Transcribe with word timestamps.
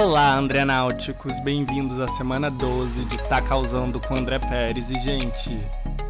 Olá, 0.00 0.34
André 0.34 0.64
Náuticos, 0.64 1.38
bem-vindos 1.40 2.00
à 2.00 2.08
semana 2.08 2.50
12 2.50 3.04
de 3.04 3.18
Tá 3.24 3.42
Causando 3.42 4.00
com 4.00 4.16
André 4.16 4.38
Pérez. 4.38 4.88
E, 4.88 4.94
gente, 4.94 5.58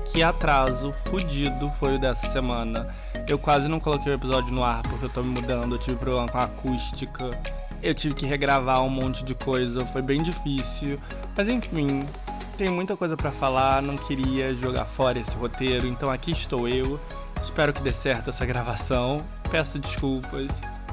que 0.04 0.22
atraso 0.22 0.94
fudido 1.06 1.72
foi 1.80 1.96
o 1.96 1.98
dessa 1.98 2.30
semana. 2.30 2.94
Eu 3.28 3.36
quase 3.36 3.66
não 3.66 3.80
coloquei 3.80 4.12
o 4.12 4.14
episódio 4.14 4.54
no 4.54 4.62
ar 4.62 4.80
porque 4.82 5.06
eu 5.06 5.08
tô 5.08 5.24
me 5.24 5.30
mudando, 5.30 5.74
eu 5.74 5.78
tive 5.80 5.96
problema 5.96 6.28
com 6.28 6.38
a 6.38 6.44
acústica, 6.44 7.30
eu 7.82 7.92
tive 7.92 8.14
que 8.14 8.24
regravar 8.24 8.80
um 8.80 8.88
monte 8.88 9.24
de 9.24 9.34
coisa, 9.34 9.84
foi 9.86 10.02
bem 10.02 10.22
difícil. 10.22 10.96
Mas 11.36 11.48
enfim, 11.48 12.06
tem 12.56 12.70
muita 12.70 12.96
coisa 12.96 13.16
para 13.16 13.32
falar, 13.32 13.82
não 13.82 13.96
queria 13.96 14.54
jogar 14.54 14.84
fora 14.84 15.18
esse 15.18 15.34
roteiro, 15.34 15.88
então 15.88 16.12
aqui 16.12 16.30
estou 16.30 16.68
eu. 16.68 17.00
Espero 17.42 17.72
que 17.72 17.82
dê 17.82 17.92
certo 17.92 18.30
essa 18.30 18.46
gravação. 18.46 19.16
Peço 19.50 19.80
desculpas. 19.80 20.46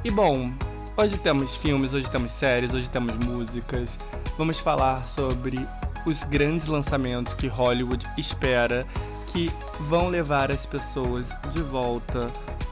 E 0.04 0.10
bom, 0.10 0.52
Hoje 1.00 1.16
temos 1.20 1.56
filmes, 1.56 1.94
hoje 1.94 2.10
temos 2.10 2.32
séries, 2.32 2.74
hoje 2.74 2.90
temos 2.90 3.16
músicas. 3.24 3.96
Vamos 4.36 4.58
falar 4.58 5.06
sobre 5.06 5.64
os 6.08 6.24
grandes 6.24 6.66
lançamentos 6.66 7.36
que 7.36 7.46
Hollywood 7.46 8.04
espera 8.18 8.84
que 9.28 9.48
vão 9.82 10.10
levar 10.10 10.50
as 10.50 10.66
pessoas 10.66 11.28
de 11.54 11.62
volta 11.62 12.22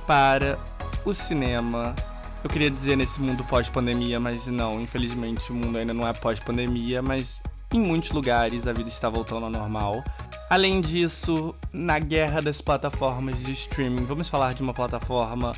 para 0.07 0.57
o 1.05 1.13
cinema. 1.13 1.93
Eu 2.43 2.49
queria 2.49 2.71
dizer 2.71 2.97
nesse 2.97 3.21
mundo 3.21 3.43
pós-pandemia, 3.43 4.19
mas 4.19 4.47
não, 4.47 4.81
infelizmente 4.81 5.51
o 5.51 5.53
mundo 5.53 5.77
ainda 5.77 5.93
não 5.93 6.07
é 6.07 6.11
pós-pandemia, 6.11 7.03
mas 7.03 7.37
em 7.71 7.79
muitos 7.79 8.09
lugares 8.09 8.65
a 8.65 8.73
vida 8.73 8.89
está 8.89 9.07
voltando 9.07 9.45
ao 9.45 9.51
normal. 9.51 10.03
Além 10.49 10.81
disso, 10.81 11.55
na 11.71 11.99
guerra 11.99 12.41
das 12.41 12.59
plataformas 12.59 13.35
de 13.43 13.51
streaming, 13.51 14.05
vamos 14.05 14.27
falar 14.27 14.55
de 14.55 14.63
uma 14.63 14.73
plataforma 14.73 15.51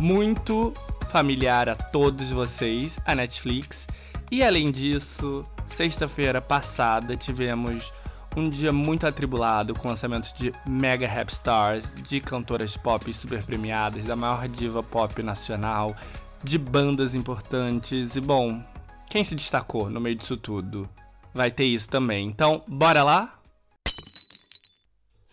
muito 0.00 0.72
familiar 1.10 1.70
a 1.70 1.74
todos 1.74 2.30
vocês, 2.30 2.98
a 3.06 3.14
Netflix. 3.14 3.86
E 4.30 4.42
além 4.42 4.70
disso, 4.70 5.42
sexta-feira 5.68 6.40
passada 6.40 7.16
tivemos 7.16 7.90
um 8.36 8.48
dia 8.48 8.70
muito 8.70 9.06
atribulado 9.06 9.74
com 9.74 9.88
lançamentos 9.88 10.32
de 10.34 10.52
mega 10.68 11.08
rap 11.08 11.30
stars, 11.30 11.90
de 12.06 12.20
cantoras 12.20 12.76
pop 12.76 13.12
super 13.14 13.42
premiadas, 13.42 14.04
da 14.04 14.14
maior 14.14 14.46
diva 14.46 14.82
pop 14.82 15.22
nacional, 15.22 15.96
de 16.44 16.58
bandas 16.58 17.14
importantes. 17.14 18.14
E 18.14 18.20
bom, 18.20 18.62
quem 19.08 19.24
se 19.24 19.34
destacou 19.34 19.88
no 19.88 20.00
meio 20.00 20.16
disso 20.16 20.36
tudo? 20.36 20.88
Vai 21.32 21.50
ter 21.50 21.64
isso 21.64 21.88
também. 21.88 22.26
Então, 22.26 22.62
bora 22.68 23.02
lá? 23.02 23.35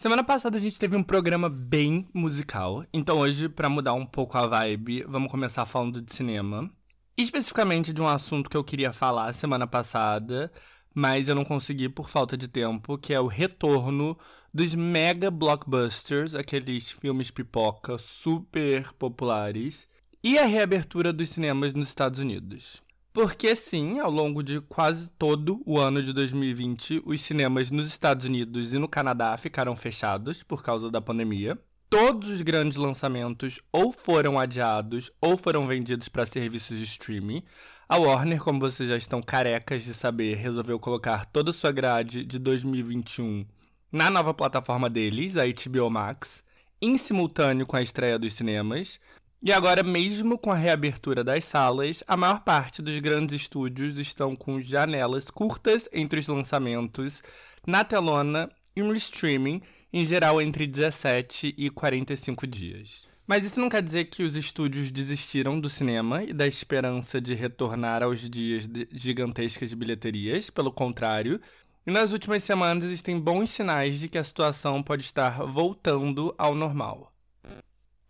Semana 0.03 0.21
passada 0.21 0.57
a 0.57 0.59
gente 0.59 0.77
teve 0.77 0.97
um 0.97 1.01
programa 1.01 1.47
bem 1.47 2.09
musical, 2.13 2.85
então 2.91 3.19
hoje, 3.19 3.47
para 3.47 3.69
mudar 3.69 3.93
um 3.93 4.05
pouco 4.05 4.37
a 4.37 4.45
vibe, 4.45 5.05
vamos 5.07 5.31
começar 5.31 5.65
falando 5.65 6.01
de 6.01 6.13
cinema. 6.13 6.69
Especificamente 7.15 7.93
de 7.93 8.01
um 8.01 8.07
assunto 8.09 8.49
que 8.49 8.57
eu 8.57 8.65
queria 8.65 8.91
falar 8.91 9.31
semana 9.31 9.65
passada, 9.65 10.51
mas 10.93 11.29
eu 11.29 11.35
não 11.35 11.45
consegui 11.45 11.87
por 11.87 12.09
falta 12.09 12.35
de 12.35 12.49
tempo, 12.49 12.97
que 12.97 13.13
é 13.13 13.19
o 13.21 13.27
retorno 13.27 14.19
dos 14.53 14.75
mega 14.75 15.31
blockbusters, 15.31 16.35
aqueles 16.35 16.91
filmes 16.91 17.31
pipoca 17.31 17.97
super 17.97 18.91
populares, 18.95 19.87
e 20.21 20.37
a 20.37 20.45
reabertura 20.45 21.13
dos 21.13 21.29
cinemas 21.29 21.73
nos 21.73 21.87
Estados 21.87 22.19
Unidos. 22.19 22.82
Porque 23.13 23.55
sim, 23.55 23.99
ao 23.99 24.09
longo 24.09 24.41
de 24.41 24.59
quase 24.61 25.07
todo 25.19 25.61
o 25.67 25.77
ano 25.77 26.01
de 26.01 26.11
2020, 26.11 27.03
os 27.05 27.21
cinemas 27.21 27.69
nos 27.69 27.85
Estados 27.85 28.25
Unidos 28.25 28.73
e 28.73 28.79
no 28.79 28.87
Canadá 28.87 29.37
ficaram 29.37 29.75
fechados 29.75 30.41
por 30.41 30.63
causa 30.63 30.89
da 30.89 30.99
pandemia. 30.99 31.55
Todos 31.91 32.27
os 32.27 32.41
grandes 32.41 32.75
lançamentos 32.75 33.61
ou 33.71 33.91
foram 33.91 34.39
adiados 34.39 35.11
ou 35.21 35.37
foram 35.37 35.67
vendidos 35.67 36.09
para 36.09 36.25
serviços 36.25 36.75
de 36.75 36.85
streaming. 36.85 37.43
A 37.87 37.97
Warner, 37.97 38.41
como 38.41 38.59
vocês 38.59 38.89
já 38.89 38.97
estão 38.97 39.21
carecas 39.21 39.83
de 39.83 39.93
saber, 39.93 40.35
resolveu 40.35 40.79
colocar 40.79 41.27
toda 41.27 41.51
a 41.51 41.53
sua 41.53 41.71
grade 41.71 42.25
de 42.25 42.39
2021 42.39 43.45
na 43.91 44.09
nova 44.09 44.33
plataforma 44.33 44.89
deles, 44.89 45.37
a 45.37 45.43
HBO 45.45 45.87
Max, 45.87 46.43
em 46.81 46.97
simultâneo 46.97 47.67
com 47.67 47.75
a 47.75 47.81
estreia 47.83 48.17
dos 48.17 48.33
cinemas. 48.33 48.99
E 49.45 49.51
agora, 49.51 49.83
mesmo 49.83 50.37
com 50.37 50.53
a 50.53 50.55
reabertura 50.55 51.21
das 51.21 51.43
salas, 51.43 52.01
a 52.07 52.15
maior 52.15 52.39
parte 52.45 52.81
dos 52.81 52.97
grandes 52.99 53.41
estúdios 53.41 53.97
estão 53.97 54.37
com 54.37 54.61
janelas 54.61 55.29
curtas 55.29 55.89
entre 55.91 56.21
os 56.21 56.29
lançamentos, 56.29 57.21
na 57.67 57.83
telona 57.83 58.49
e 58.73 58.81
no 58.81 58.95
streaming, 58.95 59.61
em 59.91 60.05
geral 60.05 60.41
entre 60.41 60.65
17 60.65 61.55
e 61.57 61.69
45 61.69 62.47
dias. 62.47 63.05
Mas 63.27 63.43
isso 63.43 63.59
não 63.59 63.67
quer 63.67 63.83
dizer 63.83 64.05
que 64.05 64.23
os 64.23 64.37
estúdios 64.37 64.89
desistiram 64.89 65.59
do 65.59 65.67
cinema 65.67 66.23
e 66.23 66.31
da 66.31 66.47
esperança 66.47 67.19
de 67.19 67.33
retornar 67.33 68.01
aos 68.01 68.21
dias 68.21 68.65
de 68.65 68.87
gigantescas 68.93 69.69
de 69.69 69.75
bilheterias, 69.75 70.49
pelo 70.49 70.71
contrário. 70.71 71.41
E 71.85 71.91
nas 71.91 72.13
últimas 72.13 72.43
semanas 72.43 72.85
existem 72.85 73.19
bons 73.19 73.49
sinais 73.49 73.99
de 73.99 74.07
que 74.07 74.17
a 74.17 74.23
situação 74.23 74.81
pode 74.81 75.03
estar 75.03 75.43
voltando 75.43 76.33
ao 76.37 76.55
normal. 76.55 77.12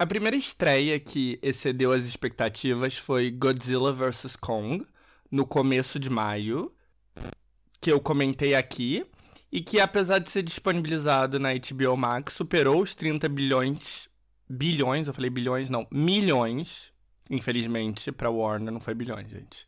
A 0.04 0.06
primeira 0.06 0.36
estreia 0.36 1.00
que 1.00 1.40
excedeu 1.42 1.94
as 1.94 2.04
expectativas 2.04 2.98
foi 2.98 3.32
Godzilla 3.32 3.94
vs. 3.94 4.36
Kong, 4.36 4.86
no 5.32 5.48
começo 5.48 5.98
de 5.98 6.10
maio, 6.10 6.74
que 7.80 7.90
eu 7.90 8.02
comentei 8.02 8.54
aqui, 8.54 9.06
e 9.50 9.62
que 9.62 9.80
apesar 9.80 10.20
de 10.20 10.30
ser 10.30 10.44
disponibilizado 10.44 11.40
na 11.40 11.54
HBO 11.54 11.96
Max, 11.96 12.34
superou 12.34 12.82
os 12.82 12.94
30 12.94 13.30
bilhões. 13.30 14.10
Bilhões, 14.50 15.08
eu 15.08 15.14
falei 15.14 15.30
bilhões, 15.30 15.70
não, 15.70 15.88
milhões, 15.90 16.92
infelizmente, 17.32 18.12
para 18.12 18.30
Warner, 18.30 18.74
não 18.74 18.82
foi 18.82 18.94
bilhões, 18.94 19.30
gente. 19.30 19.66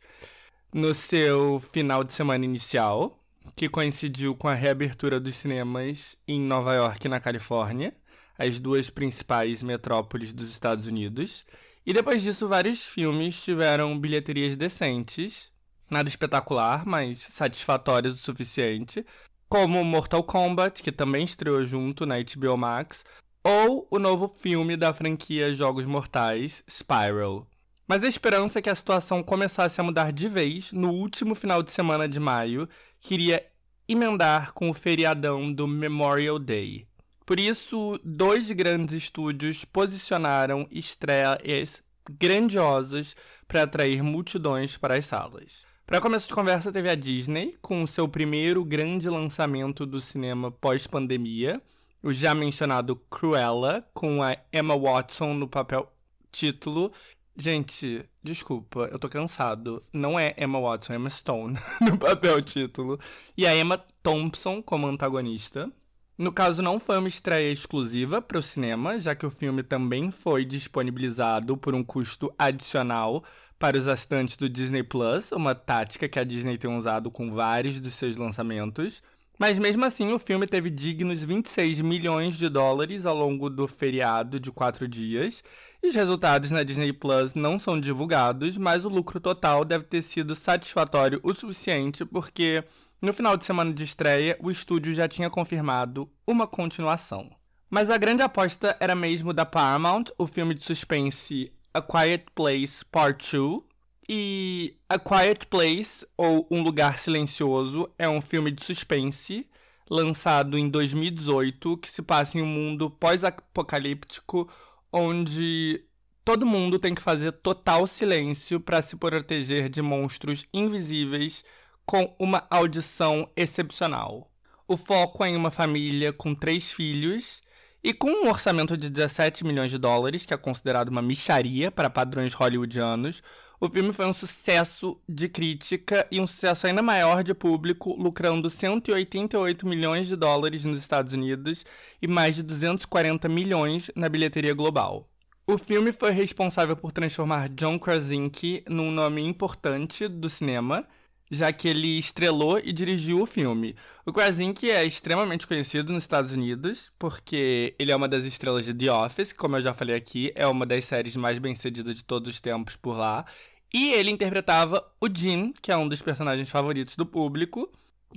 No 0.70 0.94
seu 0.94 1.62
final 1.72 2.04
de 2.04 2.12
semana 2.12 2.44
inicial, 2.44 3.24
que 3.56 3.70
coincidiu 3.70 4.34
com 4.34 4.48
a 4.48 4.54
reabertura 4.54 5.18
dos 5.18 5.34
cinemas 5.34 6.14
em 6.28 6.38
Nova 6.38 6.74
York 6.74 7.08
na 7.08 7.20
Califórnia 7.20 7.94
as 8.38 8.58
duas 8.60 8.90
principais 8.90 9.62
metrópoles 9.62 10.32
dos 10.32 10.50
Estados 10.50 10.86
Unidos. 10.86 11.44
E 11.84 11.92
depois 11.92 12.22
disso, 12.22 12.48
vários 12.48 12.84
filmes 12.84 13.40
tiveram 13.42 13.98
bilheterias 13.98 14.56
decentes, 14.56 15.50
nada 15.90 16.08
espetacular, 16.08 16.84
mas 16.84 17.18
satisfatórios 17.18 18.14
o 18.14 18.24
suficiente, 18.24 19.04
como 19.48 19.84
Mortal 19.84 20.24
Kombat, 20.24 20.82
que 20.82 20.90
também 20.90 21.24
estreou 21.24 21.64
junto 21.64 22.04
na 22.04 22.16
HBO 22.16 22.56
Max, 22.56 23.04
ou 23.44 23.86
o 23.90 23.98
novo 23.98 24.34
filme 24.40 24.76
da 24.76 24.92
franquia 24.92 25.54
Jogos 25.54 25.86
Mortais, 25.86 26.64
Spiral. 26.68 27.46
Mas 27.86 28.02
a 28.02 28.08
esperança 28.08 28.58
é 28.58 28.62
que 28.62 28.68
a 28.68 28.74
situação 28.74 29.22
começasse 29.22 29.80
a 29.80 29.84
mudar 29.84 30.12
de 30.12 30.28
vez 30.28 30.72
no 30.72 30.90
último 30.90 31.36
final 31.36 31.62
de 31.62 31.70
semana 31.70 32.08
de 32.08 32.18
maio, 32.18 32.68
que 33.00 33.14
iria 33.14 33.46
emendar 33.88 34.52
com 34.52 34.68
o 34.68 34.74
feriadão 34.74 35.52
do 35.52 35.68
Memorial 35.68 36.40
Day. 36.40 36.88
Por 37.26 37.40
isso, 37.40 37.98
dois 38.04 38.52
grandes 38.52 38.94
estúdios 38.94 39.64
posicionaram 39.64 40.68
estreias 40.70 41.82
grandiosas 42.08 43.16
para 43.48 43.64
atrair 43.64 44.00
multidões 44.00 44.76
para 44.76 44.96
as 44.96 45.06
salas. 45.06 45.66
Para 45.84 46.00
começo 46.00 46.28
de 46.28 46.34
conversa, 46.34 46.70
teve 46.70 46.88
a 46.88 46.94
Disney, 46.94 47.56
com 47.60 47.82
o 47.82 47.88
seu 47.88 48.08
primeiro 48.08 48.64
grande 48.64 49.10
lançamento 49.10 49.84
do 49.84 50.00
cinema 50.00 50.52
pós-pandemia, 50.52 51.60
o 52.00 52.12
já 52.12 52.32
mencionado 52.32 52.94
Cruella, 53.10 53.84
com 53.92 54.22
a 54.22 54.36
Emma 54.52 54.78
Watson 54.78 55.34
no 55.34 55.48
papel 55.48 55.92
título. 56.30 56.92
Gente, 57.36 58.08
desculpa, 58.22 58.88
eu 58.92 59.00
tô 59.00 59.08
cansado. 59.08 59.82
Não 59.92 60.16
é 60.16 60.32
Emma 60.38 60.60
Watson, 60.60 60.92
é 60.92 60.96
Emma 60.96 61.10
Stone 61.10 61.58
no 61.82 61.98
papel 61.98 62.40
título. 62.40 63.00
E 63.36 63.44
a 63.44 63.56
Emma 63.56 63.84
Thompson 64.00 64.62
como 64.62 64.86
antagonista. 64.86 65.72
No 66.18 66.32
caso, 66.32 66.62
não 66.62 66.80
foi 66.80 66.96
uma 66.96 67.08
estreia 67.08 67.52
exclusiva 67.52 68.22
para 68.22 68.38
o 68.38 68.42
cinema, 68.42 68.98
já 68.98 69.14
que 69.14 69.26
o 69.26 69.30
filme 69.30 69.62
também 69.62 70.10
foi 70.10 70.46
disponibilizado 70.46 71.58
por 71.58 71.74
um 71.74 71.84
custo 71.84 72.32
adicional 72.38 73.22
para 73.58 73.76
os 73.76 73.86
assinantes 73.86 74.34
do 74.36 74.48
Disney 74.48 74.82
Plus, 74.82 75.30
uma 75.32 75.54
tática 75.54 76.08
que 76.08 76.18
a 76.18 76.24
Disney 76.24 76.56
tem 76.56 76.74
usado 76.74 77.10
com 77.10 77.34
vários 77.34 77.78
dos 77.78 77.92
seus 77.94 78.16
lançamentos. 78.16 79.02
Mas 79.38 79.58
mesmo 79.58 79.84
assim, 79.84 80.10
o 80.14 80.18
filme 80.18 80.46
teve 80.46 80.70
dignos 80.70 81.22
26 81.22 81.82
milhões 81.82 82.34
de 82.36 82.48
dólares 82.48 83.04
ao 83.04 83.14
longo 83.14 83.50
do 83.50 83.68
feriado 83.68 84.40
de 84.40 84.50
quatro 84.50 84.88
dias. 84.88 85.44
E 85.82 85.88
os 85.88 85.94
resultados 85.94 86.50
na 86.50 86.62
Disney 86.62 86.94
Plus 86.94 87.34
não 87.34 87.58
são 87.58 87.78
divulgados, 87.78 88.56
mas 88.56 88.86
o 88.86 88.88
lucro 88.88 89.20
total 89.20 89.66
deve 89.66 89.84
ter 89.84 90.00
sido 90.00 90.34
satisfatório 90.34 91.20
o 91.22 91.34
suficiente 91.34 92.06
porque 92.06 92.64
no 93.06 93.12
final 93.12 93.36
de 93.36 93.44
semana 93.44 93.72
de 93.72 93.84
estreia, 93.84 94.36
o 94.40 94.50
estúdio 94.50 94.92
já 94.92 95.06
tinha 95.06 95.30
confirmado 95.30 96.10
uma 96.26 96.44
continuação. 96.44 97.30
Mas 97.70 97.88
a 97.88 97.96
grande 97.96 98.20
aposta 98.20 98.76
era 98.80 98.96
mesmo 98.96 99.32
da 99.32 99.46
Paramount, 99.46 100.06
o 100.18 100.26
filme 100.26 100.52
de 100.52 100.64
suspense 100.64 101.52
A 101.72 101.80
Quiet 101.80 102.24
Place 102.34 102.84
Part 102.84 103.36
2. 103.36 103.62
E 104.08 104.76
A 104.88 104.98
Quiet 104.98 105.46
Place, 105.46 106.04
ou 106.16 106.48
Um 106.50 106.64
Lugar 106.64 106.98
Silencioso, 106.98 107.88
é 107.96 108.08
um 108.08 108.20
filme 108.20 108.50
de 108.50 108.64
suspense 108.64 109.48
lançado 109.88 110.58
em 110.58 110.68
2018 110.68 111.76
que 111.76 111.88
se 111.88 112.02
passa 112.02 112.36
em 112.36 112.42
um 112.42 112.46
mundo 112.46 112.90
pós-apocalíptico 112.90 114.50
onde 114.92 115.84
todo 116.24 116.44
mundo 116.44 116.76
tem 116.76 116.92
que 116.92 117.00
fazer 117.00 117.30
total 117.30 117.86
silêncio 117.86 118.58
para 118.58 118.82
se 118.82 118.96
proteger 118.96 119.68
de 119.68 119.80
monstros 119.80 120.44
invisíveis 120.52 121.44
com 121.86 122.14
uma 122.18 122.44
audição 122.50 123.30
excepcional. 123.36 124.30
O 124.68 124.76
foco 124.76 125.24
é 125.24 125.28
em 125.28 125.36
uma 125.36 125.50
família 125.50 126.12
com 126.12 126.34
três 126.34 126.72
filhos 126.72 127.40
e 127.82 127.94
com 127.94 128.10
um 128.10 128.28
orçamento 128.28 128.76
de 128.76 128.90
17 128.90 129.44
milhões 129.44 129.70
de 129.70 129.78
dólares, 129.78 130.26
que 130.26 130.34
é 130.34 130.36
considerado 130.36 130.88
uma 130.88 131.00
micharia 131.00 131.70
para 131.70 131.88
padrões 131.88 132.34
hollywoodianos, 132.34 133.22
o 133.58 133.70
filme 133.70 133.90
foi 133.90 134.04
um 134.04 134.12
sucesso 134.12 135.00
de 135.08 135.30
crítica 135.30 136.06
e 136.10 136.20
um 136.20 136.26
sucesso 136.26 136.66
ainda 136.66 136.82
maior 136.82 137.24
de 137.24 137.32
público, 137.32 137.94
lucrando 137.94 138.50
188 138.50 139.66
milhões 139.66 140.06
de 140.06 140.14
dólares 140.14 140.66
nos 140.66 140.78
Estados 140.78 141.14
Unidos 141.14 141.64
e 142.02 142.06
mais 142.06 142.36
de 142.36 142.42
240 142.42 143.26
milhões 143.30 143.90
na 143.96 144.10
bilheteria 144.10 144.52
global. 144.52 145.08
O 145.46 145.56
filme 145.56 145.90
foi 145.90 146.10
responsável 146.10 146.76
por 146.76 146.92
transformar 146.92 147.48
John 147.48 147.78
Krasinski 147.78 148.62
num 148.68 148.90
nome 148.90 149.22
importante 149.22 150.06
do 150.06 150.28
cinema, 150.28 150.86
já 151.30 151.52
que 151.52 151.68
ele 151.68 151.98
estrelou 151.98 152.58
e 152.58 152.72
dirigiu 152.72 153.22
o 153.22 153.26
filme. 153.26 153.74
O 154.04 154.12
Krasinski 154.12 154.70
é 154.70 154.84
extremamente 154.84 155.46
conhecido 155.46 155.92
nos 155.92 156.04
Estados 156.04 156.32
Unidos, 156.32 156.92
porque 156.98 157.74
ele 157.78 157.90
é 157.90 157.96
uma 157.96 158.08
das 158.08 158.24
estrelas 158.24 158.64
de 158.64 158.74
The 158.74 158.92
Office, 158.92 159.32
como 159.32 159.56
eu 159.56 159.60
já 159.60 159.74
falei 159.74 159.96
aqui, 159.96 160.32
é 160.34 160.46
uma 160.46 160.64
das 160.64 160.84
séries 160.84 161.16
mais 161.16 161.38
bem-sucedidas 161.38 161.94
de 161.94 162.04
todos 162.04 162.30
os 162.30 162.40
tempos 162.40 162.76
por 162.76 162.96
lá. 162.96 163.24
E 163.72 163.90
ele 163.90 164.10
interpretava 164.10 164.84
o 165.00 165.08
Jim, 165.12 165.52
que 165.60 165.72
é 165.72 165.76
um 165.76 165.88
dos 165.88 166.00
personagens 166.00 166.48
favoritos 166.48 166.96
do 166.96 167.04
público. 167.04 167.70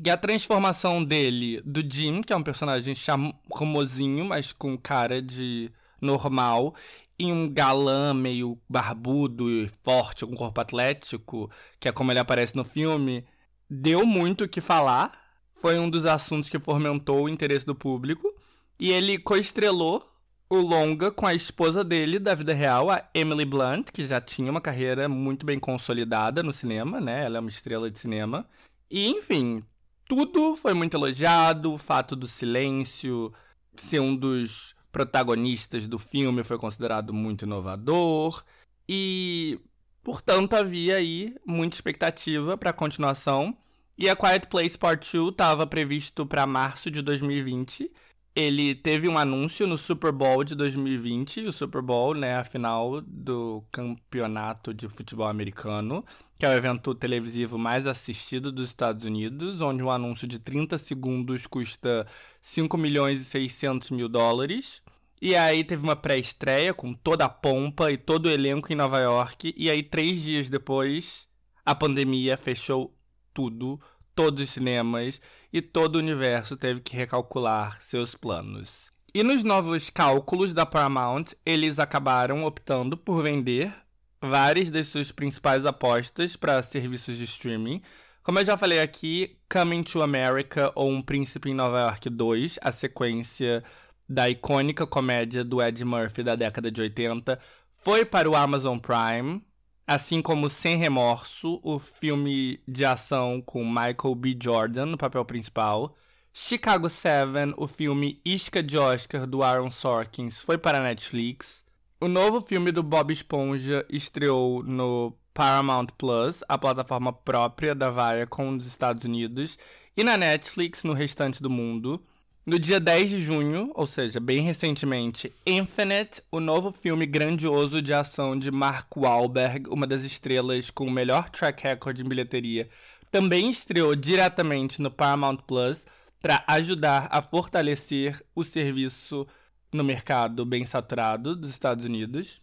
E 0.04 0.10
a 0.10 0.16
transformação 0.16 1.04
dele, 1.04 1.62
do 1.66 1.82
Jim, 1.82 2.22
que 2.22 2.32
é 2.32 2.36
um 2.36 2.44
personagem 2.44 2.94
charmosinho, 2.96 4.24
mas 4.24 4.54
com 4.54 4.78
cara 4.78 5.22
de 5.22 5.72
normal, 6.00 6.76
em 7.20 7.34
um 7.34 7.52
galã 7.52 8.14
meio 8.14 8.58
barbudo 8.70 9.50
e 9.50 9.70
forte, 9.84 10.26
com 10.26 10.36
corpo 10.36 10.62
atlético, 10.62 11.52
que 11.80 11.90
é 11.90 11.92
como 11.92 12.12
ele 12.12 12.20
aparece 12.20 12.56
no 12.56 12.64
filme, 12.64 13.26
deu 13.70 14.06
muito 14.06 14.46
o 14.46 14.50
que 14.50 14.62
falar. 14.62 15.12
Foi 15.56 15.78
um 15.78 15.90
dos 15.90 16.06
assuntos 16.06 16.50
que 16.50 16.58
fomentou 16.58 17.24
o 17.24 17.30
interesse 17.30 17.66
do 17.66 17.76
público. 17.76 18.34
E 18.80 18.92
ele 18.92 19.20
coestrelou 19.20 20.10
o 20.50 20.56
longa 20.56 21.12
com 21.12 21.28
a 21.28 21.34
esposa 21.34 21.84
dele 21.84 22.18
da 22.18 22.34
vida 22.34 22.54
real, 22.54 22.90
a 22.90 23.08
Emily 23.14 23.46
Blunt, 23.46 23.92
que 23.92 24.08
já 24.08 24.20
tinha 24.22 24.50
uma 24.50 24.62
carreira 24.62 25.08
muito 25.08 25.46
bem 25.46 25.60
consolidada 25.60 26.42
no 26.42 26.54
cinema, 26.54 27.00
né? 27.02 27.26
Ela 27.26 27.38
é 27.38 27.40
uma 27.42 27.50
estrela 27.50 27.92
de 27.92 28.00
cinema. 28.00 28.48
E, 28.90 29.10
enfim, 29.10 29.64
tudo 30.08 30.56
foi 30.56 30.74
muito 30.74 30.96
elogiado, 30.96 31.74
o 31.74 31.78
fato 31.78 32.16
do 32.16 32.28
silêncio 32.28 33.32
ser 33.76 34.00
um 34.00 34.16
dos 34.16 34.74
protagonistas 34.92 35.88
do 35.88 36.00
filme 36.00 36.44
foi 36.44 36.58
considerado 36.58 37.14
muito 37.14 37.46
inovador 37.46 38.44
e, 38.88 39.60
portanto, 40.04 40.54
havia 40.54 40.96
aí 40.96 41.36
muita 41.46 41.76
expectativa 41.76 42.58
para 42.58 42.72
a 42.72 42.74
continuação. 42.74 43.56
E 43.98 44.08
a 44.10 44.16
Quiet 44.16 44.48
Place 44.48 44.78
Part 44.78 45.12
2 45.12 45.32
estava 45.32 45.68
previsto 45.68 46.26
para 46.26 46.48
março 46.48 46.90
de 46.90 47.02
2020. 47.02 47.92
Ele 48.36 48.76
teve 48.76 49.08
um 49.10 49.18
anúncio 49.18 49.68
no 49.68 49.78
Super 49.78 50.12
Bowl 50.12 50.44
de 50.44 50.56
2020, 50.56 51.48
o 51.48 51.52
Super 51.52 51.82
Bowl, 51.82 52.14
né, 52.14 52.38
a 52.38 52.44
final 52.44 53.02
do 53.02 53.64
campeonato 53.72 54.74
de 54.74 54.88
futebol 54.88 55.28
americano, 55.28 56.06
que 56.38 56.46
é 56.46 56.50
o 56.50 56.54
evento 56.54 56.96
televisivo 56.96 57.58
mais 57.58 57.86
assistido 57.86 58.52
dos 58.52 58.70
Estados 58.70 59.04
Unidos, 59.04 59.60
onde 59.62 59.84
um 59.84 59.92
anúncio 59.92 60.28
de 60.28 60.40
30 60.40 60.78
segundos 60.78 61.46
custa 61.48 62.08
5 62.40 62.78
milhões 62.78 63.22
e 63.22 63.26
600 63.26 63.90
mil 63.90 64.08
dólares. 64.08 64.82
E 65.22 65.36
aí 65.36 65.64
teve 65.66 65.84
uma 65.84 65.98
pré-estreia 65.98 66.74
com 66.74 66.94
toda 66.94 67.26
a 67.26 67.30
pompa 67.30 67.92
e 67.92 67.98
todo 67.98 68.28
o 68.28 68.32
elenco 68.32 68.72
em 68.72 68.76
Nova 68.76 69.00
York. 69.00 69.54
E 69.58 69.70
aí, 69.70 69.84
três 69.84 70.22
dias 70.22 70.48
depois, 70.48 71.28
a 71.66 71.76
pandemia 71.76 72.38
fechou 72.38 72.96
tudo, 73.34 73.80
todos 74.20 74.44
os 74.44 74.50
cinemas 74.50 75.22
e 75.54 75.62
todo 75.62 75.96
o 75.96 76.00
universo 76.00 76.58
teve 76.58 76.82
que 76.82 76.94
recalcular 76.94 77.82
seus 77.82 78.16
planos. 78.16 78.92
E 79.16 79.24
nos 79.24 79.46
novos 79.46 79.90
cálculos 79.90 80.54
da 80.54 80.66
Paramount, 80.66 81.28
eles 81.46 81.80
acabaram 81.80 82.44
optando 82.44 82.98
por 82.98 83.24
vender 83.24 83.74
várias 84.22 84.70
das 84.70 84.88
suas 84.88 85.10
principais 85.10 85.66
apostas 85.66 86.36
para 86.36 86.62
serviços 86.62 87.16
de 87.16 87.24
streaming. 87.24 87.82
Como 88.22 88.38
eu 88.40 88.46
já 88.46 88.58
falei 88.58 88.82
aqui, 88.82 89.38
Coming 89.50 89.84
to 89.84 90.02
America 90.02 90.70
ou 90.76 90.90
Um 90.90 91.02
Príncipe 91.02 91.50
em 91.50 91.56
Nova 91.56 91.80
York 91.80 92.10
2, 92.10 92.60
a 92.62 92.74
sequência 92.74 93.64
da 94.10 94.30
icônica 94.30 94.86
comédia 94.86 95.46
do 95.46 95.62
Ed 95.62 95.86
Murphy 95.86 96.24
da 96.24 96.36
década 96.36 96.70
de 96.70 96.82
80, 96.82 97.40
foi 97.78 98.04
para 98.04 98.30
o 98.30 98.36
Amazon 98.36 98.80
Prime, 98.80 99.42
assim 99.90 100.22
como 100.22 100.52
Sem 100.52 100.78
Remorso, 100.78 101.60
o 101.64 101.80
filme 101.80 102.62
de 102.68 102.86
ação 102.86 103.42
com 103.44 103.66
Michael 103.66 104.14
B. 104.16 104.38
Jordan 104.40 104.86
no 104.86 105.00
papel 105.00 105.26
principal. 105.26 105.96
Chicago 106.32 106.88
7, 106.88 107.56
o 107.58 107.68
filme 107.68 108.22
Isca 108.24 108.62
de 108.62 108.78
Oscar 108.78 109.26
do 109.26 109.42
Aaron 109.42 109.72
Sorkins, 109.72 110.42
foi 110.42 110.60
para 110.60 110.78
a 110.78 110.84
Netflix. 110.84 111.64
O 112.00 112.08
novo 112.08 112.40
filme 112.40 112.72
do 112.72 112.84
Bob 112.84 113.12
Esponja 113.12 113.84
estreou 113.90 114.62
no 114.62 115.18
Paramount 115.34 115.88
Plus, 115.98 116.44
a 116.48 116.56
plataforma 116.56 117.12
própria 117.12 117.74
da 117.74 117.90
Viacom 117.90 118.56
dos 118.56 118.68
Estados 118.68 119.04
Unidos, 119.06 119.58
e 119.98 120.04
na 120.04 120.16
Netflix 120.16 120.84
no 120.84 120.94
restante 120.94 121.42
do 121.42 121.50
mundo. 121.50 122.00
No 122.50 122.58
dia 122.58 122.80
10 122.80 123.12
de 123.12 123.22
junho, 123.22 123.72
ou 123.76 123.86
seja, 123.86 124.20
bem 124.20 124.42
recentemente, 124.42 125.32
Infinite, 125.46 126.24
o 126.32 126.40
novo 126.40 126.72
filme 126.72 127.06
grandioso 127.06 127.80
de 127.80 127.94
ação 127.94 128.36
de 128.36 128.50
Mark 128.50 128.98
Wahlberg, 128.98 129.70
uma 129.70 129.86
das 129.86 130.04
estrelas 130.04 130.72
com 130.72 130.86
o 130.86 130.92
melhor 130.92 131.30
track 131.30 131.62
record 131.62 132.00
em 132.00 132.10
bilheteria, 132.10 132.68
também 133.12 133.52
estreou 133.52 133.96
diretamente 133.96 134.82
no 134.82 134.90
Paramount 134.90 135.38
Plus 135.46 135.86
para 136.20 136.44
ajudar 136.48 137.08
a 137.12 137.22
fortalecer 137.22 138.20
o 138.34 138.44
serviço 138.44 139.28
no 139.72 139.84
mercado 139.84 140.44
bem 140.44 140.66
saturado 140.66 141.36
dos 141.36 141.52
Estados 141.52 141.86
Unidos. 141.86 142.42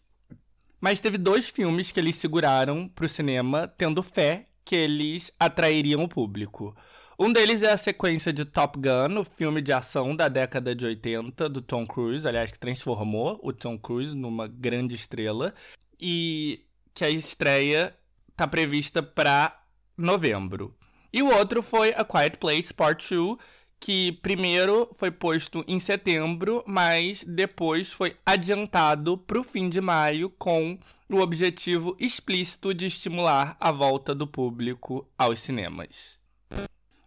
Mas 0.81 1.01
teve 1.01 1.19
dois 1.19 1.49
filmes 1.49 1.91
que 1.91 1.99
eles 1.99 2.15
seguraram 2.15 2.87
para 2.87 3.07
o 3.07 3.09
cinema, 3.09 3.67
tendo 3.67 4.05
fé 4.05 4.47
que 4.65 4.77
eles 4.77 5.33
atrairiam 5.37 6.05
o 6.05 6.09
público. 6.09 6.77
Um 7.19 7.33
deles 7.33 7.63
é 7.63 7.73
a 7.73 7.79
sequência 7.79 8.31
de 8.31 8.45
Top 8.45 8.79
Gun, 8.79 9.21
o 9.21 9.25
filme 9.25 9.63
de 9.63 9.73
ação 9.73 10.15
da 10.15 10.29
década 10.29 10.75
de 10.75 10.85
80 10.85 11.49
do 11.49 11.63
Tom 11.63 11.87
Cruise, 11.87 12.29
aliás, 12.29 12.53
que 12.53 12.59
transformou 12.59 13.41
o 13.43 13.55
Tom 13.55 13.79
Cruise 13.79 14.15
numa 14.15 14.47
grande 14.47 14.95
estrela, 14.95 15.55
e 15.99 16.67
que 16.93 17.07
a 17.07 17.09
estreia 17.09 17.97
está 18.31 18.47
prevista 18.47 19.03
para 19.03 19.59
novembro. 19.97 20.77
E 21.11 21.23
o 21.23 21.35
outro 21.35 21.63
foi 21.63 21.95
A 21.97 22.05
Quiet 22.05 22.37
Place 22.37 22.75
Part 22.75 23.09
2, 23.09 23.39
que 23.81 24.13
primeiro 24.21 24.91
foi 24.99 25.11
posto 25.11 25.65
em 25.67 25.79
setembro, 25.81 26.63
mas 26.67 27.25
depois 27.25 27.91
foi 27.91 28.15
adiantado 28.27 29.17
para 29.17 29.41
o 29.41 29.45
fim 29.45 29.71
de 29.71 29.81
maio 29.81 30.29
com 30.29 30.79
o 31.09 31.17
objetivo 31.21 31.97
explícito 31.99 32.75
de 32.75 32.85
estimular 32.85 33.57
a 33.59 33.73
volta 33.73 34.15
do 34.15 34.27
público 34.27 35.09
aos 35.17 35.39
cinemas. 35.39 36.16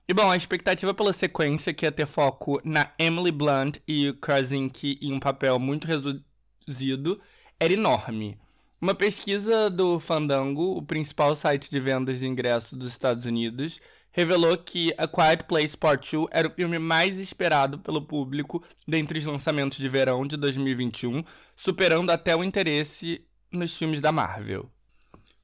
E 0.09 0.13
bom, 0.13 0.31
a 0.31 0.35
expectativa 0.35 0.91
pela 0.91 1.13
sequência, 1.13 1.71
que 1.71 1.85
ia 1.85 1.91
ter 1.91 2.07
foco 2.07 2.59
na 2.63 2.91
Emily 2.97 3.31
Blunt 3.31 3.77
e 3.87 4.11
Krasinski 4.13 4.97
em 4.99 5.13
um 5.13 5.19
papel 5.19 5.59
muito 5.59 5.85
reduzido, 5.85 7.21
era 7.59 7.73
enorme. 7.73 8.35
Uma 8.81 8.95
pesquisa 8.95 9.69
do 9.69 9.99
Fandango, 9.99 10.75
o 10.75 10.81
principal 10.81 11.35
site 11.35 11.69
de 11.69 11.79
vendas 11.79 12.17
de 12.17 12.25
ingressos 12.25 12.73
dos 12.73 12.89
Estados 12.89 13.25
Unidos, 13.25 13.79
revelou 14.11 14.57
que 14.57 14.91
A 14.97 15.07
Quiet 15.07 15.43
Place 15.43 15.77
Part 15.77 16.11
2 16.11 16.27
era 16.31 16.47
o 16.47 16.51
filme 16.55 16.79
mais 16.79 17.19
esperado 17.19 17.77
pelo 17.77 18.01
público 18.01 18.63
dentre 18.87 19.19
os 19.19 19.25
lançamentos 19.27 19.77
de 19.77 19.87
verão 19.87 20.25
de 20.25 20.37
2021, 20.37 21.23
superando 21.55 22.09
até 22.09 22.35
o 22.35 22.43
interesse 22.43 23.23
nos 23.51 23.77
filmes 23.77 24.01
da 24.01 24.11
Marvel. 24.11 24.71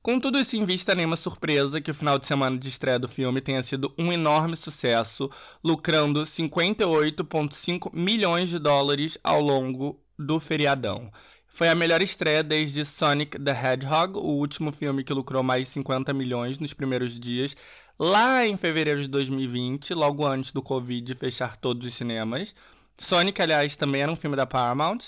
Com 0.05 0.19
tudo 0.19 0.39
isso 0.39 0.55
em 0.55 0.63
vista, 0.63 0.93
nenhuma 0.93 1.15
surpresa 1.15 1.81
que 1.81 1.89
o 1.89 1.93
final 1.95 2.19
de 2.19 2.27
semana 2.27 2.59
de 2.59 2.69
estreia 2.69 2.99
do 2.99 3.07
filme 3.07 3.41
tenha 3.41 3.63
sido 3.63 3.91
um 3.97 4.13
enorme 4.13 4.55
sucesso, 4.55 5.31
lucrando 5.63 6.21
58,5 6.21 7.89
milhões 7.91 8.49
de 8.49 8.59
dólares 8.59 9.17
ao 9.23 9.41
longo 9.41 9.99
do 10.15 10.39
feriadão. 10.39 11.11
Foi 11.47 11.69
a 11.69 11.73
melhor 11.73 12.03
estreia 12.03 12.43
desde 12.43 12.85
Sonic 12.85 13.39
the 13.39 13.49
Hedgehog, 13.49 14.19
o 14.19 14.33
último 14.33 14.71
filme 14.71 15.03
que 15.03 15.11
lucrou 15.11 15.41
mais 15.41 15.65
de 15.65 15.73
50 15.73 16.13
milhões 16.13 16.59
nos 16.59 16.71
primeiros 16.71 17.19
dias, 17.19 17.57
lá 17.97 18.45
em 18.45 18.55
fevereiro 18.57 19.01
de 19.01 19.07
2020, 19.07 19.91
logo 19.95 20.23
antes 20.23 20.51
do 20.51 20.61
Covid 20.61 21.15
fechar 21.15 21.57
todos 21.57 21.87
os 21.87 21.95
cinemas. 21.95 22.53
Sonic, 22.95 23.41
aliás, 23.41 23.75
também 23.75 24.03
era 24.03 24.11
um 24.11 24.15
filme 24.15 24.35
da 24.35 24.45
Paramount. 24.45 24.99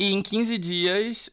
E 0.00 0.12
em 0.12 0.22
15 0.22 0.56
dias, 0.56 1.28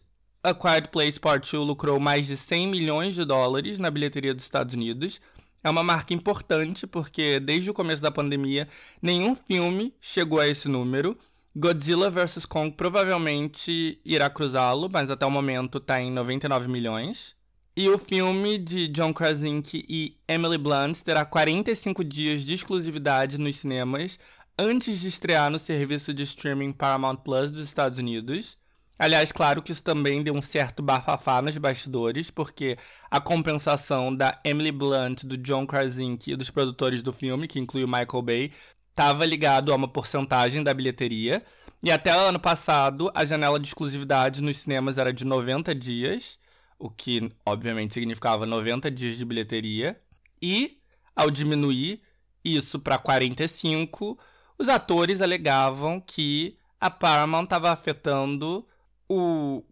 a 0.45 0.53
Quiet 0.53 0.89
Place 0.89 1.19
Part 1.19 1.51
2 1.51 1.67
lucrou 1.67 1.99
mais 1.99 2.27
de 2.27 2.37
100 2.37 2.67
milhões 2.67 3.15
de 3.15 3.25
dólares 3.25 3.79
na 3.79 3.89
bilheteria 3.89 4.31
dos 4.31 4.43
Estados 4.43 4.75
Unidos. 4.75 5.19
É 5.63 5.69
uma 5.71 5.81
marca 5.81 6.13
importante 6.13 6.85
porque 6.85 7.39
desde 7.39 7.71
o 7.71 7.73
começo 7.73 7.99
da 7.99 8.11
pandemia 8.11 8.67
nenhum 9.01 9.35
filme 9.35 9.91
chegou 9.99 10.39
a 10.39 10.47
esse 10.47 10.67
número. 10.67 11.17
Godzilla 11.55 12.11
vs 12.11 12.45
Kong 12.45 12.75
provavelmente 12.75 13.99
irá 14.05 14.29
cruzá-lo, 14.29 14.87
mas 14.93 15.09
até 15.09 15.25
o 15.25 15.31
momento 15.31 15.79
tá 15.79 15.99
em 15.99 16.11
99 16.11 16.67
milhões. 16.67 17.35
E 17.75 17.89
o 17.89 17.97
filme 17.97 18.59
de 18.59 18.87
John 18.89 19.11
Krasinski 19.11 19.83
e 19.89 20.15
Emily 20.27 20.59
Blunt 20.59 21.01
terá 21.01 21.25
45 21.25 22.03
dias 22.03 22.43
de 22.43 22.53
exclusividade 22.53 23.39
nos 23.39 23.55
cinemas 23.55 24.19
antes 24.59 24.99
de 24.99 25.07
estrear 25.07 25.49
no 25.49 25.57
serviço 25.57 26.13
de 26.13 26.21
streaming 26.21 26.71
Paramount 26.71 27.15
Plus 27.17 27.51
dos 27.51 27.63
Estados 27.63 27.97
Unidos. 27.97 28.57
Aliás, 28.97 29.31
claro 29.31 29.61
que 29.61 29.73
isso 29.73 29.83
também 29.83 30.23
deu 30.23 30.33
um 30.33 30.41
certo 30.41 30.81
bafafá 30.81 31.41
nos 31.41 31.57
bastidores, 31.57 32.31
porque 32.31 32.77
a 33.11 33.19
compensação 33.19 34.15
da 34.15 34.39
Emily 34.43 34.71
Blunt, 34.71 35.23
do 35.25 35.37
John 35.37 35.67
Krasinski 35.67 36.31
e 36.31 36.35
dos 36.35 36.49
produtores 36.49 37.01
do 37.01 37.11
filme, 37.11 37.47
que 37.47 37.59
inclui 37.59 37.83
o 37.83 37.87
Michael 37.87 38.21
Bay, 38.21 38.53
estava 38.89 39.25
ligado 39.25 39.73
a 39.73 39.75
uma 39.75 39.87
porcentagem 39.87 40.63
da 40.63 40.73
bilheteria. 40.73 41.43
E 41.83 41.91
até 41.91 42.09
ano 42.09 42.39
passado, 42.39 43.11
a 43.13 43.25
janela 43.25 43.59
de 43.59 43.67
exclusividade 43.67 44.41
nos 44.41 44.57
cinemas 44.57 44.97
era 44.97 45.11
de 45.11 45.25
90 45.25 45.75
dias, 45.75 46.39
o 46.79 46.89
que 46.89 47.31
obviamente 47.45 47.93
significava 47.93 48.45
90 48.45 48.89
dias 48.89 49.17
de 49.17 49.25
bilheteria. 49.25 49.99
E, 50.41 50.79
ao 51.13 51.29
diminuir 51.29 52.01
isso 52.45 52.79
para 52.79 52.97
45, 52.97 54.17
os 54.57 54.69
atores 54.69 55.21
alegavam 55.21 55.99
que 55.99 56.57
a 56.79 56.89
Paramount 56.89 57.43
estava 57.43 57.71
afetando 57.71 58.65
o 59.09 59.63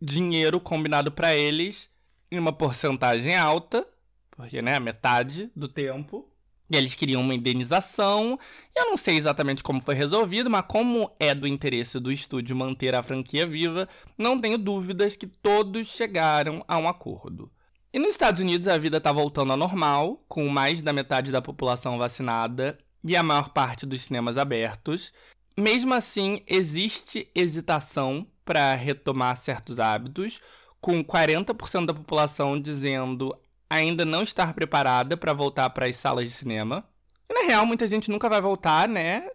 dinheiro 0.00 0.60
combinado 0.60 1.10
para 1.10 1.34
eles 1.34 1.88
em 2.30 2.38
uma 2.38 2.52
porcentagem 2.52 3.36
alta, 3.36 3.86
porque 4.30 4.60
né, 4.60 4.78
metade 4.78 5.50
do 5.54 5.68
tempo. 5.68 6.28
E 6.70 6.76
eles 6.76 6.94
queriam 6.94 7.20
uma 7.20 7.34
indenização. 7.34 8.38
Eu 8.74 8.86
não 8.86 8.96
sei 8.96 9.16
exatamente 9.16 9.62
como 9.62 9.82
foi 9.82 9.94
resolvido, 9.94 10.48
mas 10.48 10.64
como 10.66 11.10
é 11.20 11.34
do 11.34 11.46
interesse 11.46 12.00
do 12.00 12.10
estúdio 12.10 12.56
manter 12.56 12.94
a 12.94 13.02
franquia 13.02 13.46
viva, 13.46 13.88
não 14.16 14.40
tenho 14.40 14.56
dúvidas 14.56 15.14
que 15.14 15.26
todos 15.26 15.86
chegaram 15.86 16.64
a 16.66 16.78
um 16.78 16.88
acordo. 16.88 17.50
E 17.92 17.98
nos 17.98 18.10
Estados 18.10 18.40
Unidos 18.40 18.66
a 18.66 18.78
vida 18.78 18.96
está 18.96 19.12
voltando 19.12 19.52
ao 19.52 19.56
normal, 19.56 20.24
com 20.26 20.48
mais 20.48 20.82
da 20.82 20.92
metade 20.92 21.30
da 21.30 21.40
população 21.40 21.96
vacinada 21.96 22.76
e 23.04 23.14
a 23.14 23.22
maior 23.22 23.50
parte 23.50 23.86
dos 23.86 24.00
cinemas 24.00 24.38
abertos. 24.38 25.12
Mesmo 25.56 25.94
assim, 25.94 26.42
existe 26.46 27.30
hesitação 27.34 28.26
para 28.44 28.74
retomar 28.74 29.36
certos 29.36 29.78
hábitos, 29.78 30.40
com 30.80 31.02
40% 31.02 31.86
da 31.86 31.94
população 31.94 32.60
dizendo 32.60 33.34
ainda 33.70 34.04
não 34.04 34.22
estar 34.22 34.52
preparada 34.52 35.16
para 35.16 35.32
voltar 35.32 35.70
para 35.70 35.86
as 35.86 35.96
salas 35.96 36.26
de 36.26 36.32
cinema. 36.32 36.84
E, 37.28 37.34
na 37.34 37.46
real, 37.46 37.64
muita 37.64 37.86
gente 37.86 38.10
nunca 38.10 38.28
vai 38.28 38.40
voltar, 38.40 38.88
né? 38.88 39.28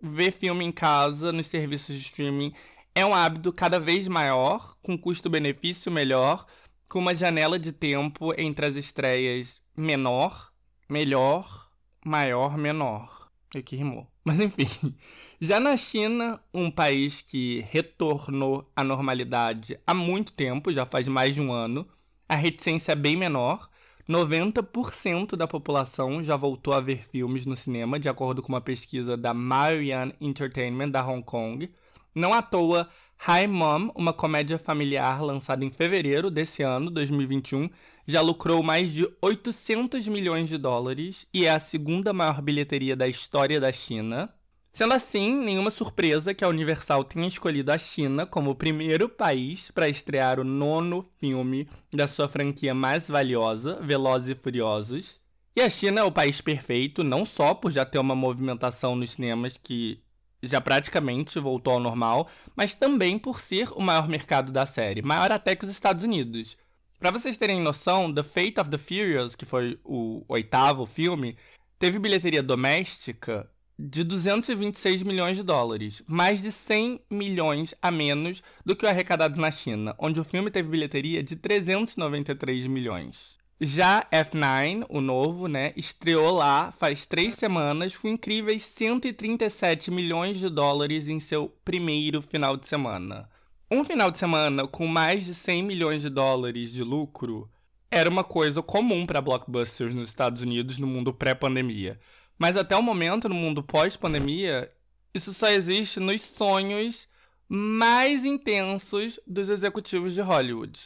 Ver 0.00 0.32
filme 0.32 0.64
em 0.64 0.72
casa, 0.72 1.30
nos 1.30 1.46
serviços 1.46 1.94
de 1.94 2.02
streaming, 2.02 2.52
é 2.94 3.04
um 3.04 3.14
hábito 3.14 3.52
cada 3.52 3.78
vez 3.78 4.08
maior, 4.08 4.76
com 4.82 4.96
custo-benefício 4.96 5.92
melhor, 5.92 6.46
com 6.88 6.98
uma 6.98 7.14
janela 7.14 7.58
de 7.58 7.70
tempo 7.70 8.32
entre 8.40 8.66
as 8.66 8.76
estreias 8.76 9.60
menor, 9.76 10.50
melhor, 10.88 11.70
maior, 12.04 12.56
menor. 12.56 13.28
O 13.54 13.62
que 13.62 13.76
rimou. 13.76 14.10
Mas 14.24 14.40
enfim. 14.40 14.94
Já 15.38 15.60
na 15.60 15.76
China, 15.76 16.40
um 16.52 16.70
país 16.70 17.20
que 17.20 17.60
retornou 17.70 18.70
à 18.74 18.82
normalidade 18.82 19.78
há 19.86 19.92
muito 19.92 20.32
tempo, 20.32 20.72
já 20.72 20.86
faz 20.86 21.06
mais 21.06 21.34
de 21.34 21.42
um 21.42 21.52
ano, 21.52 21.86
a 22.26 22.34
reticência 22.34 22.92
é 22.92 22.94
bem 22.94 23.16
menor. 23.16 23.68
90% 24.08 25.36
da 25.36 25.46
população 25.46 26.24
já 26.24 26.36
voltou 26.36 26.72
a 26.72 26.80
ver 26.80 27.06
filmes 27.08 27.44
no 27.44 27.54
cinema, 27.54 28.00
de 28.00 28.08
acordo 28.08 28.40
com 28.40 28.48
uma 28.48 28.62
pesquisa 28.62 29.14
da 29.14 29.34
Marian 29.34 30.12
Entertainment 30.22 30.88
da 30.88 31.06
Hong 31.06 31.22
Kong. 31.22 31.70
Não 32.14 32.32
à 32.32 32.40
toa, 32.40 32.88
Hi 33.28 33.46
Mom, 33.46 33.90
uma 33.94 34.14
comédia 34.14 34.58
familiar 34.58 35.20
lançada 35.22 35.62
em 35.64 35.70
fevereiro 35.70 36.30
desse 36.30 36.62
ano, 36.62 36.90
2021, 36.90 37.68
já 38.06 38.22
lucrou 38.22 38.62
mais 38.62 38.90
de 38.90 39.06
800 39.20 40.08
milhões 40.08 40.48
de 40.48 40.56
dólares 40.56 41.26
e 41.34 41.44
é 41.44 41.50
a 41.50 41.60
segunda 41.60 42.14
maior 42.14 42.40
bilheteria 42.40 42.96
da 42.96 43.06
história 43.06 43.60
da 43.60 43.70
China. 43.70 44.32
Sendo 44.76 44.92
assim, 44.92 45.34
nenhuma 45.34 45.70
surpresa 45.70 46.34
que 46.34 46.44
a 46.44 46.48
Universal 46.48 47.02
tenha 47.02 47.26
escolhido 47.26 47.72
a 47.72 47.78
China 47.78 48.26
como 48.26 48.50
o 48.50 48.54
primeiro 48.54 49.08
país 49.08 49.70
para 49.70 49.88
estrear 49.88 50.38
o 50.38 50.44
nono 50.44 51.08
filme 51.18 51.66
da 51.90 52.06
sua 52.06 52.28
franquia 52.28 52.74
mais 52.74 53.08
valiosa, 53.08 53.80
Velozes 53.80 54.28
e 54.28 54.34
Furiosos. 54.34 55.18
E 55.56 55.62
a 55.62 55.70
China 55.70 56.02
é 56.02 56.04
o 56.04 56.12
país 56.12 56.42
perfeito, 56.42 57.02
não 57.02 57.24
só 57.24 57.54
por 57.54 57.72
já 57.72 57.86
ter 57.86 57.98
uma 57.98 58.14
movimentação 58.14 58.94
nos 58.94 59.12
cinemas 59.12 59.58
que 59.62 59.98
já 60.42 60.60
praticamente 60.60 61.40
voltou 61.40 61.72
ao 61.72 61.80
normal, 61.80 62.28
mas 62.54 62.74
também 62.74 63.18
por 63.18 63.40
ser 63.40 63.72
o 63.72 63.80
maior 63.80 64.06
mercado 64.06 64.52
da 64.52 64.66
série, 64.66 65.00
maior 65.00 65.32
até 65.32 65.56
que 65.56 65.64
os 65.64 65.70
Estados 65.70 66.04
Unidos. 66.04 66.54
Para 66.98 67.10
vocês 67.10 67.38
terem 67.38 67.62
noção, 67.62 68.12
The 68.12 68.22
Fate 68.22 68.60
of 68.60 68.68
the 68.68 68.76
Furious, 68.76 69.34
que 69.34 69.46
foi 69.46 69.80
o 69.82 70.22
oitavo 70.28 70.84
filme, 70.84 71.34
teve 71.78 71.98
bilheteria 71.98 72.42
doméstica 72.42 73.48
de 73.78 74.02
226 74.02 75.02
milhões 75.02 75.36
de 75.36 75.42
dólares, 75.42 76.02
mais 76.06 76.40
de 76.40 76.50
100 76.50 77.00
milhões 77.10 77.74
a 77.82 77.90
menos 77.90 78.42
do 78.64 78.74
que 78.74 78.86
o 78.86 78.88
arrecadado 78.88 79.40
na 79.40 79.50
China, 79.50 79.94
onde 79.98 80.18
o 80.18 80.24
filme 80.24 80.50
teve 80.50 80.68
bilheteria 80.68 81.22
de 81.22 81.36
393 81.36 82.66
milhões. 82.66 83.36
Já 83.60 84.06
F9, 84.12 84.84
o 84.90 85.00
novo, 85.00 85.46
né, 85.48 85.72
estreou 85.76 86.30
lá 86.30 86.72
faz 86.72 87.06
três 87.06 87.34
semanas 87.34 87.96
com 87.96 88.08
incríveis 88.08 88.62
137 88.64 89.90
milhões 89.90 90.38
de 90.38 90.48
dólares 90.48 91.08
em 91.08 91.18
seu 91.20 91.48
primeiro 91.64 92.20
final 92.20 92.56
de 92.56 92.66
semana. 92.66 93.28
Um 93.70 93.82
final 93.82 94.10
de 94.10 94.18
semana 94.18 94.66
com 94.66 94.86
mais 94.86 95.24
de 95.24 95.34
100 95.34 95.62
milhões 95.62 96.02
de 96.02 96.08
dólares 96.08 96.70
de 96.70 96.84
lucro 96.84 97.50
era 97.90 98.10
uma 98.10 98.22
coisa 98.22 98.62
comum 98.62 99.06
para 99.06 99.20
blockbusters 99.20 99.94
nos 99.94 100.08
Estados 100.08 100.42
Unidos 100.42 100.78
no 100.78 100.86
mundo 100.86 101.14
pré-pandemia. 101.14 101.98
Mas 102.38 102.56
até 102.56 102.76
o 102.76 102.82
momento, 102.82 103.28
no 103.28 103.34
mundo 103.34 103.62
pós-pandemia, 103.62 104.70
isso 105.14 105.32
só 105.32 105.48
existe 105.48 105.98
nos 105.98 106.22
sonhos 106.22 107.08
mais 107.48 108.24
intensos 108.24 109.18
dos 109.26 109.48
executivos 109.48 110.12
de 110.14 110.20
Hollywood. 110.20 110.78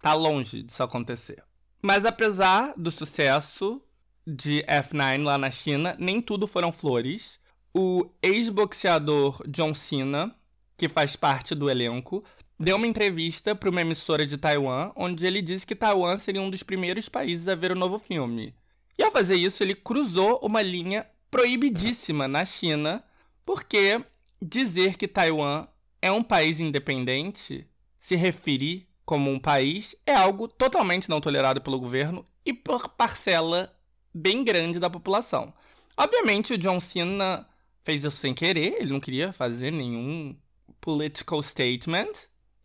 Tá 0.00 0.14
longe 0.14 0.62
disso 0.62 0.82
acontecer. 0.82 1.42
Mas 1.80 2.04
apesar 2.04 2.74
do 2.76 2.90
sucesso 2.90 3.80
de 4.26 4.62
F9 4.64 5.22
lá 5.22 5.38
na 5.38 5.50
China, 5.50 5.96
nem 5.98 6.20
tudo 6.20 6.46
foram 6.46 6.72
flores. 6.72 7.38
O 7.72 8.10
ex-boxeador 8.22 9.42
John 9.48 9.74
Cena, 9.74 10.34
que 10.76 10.88
faz 10.88 11.16
parte 11.16 11.54
do 11.54 11.70
elenco, 11.70 12.22
deu 12.58 12.76
uma 12.76 12.86
entrevista 12.86 13.54
para 13.54 13.70
uma 13.70 13.80
emissora 13.80 14.26
de 14.26 14.36
Taiwan, 14.36 14.92
onde 14.96 15.26
ele 15.26 15.40
disse 15.40 15.66
que 15.66 15.76
Taiwan 15.76 16.18
seria 16.18 16.42
um 16.42 16.50
dos 16.50 16.62
primeiros 16.62 17.08
países 17.08 17.48
a 17.48 17.54
ver 17.54 17.72
o 17.72 17.76
novo 17.76 17.98
filme. 17.98 18.54
E 18.98 19.02
ao 19.04 19.12
fazer 19.12 19.36
isso, 19.36 19.62
ele 19.62 19.74
cruzou 19.74 20.40
uma 20.42 20.60
linha 20.60 21.06
proibidíssima 21.30 22.26
na 22.26 22.44
China, 22.44 23.04
porque 23.46 24.02
dizer 24.42 24.96
que 24.96 25.06
Taiwan 25.06 25.68
é 26.02 26.10
um 26.10 26.22
país 26.22 26.58
independente, 26.58 27.66
se 28.00 28.16
referir 28.16 28.88
como 29.04 29.30
um 29.30 29.38
país, 29.38 29.94
é 30.04 30.14
algo 30.14 30.48
totalmente 30.48 31.08
não 31.08 31.20
tolerado 31.20 31.60
pelo 31.60 31.80
governo 31.80 32.26
e 32.44 32.52
por 32.52 32.88
parcela 32.88 33.72
bem 34.12 34.44
grande 34.44 34.78
da 34.78 34.90
população. 34.90 35.52
Obviamente, 35.96 36.52
o 36.52 36.58
John 36.58 36.80
Cena 36.80 37.46
fez 37.84 38.04
isso 38.04 38.18
sem 38.18 38.34
querer, 38.34 38.80
ele 38.80 38.92
não 38.92 39.00
queria 39.00 39.32
fazer 39.32 39.70
nenhum 39.70 40.36
political 40.80 41.42
statement, 41.42 42.12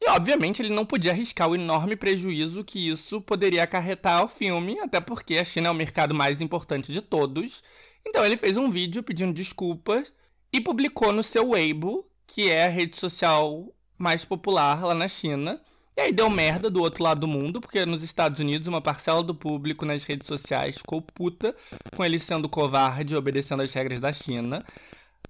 e 0.06 0.10
obviamente 0.10 0.62
ele 0.62 0.74
não 0.74 0.86
podia 0.86 1.14
arriscar 1.14 1.50
o 1.50 1.56
enorme 1.56 1.96
prejuízo 1.96 2.62
que 2.62 2.90
isso 2.90 3.22
poderia 3.22 3.64
acarretar 3.64 4.20
ao 4.20 4.28
filme, 4.28 4.78
até 4.80 5.00
porque 5.00 5.38
a 5.38 5.46
China 5.46 5.70
é 5.70 5.72
o 5.72 5.76
mercado 5.76 6.14
mais 6.14 6.42
importante 6.42 6.92
de 6.92 7.02
todos. 7.02 7.64
Então 8.06 8.26
ele 8.26 8.36
fez 8.36 8.58
um 8.58 8.70
vídeo 8.70 9.02
pedindo 9.02 9.34
desculpas 9.34 10.12
e 10.52 10.60
publicou 10.60 11.14
no 11.14 11.24
seu 11.24 11.52
Weibo, 11.52 12.06
que 12.28 12.50
é 12.50 12.66
a 12.66 12.70
rede 12.70 12.98
social 12.98 13.74
mais 13.98 14.26
popular 14.26 14.84
lá 14.84 14.94
na 14.94 15.08
China. 15.08 15.62
E 15.96 16.02
aí 16.02 16.12
deu 16.12 16.30
merda 16.30 16.70
do 16.70 16.82
outro 16.82 17.02
lado 17.02 17.22
do 17.22 17.28
mundo, 17.28 17.62
porque 17.62 17.86
nos 17.86 18.04
Estados 18.04 18.40
Unidos 18.40 18.68
uma 18.68 18.82
parcela 18.82 19.24
do 19.24 19.34
público 19.34 19.86
nas 19.86 20.04
redes 20.04 20.28
sociais 20.28 20.78
ficou 20.78 21.02
puta 21.02 21.56
com 21.96 22.04
ele 22.04 22.20
sendo 22.20 22.50
covarde 22.50 23.14
e 23.14 23.18
obedecendo 23.18 23.62
às 23.62 23.72
regras 23.72 24.02
da 24.02 24.12
China. 24.12 24.66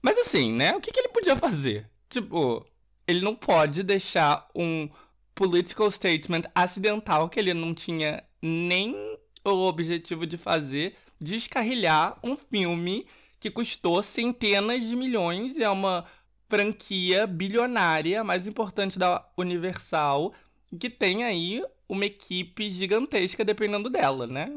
Mas 0.01 0.17
assim, 0.17 0.51
né? 0.51 0.75
O 0.75 0.81
que, 0.81 0.91
que 0.91 0.99
ele 0.99 1.09
podia 1.09 1.35
fazer? 1.35 1.87
Tipo, 2.09 2.65
ele 3.07 3.21
não 3.21 3.35
pode 3.35 3.83
deixar 3.83 4.47
um 4.55 4.89
political 5.35 5.89
statement 5.89 6.43
acidental 6.53 7.29
que 7.29 7.39
ele 7.39 7.53
não 7.53 7.73
tinha 7.73 8.23
nem 8.41 8.95
o 9.43 9.67
objetivo 9.67 10.25
de 10.25 10.37
fazer 10.37 10.95
descarrilhar 11.19 12.17
um 12.23 12.35
filme 12.35 13.05
que 13.39 13.49
custou 13.49 14.01
centenas 14.03 14.81
de 14.81 14.95
milhões 14.95 15.57
e 15.57 15.63
é 15.63 15.69
uma 15.69 16.05
franquia 16.49 17.25
bilionária 17.25 18.23
mais 18.23 18.45
importante 18.45 18.99
da 18.99 19.25
Universal 19.37 20.33
que 20.79 20.89
tem 20.89 21.23
aí 21.23 21.63
uma 21.87 22.05
equipe 22.05 22.69
gigantesca 22.69 23.43
dependendo 23.43 23.89
dela, 23.89 24.27
né? 24.27 24.49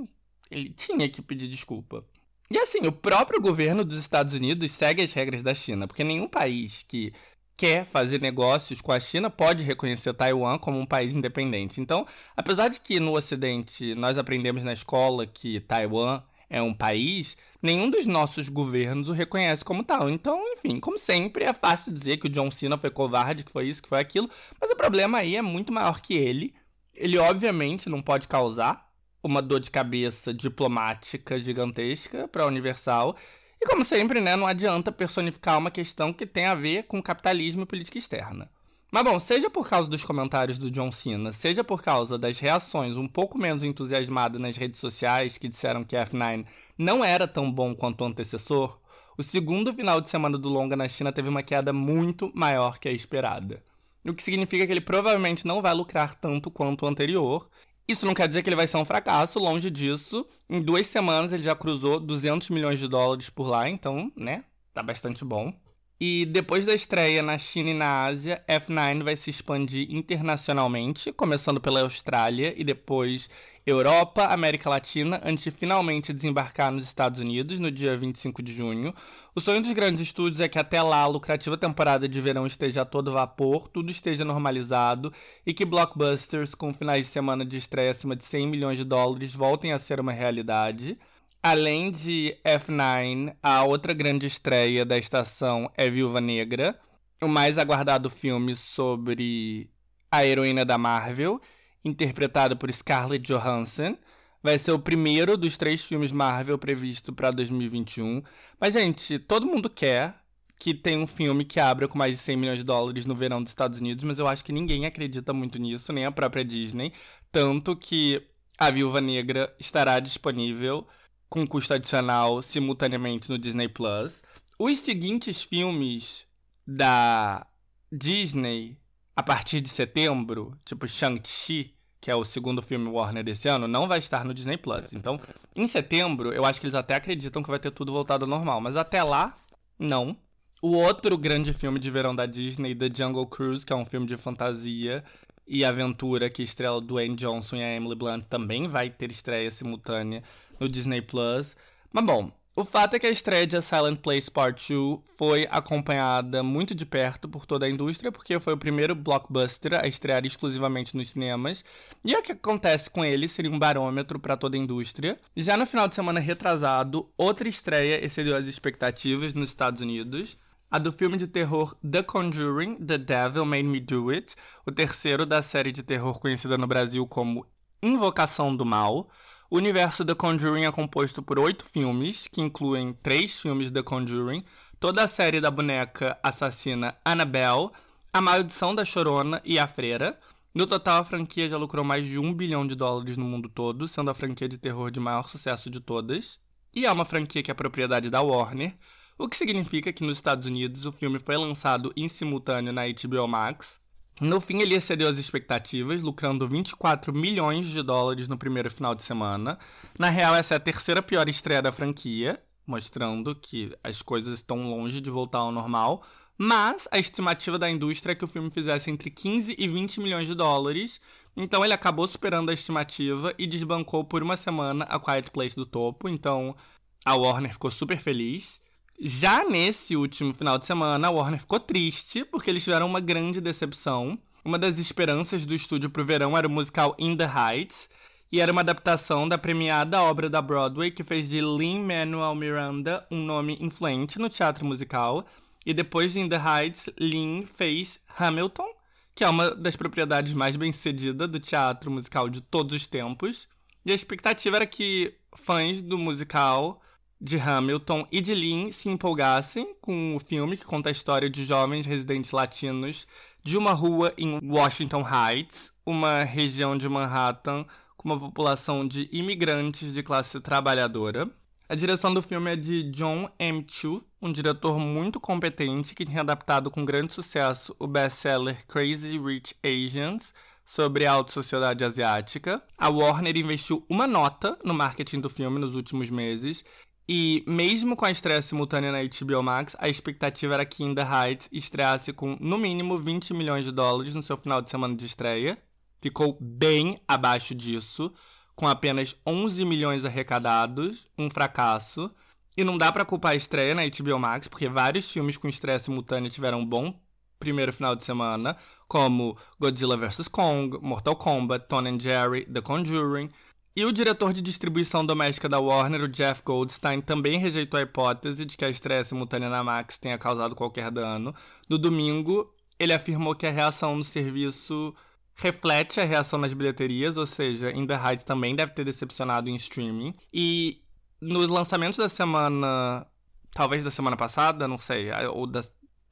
Ele 0.50 0.70
tinha 0.70 1.08
que 1.08 1.20
pedir 1.20 1.48
desculpa. 1.48 2.04
E 2.50 2.58
assim, 2.58 2.86
o 2.86 2.92
próprio 2.92 3.40
governo 3.40 3.84
dos 3.84 3.96
Estados 3.96 4.32
Unidos 4.32 4.70
segue 4.72 5.02
as 5.02 5.12
regras 5.12 5.42
da 5.42 5.52
China, 5.52 5.86
porque 5.86 6.04
nenhum 6.04 6.28
país 6.28 6.84
que 6.86 7.12
quer 7.56 7.86
fazer 7.86 8.20
negócios 8.20 8.80
com 8.80 8.92
a 8.92 9.00
China 9.00 9.30
pode 9.30 9.62
reconhecer 9.62 10.12
Taiwan 10.12 10.58
como 10.58 10.78
um 10.78 10.86
país 10.86 11.12
independente. 11.12 11.80
Então, 11.80 12.06
apesar 12.36 12.68
de 12.68 12.80
que 12.80 13.00
no 13.00 13.16
Ocidente 13.16 13.94
nós 13.94 14.18
aprendemos 14.18 14.62
na 14.62 14.72
escola 14.72 15.26
que 15.26 15.60
Taiwan 15.60 16.22
é 16.48 16.62
um 16.62 16.74
país, 16.74 17.36
nenhum 17.60 17.90
dos 17.90 18.06
nossos 18.06 18.48
governos 18.48 19.08
o 19.08 19.12
reconhece 19.12 19.64
como 19.64 19.82
tal. 19.82 20.08
Então, 20.08 20.40
enfim, 20.52 20.78
como 20.78 20.98
sempre, 20.98 21.44
é 21.44 21.52
fácil 21.52 21.92
dizer 21.92 22.18
que 22.18 22.26
o 22.26 22.30
John 22.30 22.50
Cena 22.50 22.78
foi 22.78 22.90
covarde, 22.90 23.44
que 23.44 23.50
foi 23.50 23.68
isso, 23.68 23.82
que 23.82 23.88
foi 23.88 23.98
aquilo, 23.98 24.30
mas 24.60 24.70
o 24.70 24.76
problema 24.76 25.18
aí 25.18 25.36
é 25.36 25.42
muito 25.42 25.72
maior 25.72 26.00
que 26.00 26.14
ele. 26.14 26.54
Ele, 26.94 27.18
obviamente, 27.18 27.88
não 27.88 28.00
pode 28.00 28.28
causar 28.28 28.86
uma 29.22 29.42
dor 29.42 29.60
de 29.60 29.70
cabeça 29.70 30.32
diplomática 30.32 31.38
gigantesca 31.38 32.28
para 32.28 32.44
a 32.44 32.46
Universal. 32.46 33.16
E 33.60 33.66
como 33.66 33.84
sempre, 33.84 34.20
né, 34.20 34.36
não 34.36 34.46
adianta 34.46 34.92
personificar 34.92 35.58
uma 35.58 35.70
questão 35.70 36.12
que 36.12 36.26
tem 36.26 36.46
a 36.46 36.54
ver 36.54 36.84
com 36.84 37.02
capitalismo 37.02 37.62
e 37.62 37.66
política 37.66 37.98
externa. 37.98 38.50
Mas 38.90 39.02
bom, 39.02 39.18
seja 39.18 39.50
por 39.50 39.68
causa 39.68 39.88
dos 39.88 40.04
comentários 40.04 40.58
do 40.58 40.70
John 40.70 40.92
Cena, 40.92 41.32
seja 41.32 41.64
por 41.64 41.82
causa 41.82 42.16
das 42.16 42.38
reações 42.38 42.96
um 42.96 43.08
pouco 43.08 43.38
menos 43.38 43.62
entusiasmadas 43.62 44.40
nas 44.40 44.56
redes 44.56 44.80
sociais 44.80 45.36
que 45.36 45.48
disseram 45.48 45.84
que 45.84 45.96
F9 45.96 46.46
não 46.78 47.04
era 47.04 47.26
tão 47.26 47.50
bom 47.50 47.74
quanto 47.74 48.02
o 48.02 48.06
antecessor, 48.06 48.78
o 49.18 49.22
segundo 49.22 49.72
final 49.72 49.98
de 49.98 50.10
semana 50.10 50.36
do 50.36 50.46
longa 50.46 50.76
na 50.76 50.88
China 50.88 51.10
teve 51.10 51.30
uma 51.30 51.42
queda 51.42 51.72
muito 51.72 52.30
maior 52.34 52.78
que 52.78 52.86
a 52.86 52.92
esperada. 52.92 53.62
O 54.04 54.12
que 54.12 54.22
significa 54.22 54.66
que 54.66 54.72
ele 54.72 54.80
provavelmente 54.80 55.46
não 55.46 55.62
vai 55.62 55.72
lucrar 55.72 56.14
tanto 56.14 56.50
quanto 56.50 56.84
o 56.84 56.88
anterior. 56.88 57.48
Isso 57.88 58.04
não 58.04 58.14
quer 58.14 58.26
dizer 58.26 58.42
que 58.42 58.48
ele 58.48 58.56
vai 58.56 58.66
ser 58.66 58.76
um 58.78 58.84
fracasso, 58.84 59.38
longe 59.38 59.70
disso. 59.70 60.26
Em 60.50 60.60
duas 60.60 60.86
semanas 60.86 61.32
ele 61.32 61.42
já 61.42 61.54
cruzou 61.54 62.00
200 62.00 62.50
milhões 62.50 62.80
de 62.80 62.88
dólares 62.88 63.30
por 63.30 63.46
lá, 63.46 63.68
então, 63.68 64.10
né, 64.16 64.44
tá 64.74 64.82
bastante 64.82 65.24
bom. 65.24 65.52
E 65.98 66.26
depois 66.26 66.66
da 66.66 66.74
estreia 66.74 67.22
na 67.22 67.38
China 67.38 67.70
e 67.70 67.74
na 67.74 68.04
Ásia, 68.04 68.44
F9 68.46 69.02
vai 69.02 69.16
se 69.16 69.30
expandir 69.30 69.90
internacionalmente, 69.90 71.10
começando 71.12 71.60
pela 71.60 71.80
Austrália 71.80 72.52
e 72.56 72.62
depois 72.62 73.30
Europa, 73.66 74.26
América 74.26 74.70
Latina, 74.70 75.20
antes 75.24 75.42
de 75.42 75.50
finalmente 75.50 76.12
desembarcar 76.12 76.70
nos 76.70 76.84
Estados 76.84 77.18
Unidos 77.18 77.58
no 77.58 77.68
dia 77.68 77.96
25 77.96 78.40
de 78.40 78.54
junho. 78.54 78.94
O 79.34 79.40
sonho 79.40 79.60
dos 79.60 79.72
grandes 79.72 80.00
estúdios 80.00 80.40
é 80.40 80.48
que 80.48 80.56
até 80.56 80.80
lá 80.80 81.00
a 81.00 81.06
lucrativa 81.08 81.56
temporada 81.56 82.08
de 82.08 82.20
verão 82.20 82.46
esteja 82.46 82.82
a 82.82 82.84
todo 82.84 83.12
vapor, 83.12 83.66
tudo 83.66 83.90
esteja 83.90 84.24
normalizado 84.24 85.12
e 85.44 85.52
que 85.52 85.64
blockbusters 85.64 86.54
com 86.54 86.72
finais 86.72 87.06
de 87.06 87.12
semana 87.12 87.44
de 87.44 87.56
estreia 87.56 87.90
acima 87.90 88.14
de 88.14 88.22
100 88.22 88.46
milhões 88.46 88.78
de 88.78 88.84
dólares 88.84 89.34
voltem 89.34 89.72
a 89.72 89.78
ser 89.80 89.98
uma 89.98 90.12
realidade. 90.12 90.96
Além 91.42 91.90
de 91.90 92.38
F9, 92.46 93.34
a 93.42 93.64
outra 93.64 93.92
grande 93.92 94.28
estreia 94.28 94.84
da 94.84 94.96
estação 94.96 95.68
é 95.76 95.90
Viúva 95.90 96.20
Negra, 96.20 96.78
o 97.20 97.26
mais 97.26 97.58
aguardado 97.58 98.08
filme 98.08 98.54
sobre 98.54 99.68
a 100.08 100.24
heroína 100.24 100.64
da 100.64 100.78
Marvel, 100.78 101.40
interpretado 101.86 102.56
por 102.56 102.72
Scarlett 102.72 103.24
Johansson. 103.24 103.96
Vai 104.42 104.58
ser 104.58 104.72
o 104.72 104.78
primeiro 104.78 105.36
dos 105.36 105.56
três 105.56 105.82
filmes 105.82 106.12
Marvel 106.12 106.58
previsto 106.58 107.12
para 107.12 107.30
2021. 107.30 108.22
Mas, 108.60 108.74
gente, 108.74 109.18
todo 109.18 109.46
mundo 109.46 109.70
quer 109.70 110.14
que 110.58 110.72
tenha 110.74 110.98
um 110.98 111.06
filme 111.06 111.44
que 111.44 111.60
abra 111.60 111.86
com 111.86 111.98
mais 111.98 112.16
de 112.16 112.20
100 112.22 112.36
milhões 112.36 112.58
de 112.58 112.64
dólares 112.64 113.04
no 113.04 113.14
verão 113.14 113.42
dos 113.42 113.50
Estados 113.50 113.78
Unidos, 113.78 114.04
mas 114.04 114.18
eu 114.18 114.26
acho 114.26 114.44
que 114.44 114.52
ninguém 114.52 114.86
acredita 114.86 115.32
muito 115.32 115.58
nisso, 115.58 115.92
nem 115.92 116.06
a 116.06 116.12
própria 116.12 116.44
Disney. 116.44 116.92
Tanto 117.30 117.76
que 117.76 118.26
a 118.58 118.70
Viúva 118.70 119.00
Negra 119.00 119.54
estará 119.58 120.00
disponível 120.00 120.86
com 121.28 121.46
custo 121.46 121.74
adicional 121.74 122.40
simultaneamente 122.40 123.28
no 123.28 123.38
Disney 123.38 123.68
Plus. 123.68 124.22
Os 124.58 124.78
seguintes 124.78 125.42
filmes 125.42 126.26
da 126.66 127.46
Disney 127.92 128.78
a 129.16 129.22
partir 129.22 129.62
de 129.62 129.70
setembro, 129.70 130.58
tipo 130.64 130.86
Shang-Chi, 130.86 131.75
que 132.00 132.10
é 132.10 132.14
o 132.14 132.24
segundo 132.24 132.62
filme 132.62 132.88
Warner 132.88 133.24
desse 133.24 133.48
ano, 133.48 133.66
não 133.66 133.88
vai 133.88 133.98
estar 133.98 134.24
no 134.24 134.34
Disney 134.34 134.56
Plus. 134.56 134.92
Então, 134.92 135.20
em 135.54 135.66
setembro, 135.66 136.32
eu 136.32 136.44
acho 136.44 136.60
que 136.60 136.66
eles 136.66 136.74
até 136.74 136.94
acreditam 136.94 137.42
que 137.42 137.50
vai 137.50 137.58
ter 137.58 137.70
tudo 137.70 137.92
voltado 137.92 138.24
ao 138.24 138.30
normal, 138.30 138.60
mas 138.60 138.76
até 138.76 139.02
lá, 139.02 139.36
não. 139.78 140.16
O 140.62 140.74
outro 140.76 141.18
grande 141.18 141.52
filme 141.52 141.78
de 141.78 141.90
verão 141.90 142.14
da 142.14 142.26
Disney, 142.26 142.74
The 142.74 142.90
Jungle 142.94 143.26
Cruise, 143.26 143.64
que 143.64 143.72
é 143.72 143.76
um 143.76 143.84
filme 143.84 144.06
de 144.06 144.16
fantasia 144.16 145.04
e 145.46 145.64
aventura 145.64 146.28
que 146.28 146.42
estrela 146.42 146.80
Dwayne 146.80 147.14
Johnson 147.14 147.56
e 147.56 147.62
a 147.62 147.74
Emily 147.74 147.94
Blunt, 147.94 148.24
também 148.24 148.66
vai 148.66 148.90
ter 148.90 149.10
estreia 149.10 149.50
simultânea 149.50 150.22
no 150.58 150.68
Disney 150.68 151.02
Plus. 151.02 151.56
Mas 151.92 152.04
bom, 152.04 152.32
o 152.56 152.64
fato 152.64 152.94
é 152.94 152.98
que 152.98 153.06
a 153.06 153.10
estreia 153.10 153.46
de 153.46 153.54
A 153.54 153.60
Silent 153.60 153.98
Place 153.98 154.30
Part 154.30 154.72
2 154.72 155.00
foi 155.14 155.46
acompanhada 155.50 156.42
muito 156.42 156.74
de 156.74 156.86
perto 156.86 157.28
por 157.28 157.44
toda 157.44 157.66
a 157.66 157.68
indústria, 157.68 158.10
porque 158.10 158.40
foi 158.40 158.54
o 158.54 158.58
primeiro 158.58 158.94
blockbuster 158.94 159.74
a 159.74 159.86
estrear 159.86 160.24
exclusivamente 160.24 160.96
nos 160.96 161.10
cinemas. 161.10 161.62
E 162.02 162.16
o 162.16 162.22
que 162.22 162.32
acontece 162.32 162.88
com 162.88 163.04
ele 163.04 163.28
seria 163.28 163.50
um 163.50 163.58
barômetro 163.58 164.18
para 164.18 164.38
toda 164.38 164.56
a 164.56 164.58
indústria. 164.58 165.20
Já 165.36 165.54
no 165.54 165.66
final 165.66 165.86
de 165.86 165.94
semana 165.94 166.18
retrasado, 166.18 167.06
outra 167.18 167.46
estreia 167.46 168.02
excedeu 168.02 168.34
as 168.34 168.46
expectativas 168.46 169.34
nos 169.34 169.50
Estados 169.50 169.82
Unidos. 169.82 170.38
A 170.70 170.78
do 170.78 170.90
filme 170.90 171.18
de 171.18 171.26
terror 171.26 171.76
The 171.88 172.02
Conjuring, 172.02 172.76
The 172.76 172.96
Devil 172.96 173.44
Made 173.44 173.64
Me 173.64 173.80
Do 173.80 174.08
It, 174.08 174.34
o 174.64 174.72
terceiro 174.72 175.26
da 175.26 175.42
série 175.42 175.72
de 175.72 175.82
terror 175.82 176.18
conhecida 176.18 176.56
no 176.56 176.66
Brasil 176.66 177.06
como 177.06 177.46
Invocação 177.82 178.56
do 178.56 178.64
Mal. 178.64 179.10
O 179.48 179.58
universo 179.58 180.04
The 180.04 180.14
Conjuring 180.14 180.64
é 180.64 180.72
composto 180.72 181.22
por 181.22 181.38
oito 181.38 181.64
filmes, 181.64 182.26
que 182.26 182.40
incluem 182.40 182.92
três 182.92 183.38
filmes 183.38 183.70
The 183.70 183.80
Conjuring, 183.80 184.44
toda 184.80 185.04
a 185.04 185.08
série 185.08 185.40
da 185.40 185.52
boneca 185.52 186.18
assassina 186.20 186.96
Annabelle, 187.04 187.70
A 188.12 188.20
Maldição 188.20 188.74
da 188.74 188.84
Chorona 188.84 189.40
e 189.44 189.56
A 189.56 189.68
Freira. 189.68 190.18
No 190.52 190.66
total, 190.66 191.02
a 191.02 191.04
franquia 191.04 191.48
já 191.48 191.56
lucrou 191.56 191.84
mais 191.84 192.04
de 192.04 192.18
um 192.18 192.34
bilhão 192.34 192.66
de 192.66 192.74
dólares 192.74 193.16
no 193.16 193.24
mundo 193.24 193.48
todo, 193.48 193.86
sendo 193.86 194.10
a 194.10 194.14
franquia 194.14 194.48
de 194.48 194.58
terror 194.58 194.90
de 194.90 194.98
maior 194.98 195.28
sucesso 195.28 195.70
de 195.70 195.78
todas. 195.78 196.40
E 196.74 196.84
é 196.84 196.90
uma 196.90 197.04
franquia 197.04 197.40
que 197.40 197.50
é 197.50 197.54
propriedade 197.54 198.10
da 198.10 198.20
Warner, 198.22 198.76
o 199.16 199.28
que 199.28 199.36
significa 199.36 199.92
que 199.92 200.04
nos 200.04 200.16
Estados 200.16 200.46
Unidos 200.46 200.86
o 200.86 200.92
filme 200.92 201.20
foi 201.20 201.36
lançado 201.36 201.92
em 201.96 202.08
simultâneo 202.08 202.72
na 202.72 202.82
HBO 202.86 203.28
Max, 203.28 203.80
no 204.20 204.40
fim, 204.40 204.60
ele 204.60 204.74
excedeu 204.74 205.08
as 205.08 205.18
expectativas, 205.18 206.00
lucrando 206.00 206.48
24 206.48 207.12
milhões 207.12 207.66
de 207.66 207.82
dólares 207.82 208.26
no 208.26 208.38
primeiro 208.38 208.70
final 208.70 208.94
de 208.94 209.02
semana. 209.02 209.58
Na 209.98 210.08
real, 210.08 210.34
essa 210.34 210.54
é 210.54 210.56
a 210.56 210.60
terceira 210.60 211.02
pior 211.02 211.28
estreia 211.28 211.60
da 211.60 211.70
franquia, 211.70 212.40
mostrando 212.66 213.34
que 213.34 213.76
as 213.84 214.00
coisas 214.00 214.38
estão 214.38 214.70
longe 214.70 215.02
de 215.02 215.10
voltar 215.10 215.38
ao 215.38 215.52
normal. 215.52 216.02
Mas 216.38 216.88
a 216.90 216.98
estimativa 216.98 217.58
da 217.58 217.70
indústria 217.70 218.12
é 218.12 218.14
que 218.14 218.24
o 218.24 218.28
filme 218.28 218.50
fizesse 218.50 218.90
entre 218.90 219.10
15 219.10 219.54
e 219.58 219.68
20 219.68 220.00
milhões 220.00 220.26
de 220.26 220.34
dólares. 220.34 221.00
Então 221.36 221.62
ele 221.62 221.74
acabou 221.74 222.08
superando 222.08 222.50
a 222.50 222.54
estimativa 222.54 223.34
e 223.38 223.46
desbancou 223.46 224.04
por 224.04 224.22
uma 224.22 224.36
semana 224.36 224.84
a 224.84 224.98
Quiet 224.98 225.30
Place 225.30 225.54
do 225.54 225.66
topo. 225.66 226.08
Então 226.08 226.56
a 227.04 227.14
Warner 227.14 227.52
ficou 227.52 227.70
super 227.70 227.98
feliz. 227.98 228.60
Já 228.98 229.44
nesse 229.44 229.94
último 229.94 230.32
final 230.32 230.56
de 230.56 230.66
semana, 230.66 231.08
a 231.08 231.10
Warner 231.10 231.40
ficou 231.40 231.60
triste 231.60 232.24
porque 232.24 232.48
eles 232.48 232.64
tiveram 232.64 232.86
uma 232.86 232.98
grande 232.98 233.42
decepção. 233.42 234.18
Uma 234.42 234.58
das 234.58 234.78
esperanças 234.78 235.44
do 235.44 235.54
estúdio 235.54 235.90
pro 235.90 236.04
verão 236.04 236.36
era 236.36 236.46
o 236.46 236.50
musical 236.50 236.96
In 236.98 237.14
the 237.14 237.26
Heights, 237.26 237.90
e 238.32 238.40
era 238.40 238.50
uma 238.50 238.62
adaptação 238.62 239.28
da 239.28 239.36
premiada 239.36 240.02
obra 240.02 240.30
da 240.30 240.40
Broadway 240.40 240.90
que 240.90 241.04
fez 241.04 241.28
de 241.28 241.42
Lin-Manuel 241.42 242.34
Miranda 242.34 243.06
um 243.10 243.22
nome 243.22 243.58
influente 243.60 244.18
no 244.18 244.30
teatro 244.30 244.64
musical. 244.64 245.26
E 245.66 245.74
depois 245.74 246.14
de 246.14 246.20
In 246.20 246.28
the 246.28 246.36
Heights, 246.36 246.88
Lin 246.98 247.46
fez 247.54 248.00
Hamilton, 248.16 248.68
que 249.14 249.24
é 249.24 249.28
uma 249.28 249.54
das 249.54 249.76
propriedades 249.76 250.32
mais 250.32 250.56
bem-sucedidas 250.56 251.30
do 251.30 251.38
teatro 251.38 251.90
musical 251.90 252.30
de 252.30 252.40
todos 252.40 252.74
os 252.74 252.86
tempos. 252.86 253.46
E 253.84 253.92
a 253.92 253.94
expectativa 253.94 254.56
era 254.56 254.66
que 254.66 255.14
fãs 255.34 255.82
do 255.82 255.98
musical 255.98 256.80
de 257.20 257.38
Hamilton 257.38 258.06
e 258.10 258.20
de 258.20 258.34
Lin 258.34 258.70
se 258.72 258.88
empolgassem 258.88 259.74
com 259.80 260.16
o 260.16 260.20
filme 260.20 260.56
que 260.56 260.64
conta 260.64 260.88
a 260.88 260.92
história 260.92 261.30
de 261.30 261.44
jovens 261.44 261.86
residentes 261.86 262.30
latinos 262.30 263.06
de 263.42 263.56
uma 263.56 263.72
rua 263.72 264.12
em 264.18 264.38
Washington 264.42 265.02
Heights, 265.02 265.72
uma 265.84 266.24
região 266.24 266.76
de 266.76 266.88
Manhattan 266.88 267.64
com 267.96 268.08
uma 268.08 268.18
população 268.18 268.86
de 268.86 269.08
imigrantes 269.12 269.94
de 269.94 270.02
classe 270.02 270.40
trabalhadora. 270.40 271.30
A 271.68 271.74
direção 271.74 272.14
do 272.14 272.22
filme 272.22 272.52
é 272.52 272.56
de 272.56 272.84
John 272.90 273.28
M. 273.38 273.66
Chu, 273.68 274.04
um 274.22 274.32
diretor 274.32 274.78
muito 274.78 275.18
competente 275.18 275.94
que 275.94 276.04
tinha 276.04 276.20
adaptado 276.20 276.70
com 276.70 276.84
grande 276.84 277.12
sucesso 277.12 277.74
o 277.78 277.88
best-seller 277.88 278.64
Crazy 278.68 279.18
Rich 279.18 279.56
Asians 279.64 280.32
sobre 280.64 281.06
a 281.06 281.12
alta 281.12 281.32
sociedade 281.32 281.84
asiática. 281.84 282.62
A 282.76 282.88
Warner 282.88 283.36
investiu 283.36 283.84
uma 283.88 284.06
nota 284.06 284.58
no 284.64 284.74
marketing 284.74 285.20
do 285.20 285.30
filme 285.30 285.58
nos 285.58 285.74
últimos 285.74 286.10
meses 286.10 286.64
e 287.08 287.44
mesmo 287.46 287.94
com 287.94 288.04
a 288.04 288.10
estreia 288.10 288.42
simultânea 288.42 288.90
na 288.90 288.98
HBO 289.02 289.42
Max, 289.42 289.76
a 289.78 289.88
expectativa 289.88 290.54
era 290.54 290.66
que 290.66 290.82
In 290.82 290.94
The 290.94 291.02
Heights 291.02 291.48
estreasse 291.52 292.12
com 292.12 292.36
no 292.40 292.58
mínimo 292.58 292.98
20 292.98 293.32
milhões 293.32 293.64
de 293.64 293.70
dólares 293.70 294.12
no 294.12 294.22
seu 294.22 294.36
final 294.36 294.60
de 294.60 294.70
semana 294.70 294.96
de 294.96 295.06
estreia. 295.06 295.56
Ficou 296.00 296.36
bem 296.40 297.00
abaixo 297.06 297.54
disso, 297.54 298.12
com 298.56 298.66
apenas 298.66 299.16
11 299.24 299.64
milhões 299.64 300.04
arrecadados, 300.04 301.06
um 301.16 301.30
fracasso. 301.30 302.10
E 302.56 302.64
não 302.64 302.76
dá 302.76 302.90
para 302.90 303.04
culpar 303.04 303.32
a 303.32 303.36
estreia 303.36 303.74
na 303.74 303.82
HBO 303.86 304.18
Max, 304.18 304.48
porque 304.48 304.68
vários 304.68 305.10
filmes 305.10 305.36
com 305.36 305.48
estreia 305.48 305.78
simultânea 305.78 306.30
tiveram 306.30 306.60
um 306.60 306.66
bom 306.66 306.98
primeiro 307.38 307.72
final 307.72 307.94
de 307.94 308.02
semana, 308.02 308.56
como 308.88 309.36
Godzilla 309.60 309.96
vs 309.96 310.26
Kong, 310.26 310.78
Mortal 310.82 311.14
Kombat, 311.16 311.66
Tom 311.68 311.86
and 311.86 312.00
Jerry, 312.00 312.46
The 312.46 312.60
Conjuring. 312.60 313.30
E 313.76 313.84
o 313.84 313.92
diretor 313.92 314.32
de 314.32 314.40
distribuição 314.40 315.04
doméstica 315.04 315.50
da 315.50 315.60
Warner, 315.60 316.04
o 316.04 316.08
Jeff 316.08 316.40
Goldstein, 316.42 317.02
também 317.02 317.38
rejeitou 317.38 317.78
a 317.78 317.82
hipótese 317.82 318.46
de 318.46 318.56
que 318.56 318.64
a 318.64 318.70
estreia 318.70 319.04
simultânea 319.04 319.50
na 319.50 319.62
Max 319.62 319.98
tenha 319.98 320.16
causado 320.16 320.56
qualquer 320.56 320.90
dano. 320.90 321.34
No 321.68 321.76
domingo, 321.76 322.50
ele 322.78 322.94
afirmou 322.94 323.34
que 323.34 323.46
a 323.46 323.50
reação 323.50 323.94
no 323.94 324.02
serviço 324.02 324.94
reflete 325.34 326.00
a 326.00 326.06
reação 326.06 326.38
nas 326.38 326.54
bilheterias, 326.54 327.18
ou 327.18 327.26
seja, 327.26 327.70
In 327.70 327.86
The 327.86 328.00
Heights 328.02 328.24
também 328.24 328.56
deve 328.56 328.72
ter 328.72 328.82
decepcionado 328.82 329.50
em 329.50 329.56
streaming. 329.56 330.14
E 330.32 330.80
nos 331.20 331.46
lançamentos 331.46 331.98
da 331.98 332.08
semana, 332.08 333.06
talvez 333.52 333.84
da 333.84 333.90
semana 333.90 334.16
passada, 334.16 334.66
não 334.66 334.78
sei, 334.78 335.10
ou 335.30 335.46
da 335.46 335.62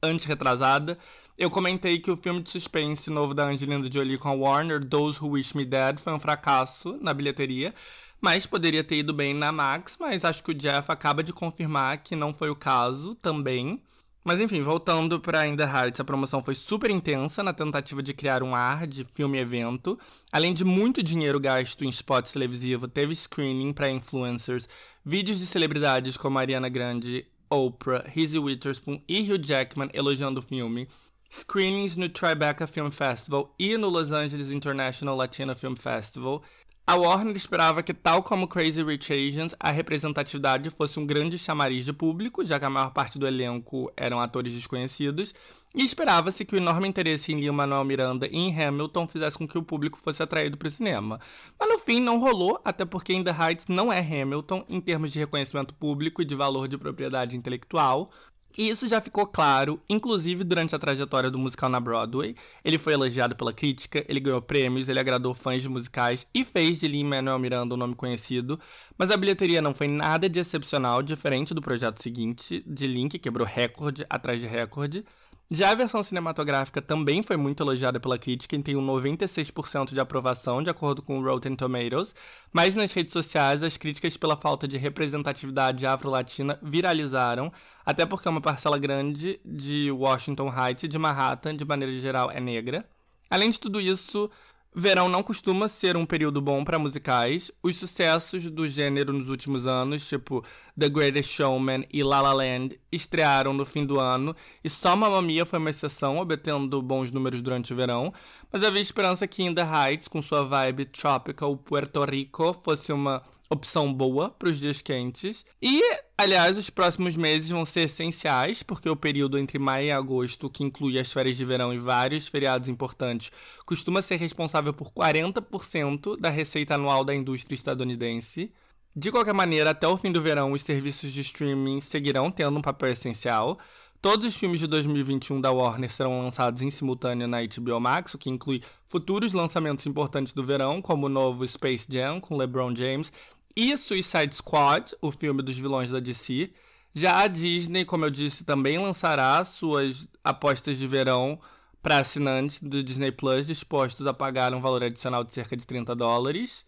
antes 0.03 0.25
retrasada, 0.25 0.99
eu 1.37 1.49
comentei 1.49 1.99
que 1.99 2.09
o 2.09 2.15
filme 2.15 2.41
de 2.41 2.49
suspense 2.49 3.09
novo 3.09 3.33
da 3.33 3.45
Angelina 3.45 3.91
Jolie 3.91 4.17
com 4.17 4.29
a 4.29 4.33
Warner, 4.33 4.85
Those 4.85 5.19
Who 5.21 5.31
Wish 5.31 5.55
Me 5.55 5.65
Dead, 5.65 5.99
foi 5.99 6.13
um 6.13 6.19
fracasso 6.19 6.97
na 7.01 7.13
bilheteria, 7.13 7.73
mas 8.21 8.45
poderia 8.45 8.83
ter 8.83 8.97
ido 8.97 9.13
bem 9.13 9.33
na 9.33 9.51
Max, 9.51 9.97
mas 9.99 10.23
acho 10.23 10.41
que 10.41 10.51
o 10.51 10.53
Jeff 10.53 10.89
acaba 10.89 11.21
de 11.21 11.33
confirmar 11.33 11.97
que 11.97 12.15
não 12.15 12.33
foi 12.33 12.49
o 12.49 12.55
caso 12.55 13.15
também. 13.15 13.81
Mas 14.23 14.39
enfim, 14.39 14.63
voltando 14.63 15.19
para 15.19 15.45
In 15.45 15.55
The 15.55 15.65
Hearts, 15.65 15.99
a 15.99 16.03
promoção 16.03 16.41
foi 16.41 16.55
super 16.55 16.89
intensa 16.89 17.43
na 17.43 17.53
tentativa 17.53 18.01
de 18.01 18.13
criar 18.13 18.41
um 18.41 18.55
ar 18.55 18.87
de 18.87 19.03
filme-evento. 19.03 19.99
Além 20.31 20.53
de 20.53 20.63
muito 20.63 21.03
dinheiro 21.03 21.39
gasto 21.39 21.83
em 21.83 21.89
spots 21.89 22.31
televisivos, 22.31 22.89
teve 22.91 23.13
screening 23.13 23.71
para 23.73 23.91
influencers, 23.91 24.67
vídeos 25.05 25.37
de 25.37 25.45
celebridades 25.45 26.17
como 26.17 26.39
Ariana 26.39 26.69
Grande, 26.69 27.27
Oprah, 27.49 28.03
Reese 28.07 28.39
Witherspoon 28.39 28.99
e 29.07 29.31
Hugh 29.31 29.37
Jackman 29.37 29.89
elogiando 29.93 30.39
o 30.39 30.43
filme, 30.43 30.87
screenings 31.29 31.95
no 31.95 32.09
Tribeca 32.09 32.67
Film 32.67 32.89
Festival 32.89 33.53
e 33.59 33.77
no 33.77 33.89
Los 33.89 34.11
Angeles 34.11 34.51
International 34.51 35.15
Latino 35.15 35.55
Film 35.55 35.75
Festival. 35.75 36.43
A 36.87 36.95
Warner 36.95 37.35
esperava 37.35 37.81
que, 37.81 37.95
tal 37.95 38.21
como 38.21 38.47
Crazy 38.47 38.83
Rich 38.83 39.11
Asians, 39.11 39.55
a 39.59 39.71
representatividade 39.71 40.69
fosse 40.69 40.99
um 40.99 41.05
grande 41.05 41.35
chamariz 41.35 41.83
de 41.83 41.91
público, 41.91 42.45
já 42.45 42.59
que 42.59 42.65
a 42.65 42.69
maior 42.69 42.91
parte 42.91 43.17
do 43.17 43.25
elenco 43.25 43.91
eram 43.97 44.19
atores 44.19 44.53
desconhecidos, 44.53 45.33
e 45.73 45.83
esperava-se 45.83 46.45
que 46.45 46.53
o 46.53 46.57
enorme 46.57 46.87
interesse 46.87 47.33
em 47.33 47.39
Lin-Manuel 47.41 47.83
Miranda 47.83 48.27
e 48.27 48.37
em 48.37 48.63
Hamilton 48.63 49.07
fizesse 49.07 49.35
com 49.35 49.47
que 49.47 49.57
o 49.57 49.63
público 49.63 49.99
fosse 50.01 50.21
atraído 50.21 50.57
para 50.57 50.67
o 50.67 50.71
cinema. 50.71 51.19
Mas 51.59 51.69
no 51.69 51.79
fim 51.79 51.99
não 51.99 52.19
rolou, 52.19 52.61
até 52.63 52.85
porque 52.85 53.13
In 53.13 53.23
The 53.23 53.35
Heights 53.37 53.65
não 53.67 53.91
é 53.91 53.99
Hamilton 53.99 54.63
em 54.69 54.79
termos 54.79 55.11
de 55.11 55.17
reconhecimento 55.17 55.73
público 55.73 56.21
e 56.21 56.25
de 56.25 56.35
valor 56.35 56.67
de 56.67 56.77
propriedade 56.77 57.35
intelectual. 57.35 58.11
E 58.57 58.69
isso 58.69 58.87
já 58.87 59.01
ficou 59.01 59.25
claro, 59.25 59.81
inclusive 59.89 60.43
durante 60.43 60.73
a 60.73 60.79
trajetória 60.79 61.29
do 61.29 61.37
musical 61.37 61.69
na 61.69 61.79
Broadway. 61.79 62.35
Ele 62.63 62.77
foi 62.77 62.93
elogiado 62.93 63.35
pela 63.35 63.51
crítica, 63.51 64.03
ele 64.07 64.19
ganhou 64.19 64.41
prêmios, 64.41 64.87
ele 64.87 64.99
agradou 64.99 65.33
fãs 65.33 65.61
de 65.61 65.67
musicais 65.67 66.25
e 66.33 66.45
fez 66.45 66.79
de 66.79 66.87
Lin-Manuel 66.87 67.37
Miranda 67.37 67.73
um 67.75 67.77
nome 67.77 67.95
conhecido. 67.95 68.57
Mas 68.97 69.11
a 69.11 69.17
bilheteria 69.17 69.61
não 69.61 69.73
foi 69.73 69.87
nada 69.87 70.29
de 70.29 70.39
excepcional, 70.39 71.03
diferente 71.03 71.53
do 71.53 71.61
projeto 71.61 72.01
seguinte, 72.01 72.63
de 72.65 72.87
Lin, 72.87 73.09
que 73.09 73.19
quebrou 73.19 73.45
recorde 73.45 74.05
atrás 74.09 74.39
de 74.39 74.47
recorde. 74.47 75.03
Já 75.49 75.69
a 75.69 75.75
versão 75.75 76.01
cinematográfica 76.01 76.81
também 76.81 77.21
foi 77.21 77.37
muito 77.37 77.61
elogiada 77.61 77.99
pela 77.99 78.17
crítica 78.17 78.55
e 78.55 78.63
tem 78.63 78.75
um 78.75 78.83
96% 78.83 79.93
de 79.93 79.99
aprovação, 79.99 80.63
de 80.63 80.71
acordo 80.71 81.03
com 81.03 81.19
o 81.19 81.23
Rotten 81.23 81.55
Tomatoes, 81.55 82.15
mas 82.51 82.75
nas 82.75 82.91
redes 82.91 83.13
sociais 83.13 83.61
as 83.61 83.77
críticas 83.77 84.17
pela 84.17 84.35
falta 84.35 84.67
de 84.67 84.75
representatividade 84.75 85.85
afro-latina 85.85 86.57
viralizaram, 86.63 87.53
até 87.85 88.07
porque 88.07 88.27
uma 88.27 88.41
parcela 88.41 88.79
grande 88.79 89.39
de 89.45 89.91
Washington 89.91 90.51
Heights 90.51 90.83
e 90.83 90.87
de 90.87 90.97
Manhattan, 90.97 91.55
de 91.55 91.63
maneira 91.63 91.95
geral, 91.99 92.31
é 92.31 92.39
negra. 92.39 92.83
Além 93.29 93.51
de 93.51 93.59
tudo 93.59 93.79
isso, 93.79 94.31
Verão 94.77 95.07
não 95.07 95.23
costuma 95.23 95.69
ser 95.69 95.95
um 95.95 96.05
período 96.05 96.41
bom 96.41 96.61
para 96.65 96.77
musicais. 96.77 97.49
Os 97.63 97.77
sucessos 97.77 98.51
do 98.51 98.67
gênero 98.67 99.13
nos 99.13 99.29
últimos 99.29 99.65
anos, 99.65 100.05
tipo 100.05 100.43
The 100.77 100.89
Greatest 100.89 101.31
Showman 101.31 101.85
e 101.89 102.03
La 102.03 102.19
La 102.19 102.33
Land, 102.33 102.77
estrearam 102.91 103.53
no 103.53 103.63
fim 103.63 103.85
do 103.85 103.97
ano, 103.97 104.35
e 104.61 104.69
só 104.69 104.93
Mamma 104.93 105.21
Mia 105.21 105.45
foi 105.45 105.59
uma 105.59 105.69
exceção, 105.69 106.17
obtendo 106.17 106.81
bons 106.81 107.09
números 107.09 107.41
durante 107.41 107.71
o 107.71 107.75
verão. 107.75 108.13
Mas 108.51 108.65
havia 108.65 108.81
esperança 108.81 109.25
que 109.25 109.43
In 109.43 109.55
The 109.55 109.63
Heights, 109.63 110.09
com 110.09 110.21
sua 110.21 110.43
vibe 110.43 110.83
tropical 110.87 111.55
Puerto 111.55 112.03
Rico, 112.03 112.53
fosse 112.61 112.91
uma 112.91 113.23
opção 113.55 113.93
boa 113.93 114.29
para 114.29 114.49
os 114.49 114.59
dias 114.59 114.81
quentes. 114.81 115.45
E, 115.61 115.81
aliás, 116.17 116.57
os 116.57 116.69
próximos 116.69 117.15
meses 117.15 117.49
vão 117.49 117.65
ser 117.65 117.81
essenciais, 117.81 118.61
porque 118.61 118.89
o 118.89 118.95
período 118.95 119.37
entre 119.37 119.57
maio 119.57 119.87
e 119.87 119.91
agosto, 119.91 120.49
que 120.49 120.63
inclui 120.63 120.99
as 120.99 121.11
férias 121.11 121.35
de 121.35 121.43
verão 121.43 121.73
e 121.73 121.79
vários 121.79 122.27
feriados 122.27 122.69
importantes, 122.69 123.31
costuma 123.65 124.01
ser 124.01 124.17
responsável 124.17 124.73
por 124.73 124.91
40% 124.91 126.19
da 126.19 126.29
receita 126.29 126.75
anual 126.75 127.03
da 127.03 127.15
indústria 127.15 127.55
estadunidense. 127.55 128.51
De 128.95 129.11
qualquer 129.11 129.33
maneira, 129.33 129.71
até 129.71 129.87
o 129.87 129.97
fim 129.97 130.11
do 130.11 130.21
verão, 130.21 130.53
os 130.53 130.61
serviços 130.61 131.11
de 131.11 131.21
streaming 131.21 131.81
seguirão 131.81 132.31
tendo 132.31 132.57
um 132.57 132.61
papel 132.61 132.91
essencial. 132.91 133.59
Todos 134.05 134.27
os 134.27 134.35
filmes 134.35 134.59
de 134.59 134.67
2021 134.67 135.41
da 135.41 135.51
Warner 135.51 135.89
serão 135.89 136.21
lançados 136.21 136.61
em 136.61 136.69
simultâneo 136.69 137.27
na 137.27 137.39
HBO 137.41 137.79
Max, 137.79 138.13
o 138.13 138.19
que 138.19 138.29
inclui 138.29 138.61
futuros 138.87 139.33
lançamentos 139.33 139.85
importantes 139.87 140.31
do 140.31 140.45
verão, 140.45 140.79
como 140.79 141.07
o 141.07 141.09
novo 141.09 141.45
Space 141.47 141.87
Jam 141.89 142.21
com 142.21 142.37
LeBron 142.37 142.75
James 142.75 143.11
e 143.55 143.77
Suicide 143.77 144.35
Squad, 144.35 144.93
o 145.01 145.11
filme 145.11 145.41
dos 145.41 145.57
vilões 145.57 145.89
da 145.89 145.99
DC. 145.99 146.51
Já 146.93 147.21
a 147.21 147.27
Disney, 147.27 147.85
como 147.85 148.05
eu 148.05 148.09
disse, 148.09 148.43
também 148.43 148.77
lançará 148.77 149.43
suas 149.45 150.07
apostas 150.23 150.77
de 150.77 150.87
verão 150.87 151.39
para 151.81 151.99
assinantes 151.99 152.61
do 152.61 152.83
Disney 152.83 153.11
Plus 153.11 153.45
dispostos 153.45 154.07
a 154.07 154.13
pagar 154.13 154.53
um 154.53 154.61
valor 154.61 154.83
adicional 154.83 155.23
de 155.23 155.33
cerca 155.33 155.55
de 155.55 155.65
30 155.65 155.95
dólares. 155.95 156.65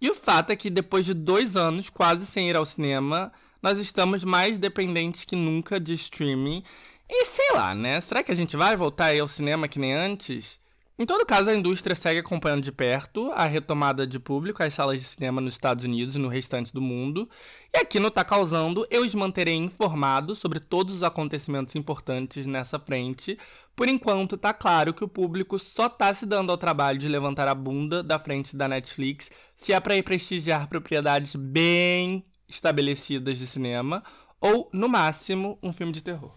E 0.00 0.10
o 0.10 0.14
fato 0.14 0.50
é 0.50 0.56
que 0.56 0.70
depois 0.70 1.04
de 1.04 1.14
dois 1.14 1.56
anos 1.56 1.90
quase 1.90 2.26
sem 2.26 2.48
ir 2.48 2.56
ao 2.56 2.64
cinema, 2.64 3.32
nós 3.62 3.78
estamos 3.78 4.22
mais 4.22 4.58
dependentes 4.58 5.24
que 5.24 5.34
nunca 5.34 5.80
de 5.80 5.94
streaming. 5.94 6.62
E 7.08 7.24
sei 7.24 7.52
lá, 7.54 7.74
né? 7.74 8.00
Será 8.00 8.22
que 8.22 8.30
a 8.30 8.34
gente 8.34 8.56
vai 8.56 8.76
voltar 8.76 9.06
aí 9.06 9.20
ao 9.20 9.28
cinema 9.28 9.68
que 9.68 9.78
nem 9.78 9.92
antes? 9.92 10.58
Em 10.96 11.04
todo 11.04 11.26
caso, 11.26 11.50
a 11.50 11.54
indústria 11.54 11.96
segue 11.96 12.20
acompanhando 12.20 12.62
de 12.62 12.70
perto 12.70 13.32
a 13.32 13.46
retomada 13.46 14.06
de 14.06 14.20
público 14.20 14.62
às 14.62 14.74
salas 14.74 15.00
de 15.00 15.08
cinema 15.08 15.40
nos 15.40 15.54
Estados 15.54 15.84
Unidos 15.84 16.14
e 16.14 16.20
no 16.20 16.28
restante 16.28 16.72
do 16.72 16.80
mundo. 16.80 17.28
E 17.74 17.78
aqui 17.78 17.98
no 17.98 18.12
Tá 18.12 18.24
Causando, 18.24 18.86
eu 18.88 19.02
os 19.02 19.12
manterei 19.12 19.56
informados 19.56 20.38
sobre 20.38 20.60
todos 20.60 20.94
os 20.94 21.02
acontecimentos 21.02 21.74
importantes 21.74 22.46
nessa 22.46 22.78
frente. 22.78 23.36
Por 23.74 23.88
enquanto, 23.88 24.36
tá 24.36 24.54
claro 24.54 24.94
que 24.94 25.02
o 25.02 25.08
público 25.08 25.58
só 25.58 25.88
tá 25.88 26.14
se 26.14 26.24
dando 26.24 26.52
ao 26.52 26.56
trabalho 26.56 27.00
de 27.00 27.08
levantar 27.08 27.48
a 27.48 27.56
bunda 27.56 28.00
da 28.00 28.16
frente 28.16 28.56
da 28.56 28.68
Netflix 28.68 29.32
se 29.56 29.72
é 29.72 29.80
para 29.80 29.96
ir 29.96 30.04
prestigiar 30.04 30.68
propriedades 30.68 31.34
bem 31.34 32.24
estabelecidas 32.48 33.36
de 33.36 33.48
cinema 33.48 34.04
ou, 34.40 34.70
no 34.72 34.88
máximo, 34.88 35.58
um 35.60 35.72
filme 35.72 35.92
de 35.92 36.04
terror. 36.04 36.32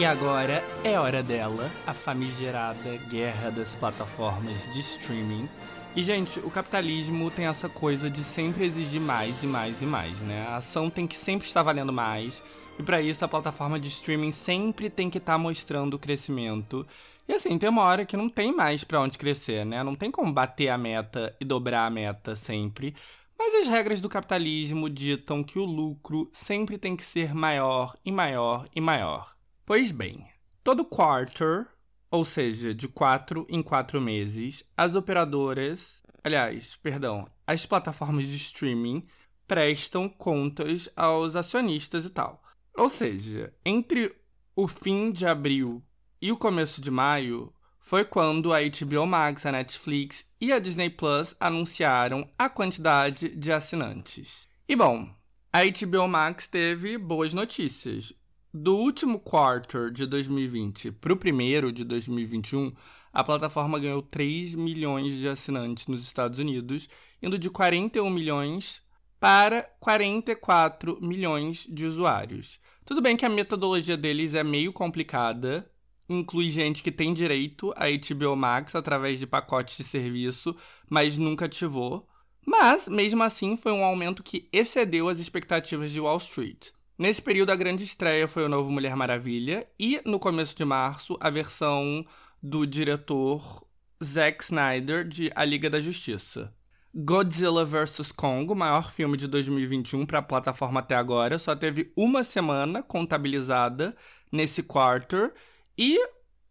E 0.00 0.04
agora 0.06 0.64
é 0.82 0.98
hora 0.98 1.22
dela, 1.22 1.70
a 1.86 1.92
famigerada 1.92 2.96
guerra 3.10 3.50
das 3.50 3.74
plataformas 3.74 4.72
de 4.72 4.80
streaming. 4.80 5.46
E, 5.94 6.02
gente, 6.02 6.40
o 6.40 6.50
capitalismo 6.50 7.30
tem 7.30 7.44
essa 7.44 7.68
coisa 7.68 8.08
de 8.08 8.24
sempre 8.24 8.64
exigir 8.64 8.98
mais 8.98 9.42
e 9.42 9.46
mais 9.46 9.82
e 9.82 9.84
mais, 9.84 10.18
né? 10.20 10.46
A 10.48 10.56
ação 10.56 10.88
tem 10.88 11.06
que 11.06 11.14
sempre 11.14 11.46
estar 11.46 11.62
valendo 11.62 11.92
mais. 11.92 12.42
E 12.78 12.82
para 12.82 13.02
isso, 13.02 13.22
a 13.22 13.28
plataforma 13.28 13.78
de 13.78 13.88
streaming 13.88 14.32
sempre 14.32 14.88
tem 14.88 15.10
que 15.10 15.18
estar 15.18 15.34
tá 15.34 15.38
mostrando 15.38 15.92
o 15.92 15.98
crescimento. 15.98 16.86
E 17.28 17.34
assim, 17.34 17.58
tem 17.58 17.68
uma 17.68 17.82
hora 17.82 18.06
que 18.06 18.16
não 18.16 18.30
tem 18.30 18.56
mais 18.56 18.82
para 18.82 19.02
onde 19.02 19.18
crescer, 19.18 19.66
né? 19.66 19.84
Não 19.84 19.94
tem 19.94 20.10
como 20.10 20.32
bater 20.32 20.70
a 20.70 20.78
meta 20.78 21.36
e 21.38 21.44
dobrar 21.44 21.84
a 21.84 21.90
meta 21.90 22.34
sempre. 22.34 22.96
Mas 23.38 23.54
as 23.54 23.68
regras 23.68 24.00
do 24.00 24.08
capitalismo 24.08 24.88
ditam 24.88 25.44
que 25.44 25.58
o 25.58 25.64
lucro 25.66 26.30
sempre 26.32 26.78
tem 26.78 26.96
que 26.96 27.04
ser 27.04 27.34
maior 27.34 27.94
e 28.02 28.10
maior 28.10 28.64
e 28.74 28.80
maior. 28.80 29.38
Pois 29.70 29.92
bem, 29.92 30.26
todo 30.64 30.84
quarter, 30.84 31.68
ou 32.10 32.24
seja, 32.24 32.74
de 32.74 32.88
quatro 32.88 33.46
em 33.48 33.62
quatro 33.62 34.00
meses, 34.00 34.64
as 34.76 34.96
operadoras, 34.96 36.02
aliás, 36.24 36.74
perdão, 36.82 37.30
as 37.46 37.66
plataformas 37.66 38.26
de 38.26 38.34
streaming 38.34 39.06
prestam 39.46 40.08
contas 40.08 40.88
aos 40.96 41.36
acionistas 41.36 42.04
e 42.04 42.10
tal. 42.10 42.42
Ou 42.76 42.88
seja, 42.88 43.54
entre 43.64 44.12
o 44.56 44.66
fim 44.66 45.12
de 45.12 45.24
abril 45.24 45.80
e 46.20 46.32
o 46.32 46.36
começo 46.36 46.80
de 46.80 46.90
maio 46.90 47.54
foi 47.78 48.04
quando 48.04 48.52
a 48.52 48.58
HBO 48.58 49.06
Max, 49.06 49.46
a 49.46 49.52
Netflix 49.52 50.26
e 50.40 50.52
a 50.52 50.58
Disney 50.58 50.90
Plus 50.90 51.32
anunciaram 51.38 52.28
a 52.36 52.48
quantidade 52.48 53.28
de 53.28 53.52
assinantes. 53.52 54.48
E 54.68 54.74
bom, 54.74 55.08
a 55.52 55.60
HBO 55.60 56.08
Max 56.08 56.48
teve 56.48 56.98
boas 56.98 57.32
notícias. 57.32 58.12
Do 58.52 58.76
último 58.76 59.20
quarter 59.20 59.92
de 59.92 60.04
2020 60.04 60.90
para 60.90 61.12
o 61.12 61.16
primeiro 61.16 61.70
de 61.70 61.84
2021, 61.84 62.72
a 63.12 63.22
plataforma 63.22 63.78
ganhou 63.78 64.02
3 64.02 64.56
milhões 64.56 65.14
de 65.14 65.28
assinantes 65.28 65.86
nos 65.86 66.02
Estados 66.02 66.40
Unidos, 66.40 66.88
indo 67.22 67.38
de 67.38 67.48
41 67.48 68.10
milhões 68.10 68.82
para 69.20 69.62
44 69.78 70.98
milhões 71.00 71.64
de 71.70 71.86
usuários. 71.86 72.58
Tudo 72.84 73.00
bem 73.00 73.16
que 73.16 73.24
a 73.24 73.28
metodologia 73.28 73.96
deles 73.96 74.34
é 74.34 74.42
meio 74.42 74.72
complicada, 74.72 75.70
inclui 76.08 76.50
gente 76.50 76.82
que 76.82 76.90
tem 76.90 77.14
direito 77.14 77.72
a 77.76 77.84
HBO 77.86 78.34
Max 78.34 78.74
através 78.74 79.20
de 79.20 79.28
pacotes 79.28 79.76
de 79.76 79.84
serviço, 79.84 80.56
mas 80.88 81.16
nunca 81.16 81.44
ativou. 81.44 82.08
Mas, 82.44 82.88
mesmo 82.88 83.22
assim, 83.22 83.56
foi 83.56 83.70
um 83.70 83.84
aumento 83.84 84.24
que 84.24 84.48
excedeu 84.52 85.08
as 85.08 85.20
expectativas 85.20 85.92
de 85.92 86.00
Wall 86.00 86.16
Street. 86.16 86.70
Nesse 87.00 87.22
período, 87.22 87.48
a 87.48 87.56
grande 87.56 87.82
estreia 87.82 88.28
foi 88.28 88.44
o 88.44 88.48
novo 88.50 88.70
Mulher 88.70 88.94
Maravilha 88.94 89.66
e, 89.78 90.02
no 90.04 90.20
começo 90.20 90.54
de 90.54 90.66
março, 90.66 91.16
a 91.18 91.30
versão 91.30 92.04
do 92.42 92.66
diretor 92.66 93.66
Zack 94.04 94.44
Snyder 94.44 95.08
de 95.08 95.32
A 95.34 95.42
Liga 95.42 95.70
da 95.70 95.80
Justiça. 95.80 96.52
Godzilla 96.94 97.64
vs. 97.64 98.12
Kong, 98.12 98.52
o 98.52 98.54
maior 98.54 98.92
filme 98.92 99.16
de 99.16 99.26
2021 99.28 100.04
para 100.04 100.18
a 100.18 100.22
plataforma 100.22 100.80
até 100.80 100.94
agora, 100.94 101.38
só 101.38 101.56
teve 101.56 101.90
uma 101.96 102.22
semana 102.22 102.82
contabilizada 102.82 103.96
nesse 104.30 104.62
quarter 104.62 105.32
e 105.78 105.98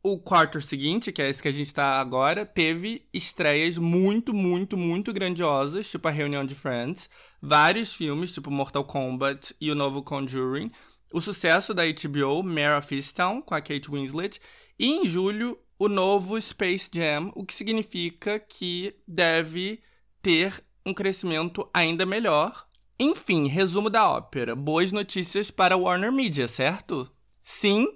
o 0.02 0.18
quarter 0.18 0.64
seguinte, 0.64 1.12
que 1.12 1.22
é 1.22 1.30
esse 1.30 1.44
que 1.44 1.48
a 1.48 1.54
gente 1.54 1.68
está 1.68 2.00
agora, 2.00 2.44
teve 2.44 3.08
estreias 3.14 3.78
muito, 3.78 4.34
muito, 4.34 4.76
muito 4.76 5.14
grandiosas, 5.14 5.88
tipo 5.88 6.08
a 6.08 6.12
reunião 6.12 6.44
de 6.44 6.56
Friends, 6.56 7.08
vários 7.42 7.94
filmes, 7.94 8.34
tipo 8.34 8.52
Mortal 8.52 8.84
Kombat 8.84 9.56
e 9.60 9.72
o 9.72 9.76
novo 9.76 10.04
Conjuring, 10.04 10.72
o 11.12 11.20
sucesso 11.20 11.74
da 11.74 11.84
HBO, 11.86 12.44
Mare 12.44 12.78
of 12.78 12.94
Easttown, 12.94 13.42
com 13.42 13.56
a 13.56 13.62
Kate 13.62 13.90
Winslet, 13.90 14.40
e 14.78 14.88
em 14.88 15.06
julho, 15.06 15.58
o 15.78 15.88
novo 15.88 16.40
Space 16.40 16.90
Jam, 16.94 17.32
o 17.36 17.46
que 17.46 17.54
significa 17.54 18.40
que 18.40 18.96
deve 19.08 19.82
ter 20.22 20.64
um 20.86 20.94
crescimento 20.94 21.68
ainda 21.74 22.06
melhor. 22.06 22.68
Enfim, 23.00 23.48
resumo 23.48 23.90
da 23.90 24.10
ópera. 24.10 24.56
Boas 24.56 24.92
notícias 24.92 25.50
para 25.50 25.78
Warner 25.78 26.12
Media, 26.12 26.48
certo? 26.48 27.10
Sim 27.42 27.88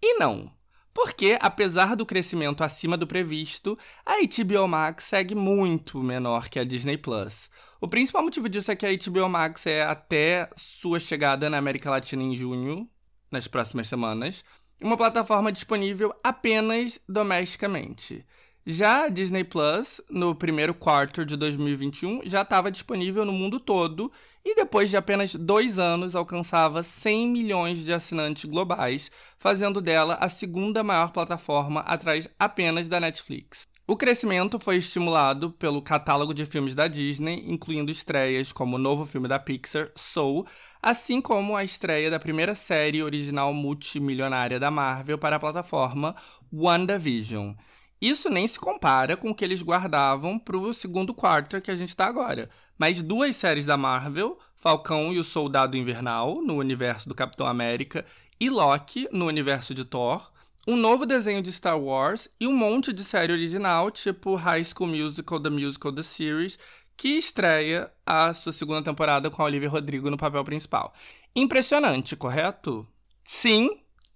e 0.00 0.14
não. 0.14 0.50
Porque, 0.94 1.38
apesar 1.40 1.96
do 1.96 2.06
crescimento 2.06 2.62
acima 2.62 2.96
do 2.96 3.06
previsto, 3.06 3.78
a 4.04 4.16
HBO 4.20 4.68
Max 4.68 5.04
segue 5.04 5.34
muito 5.34 6.02
menor 6.02 6.48
que 6.48 6.58
a 6.58 6.64
Disney 6.64 6.98
Plus. 6.98 7.50
O 7.82 7.88
principal 7.88 8.22
motivo 8.22 8.48
disso 8.48 8.70
é 8.70 8.76
que 8.76 8.86
a 8.86 8.96
HBO 8.96 9.28
Max 9.28 9.66
é 9.66 9.82
até 9.82 10.48
sua 10.56 11.00
chegada 11.00 11.50
na 11.50 11.58
América 11.58 11.90
Latina 11.90 12.22
em 12.22 12.36
junho, 12.36 12.88
nas 13.28 13.48
próximas 13.48 13.88
semanas, 13.88 14.44
uma 14.80 14.96
plataforma 14.96 15.50
disponível 15.50 16.14
apenas 16.22 17.00
domesticamente. 17.08 18.24
Já 18.64 19.06
a 19.06 19.08
Disney 19.08 19.42
Plus, 19.42 20.00
no 20.08 20.32
primeiro 20.32 20.72
quarto 20.72 21.26
de 21.26 21.36
2021, 21.36 22.20
já 22.24 22.42
estava 22.42 22.70
disponível 22.70 23.24
no 23.24 23.32
mundo 23.32 23.58
todo 23.58 24.12
e 24.44 24.54
depois 24.54 24.88
de 24.88 24.96
apenas 24.96 25.34
dois 25.34 25.80
anos 25.80 26.14
alcançava 26.14 26.84
100 26.84 27.28
milhões 27.30 27.78
de 27.78 27.92
assinantes 27.92 28.44
globais, 28.44 29.10
fazendo 29.40 29.80
dela 29.80 30.14
a 30.20 30.28
segunda 30.28 30.84
maior 30.84 31.10
plataforma 31.10 31.80
atrás 31.80 32.28
apenas 32.38 32.88
da 32.88 33.00
Netflix. 33.00 33.71
O 33.84 33.96
crescimento 33.96 34.60
foi 34.60 34.76
estimulado 34.76 35.50
pelo 35.50 35.82
catálogo 35.82 36.32
de 36.32 36.46
filmes 36.46 36.72
da 36.72 36.86
Disney, 36.86 37.44
incluindo 37.50 37.90
estreias 37.90 38.52
como 38.52 38.76
o 38.76 38.78
novo 38.78 39.04
filme 39.04 39.26
da 39.26 39.40
Pixar, 39.40 39.90
Soul, 39.96 40.46
assim 40.80 41.20
como 41.20 41.56
a 41.56 41.64
estreia 41.64 42.08
da 42.08 42.20
primeira 42.20 42.54
série 42.54 43.02
original 43.02 43.52
multimilionária 43.52 44.60
da 44.60 44.70
Marvel 44.70 45.18
para 45.18 45.34
a 45.34 45.40
plataforma 45.40 46.14
WandaVision. 46.52 47.54
Isso 48.00 48.30
nem 48.30 48.46
se 48.46 48.58
compara 48.58 49.16
com 49.16 49.30
o 49.30 49.34
que 49.34 49.44
eles 49.44 49.62
guardavam 49.62 50.38
para 50.38 50.56
o 50.56 50.72
segundo 50.72 51.12
quarto 51.12 51.60
que 51.60 51.70
a 51.70 51.76
gente 51.76 51.88
está 51.88 52.06
agora. 52.06 52.50
Mas 52.78 53.02
duas 53.02 53.34
séries 53.34 53.66
da 53.66 53.76
Marvel, 53.76 54.38
Falcão 54.56 55.12
e 55.12 55.18
o 55.18 55.24
Soldado 55.24 55.76
Invernal, 55.76 56.40
no 56.40 56.54
universo 56.54 57.08
do 57.08 57.16
Capitão 57.16 57.48
América, 57.48 58.06
e 58.38 58.48
Loki, 58.48 59.08
no 59.12 59.26
universo 59.26 59.74
de 59.74 59.84
Thor, 59.84 60.31
um 60.66 60.76
novo 60.76 61.04
desenho 61.04 61.42
de 61.42 61.52
Star 61.52 61.78
Wars 61.78 62.28
e 62.38 62.46
um 62.46 62.56
monte 62.56 62.92
de 62.92 63.02
série 63.02 63.32
original, 63.32 63.90
tipo 63.90 64.36
High 64.36 64.64
School 64.64 64.90
Musical, 64.90 65.40
The 65.40 65.50
Musical, 65.50 65.92
The 65.92 66.02
Series, 66.02 66.58
que 66.96 67.18
estreia 67.18 67.90
a 68.06 68.32
sua 68.32 68.52
segunda 68.52 68.82
temporada 68.82 69.30
com 69.30 69.42
a 69.42 69.46
Olivia 69.46 69.68
Rodrigo 69.68 70.08
no 70.08 70.16
papel 70.16 70.44
principal. 70.44 70.94
Impressionante, 71.34 72.14
correto? 72.14 72.86
Sim 73.24 73.70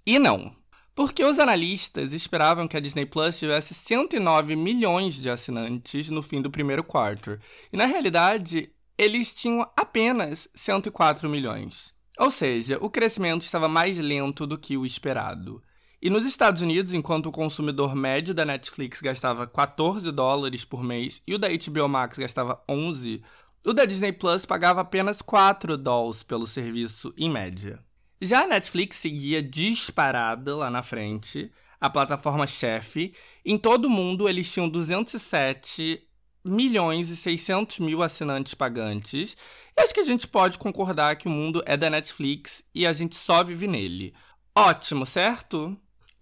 e 0.05 0.19
não. 0.19 0.55
Porque 0.95 1.25
os 1.25 1.39
analistas 1.39 2.13
esperavam 2.13 2.69
que 2.69 2.77
a 2.77 2.81
Disney 2.81 3.05
Plus 3.05 3.39
tivesse 3.39 3.75
109 3.75 4.55
milhões 4.55 5.15
de 5.15 5.29
assinantes 5.29 6.09
no 6.09 6.23
fim 6.23 6.41
do 6.41 6.51
primeiro 6.51 6.85
quarto. 6.85 7.39
E 7.73 7.77
na 7.77 7.87
realidade, 7.87 8.71
eles 8.97 9.35
tinham 9.35 9.69
apenas 9.77 10.49
104 10.55 11.29
milhões. 11.29 11.93
Ou 12.19 12.31
seja, 12.31 12.79
o 12.81 12.89
crescimento 12.89 13.43
estava 13.43 13.69
mais 13.69 13.99
lento 13.99 14.47
do 14.47 14.57
que 14.57 14.77
o 14.77 14.87
esperado. 14.87 15.63
E 16.07 16.09
nos 16.09 16.25
Estados 16.25 16.63
Unidos, 16.63 16.95
enquanto 16.95 17.27
o 17.27 17.33
consumidor 17.33 17.97
médio 17.97 18.33
da 18.33 18.45
Netflix 18.45 19.01
gastava 19.01 19.45
14 19.45 20.13
dólares 20.13 20.65
por 20.65 20.81
mês 20.81 21.21
e 21.27 21.35
o 21.35 21.39
da 21.39 21.49
HBO 21.49 21.89
Max 21.89 22.17
gastava 22.17 22.63
11, 22.69 23.25
o 23.65 23.73
da 23.73 23.85
Disney 23.85 24.13
Plus 24.13 24.47
pagava 24.47 24.83
apenas 24.83 25.21
4 25.21 25.77
dólares 25.77 26.23
pelo 26.23 26.47
serviço 26.47 27.13
em 27.19 27.29
média. 27.29 27.81
Já 28.23 28.45
a 28.45 28.47
Netflix 28.47 28.99
seguia 28.99 29.43
disparada 29.43 30.55
lá 30.55 30.71
na 30.71 30.81
frente, 30.81 31.51
a 31.81 31.91
plataforma 31.91 32.47
chefe. 32.47 33.13
Em 33.45 33.59
todo 33.59 33.87
o 33.87 33.91
mundo, 33.91 34.29
eles 34.29 34.49
tinham 34.49 34.69
207 34.69 36.01
milhões 36.45 37.11
e 37.11 37.17
600 37.17 37.81
mil 37.81 38.01
assinantes 38.01 38.55
pagantes. 38.55 39.37
E 39.77 39.83
acho 39.83 39.93
que 39.93 39.99
a 39.99 40.07
gente 40.07 40.29
pode 40.29 40.57
concordar 40.57 41.17
que 41.17 41.27
o 41.27 41.33
mundo 41.33 41.65
é 41.67 41.77
da 41.77 41.91
Netflix 41.91 42.63
e 42.73 42.87
a 42.87 42.93
gente 42.93 43.17
só 43.17 43.43
vive 43.43 43.67
nele. 43.67 44.15
Ótimo, 44.57 45.05
certo? 45.05 45.77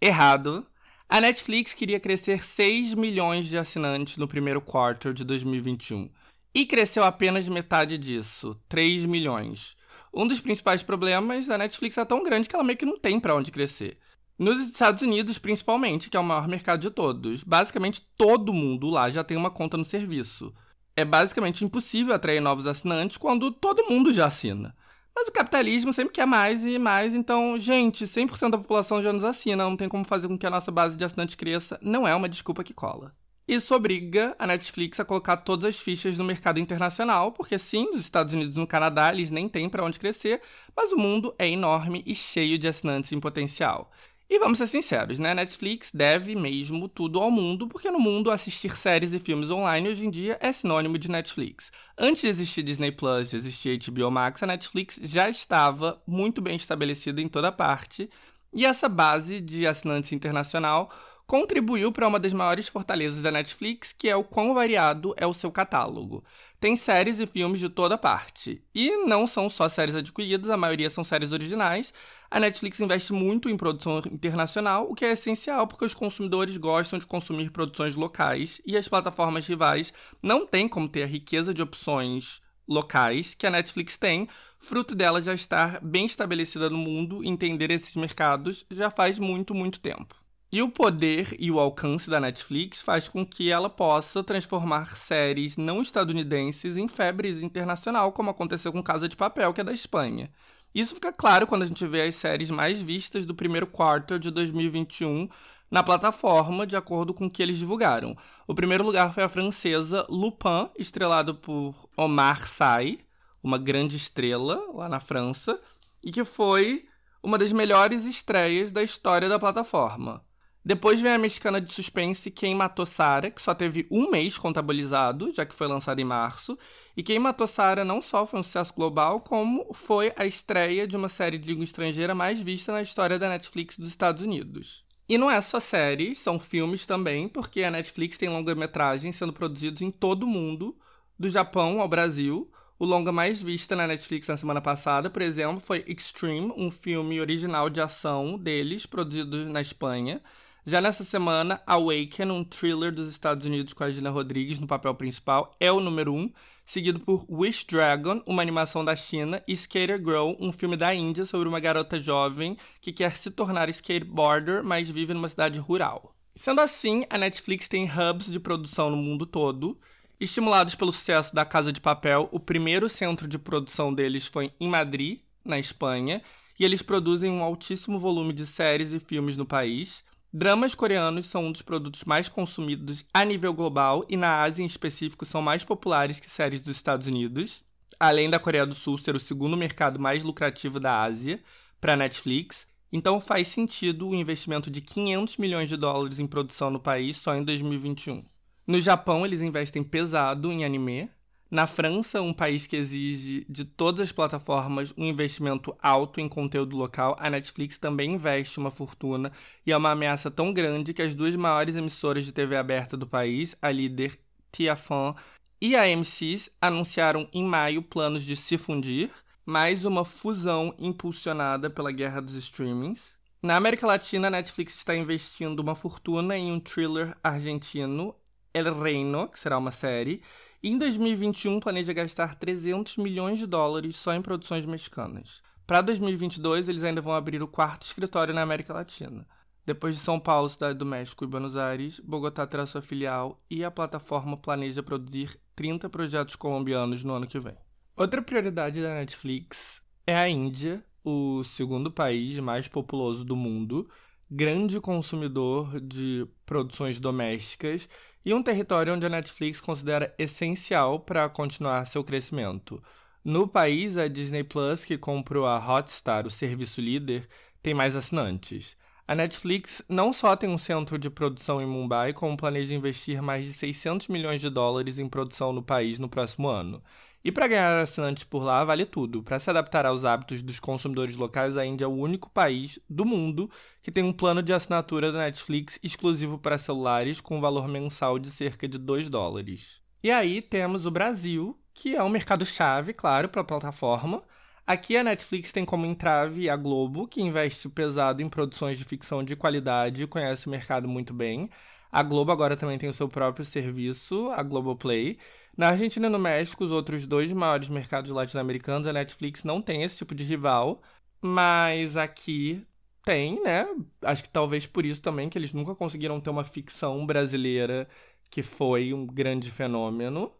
Errado. 0.07 0.67
A 1.09 1.19
Netflix 1.19 1.73
queria 1.73 1.99
crescer 1.99 2.45
6 2.45 2.93
milhões 2.93 3.47
de 3.47 3.57
assinantes 3.57 4.19
no 4.19 4.29
primeiro 4.29 4.61
quarto 4.61 5.15
de 5.15 5.25
2021 5.25 6.11
e 6.55 6.67
cresceu 6.67 7.03
apenas 7.03 7.49
metade 7.49 7.97
disso, 7.97 8.55
3 8.69 9.07
milhões. 9.07 9.75
Um 10.13 10.29
dos 10.29 10.41
principais 10.41 10.83
problemas 10.83 11.47
da 11.47 11.57
Netflix 11.57 11.97
é 11.97 12.05
tão 12.05 12.23
grande 12.23 12.47
que 12.47 12.55
ela 12.55 12.63
meio 12.63 12.77
que 12.77 12.85
não 12.85 12.99
tem 12.99 13.19
para 13.19 13.35
onde 13.35 13.51
crescer. 13.51 13.97
Nos 14.39 14.59
Estados 14.69 15.01
Unidos, 15.01 15.39
principalmente, 15.39 16.11
que 16.11 16.19
é 16.19 16.21
o 16.21 16.23
maior 16.25 16.47
mercado 16.49 16.81
de 16.81 16.91
todos, 16.91 17.43
basicamente 17.43 18.07
todo 18.15 18.53
mundo 18.53 18.91
lá 18.91 19.09
já 19.09 19.25
tem 19.25 19.39
uma 19.39 19.51
conta 19.51 19.79
no 19.79 19.87
serviço. 19.87 20.55
É 20.95 21.03
basicamente 21.03 21.65
impossível 21.65 22.15
atrair 22.15 22.43
novos 22.43 22.67
assinantes 22.67 23.17
quando 23.17 23.51
todo 23.51 23.89
mundo 23.89 24.13
já 24.13 24.27
assina. 24.27 24.77
Mas 25.15 25.29
o 25.29 25.33
capitalismo 25.33 25.93
sempre 25.93 26.13
quer 26.13 26.27
mais 26.27 26.65
e 26.65 26.79
mais, 26.79 27.15
então, 27.15 27.59
gente, 27.59 28.05
100% 28.05 28.51
da 28.51 28.59
população 28.59 29.01
já 29.01 29.13
nos 29.13 29.25
assina, 29.25 29.65
não 29.65 29.77
tem 29.77 29.89
como 29.89 30.05
fazer 30.05 30.27
com 30.27 30.37
que 30.37 30.47
a 30.47 30.51
nossa 30.51 30.73
base 30.73 30.97
de 30.97 31.05
assinantes 31.05 31.37
cresça, 31.37 31.79
não 31.81 32.07
é 32.07 32.15
uma 32.15 32.29
desculpa 32.29 32.65
que 32.65 32.75
cola. 32.75 33.15
Isso 33.47 33.75
obriga 33.75 34.35
a 34.39 34.47
Netflix 34.47 34.99
a 34.99 35.05
colocar 35.05 35.37
todas 35.37 35.67
as 35.67 35.79
fichas 35.79 36.17
no 36.17 36.25
mercado 36.25 36.59
internacional, 36.59 37.31
porque 37.31 37.59
sim, 37.59 37.91
os 37.93 38.01
Estados 38.01 38.33
Unidos 38.33 38.57
e 38.57 38.59
no 38.59 38.67
Canadá 38.67 39.13
eles 39.13 39.31
nem 39.31 39.49
têm 39.49 39.69
para 39.69 39.85
onde 39.85 39.99
crescer, 39.99 40.41
mas 40.75 40.93
o 40.93 40.97
mundo 40.97 41.35
é 41.39 41.47
enorme 41.47 42.03
e 42.07 42.15
cheio 42.15 42.59
de 42.59 42.67
assinantes 42.67 43.13
em 43.13 43.21
potencial. 43.21 43.93
E 44.35 44.39
vamos 44.41 44.59
ser 44.59 44.67
sinceros, 44.67 45.21
né? 45.21 45.33
Netflix 45.33 45.93
deve 45.95 46.35
mesmo 46.35 46.89
tudo 46.89 47.21
ao 47.21 47.31
mundo, 47.31 47.69
porque 47.69 47.89
no 47.89 48.01
mundo 48.01 48.33
assistir 48.33 48.75
séries 48.77 49.13
e 49.13 49.21
filmes 49.21 49.49
online 49.49 49.89
hoje 49.89 50.05
em 50.05 50.11
dia 50.11 50.37
é 50.41 50.51
sinônimo 50.51 50.99
de 50.99 51.09
Netflix. 51.09 51.71
Antes 51.97 52.23
de 52.23 52.29
existir 52.31 52.65
Disney 52.65 52.91
Plus, 52.91 53.31
de 53.31 53.37
existir 53.37 53.79
HBO 53.79 54.11
Max, 54.11 54.43
a 54.43 54.47
Netflix 54.49 54.99
já 55.05 55.31
estava 55.31 56.03
muito 56.05 56.43
bem 56.43 56.57
estabelecida 56.57 57.21
em 57.21 57.29
toda 57.29 57.53
parte, 57.53 58.11
e 58.53 58.67
essa 58.67 58.89
base 58.89 59.41
de 59.41 59.69
assinantes 59.69 60.11
internacional 60.11 60.91
contribuiu 61.27 61.91
para 61.91 62.07
uma 62.07 62.21
das 62.21 62.33
maiores 62.33 62.69
fortalezas 62.69 63.23
da 63.23 63.31
Netflix, 63.31 63.93
que 63.93 64.09
é 64.09 64.17
o 64.17 64.25
quão 64.25 64.53
variado 64.53 65.15
é 65.17 65.27
o 65.27 65.33
seu 65.33 65.51
catálogo. 65.51 66.25
Tem 66.61 66.77
séries 66.77 67.19
e 67.19 67.27
filmes 67.27 67.61
de 67.61 67.69
toda 67.69 67.97
parte. 67.97 68.63
E 68.75 68.91
não 69.07 69.27
são 69.27 69.49
só 69.49 69.69
séries 69.69 69.95
adquiridas, 69.95 70.51
a 70.51 70.57
maioria 70.57 70.91
são 70.91 71.05
séries 71.05 71.33
originais. 71.33 71.93
A 72.35 72.41
Netflix 72.41 72.81
investe 72.81 73.13
muito 73.13 73.49
em 73.49 73.57
produção 73.57 74.03
internacional, 74.11 74.91
o 74.91 74.95
que 74.97 75.05
é 75.05 75.13
essencial 75.13 75.69
porque 75.69 75.85
os 75.85 75.95
consumidores 75.95 76.57
gostam 76.57 76.99
de 76.99 77.07
consumir 77.07 77.53
produções 77.53 77.95
locais 77.95 78.61
e 78.67 78.77
as 78.77 78.89
plataformas 78.89 79.47
rivais 79.47 79.93
não 80.21 80.45
têm 80.45 80.67
como 80.67 80.89
ter 80.89 81.05
a 81.05 81.07
riqueza 81.07 81.55
de 81.55 81.63
opções 81.63 82.43
locais 82.67 83.37
que 83.37 83.47
a 83.47 83.51
Netflix 83.51 83.97
tem, 83.97 84.29
fruto 84.59 84.97
dela 84.97 85.21
já 85.21 85.33
estar 85.33 85.79
bem 85.81 86.07
estabelecida 86.07 86.69
no 86.69 86.77
mundo 86.77 87.23
entender 87.23 87.71
esses 87.71 87.95
mercados 87.95 88.67
já 88.69 88.91
faz 88.91 89.17
muito, 89.17 89.55
muito 89.55 89.79
tempo. 89.79 90.17
E 90.51 90.61
o 90.61 90.69
poder 90.69 91.37
e 91.39 91.53
o 91.53 91.61
alcance 91.61 92.11
da 92.11 92.19
Netflix 92.19 92.83
faz 92.83 93.09
com 93.09 93.25
que 93.25 93.49
ela 93.49 93.71
possa 93.71 94.25
transformar 94.25 94.97
séries 94.97 95.57
não 95.57 95.81
estadunidenses 95.81 96.77
em 96.77 96.89
febres 96.89 97.41
internacional, 97.41 98.11
como 98.11 98.31
aconteceu 98.31 98.73
com 98.73 98.83
Casa 98.83 99.09
de 99.09 99.17
Papel, 99.17 99.55
que 99.55 99.61
é 99.61 99.65
da 99.65 99.73
Espanha. 99.73 100.33
Isso 100.75 100.95
fica 100.95 101.13
claro 101.13 101.47
quando 101.47 101.63
a 101.63 101.67
gente 101.67 101.87
vê 101.87 102.03
as 102.03 102.17
séries 102.17 102.51
mais 102.51 102.81
vistas 102.81 103.25
do 103.25 103.35
primeiro 103.35 103.67
quarto 103.67 104.19
de 104.19 104.31
2021 104.31 105.29
na 105.71 105.83
plataforma, 105.83 106.67
de 106.67 106.77
acordo 106.77 107.15
com 107.15 107.27
o 107.27 107.31
que 107.31 107.43
eles 107.43 107.59
divulgaram. 107.59 108.17
O 108.47 108.55
primeiro 108.55 108.85
lugar 108.85 109.15
foi 109.15 109.23
a 109.23 109.29
francesa 109.29 110.05
Lupin, 110.09 110.69
estrelado 110.77 111.35
por 111.35 111.75
Omar 111.97 112.47
Sy, 112.47 113.01
uma 113.43 113.59
grande 113.59 113.97
estrela 113.97 114.63
lá 114.73 114.89
na 114.89 115.01
França, 115.01 115.61
e 116.03 116.11
que 116.11 116.25
foi 116.25 116.87
uma 117.23 117.39
das 117.39 117.53
melhores 117.53 118.05
estreias 118.05 118.71
da 118.71 118.83
história 118.83 119.29
da 119.29 119.39
plataforma. 119.39 120.25
Depois 120.65 121.01
vem 121.01 121.13
a 121.13 121.19
mexicana 121.19 121.61
de 121.61 121.73
suspense 121.73 122.31
Quem 122.31 122.55
Matou 122.55 122.87
Sarah, 122.87 123.31
que 123.31 123.43
só 123.43 123.55
teve 123.55 123.87
um 123.91 124.11
mês 124.11 124.39
contabilizado, 124.39 125.33
já 125.33 125.45
que 125.45 125.55
foi 125.55 125.67
lançada 125.67 126.01
em 126.01 126.05
março. 126.05 126.59
E 126.97 127.03
Quem 127.03 127.19
Matou 127.19 127.47
Sarah 127.47 127.85
não 127.85 128.01
só 128.01 128.25
foi 128.25 128.41
um 128.41 128.43
sucesso 128.43 128.73
global, 128.73 129.21
como 129.21 129.73
foi 129.75 130.13
a 130.17 130.25
estreia 130.25 130.87
de 130.87 130.97
uma 130.97 131.09
série 131.09 131.39
de 131.39 131.51
língua 131.51 131.65
estrangeira 131.65 132.15
mais 132.15 132.41
vista 132.41 132.73
na 132.73 132.83
história 132.83 133.19
da 133.19 133.29
Netflix 133.29 133.77
dos 133.77 133.89
Estados 133.89 134.23
Unidos. 134.23 134.85
E 135.09 135.19
não 135.19 135.31
é 135.31 135.41
só 135.41 135.61
séries, 135.61 136.19
são 136.19 136.39
filmes 136.39 136.87
também, 136.87 137.29
porque 137.29 137.63
a 137.63 137.71
Netflix 137.71 138.17
tem 138.17 138.29
longa-metragens 138.29 139.17
sendo 139.17 139.33
produzidos 139.33 139.83
em 139.83 139.91
todo 139.91 140.23
o 140.23 140.27
mundo, 140.27 140.77
do 141.19 141.29
Japão 141.29 141.81
ao 141.81 141.89
Brasil. 141.89 142.51
O 142.79 142.85
longa 142.85 143.13
mais 143.13 143.41
visto 143.41 143.75
na 143.77 143.87
Netflix 143.87 144.29
na 144.29 144.37
semana 144.37 144.61
passada, 144.61 145.11
por 145.11 145.23
exemplo, 145.23 145.61
foi 145.61 145.85
Extreme, 145.87 146.53
um 146.57 146.71
filme 146.71 147.21
original 147.21 147.71
de 147.71 147.81
ação 147.81 148.39
deles, 148.39 148.87
produzido 148.87 149.45
na 149.47 149.61
Espanha. 149.61 150.23
Já 150.67 150.81
nessa 150.81 151.05
semana, 151.05 151.61
Awaken, 151.67 152.31
um 152.31 152.43
thriller 152.43 152.93
dos 152.93 153.09
Estados 153.09 153.45
Unidos 153.45 153.75
com 153.75 153.85
a 153.85 153.91
Gina 153.91 154.11
Rodrigues 154.11 154.59
no 154.59 154.67
papel 154.67 154.95
principal, 154.95 155.51
é 155.61 155.71
o 155.71 155.79
número 155.79 156.15
1, 156.15 156.19
um, 156.19 156.33
seguido 156.65 157.01
por 157.01 157.27
Wish 157.29 157.67
Dragon, 157.67 158.23
uma 158.27 158.43
animação 158.43 158.85
da 158.85 158.97
China, 158.97 159.43
e 159.47 159.53
Skater 159.53 159.99
Girl, 159.99 160.33
um 160.41 160.53
filme 160.53 160.77
da 160.77 160.95
Índia 160.95 161.27
sobre 161.27 161.49
uma 161.49 161.61
garota 161.61 162.01
jovem 162.01 162.57
que 162.81 162.93
quer 162.93 163.17
se 163.17 163.31
tornar 163.31 163.69
skateboarder, 163.69 164.65
mas 164.65 164.89
vive 164.89 165.15
numa 165.15 165.29
cidade 165.29 165.59
rural. 165.59 166.15
Sendo 166.35 166.61
assim, 166.61 167.05
a 167.09 167.17
Netflix 167.17 167.69
tem 167.69 167.85
hubs 167.85 168.31
de 168.31 168.41
produção 168.41 168.91
no 168.91 168.97
mundo 168.97 169.25
todo. 169.25 169.79
Estimulados 170.19 170.75
pelo 170.75 170.91
sucesso 170.91 171.35
da 171.35 171.45
Casa 171.45 171.73
de 171.73 171.81
Papel, 171.81 172.29
o 172.33 172.41
primeiro 172.41 172.89
centro 172.89 173.29
de 173.29 173.39
produção 173.39 173.93
deles 173.93 174.27
foi 174.27 174.53
em 174.59 174.69
Madrid, 174.69 175.21
na 175.45 175.59
Espanha, 175.59 176.23
e 176.59 176.65
eles 176.65 176.83
produzem 176.83 177.31
um 177.31 177.43
altíssimo 177.43 177.99
volume 177.99 178.33
de 178.33 178.47
séries 178.47 178.93
e 178.93 178.99
filmes 178.99 179.37
no 179.37 179.45
país. 179.45 180.05
Dramas 180.37 180.75
coreanos 180.75 181.27
são 181.27 181.47
um 181.47 181.53
dos 181.53 181.63
produtos 181.63 182.03
mais 182.03 182.29
consumidos 182.29 183.05
a 183.15 183.25
nível 183.25 183.55
global 183.55 184.05
e 184.09 184.17
na 184.17 184.41
Ásia 184.43 184.65
em 184.65 184.67
específico 184.67 185.25
são 185.25 185.41
mais 185.41 185.63
populares 185.63 186.19
que 186.19 186.29
séries 186.29 186.61
dos 186.61 186.75
Estados 186.75 187.07
Unidos, 187.07 187.63
além 188.01 188.29
da 188.29 188.41
Coreia 188.41 188.67
do 188.67 188.75
Sul 188.75 188.99
ser 188.99 189.15
o 189.15 189.21
segundo 189.21 189.57
mercado 189.57 190.01
mais 190.01 190.25
lucrativo 190.25 190.81
da 190.81 191.05
Ásia 191.05 191.41
para 191.81 191.95
Netflix. 191.95 192.67
Então 192.93 193.21
faz 193.21 193.47
sentido 193.47 194.09
o 194.09 194.15
investimento 194.15 194.73
de 194.73 194.81
500 194.81 195.37
milhões 195.37 195.69
de 195.69 195.77
dólares 195.77 196.19
em 196.19 196.27
produção 196.27 196.69
no 196.69 196.81
país 196.81 197.17
só 197.17 197.37
em 197.37 197.45
2021. 197.45 198.25
No 198.67 198.81
Japão, 198.81 199.25
eles 199.25 199.41
investem 199.41 199.85
pesado 199.85 200.51
em 200.51 200.65
anime, 200.65 201.09
na 201.55 201.69
França, 201.69 202.21
um 202.21 202.33
país 202.33 202.67
que 202.67 202.75
exige 202.75 203.47
de 203.49 203.65
todas 203.65 204.01
as 204.01 204.11
plataformas 204.11 204.93
um 204.99 205.05
investimento 205.05 205.73
alto 205.81 206.21
em 206.21 206.29
conteúdo 206.29 206.77
local, 206.77 207.17
a 207.17 207.31
Netflix 207.31 207.79
também 207.79 208.15
investe 208.15 208.59
uma 208.59 208.73
fortuna 208.73 209.31
e 209.65 209.71
é 209.71 209.77
uma 209.77 209.93
ameaça 209.93 210.33
tão 210.33 210.53
grande 210.53 210.93
que 210.93 211.01
as 211.01 211.15
duas 211.15 211.37
maiores 211.37 211.77
emissoras 211.77 212.25
de 212.25 212.33
TV 212.33 212.57
aberta 212.57 212.97
do 212.97 213.07
país, 213.07 213.57
a 213.63 213.71
líder 213.71 214.19
TF1 214.53 215.15
e 215.61 215.77
a 215.77 215.85
M6, 215.85 216.51
anunciaram 216.61 217.29
em 217.33 217.45
maio 217.45 217.83
planos 217.85 218.25
de 218.25 218.35
se 218.35 218.59
fundir, 218.59 219.13
mais 219.47 219.85
uma 219.85 220.05
fusão 220.05 220.75
impulsionada 220.77 221.71
pela 221.71 221.93
guerra 221.93 222.21
dos 222.21 222.35
streamings. 222.35 223.15
Na 223.41 223.55
América 223.55 223.87
Latina, 223.87 224.27
a 224.27 224.31
Netflix 224.31 224.75
está 224.75 224.97
investindo 224.97 225.61
uma 225.61 225.77
fortuna 225.77 226.37
em 226.37 226.51
um 226.51 226.59
thriller 226.59 227.17
argentino, 227.23 228.13
El 228.53 228.75
Reino, 228.75 229.29
que 229.29 229.39
será 229.39 229.57
uma 229.57 229.71
série, 229.71 230.21
em 230.69 230.79
2021, 230.79 231.61
planeja 231.61 231.93
gastar 231.93 232.37
300 232.37 232.97
milhões 232.97 233.39
de 233.39 233.47
dólares 233.47 233.97
só 233.97 234.15
em 234.15 234.23
produções 234.23 234.65
mexicanas. 234.65 235.43
Para 235.67 235.83
2022, 235.83 236.69
eles 236.69 236.85
ainda 236.85 237.01
vão 237.01 237.15
abrir 237.15 237.43
o 237.43 237.49
quarto 237.49 237.83
escritório 237.83 238.33
na 238.33 238.43
América 238.43 238.73
Latina. 238.73 239.27
Depois 239.67 239.97
de 239.97 240.03
São 240.03 240.21
Paulo, 240.21 240.49
Cidade 240.49 240.79
do 240.79 240.87
México 240.87 241.25
e 241.25 241.27
Buenos 241.27 241.57
Aires, 241.57 242.01
Bogotá 242.01 242.47
terá 242.47 242.67
sua 242.67 242.83
filial 242.83 243.43
e 243.51 243.65
a 243.65 243.71
plataforma 243.71 244.37
planeja 244.37 244.83
produzir 244.83 245.39
30 245.57 245.89
projetos 245.89 246.37
colombianos 246.37 247.03
no 247.03 247.15
ano 247.15 247.27
que 247.27 247.39
vem. 247.39 247.57
Outra 247.97 248.21
prioridade 248.21 248.83
da 248.83 248.95
Netflix 248.95 249.83
é 250.07 250.17
a 250.17 250.29
Índia, 250.29 250.85
o 251.05 251.45
segundo 251.45 251.91
país 251.91 252.39
mais 252.39 252.69
populoso 252.69 253.25
do 253.25 253.37
mundo, 253.37 253.89
grande 254.31 254.81
consumidor 254.81 255.81
de 255.81 256.27
produções 256.45 256.99
domésticas 256.99 257.89
e 258.25 258.33
um 258.33 258.43
território 258.43 258.95
onde 258.95 259.07
a 259.07 259.09
Netflix 259.09 259.61
considera 259.61 260.15
essencial 260.19 261.01
para 261.01 261.29
continuar 261.29 261.87
seu 261.87 262.03
crescimento. 262.03 262.83
No 263.25 263.49
país, 263.49 263.97
a 263.97 264.09
Disney 264.09 264.45
Plus, 264.45 264.85
que 264.85 264.99
comprou 264.99 265.47
a 265.47 265.59
Hotstar, 265.59 266.27
o 266.27 266.31
serviço 266.31 266.81
líder, 266.81 267.29
tem 267.63 267.75
mais 267.75 267.97
assinantes. 267.97 268.77
A 269.07 269.15
Netflix 269.15 269.83
não 269.89 270.13
só 270.13 270.35
tem 270.37 270.49
um 270.49 270.59
centro 270.59 270.99
de 270.99 271.11
produção 271.11 271.61
em 271.61 271.67
Mumbai, 271.67 272.13
como 272.15 272.37
planeja 272.37 272.75
investir 272.75 273.21
mais 273.23 273.45
de 273.45 273.53
600 273.53 274.09
milhões 274.09 274.41
de 274.41 274.49
dólares 274.49 274.99
em 274.99 275.09
produção 275.09 275.53
no 275.53 275.63
país 275.63 275.99
no 275.99 276.09
próximo 276.09 276.49
ano. 276.49 276.83
E 277.25 277.33
para 277.33 277.49
ganhar 277.49 277.79
assinantes 277.81 278.23
por 278.23 278.43
lá, 278.43 278.63
vale 278.65 278.85
tudo. 278.85 279.23
Para 279.23 279.39
se 279.39 279.49
adaptar 279.49 279.87
aos 279.87 280.05
hábitos 280.05 280.43
dos 280.43 280.61
consumidores 280.61 281.17
locais, 281.17 281.57
a 281.57 281.65
Índia 281.65 281.87
é 281.87 281.89
o 281.89 281.91
único 281.91 282.29
país 282.29 282.79
do 282.87 283.03
mundo 283.03 283.51
que 283.83 283.91
tem 283.91 284.05
um 284.05 284.13
plano 284.13 284.43
de 284.43 284.53
assinatura 284.53 285.11
da 285.11 285.21
Netflix 285.21 285.79
exclusivo 285.83 286.39
para 286.39 286.59
celulares 286.59 287.23
com 287.23 287.41
valor 287.41 287.67
mensal 287.67 288.19
de 288.19 288.31
cerca 288.31 288.69
de 288.69 288.77
2 288.77 289.09
dólares. 289.09 289.81
E 290.03 290.11
aí 290.11 290.43
temos 290.43 290.85
o 290.85 290.91
Brasil, 290.91 291.59
que 291.73 291.97
é 291.97 292.03
um 292.03 292.11
mercado-chave, 292.11 292.93
claro, 292.93 293.27
para 293.31 293.41
a 293.41 293.45
plataforma. 293.45 294.23
Aqui 294.67 294.95
a 294.95 295.03
Netflix 295.03 295.51
tem 295.51 295.65
como 295.65 295.87
entrave 295.87 296.51
a 296.51 296.57
Globo, 296.57 297.09
que 297.09 297.23
investe 297.23 297.71
pesado 297.71 298.21
em 298.21 298.29
produções 298.29 298.77
de 298.77 298.85
ficção 298.85 299.25
de 299.25 299.35
qualidade 299.35 300.03
e 300.03 300.07
conhece 300.07 300.47
o 300.47 300.51
mercado 300.51 300.87
muito 300.87 301.15
bem. 301.15 301.49
A 301.91 302.03
Globo 302.03 302.33
agora 302.33 302.55
também 302.55 302.77
tem 302.77 302.89
o 302.89 302.93
seu 302.93 303.09
próprio 303.09 303.47
serviço, 303.47 304.29
a 304.33 304.43
Globoplay. 304.43 305.17
Na 305.57 305.69
Argentina 305.69 306.09
e 306.09 306.11
no 306.11 306.19
México, 306.19 306.65
os 306.65 306.73
outros 306.73 307.07
dois 307.07 307.33
maiores 307.33 307.69
mercados 307.69 308.11
latino-americanos, 308.11 308.87
a 308.89 308.93
Netflix 308.93 309.45
não 309.45 309.63
tem 309.63 309.83
esse 309.83 309.99
tipo 309.99 310.15
de 310.15 310.25
rival, 310.25 310.83
mas 311.23 311.97
aqui 311.97 312.67
tem, 313.05 313.41
né? 313.43 313.67
Acho 314.03 314.23
que 314.25 314.29
talvez 314.29 314.67
por 314.67 314.85
isso 314.85 315.01
também 315.01 315.29
que 315.29 315.39
eles 315.39 315.53
nunca 315.53 315.75
conseguiram 315.75 316.21
ter 316.21 316.31
uma 316.31 316.45
ficção 316.45 317.07
brasileira 317.07 317.89
que 318.31 318.43
foi 318.43 318.93
um 318.93 319.07
grande 319.07 319.51
fenômeno. 319.51 320.33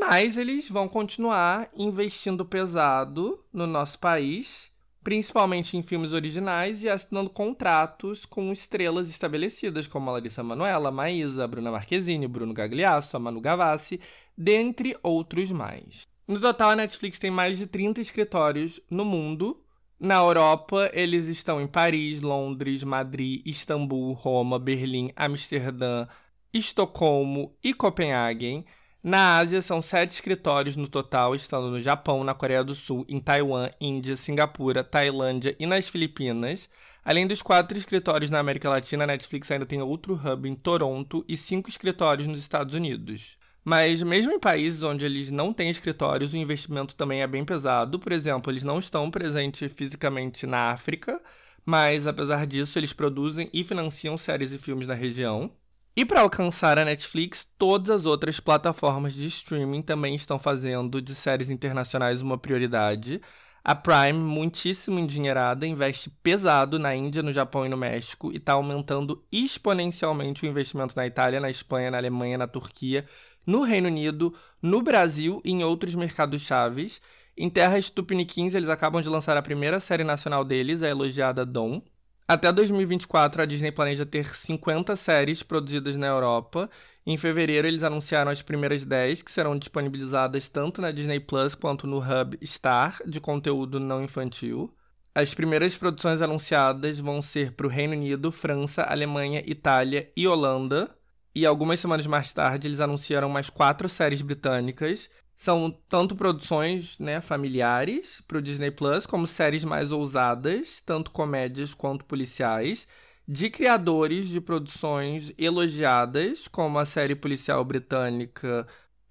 Mas 0.00 0.36
eles 0.36 0.68
vão 0.68 0.86
continuar 0.86 1.70
investindo 1.74 2.44
pesado 2.44 3.42
no 3.52 3.66
nosso 3.66 3.98
país 3.98 4.70
principalmente 5.08 5.74
em 5.74 5.82
filmes 5.82 6.12
originais 6.12 6.82
e 6.82 6.88
assinando 6.90 7.30
contratos 7.30 8.26
com 8.26 8.52
estrelas 8.52 9.08
estabelecidas, 9.08 9.86
como 9.86 10.10
a 10.10 10.12
Larissa 10.12 10.42
Manoela, 10.42 10.90
Maísa, 10.90 11.48
Bruna 11.48 11.70
Marquezine, 11.70 12.28
Bruno 12.28 12.52
Gagliasso, 12.52 13.16
a 13.16 13.18
Manu 13.18 13.40
Gavassi, 13.40 13.98
dentre 14.36 14.94
outros 15.02 15.50
mais. 15.50 16.06
No 16.26 16.38
total, 16.38 16.72
a 16.72 16.76
Netflix 16.76 17.18
tem 17.18 17.30
mais 17.30 17.56
de 17.56 17.66
30 17.66 18.02
escritórios 18.02 18.82
no 18.90 19.02
mundo. 19.02 19.64
Na 19.98 20.16
Europa, 20.16 20.90
eles 20.92 21.26
estão 21.26 21.58
em 21.58 21.66
Paris, 21.66 22.20
Londres, 22.20 22.84
Madrid, 22.84 23.40
Istambul, 23.46 24.12
Roma, 24.12 24.58
Berlim, 24.58 25.10
Amsterdã, 25.16 26.06
Estocolmo 26.52 27.56
e 27.64 27.72
Copenhague. 27.72 28.62
Na 29.02 29.38
Ásia, 29.38 29.62
são 29.62 29.80
sete 29.80 30.10
escritórios 30.10 30.74
no 30.74 30.88
total, 30.88 31.34
estando 31.34 31.70
no 31.70 31.80
Japão, 31.80 32.24
na 32.24 32.34
Coreia 32.34 32.64
do 32.64 32.74
Sul, 32.74 33.06
em 33.08 33.20
Taiwan, 33.20 33.70
Índia, 33.80 34.16
Singapura, 34.16 34.82
Tailândia 34.82 35.54
e 35.58 35.66
nas 35.66 35.88
Filipinas. 35.88 36.68
Além 37.04 37.26
dos 37.26 37.40
quatro 37.40 37.78
escritórios 37.78 38.28
na 38.28 38.40
América 38.40 38.68
Latina, 38.68 39.04
a 39.04 39.06
Netflix 39.06 39.50
ainda 39.52 39.64
tem 39.64 39.80
outro 39.80 40.14
hub 40.14 40.48
em 40.48 40.54
Toronto 40.56 41.24
e 41.28 41.36
cinco 41.36 41.70
escritórios 41.70 42.26
nos 42.26 42.40
Estados 42.40 42.74
Unidos. 42.74 43.38
Mas 43.64 44.02
mesmo 44.02 44.32
em 44.32 44.40
países 44.40 44.82
onde 44.82 45.04
eles 45.04 45.30
não 45.30 45.52
têm 45.52 45.70
escritórios, 45.70 46.32
o 46.32 46.36
investimento 46.36 46.96
também 46.96 47.22
é 47.22 47.26
bem 47.26 47.44
pesado. 47.44 48.00
Por 48.00 48.10
exemplo, 48.10 48.50
eles 48.50 48.64
não 48.64 48.80
estão 48.80 49.10
presentes 49.12 49.72
fisicamente 49.72 50.44
na 50.44 50.72
África, 50.72 51.20
mas 51.64 52.06
apesar 52.06 52.46
disso, 52.46 52.78
eles 52.78 52.92
produzem 52.92 53.48
e 53.52 53.62
financiam 53.62 54.18
séries 54.18 54.52
e 54.52 54.58
filmes 54.58 54.88
na 54.88 54.94
região. 54.94 55.52
E 55.98 56.04
para 56.04 56.20
alcançar 56.20 56.78
a 56.78 56.84
Netflix, 56.84 57.44
todas 57.58 57.90
as 57.90 58.06
outras 58.06 58.38
plataformas 58.38 59.12
de 59.12 59.26
streaming 59.26 59.82
também 59.82 60.14
estão 60.14 60.38
fazendo 60.38 61.02
de 61.02 61.12
séries 61.12 61.50
internacionais 61.50 62.22
uma 62.22 62.38
prioridade. 62.38 63.20
A 63.64 63.74
Prime, 63.74 64.12
muitíssimo 64.12 65.00
endinheirada, 65.00 65.66
investe 65.66 66.08
pesado 66.22 66.78
na 66.78 66.94
Índia, 66.94 67.20
no 67.20 67.32
Japão 67.32 67.66
e 67.66 67.68
no 67.68 67.76
México 67.76 68.30
e 68.32 68.36
está 68.36 68.52
aumentando 68.52 69.26
exponencialmente 69.32 70.44
o 70.44 70.48
investimento 70.48 70.94
na 70.94 71.04
Itália, 71.04 71.40
na 71.40 71.50
Espanha, 71.50 71.90
na 71.90 71.98
Alemanha, 71.98 72.38
na 72.38 72.46
Turquia, 72.46 73.04
no 73.44 73.64
Reino 73.64 73.88
Unido, 73.88 74.32
no 74.62 74.80
Brasil 74.80 75.42
e 75.44 75.50
em 75.50 75.64
outros 75.64 75.96
mercados 75.96 76.42
chaves. 76.42 77.02
Em 77.36 77.50
terras 77.50 77.90
tupiniquins, 77.90 78.54
eles 78.54 78.68
acabam 78.68 79.02
de 79.02 79.08
lançar 79.08 79.36
a 79.36 79.42
primeira 79.42 79.80
série 79.80 80.04
nacional 80.04 80.44
deles, 80.44 80.80
a 80.80 80.88
elogiada 80.88 81.44
Dom. 81.44 81.82
Até 82.30 82.52
2024, 82.52 83.40
a 83.40 83.46
Disney 83.46 83.72
planeja 83.72 84.04
ter 84.04 84.36
50 84.36 84.94
séries 84.96 85.42
produzidas 85.42 85.96
na 85.96 86.08
Europa. 86.08 86.68
Em 87.06 87.16
fevereiro, 87.16 87.66
eles 87.66 87.82
anunciaram 87.82 88.30
as 88.30 88.42
primeiras 88.42 88.84
10, 88.84 89.22
que 89.22 89.32
serão 89.32 89.56
disponibilizadas 89.56 90.46
tanto 90.46 90.82
na 90.82 90.92
Disney 90.92 91.20
Plus 91.20 91.54
quanto 91.54 91.86
no 91.86 92.00
Hub 92.00 92.38
Star, 92.44 93.00
de 93.06 93.18
conteúdo 93.18 93.80
não 93.80 94.04
infantil. 94.04 94.70
As 95.14 95.32
primeiras 95.32 95.74
produções 95.74 96.20
anunciadas 96.20 96.98
vão 96.98 97.22
ser 97.22 97.52
para 97.52 97.66
o 97.66 97.70
Reino 97.70 97.94
Unido, 97.94 98.30
França, 98.30 98.82
Alemanha, 98.82 99.42
Itália 99.46 100.12
e 100.14 100.28
Holanda. 100.28 100.94
E 101.34 101.46
algumas 101.46 101.80
semanas 101.80 102.06
mais 102.06 102.30
tarde, 102.30 102.68
eles 102.68 102.80
anunciaram 102.80 103.30
mais 103.30 103.48
quatro 103.48 103.88
séries 103.88 104.20
britânicas, 104.20 105.08
são 105.38 105.70
tanto 105.88 106.16
produções 106.16 106.98
né, 106.98 107.20
familiares 107.20 108.20
para 108.26 108.38
o 108.38 108.42
Disney 108.42 108.72
Plus, 108.72 109.06
como 109.06 109.24
séries 109.24 109.62
mais 109.62 109.92
ousadas, 109.92 110.82
tanto 110.84 111.12
comédias 111.12 111.72
quanto 111.72 112.04
policiais, 112.04 112.88
de 113.26 113.48
criadores 113.48 114.26
de 114.26 114.40
produções 114.40 115.32
elogiadas, 115.38 116.48
como 116.48 116.76
a 116.76 116.84
série 116.84 117.14
policial 117.14 117.64
britânica 117.64 118.66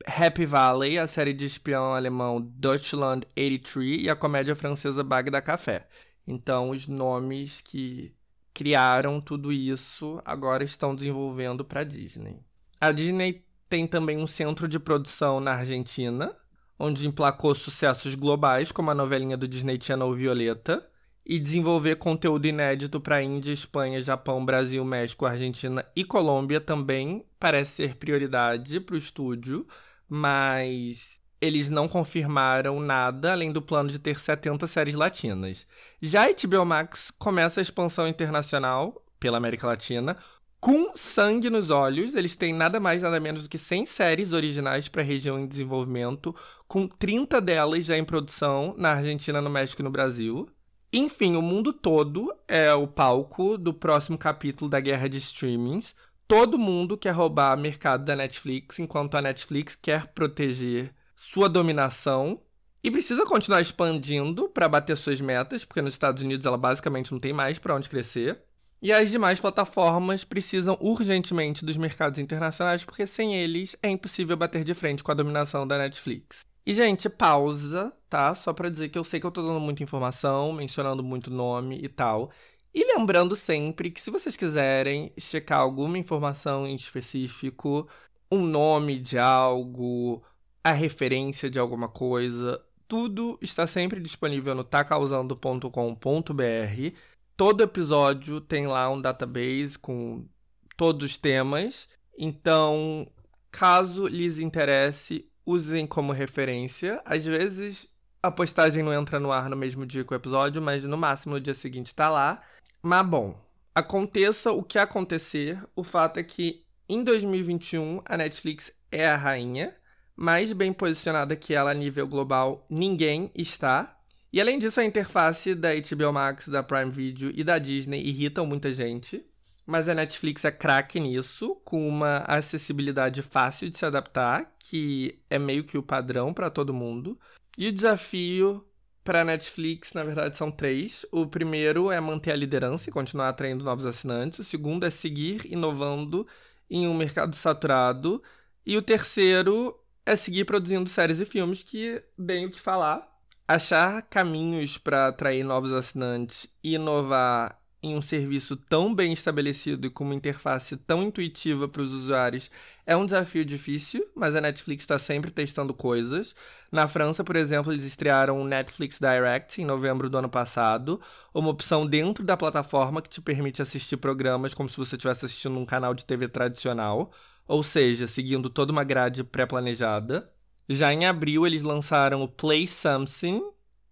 Happy 0.06 0.46
Valley, 0.46 1.00
a 1.00 1.08
série 1.08 1.34
de 1.34 1.46
espião 1.46 1.94
alemão 1.94 2.42
Deutschland 2.42 3.26
83 3.38 4.04
e 4.04 4.10
a 4.10 4.16
comédia 4.16 4.56
francesa 4.56 5.04
Bagda 5.06 5.42
Café. 5.42 5.88
Então, 6.28 6.72
os 6.72 6.90
nomes 6.90 7.62
que 7.62 8.14
criaram 8.54 9.22
tudo 9.22 9.54
isso 9.54 10.22
agora 10.26 10.66
estão 10.66 10.94
desenvolvendo 10.94 11.64
para 11.64 11.86
Disney. 11.86 12.38
A 12.82 12.92
Disney 12.92 13.47
tem 13.70 13.88
também 13.88 14.18
um 14.18 14.28
centro 14.28 14.68
de 14.68 14.80
produção 14.80 15.40
na 15.40 15.54
Argentina, 15.54 16.36
onde 16.80 17.08
emplacou 17.08 17.54
sucessos 17.56 18.16
globais, 18.16 18.72
como 18.72 18.92
a 18.92 18.96
novelinha 18.96 19.38
do 19.38 19.48
Disney 19.48 19.80
Channel 19.82 20.14
Violeta, 20.14 20.88
e 21.26 21.38
desenvolver 21.40 21.98
conteúdo 21.98 22.46
inédito 22.46 23.02
para 23.02 23.22
Índia, 23.22 23.52
Espanha, 23.52 24.02
Japão, 24.02 24.46
Brasil, 24.46 24.84
México, 24.86 25.26
Argentina 25.26 25.86
e 25.94 26.06
Colômbia 26.06 26.62
também 26.62 27.26
parece 27.38 27.74
ser 27.74 27.96
prioridade 27.96 28.80
para 28.80 28.96
o 28.96 28.98
estúdio, 28.98 29.68
mas 30.08 31.20
eles 31.42 31.70
não 31.70 31.88
confirmaram 31.88 32.80
nada 32.80 33.34
além 33.34 33.52
do 33.52 33.62
plano 33.62 33.90
de 33.90 34.00
ter 34.00 34.18
70 34.18 34.66
séries 34.68 34.96
latinas. 34.96 35.68
Já 36.02 36.24
a 36.24 36.34
HBO 36.34 36.66
Max 36.66 37.12
começa 37.12 37.60
a 37.60 37.64
expansão 37.64 38.08
internacional 38.08 39.04
pela 39.20 39.38
América 39.38 39.68
Latina 39.68 40.18
com 40.60 40.92
sangue 40.96 41.50
nos 41.50 41.70
olhos, 41.70 42.16
eles 42.16 42.36
têm 42.36 42.54
nada 42.54 42.80
mais, 42.80 43.02
nada 43.02 43.20
menos 43.20 43.44
do 43.44 43.50
que 43.50 43.58
100 43.58 43.86
séries 43.86 44.34
originais 44.34 44.88
para 44.88 45.04
região 45.04 45.40
em 45.40 45.48
desenvolvimento, 45.48 46.36
com 46.68 46.88
30 46.88 47.40
delas 47.40 47.86
já 47.86 47.98
em 47.98 48.04
produção 48.04 48.74
na 48.78 48.94
Argentina, 48.94 49.42
no 49.42 49.50
México 49.50 49.82
e 49.82 49.86
no 49.86 49.92
Brasil. 49.92 50.50
Enfim, 50.92 51.36
o 51.36 51.42
mundo 51.42 51.72
todo 51.72 52.34
é 52.48 52.74
o 52.74 52.88
palco 52.88 53.58
do 53.58 53.74
próximo 53.74 54.18
capítulo 54.18 54.70
da 54.70 54.80
guerra 54.80 55.08
de 55.08 55.18
streamings. 55.18 55.96
Todo 56.28 56.58
mundo 56.58 56.98
quer 56.98 57.12
roubar 57.12 57.58
mercado 57.58 58.04
da 58.04 58.16
Netflix, 58.16 58.80
enquanto 58.80 59.16
a 59.16 59.22
Netflix 59.22 59.76
quer 59.76 60.08
proteger 60.08 60.94
sua 61.16 61.48
dominação 61.48 62.42
e 62.84 62.90
precisa 62.90 63.26
continuar 63.26 63.62
expandindo 63.62 64.50
para 64.50 64.70
bater 64.70 64.96
suas 64.96 65.20
metas, 65.20 65.66
porque 65.66 65.82
nos 65.82 65.94
Estados 65.94 66.24
Unidos 66.24 66.46
ela 66.46 66.58
basicamente 66.58 67.12
não 67.12 67.20
tem 67.20 67.34
mais 67.34 67.60
para 67.60 67.76
onde 67.76 67.90
crescer. 67.90 68.42
E 68.82 68.92
as 68.92 69.10
demais 69.10 69.40
plataformas 69.40 70.24
precisam 70.24 70.78
urgentemente 70.80 71.66
dos 71.66 71.78
mercados 71.78 72.20
internacionais, 72.20 72.84
porque 72.84 73.08
sem 73.08 73.36
eles 73.36 73.76
é 73.82 73.90
impossível 73.90 74.38
bater 74.38 74.64
de 74.64 74.74
frente 74.76 75.04
com 75.04 75.12
a 75.12 75.16
dominação 75.16 75.68
da 75.68 75.78
Netflix. 75.78 76.42
E, 76.66 76.74
gente, 76.74 77.10
pausa, 77.10 77.94
tá? 78.10 78.36
Só 78.36 78.54
pra 78.54 78.70
dizer 78.70 78.90
que 78.90 79.00
eu 79.00 79.04
sei 79.04 79.20
que 79.20 79.26
eu 79.26 79.32
tô 79.32 79.42
dando 79.42 79.60
muita 79.60 79.84
informação, 79.84 80.52
mencionando 80.54 81.04
muito 81.04 81.32
nome 81.32 81.80
e 81.82 81.88
tal. 81.88 82.32
E 82.74 82.84
lembrando 82.94 83.36
sempre 83.36 83.90
que 83.90 84.02
se 84.02 84.12
vocês 84.12 84.36
quiserem 84.36 85.12
checar 85.18 85.60
alguma 85.60 85.98
informação 85.98 86.68
em 86.68 86.76
específico, 86.76 87.88
um 88.32 88.46
nome 88.46 89.00
de 89.00 89.18
algo, 89.18 90.24
a 90.64 90.74
referência 90.74 91.50
de 91.50 91.58
alguma 91.58 91.90
coisa, 91.90 92.62
tudo 92.88 93.40
está 93.42 93.66
sempre 93.66 94.00
disponível 94.00 94.54
no 94.54 94.64
tacausando.com.br. 94.64 96.94
Todo 97.38 97.64
episódio 97.64 98.42
tem 98.42 98.66
lá 98.66 98.90
um 98.90 99.00
database 99.00 99.78
com 99.80 100.28
todos 100.76 101.06
os 101.06 101.18
temas. 101.18 101.88
Então, 102.18 103.08
caso 103.52 104.08
lhes 104.08 104.40
interesse, 104.40 105.30
usem 105.46 105.88
como 105.88 106.12
referência. 106.12 107.00
Às 107.06 107.24
vezes 107.24 107.90
a 108.22 108.32
postagem 108.32 108.84
não 108.84 108.94
entra 108.94 109.20
no 109.20 109.32
ar 109.32 109.50
no 109.50 109.56
mesmo 109.56 109.86
dia 109.86 110.04
que 110.04 110.14
o 110.14 110.16
episódio, 110.16 110.62
mas 110.62 110.84
no 110.84 110.98
máximo 110.98 111.36
no 111.36 111.40
dia 111.40 111.54
seguinte 111.54 111.88
está 111.88 112.10
lá. 112.10 112.42
Mas 112.82 113.06
bom, 113.06 113.40
aconteça 113.74 114.52
o 114.52 114.64
que 114.64 114.80
acontecer, 114.80 115.64
o 115.76 115.84
fato 115.84 116.18
é 116.18 116.24
que 116.24 116.66
em 116.90 117.04
2021 117.04 118.02
a 118.06 118.18
Netflix 118.18 118.72
é 118.92 119.08
a 119.08 119.16
rainha, 119.16 119.76
mais 120.16 120.52
bem 120.54 120.74
posicionada 120.74 121.36
que 121.36 121.54
ela 121.54 121.72
a 121.72 121.76
nível 121.76 122.08
global, 122.08 122.66
ninguém 122.70 123.32
está. 123.36 123.97
E 124.38 124.40
além 124.40 124.60
disso, 124.60 124.80
a 124.80 124.86
interface 124.86 125.56
da 125.56 125.70
HBO 125.74 126.14
Max, 126.14 126.48
da 126.48 126.62
Prime 126.62 126.92
Video 126.92 127.32
e 127.34 127.44
da 127.44 127.58
Disney 127.58 128.06
irritam 128.06 128.46
muita 128.46 128.72
gente. 128.72 129.26
Mas 129.66 129.90
a 129.90 129.96
Netflix 129.96 130.46
é 130.46 130.52
craque 130.52 131.00
nisso, 131.00 131.56
com 131.66 131.88
uma 131.88 132.18
acessibilidade 132.20 133.24
fácil 133.24 133.68
de 133.68 133.80
se 133.80 133.84
adaptar, 133.84 134.56
que 134.60 135.20
é 135.28 135.40
meio 135.40 135.64
que 135.64 135.76
o 135.76 135.82
padrão 135.82 136.36
para 136.36 136.52
todo 136.52 136.72
mundo. 136.72 137.20
E 137.58 137.70
o 137.70 137.72
desafio 137.72 138.64
para 139.04 139.22
a 139.22 139.26
Netflix, 139.26 139.94
na 139.94 140.04
verdade, 140.04 140.38
são 140.38 140.52
três. 140.52 141.04
O 141.12 141.26
primeiro 141.26 141.92
é 141.92 142.00
manter 142.00 142.32
a 142.32 142.36
liderança 142.36 142.92
e 142.92 142.94
continuar 142.94 143.30
atraindo 143.30 143.66
novos 143.66 143.88
assinantes. 143.88 144.38
O 144.38 144.44
segundo 144.44 144.86
é 144.86 144.92
seguir 144.92 145.52
inovando 145.52 146.28
em 146.70 146.88
um 146.88 146.94
mercado 146.94 147.36
saturado. 147.36 148.22
E 148.64 148.78
o 148.78 148.84
terceiro 148.84 149.76
é 150.06 150.16
seguir 150.16 150.46
produzindo 150.46 150.88
séries 150.92 151.20
e 151.20 151.26
filmes 151.26 151.64
que 151.64 152.04
bem 152.16 152.46
o 152.46 152.52
que 152.52 152.62
falar 152.62 153.17
achar 153.48 154.02
caminhos 154.04 154.78
para 154.78 155.08
atrair 155.08 155.44
novos 155.44 155.72
assinantes 155.72 156.48
e 156.64 156.76
inovar 156.76 157.58
em 157.82 157.96
um 157.96 158.02
serviço 158.02 158.58
tão 158.58 158.94
bem 158.94 159.14
estabelecido 159.14 159.88
e 159.88 159.90
com 159.90 160.04
uma 160.04 160.16
interface 160.16 160.76
tão 160.76 161.04
intuitiva 161.04 161.68
para 161.68 161.82
os 161.82 161.94
usuários 161.94 162.50
é 162.86 162.96
um 162.98 163.06
desafio 163.06 163.46
difícil, 163.46 164.06
mas 164.16 164.36
a 164.36 164.42
Netflix 164.42 164.84
está 164.84 164.98
sempre 164.98 165.32
testando 165.32 165.74
coisas. 165.74 166.36
Na 166.72 166.88
França, 166.88 167.24
por 167.24 167.36
exemplo, 167.36 167.72
eles 167.72 167.86
estrearam 167.86 168.42
o 168.42 168.46
Netflix 168.46 169.00
Direct 169.00 169.62
em 169.62 169.66
novembro 169.66 170.10
do 170.10 170.18
ano 170.18 170.30
passado, 170.30 171.00
uma 171.34 171.50
opção 171.50 171.86
dentro 171.86 172.26
da 172.26 172.36
plataforma 172.36 173.02
que 173.02 173.10
te 173.10 173.22
permite 173.22 173.62
assistir 173.62 173.98
programas 173.98 174.54
como 174.54 174.68
se 174.68 174.76
você 174.76 174.96
estivesse 174.96 175.26
assistindo 175.26 175.58
um 175.58 175.66
canal 175.66 175.94
de 175.94 176.04
TV 176.04 176.28
tradicional, 176.28 177.12
ou 177.48 177.64
seja, 177.64 178.08
seguindo 178.08 178.50
toda 178.50 178.72
uma 178.72 178.84
grade 178.84 179.24
pré-planejada. 179.24 180.30
Já 180.70 180.94
em 180.94 181.06
abril, 181.06 181.48
eles 181.48 181.62
lançaram 181.62 182.22
o 182.24 182.28
Play 182.28 182.68
Something 182.68 183.42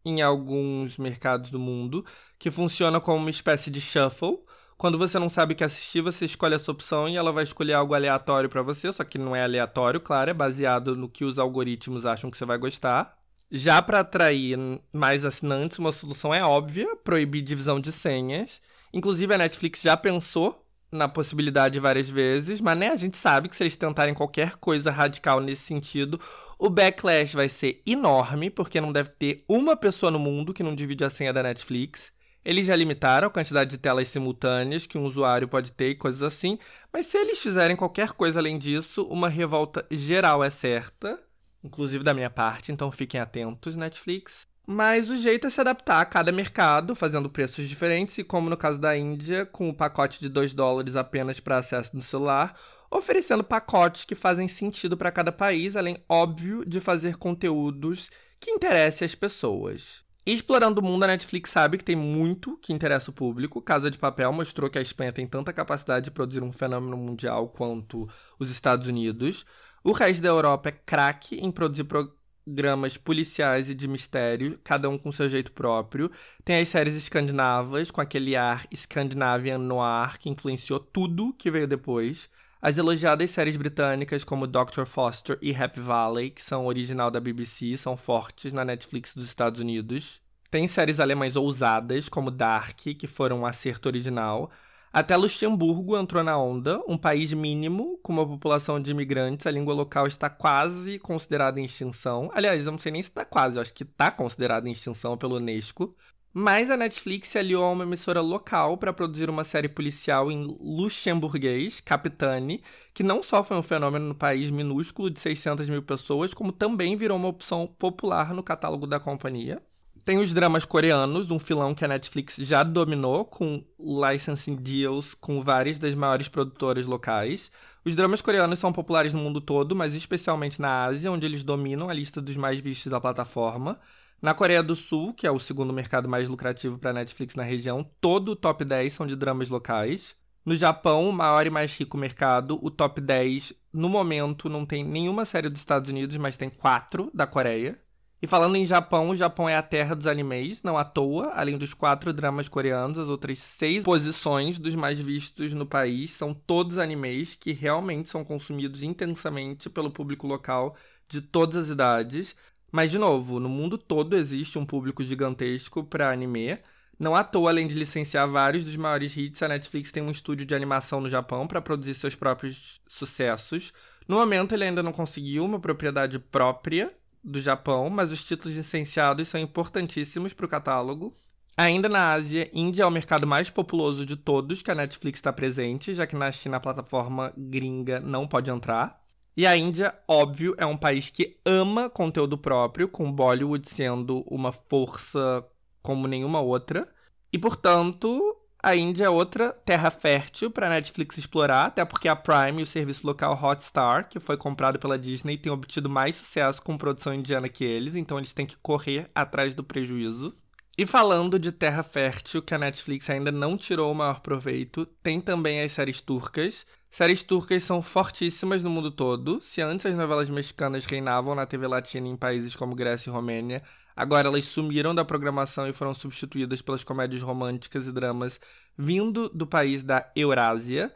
em 0.03 0.21
alguns 0.21 0.97
mercados 0.97 1.49
do 1.49 1.59
mundo, 1.59 2.05
que 2.37 2.51
funciona 2.51 2.99
como 2.99 3.17
uma 3.17 3.29
espécie 3.29 3.71
de 3.71 3.81
shuffle. 3.81 4.39
Quando 4.77 4.97
você 4.97 5.17
não 5.17 5.29
sabe 5.29 5.53
o 5.53 5.55
que 5.55 5.63
assistir, 5.63 6.01
você 6.01 6.25
escolhe 6.25 6.53
essa 6.53 6.71
opção 6.71 7.07
e 7.07 7.15
ela 7.15 7.31
vai 7.31 7.43
escolher 7.43 7.73
algo 7.73 7.93
aleatório 7.93 8.49
para 8.49 8.61
você, 8.61 8.91
só 8.91 9.03
que 9.03 9.17
não 9.17 9.35
é 9.35 9.43
aleatório, 9.43 10.01
claro, 10.01 10.29
é 10.29 10.33
baseado 10.33 10.95
no 10.95 11.09
que 11.09 11.23
os 11.23 11.39
algoritmos 11.39 12.05
acham 12.05 12.29
que 12.29 12.37
você 12.37 12.45
vai 12.45 12.57
gostar. 12.57 13.17
Já 13.49 13.81
para 13.81 14.01
atrair 14.01 14.57
mais 14.91 15.23
assinantes, 15.23 15.79
uma 15.79 15.91
solução 15.91 16.33
é 16.33 16.43
óbvia, 16.43 16.95
proibir 16.97 17.41
divisão 17.41 17.79
de 17.79 17.91
senhas. 17.91 18.61
Inclusive 18.93 19.33
a 19.33 19.37
Netflix 19.37 19.81
já 19.81 19.95
pensou 19.95 20.65
na 20.91 21.07
possibilidade 21.07 21.79
várias 21.79 22.09
vezes, 22.09 22.59
mas 22.61 22.77
né, 22.77 22.89
a 22.89 22.95
gente 22.95 23.17
sabe 23.17 23.49
que 23.49 23.55
se 23.55 23.63
eles 23.63 23.75
tentarem 23.75 24.13
qualquer 24.13 24.57
coisa 24.57 24.91
radical 24.91 25.39
nesse 25.39 25.63
sentido, 25.63 26.19
o 26.57 26.69
backlash 26.69 27.35
vai 27.35 27.49
ser 27.49 27.81
enorme, 27.85 28.49
porque 28.49 28.81
não 28.81 28.91
deve 28.91 29.09
ter 29.09 29.43
uma 29.47 29.75
pessoa 29.75 30.11
no 30.11 30.19
mundo 30.19 30.53
que 30.53 30.63
não 30.63 30.75
divide 30.75 31.03
a 31.03 31.09
senha 31.09 31.33
da 31.33 31.43
Netflix. 31.43 32.13
Eles 32.43 32.67
já 32.67 32.75
limitaram 32.75 33.27
a 33.27 33.31
quantidade 33.31 33.71
de 33.71 33.77
telas 33.77 34.07
simultâneas 34.07 34.85
que 34.85 34.97
um 34.97 35.05
usuário 35.05 35.47
pode 35.47 35.71
ter 35.71 35.89
e 35.89 35.95
coisas 35.95 36.21
assim, 36.21 36.59
mas 36.93 37.07
se 37.07 37.17
eles 37.17 37.39
fizerem 37.39 37.75
qualquer 37.75 38.13
coisa 38.13 38.39
além 38.39 38.59
disso, 38.59 39.03
uma 39.03 39.27
revolta 39.27 39.85
geral 39.89 40.43
é 40.43 40.49
certa, 40.51 41.19
inclusive 41.63 42.03
da 42.03 42.13
minha 42.13 42.29
parte, 42.29 42.71
então 42.71 42.91
fiquem 42.91 43.19
atentos, 43.19 43.75
Netflix. 43.75 44.45
Mas 44.67 45.09
o 45.09 45.17
jeito 45.17 45.45
é 45.45 45.49
se 45.49 45.61
adaptar 45.61 46.01
a 46.01 46.05
cada 46.05 46.31
mercado, 46.31 46.95
fazendo 46.95 47.29
preços 47.29 47.67
diferentes, 47.67 48.17
e 48.17 48.23
como 48.23 48.49
no 48.49 48.57
caso 48.57 48.79
da 48.79 48.97
Índia, 48.97 49.45
com 49.45 49.69
o 49.69 49.75
pacote 49.75 50.19
de 50.19 50.29
2 50.29 50.53
dólares 50.53 50.95
apenas 50.95 51.39
para 51.39 51.57
acesso 51.57 51.95
no 51.95 52.01
celular, 52.01 52.55
oferecendo 52.97 53.43
pacotes 53.43 54.05
que 54.05 54.15
fazem 54.15 54.47
sentido 54.47 54.95
para 54.95 55.11
cada 55.11 55.31
país, 55.31 55.75
além, 55.75 55.97
óbvio, 56.07 56.65
de 56.65 56.79
fazer 56.79 57.17
conteúdos 57.17 58.09
que 58.39 58.51
interessem 58.51 59.05
as 59.05 59.15
pessoas. 59.15 60.03
Explorando 60.25 60.81
o 60.81 60.83
mundo, 60.83 61.03
a 61.03 61.07
Netflix 61.07 61.51
sabe 61.51 61.77
que 61.77 61.83
tem 61.83 61.95
muito 61.95 62.57
que 62.57 62.73
interessa 62.73 63.11
o 63.11 63.13
público. 63.13 63.61
Casa 63.61 63.91
de 63.91 63.97
Papel 63.97 64.33
mostrou 64.33 64.69
que 64.69 64.79
a 64.79 64.81
Espanha 64.81 65.13
tem 65.13 65.27
tanta 65.27 65.53
capacidade 65.53 66.05
de 66.05 66.11
produzir 66.11 66.41
um 66.41 66.51
fenômeno 66.51 66.97
mundial 66.97 67.49
quanto 67.49 68.09
os 68.39 68.49
Estados 68.49 68.87
Unidos. 68.87 69.45
O 69.83 69.91
resto 69.91 70.23
da 70.23 70.29
Europa 70.29 70.69
é 70.69 70.71
craque 70.71 71.35
em 71.35 71.51
produzir 71.51 71.83
programas 71.83 72.97
policiais 72.97 73.69
e 73.69 73.75
de 73.75 73.87
mistério, 73.87 74.59
cada 74.63 74.89
um 74.89 74.97
com 74.97 75.11
seu 75.11 75.29
jeito 75.29 75.51
próprio. 75.51 76.09
Tem 76.43 76.59
as 76.59 76.69
séries 76.69 76.95
escandinavas, 76.95 77.91
com 77.91 78.01
aquele 78.01 78.35
ar 78.35 78.65
Scandinavian 78.75 79.59
noir 79.59 80.17
que 80.17 80.27
influenciou 80.27 80.79
tudo 80.79 81.35
que 81.37 81.51
veio 81.51 81.67
depois. 81.67 82.27
As 82.67 82.79
elogiadas 82.79 83.29
séries 83.29 83.55
britânicas 83.55 84.23
como 84.23 84.47
Dr. 84.47 84.85
Foster 84.87 85.37
e 85.39 85.55
Happy 85.55 85.79
Valley, 85.79 86.31
que 86.31 86.41
são 86.41 86.65
original 86.65 87.11
da 87.11 87.19
BBC, 87.19 87.77
são 87.77 87.95
fortes 87.95 88.51
na 88.51 88.65
Netflix 88.65 89.13
dos 89.13 89.27
Estados 89.27 89.61
Unidos. 89.61 90.19
Tem 90.49 90.65
séries 90.65 90.99
alemãs 90.99 91.35
ousadas, 91.35 92.09
como 92.09 92.31
Dark, 92.31 92.79
que 92.79 93.05
foram 93.05 93.41
um 93.41 93.45
acerto 93.45 93.87
original. 93.87 94.49
Até 94.91 95.15
Luxemburgo 95.15 95.95
entrou 95.95 96.23
na 96.23 96.39
onda, 96.39 96.81
um 96.87 96.97
país 96.97 97.31
mínimo, 97.33 97.99
com 98.01 98.11
uma 98.11 98.27
população 98.27 98.81
de 98.81 98.89
imigrantes, 98.89 99.45
a 99.45 99.51
língua 99.51 99.75
local 99.75 100.07
está 100.07 100.27
quase 100.27 100.97
considerada 100.97 101.59
em 101.59 101.65
extinção. 101.65 102.31
Aliás, 102.33 102.65
eu 102.65 102.71
não 102.71 102.79
sei 102.79 102.91
nem 102.91 103.03
se 103.03 103.09
está 103.09 103.23
quase, 103.23 103.57
eu 103.57 103.61
acho 103.61 103.75
que 103.75 103.83
está 103.83 104.09
considerada 104.09 104.67
em 104.67 104.71
extinção 104.71 105.15
pelo 105.15 105.35
Unesco. 105.35 105.95
Mas 106.37 106.69
a 106.69 106.75
Netflix 106.75 107.29
se 107.29 107.39
aliou 107.39 107.63
a 107.63 107.71
uma 107.71 107.85
emissora 107.85 108.19
local 108.19 108.77
para 108.77 108.91
produzir 108.91 109.29
uma 109.29 109.45
série 109.45 109.69
policial 109.69 110.29
em 110.29 110.43
luxemburguês, 110.59 111.79
Capitane, 111.79 112.61
que 112.93 113.03
não 113.03 113.23
só 113.23 113.41
foi 113.41 113.55
um 113.55 113.63
fenômeno 113.63 114.09
no 114.09 114.13
país 114.13 114.49
minúsculo 114.49 115.09
de 115.09 115.17
600 115.17 115.69
mil 115.69 115.81
pessoas, 115.81 116.33
como 116.33 116.51
também 116.51 116.97
virou 116.97 117.15
uma 117.15 117.29
opção 117.29 117.65
popular 117.79 118.33
no 118.33 118.43
catálogo 118.43 118.85
da 118.85 118.99
companhia. 118.99 119.63
Tem 120.03 120.17
os 120.19 120.33
dramas 120.33 120.65
coreanos, 120.65 121.31
um 121.31 121.39
filão 121.39 121.73
que 121.73 121.85
a 121.85 121.87
Netflix 121.87 122.35
já 122.41 122.63
dominou, 122.63 123.23
com 123.23 123.63
licensing 123.79 124.57
deals 124.57 125.13
com 125.13 125.41
várias 125.41 125.79
das 125.79 125.95
maiores 125.95 126.27
produtoras 126.27 126.85
locais. 126.85 127.49
Os 127.85 127.95
dramas 127.95 128.19
coreanos 128.19 128.59
são 128.59 128.73
populares 128.73 129.13
no 129.13 129.21
mundo 129.21 129.39
todo, 129.39 129.73
mas 129.73 129.95
especialmente 129.95 130.61
na 130.61 130.83
Ásia, 130.83 131.09
onde 131.09 131.25
eles 131.25 131.43
dominam 131.43 131.89
a 131.89 131.93
lista 131.93 132.21
dos 132.21 132.35
mais 132.35 132.59
vistos 132.59 132.91
da 132.91 132.99
plataforma. 132.99 133.79
Na 134.21 134.33
Coreia 134.33 134.63
do 134.63 134.75
Sul, 134.75 135.13
que 135.13 135.27
é 135.27 135.31
o 135.31 135.39
segundo 135.39 135.73
mercado 135.73 136.09
mais 136.09 136.27
lucrativo 136.27 136.79
para 136.79 136.93
Netflix 136.93 137.35
na 137.35 137.43
região, 137.43 137.89
todo 138.01 138.31
o 138.31 138.35
top 138.35 138.65
10 138.65 138.93
são 138.93 139.05
de 139.05 139.15
dramas 139.15 139.49
locais. 139.49 140.15
No 140.45 140.55
Japão, 140.55 141.09
o 141.09 141.13
maior 141.13 141.45
e 141.45 141.49
mais 141.49 141.75
rico 141.77 141.97
mercado, 141.97 142.59
o 142.61 142.71
top 142.71 143.01
10 143.01 143.53
no 143.73 143.89
momento 143.89 144.47
não 144.47 144.65
tem 144.65 144.83
nenhuma 144.83 145.25
série 145.25 145.49
dos 145.49 145.59
Estados 145.59 145.89
Unidos, 145.89 146.17
mas 146.17 146.37
tem 146.37 146.49
quatro 146.49 147.11
da 147.13 147.27
Coreia. 147.27 147.79
E 148.21 148.27
falando 148.27 148.55
em 148.55 148.65
Japão, 148.65 149.09
o 149.09 149.15
Japão 149.15 149.47
é 149.47 149.55
a 149.55 149.61
terra 149.61 149.95
dos 149.95 150.07
animes, 150.07 150.63
não 150.63 150.77
à 150.77 150.85
toa, 150.85 151.33
além 151.35 151.57
dos 151.57 151.73
quatro 151.73 152.11
dramas 152.13 152.47
coreanos, 152.47 152.97
as 152.97 153.09
outras 153.09 153.37
seis 153.39 153.83
posições 153.83 154.57
dos 154.57 154.73
mais 154.75 154.99
vistos 154.99 155.53
no 155.53 155.65
país 155.65 156.11
são 156.13 156.33
todos 156.33 156.77
animes 156.77 157.35
que 157.35 157.51
realmente 157.51 158.09
são 158.09 158.23
consumidos 158.23 158.81
intensamente 158.81 159.69
pelo 159.69 159.91
público 159.91 160.25
local 160.25 160.75
de 161.07 161.21
todas 161.21 161.55
as 161.65 161.69
idades, 161.69 162.35
mas, 162.75 162.91
de 162.91 162.97
novo, 162.97 163.39
no 163.39 163.47
mundo 163.47 163.77
todo 163.77 164.17
existe 164.17 164.59
um 164.59 164.65
público 164.65 165.01
gigantesco 165.01 165.81
para 165.81 166.11
anime. 166.11 166.59
Não 166.99 167.15
à 167.15 167.23
toa, 167.23 167.49
além 167.49 167.69
de 167.69 167.73
licenciar 167.73 168.29
vários 168.29 168.65
dos 168.65 168.75
maiores 168.75 169.15
hits, 169.15 169.41
a 169.41 169.47
Netflix 169.47 169.93
tem 169.93 170.03
um 170.03 170.11
estúdio 170.11 170.45
de 170.45 170.53
animação 170.53 170.99
no 170.99 171.07
Japão 171.07 171.47
para 171.47 171.61
produzir 171.61 171.93
seus 171.93 172.15
próprios 172.15 172.81
sucessos. 172.85 173.71
No 174.05 174.17
momento, 174.17 174.53
ele 174.53 174.65
ainda 174.65 174.83
não 174.83 174.91
conseguiu 174.91 175.45
uma 175.45 175.57
propriedade 175.57 176.19
própria 176.19 176.93
do 177.23 177.39
Japão, 177.39 177.89
mas 177.89 178.11
os 178.11 178.21
títulos 178.21 178.57
licenciados 178.57 179.29
são 179.29 179.39
importantíssimos 179.39 180.33
para 180.33 180.45
o 180.45 180.49
catálogo. 180.49 181.15
Ainda 181.55 181.87
na 181.87 182.11
Ásia, 182.11 182.49
Índia 182.51 182.83
é 182.83 182.85
o 182.85 182.91
mercado 182.91 183.25
mais 183.25 183.49
populoso 183.49 184.05
de 184.05 184.17
todos 184.17 184.61
que 184.61 184.69
a 184.69 184.75
Netflix 184.75 185.19
está 185.19 185.31
presente, 185.31 185.95
já 185.95 186.05
que 186.05 186.17
na 186.17 186.29
China 186.29 186.57
a 186.57 186.59
plataforma 186.59 187.31
gringa 187.37 188.01
não 188.01 188.27
pode 188.27 188.51
entrar. 188.51 189.04
E 189.37 189.45
a 189.45 189.57
Índia, 189.57 189.93
óbvio, 190.07 190.55
é 190.57 190.65
um 190.65 190.77
país 190.77 191.09
que 191.09 191.35
ama 191.45 191.89
conteúdo 191.89 192.37
próprio, 192.37 192.87
com 192.87 193.11
Bollywood 193.11 193.69
sendo 193.69 194.21
uma 194.27 194.51
força 194.51 195.45
como 195.81 196.07
nenhuma 196.07 196.39
outra. 196.39 196.87
E, 197.33 197.37
portanto, 197.37 198.37
a 198.63 198.75
Índia 198.75 199.05
é 199.05 199.09
outra 199.09 199.51
terra 199.51 199.91
fértil 199.91 200.49
para 200.49 200.67
a 200.67 200.69
Netflix 200.69 201.17
explorar, 201.17 201.65
até 201.67 201.83
porque 201.85 202.07
a 202.07 202.15
Prime 202.15 202.63
o 202.63 202.65
serviço 202.65 203.05
local 203.05 203.37
Hotstar, 203.39 204.09
que 204.09 204.19
foi 204.19 204.37
comprado 204.37 204.79
pela 204.79 204.97
Disney, 204.97 205.37
tem 205.37 205.51
obtido 205.51 205.89
mais 205.89 206.15
sucesso 206.15 206.61
com 206.61 206.77
produção 206.77 207.13
indiana 207.13 207.49
que 207.49 207.63
eles, 207.63 207.95
então 207.95 208.17
eles 208.17 208.33
têm 208.33 208.45
que 208.45 208.57
correr 208.57 209.07
atrás 209.13 209.53
do 209.53 209.63
prejuízo. 209.63 210.33
E 210.77 210.85
falando 210.85 211.37
de 211.37 211.51
terra 211.51 211.83
fértil, 211.83 212.41
que 212.41 212.55
a 212.55 212.57
Netflix 212.57 213.09
ainda 213.09 213.31
não 213.31 213.55
tirou 213.57 213.91
o 213.91 213.95
maior 213.95 214.19
proveito, 214.21 214.85
tem 215.03 215.21
também 215.21 215.61
as 215.61 215.71
séries 215.71 216.01
turcas. 216.01 216.65
Séries 216.95 217.23
turcas 217.23 217.61
são 217.61 217.81
fortíssimas 217.81 218.63
no 218.63 218.69
mundo 218.69 218.89
todo. 218.89 219.41
Se 219.41 219.61
antes 219.61 219.85
as 219.85 219.93
novelas 219.95 220.29
mexicanas 220.29 220.85
reinavam 220.85 221.35
na 221.35 221.45
TV 221.45 221.67
latina 221.67 222.07
em 222.07 222.15
países 222.15 222.55
como 222.55 222.73
Grécia 222.73 223.09
e 223.09 223.11
Romênia, 223.11 223.61
agora 223.93 224.29
elas 224.29 224.45
sumiram 224.45 224.95
da 224.95 225.03
programação 225.03 225.67
e 225.67 225.73
foram 225.73 225.93
substituídas 225.93 226.61
pelas 226.61 226.85
comédias 226.85 227.21
românticas 227.21 227.85
e 227.85 227.91
dramas 227.91 228.39
vindo 228.77 229.27
do 229.27 229.45
país 229.45 229.83
da 229.83 230.09
Eurásia. 230.15 230.89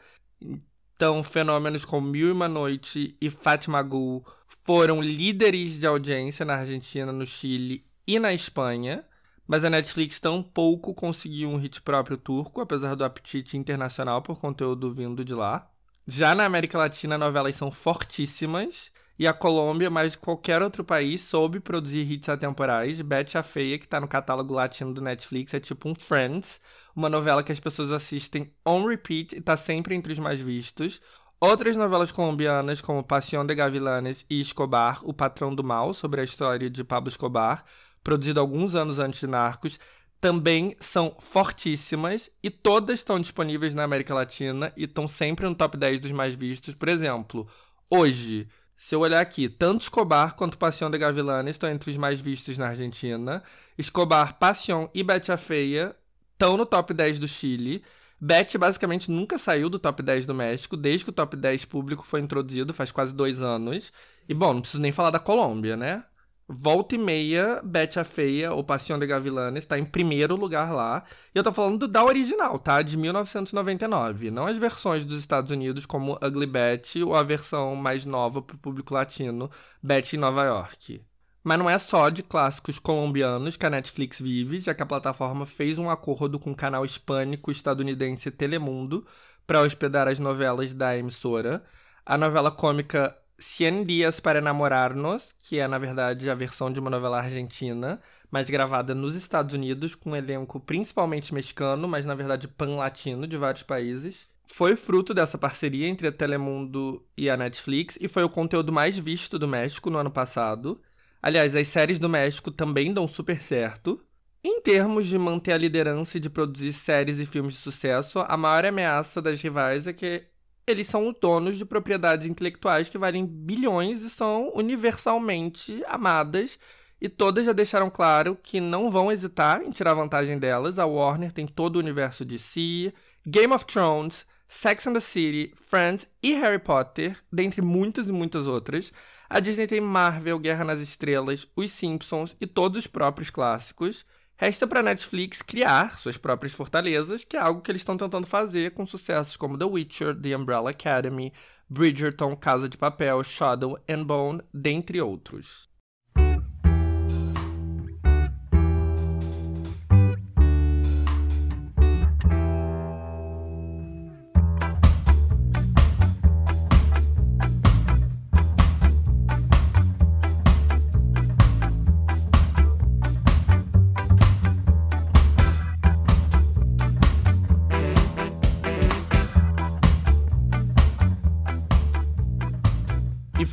Então, 0.96 1.22
fenômenos 1.22 1.84
como 1.84 2.08
Mil 2.08 2.28
e 2.28 2.32
Uma 2.32 2.48
Noite 2.48 3.14
e 3.20 3.28
Fátima 3.28 3.82
Gul 3.82 4.24
foram 4.64 5.02
líderes 5.02 5.78
de 5.78 5.86
audiência 5.86 6.46
na 6.46 6.54
Argentina, 6.54 7.12
no 7.12 7.26
Chile 7.26 7.84
e 8.06 8.18
na 8.18 8.32
Espanha. 8.32 9.04
Mas 9.46 9.64
a 9.64 9.68
Netflix 9.68 10.18
tampouco 10.18 10.94
conseguiu 10.94 11.50
um 11.50 11.58
hit 11.58 11.82
próprio 11.82 12.16
turco, 12.16 12.62
apesar 12.62 12.94
do 12.94 13.04
apetite 13.04 13.58
internacional 13.58 14.22
por 14.22 14.40
conteúdo 14.40 14.94
vindo 14.94 15.22
de 15.22 15.34
lá. 15.34 15.70
Já 16.06 16.34
na 16.34 16.44
América 16.44 16.78
Latina, 16.78 17.16
novelas 17.16 17.54
são 17.54 17.70
fortíssimas. 17.70 18.90
E 19.18 19.26
a 19.26 19.34
Colômbia, 19.34 19.90
mais 19.90 20.16
qualquer 20.16 20.62
outro 20.62 20.82
país, 20.82 21.20
soube 21.20 21.60
produzir 21.60 22.10
hits 22.10 22.28
atemporais. 22.30 23.02
Betty 23.02 23.36
a 23.36 23.42
Feia, 23.42 23.78
que 23.78 23.84
está 23.84 24.00
no 24.00 24.08
catálogo 24.08 24.54
latino 24.54 24.94
do 24.94 25.02
Netflix, 25.02 25.52
é 25.52 25.60
tipo 25.60 25.90
um 25.90 25.94
Friends, 25.94 26.58
uma 26.96 27.10
novela 27.10 27.42
que 27.42 27.52
as 27.52 27.60
pessoas 27.60 27.92
assistem 27.92 28.50
on 28.64 28.86
repeat 28.86 29.34
e 29.34 29.38
está 29.38 29.58
sempre 29.58 29.94
entre 29.94 30.12
os 30.14 30.18
mais 30.18 30.40
vistos. 30.40 31.02
Outras 31.38 31.76
novelas 31.76 32.10
colombianas, 32.10 32.80
como 32.80 33.04
Pasión 33.04 33.46
de 33.46 33.54
Gavilanes 33.54 34.24
e 34.28 34.40
Escobar, 34.40 35.00
O 35.04 35.12
Patrão 35.12 35.54
do 35.54 35.62
Mal, 35.62 35.92
sobre 35.92 36.22
a 36.22 36.24
história 36.24 36.70
de 36.70 36.82
Pablo 36.82 37.10
Escobar, 37.10 37.64
produzido 38.02 38.40
alguns 38.40 38.74
anos 38.74 38.98
antes 38.98 39.20
de 39.20 39.26
Narcos, 39.26 39.78
também 40.20 40.76
são 40.80 41.16
fortíssimas 41.20 42.30
e 42.42 42.50
todas 42.50 43.00
estão 43.00 43.18
disponíveis 43.18 43.74
na 43.74 43.84
América 43.84 44.14
Latina 44.14 44.72
e 44.76 44.84
estão 44.84 45.08
sempre 45.08 45.46
no 45.46 45.54
top 45.54 45.78
10 45.78 46.00
dos 46.00 46.12
mais 46.12 46.34
vistos. 46.34 46.74
Por 46.74 46.88
exemplo, 46.88 47.48
hoje, 47.88 48.46
se 48.76 48.94
eu 48.94 49.00
olhar 49.00 49.20
aqui, 49.20 49.48
tanto 49.48 49.82
Escobar 49.82 50.34
quanto 50.36 50.58
Passion 50.58 50.90
de 50.90 50.98
Gavilanes 50.98 51.56
estão 51.56 51.70
entre 51.70 51.90
os 51.90 51.96
mais 51.96 52.20
vistos 52.20 52.58
na 52.58 52.68
Argentina. 52.68 53.42
Escobar, 53.78 54.38
Passion 54.38 54.88
e 54.94 55.02
Betty 55.02 55.32
a 55.32 55.38
Feia 55.38 55.96
estão 56.32 56.56
no 56.56 56.66
top 56.66 56.92
10 56.92 57.18
do 57.18 57.26
Chile. 57.26 57.82
Betty 58.20 58.58
basicamente 58.58 59.10
nunca 59.10 59.38
saiu 59.38 59.70
do 59.70 59.78
top 59.78 60.02
10 60.02 60.26
do 60.26 60.34
México, 60.34 60.76
desde 60.76 61.04
que 61.04 61.10
o 61.10 61.14
top 61.14 61.34
10 61.34 61.64
público 61.64 62.04
foi 62.04 62.20
introduzido, 62.20 62.74
faz 62.74 62.92
quase 62.92 63.14
dois 63.14 63.40
anos. 63.40 63.90
E 64.28 64.34
bom, 64.34 64.52
não 64.52 64.60
preciso 64.60 64.82
nem 64.82 64.92
falar 64.92 65.10
da 65.10 65.18
Colômbia, 65.18 65.76
né? 65.78 66.04
Volta 66.52 66.96
e 66.96 66.98
meia, 66.98 67.60
Betty 67.62 68.00
a 68.00 68.04
Feia, 68.04 68.52
ou 68.52 68.64
Passion 68.64 68.98
de 68.98 69.06
Gavilanes, 69.06 69.62
está 69.62 69.78
em 69.78 69.84
primeiro 69.84 70.34
lugar 70.34 70.72
lá. 70.72 71.04
E 71.32 71.38
eu 71.38 71.44
tô 71.44 71.52
falando 71.52 71.86
da 71.86 72.04
original, 72.04 72.58
tá? 72.58 72.82
De 72.82 72.96
1999. 72.96 74.32
Não 74.32 74.48
as 74.48 74.56
versões 74.56 75.04
dos 75.04 75.20
Estados 75.20 75.52
Unidos, 75.52 75.86
como 75.86 76.18
Ugly 76.20 76.46
Betty, 76.46 77.04
ou 77.04 77.14
a 77.14 77.22
versão 77.22 77.76
mais 77.76 78.04
nova 78.04 78.42
pro 78.42 78.58
público 78.58 78.92
latino, 78.92 79.48
Betty 79.80 80.16
em 80.16 80.18
Nova 80.18 80.42
York. 80.42 81.00
Mas 81.44 81.56
não 81.56 81.70
é 81.70 81.78
só 81.78 82.08
de 82.08 82.20
clássicos 82.24 82.80
colombianos 82.80 83.56
que 83.56 83.64
a 83.64 83.70
Netflix 83.70 84.20
vive, 84.20 84.58
já 84.58 84.74
que 84.74 84.82
a 84.82 84.86
plataforma 84.86 85.46
fez 85.46 85.78
um 85.78 85.88
acordo 85.88 86.36
com 86.40 86.50
o 86.50 86.56
canal 86.56 86.84
hispânico 86.84 87.52
estadunidense 87.52 88.28
Telemundo 88.28 89.06
para 89.46 89.60
hospedar 89.60 90.08
as 90.08 90.18
novelas 90.18 90.74
da 90.74 90.98
emissora. 90.98 91.62
A 92.04 92.18
novela 92.18 92.50
cômica 92.50 93.16
Cien 93.40 93.84
Dias 93.84 94.20
para 94.20 94.40
Namorarnos, 94.40 95.34
que 95.38 95.58
é 95.58 95.66
na 95.66 95.78
verdade 95.78 96.28
a 96.28 96.34
versão 96.34 96.70
de 96.70 96.78
uma 96.78 96.90
novela 96.90 97.18
argentina, 97.18 97.98
mas 98.30 98.50
gravada 98.50 98.94
nos 98.94 99.14
Estados 99.14 99.54
Unidos, 99.54 99.94
com 99.94 100.10
um 100.10 100.16
elenco 100.16 100.60
principalmente 100.60 101.32
mexicano, 101.32 101.88
mas 101.88 102.04
na 102.04 102.14
verdade 102.14 102.46
pan-latino 102.46 103.26
de 103.26 103.38
vários 103.38 103.62
países. 103.62 104.28
Foi 104.46 104.76
fruto 104.76 105.14
dessa 105.14 105.38
parceria 105.38 105.88
entre 105.88 106.08
a 106.08 106.12
Telemundo 106.12 107.02
e 107.16 107.30
a 107.30 107.36
Netflix 107.36 107.96
e 107.98 108.08
foi 108.08 108.22
o 108.24 108.28
conteúdo 108.28 108.70
mais 108.70 108.98
visto 108.98 109.38
do 109.38 109.48
México 109.48 109.88
no 109.88 109.98
ano 109.98 110.10
passado. 110.10 110.78
Aliás, 111.22 111.56
as 111.56 111.66
séries 111.68 111.98
do 111.98 112.08
México 112.08 112.50
também 112.50 112.92
dão 112.92 113.08
super 113.08 113.40
certo. 113.40 114.00
Em 114.44 114.60
termos 114.60 115.06
de 115.06 115.18
manter 115.18 115.52
a 115.52 115.58
liderança 115.58 116.16
e 116.16 116.20
de 116.20 116.28
produzir 116.28 116.72
séries 116.72 117.18
e 117.18 117.26
filmes 117.26 117.54
de 117.54 117.60
sucesso, 117.60 118.18
a 118.20 118.36
maior 118.36 118.66
ameaça 118.66 119.22
das 119.22 119.40
rivais 119.40 119.86
é 119.86 119.92
que 119.92 120.24
eles 120.70 120.86
são 120.86 121.14
donos 121.20 121.58
de 121.58 121.64
propriedades 121.64 122.26
intelectuais 122.26 122.88
que 122.88 122.98
valem 122.98 123.26
bilhões 123.26 124.02
e 124.02 124.10
são 124.10 124.52
universalmente 124.54 125.82
amadas 125.86 126.58
e 127.00 127.08
todas 127.08 127.46
já 127.46 127.52
deixaram 127.52 127.88
claro 127.88 128.36
que 128.42 128.60
não 128.60 128.90
vão 128.90 129.10
hesitar 129.10 129.62
em 129.62 129.70
tirar 129.70 129.94
vantagem 129.94 130.38
delas. 130.38 130.78
A 130.78 130.84
Warner 130.84 131.32
tem 131.32 131.46
todo 131.46 131.76
o 131.76 131.78
universo 131.78 132.24
de 132.24 132.38
si, 132.38 132.92
Game 133.26 133.52
of 133.54 133.64
Thrones, 133.64 134.26
Sex 134.46 134.86
and 134.86 134.92
the 134.92 135.00
City, 135.00 135.54
Friends 135.62 136.06
e 136.22 136.32
Harry 136.34 136.58
Potter, 136.58 137.16
dentre 137.32 137.62
muitas 137.62 138.08
e 138.08 138.12
muitas 138.12 138.46
outras. 138.46 138.92
A 139.28 139.40
Disney 139.40 139.66
tem 139.66 139.80
Marvel, 139.80 140.38
Guerra 140.38 140.64
nas 140.64 140.80
Estrelas, 140.80 141.46
Os 141.56 141.70
Simpsons 141.70 142.36
e 142.40 142.46
todos 142.46 142.80
os 142.80 142.86
próprios 142.86 143.30
clássicos. 143.30 144.04
Resta 144.40 144.66
para 144.66 144.82
Netflix 144.82 145.42
criar 145.42 145.98
suas 145.98 146.16
próprias 146.16 146.54
fortalezas, 146.54 147.22
que 147.22 147.36
é 147.36 147.40
algo 147.40 147.60
que 147.60 147.70
eles 147.70 147.82
estão 147.82 147.94
tentando 147.94 148.26
fazer 148.26 148.70
com 148.70 148.86
sucessos 148.86 149.36
como 149.36 149.58
The 149.58 149.66
Witcher, 149.66 150.18
The 150.18 150.34
Umbrella 150.34 150.70
Academy, 150.70 151.30
Bridgerton, 151.68 152.34
Casa 152.34 152.66
de 152.66 152.78
Papel, 152.78 153.22
Shadow 153.22 153.78
and 153.86 154.02
Bone, 154.04 154.40
dentre 154.50 154.98
outros. 154.98 155.69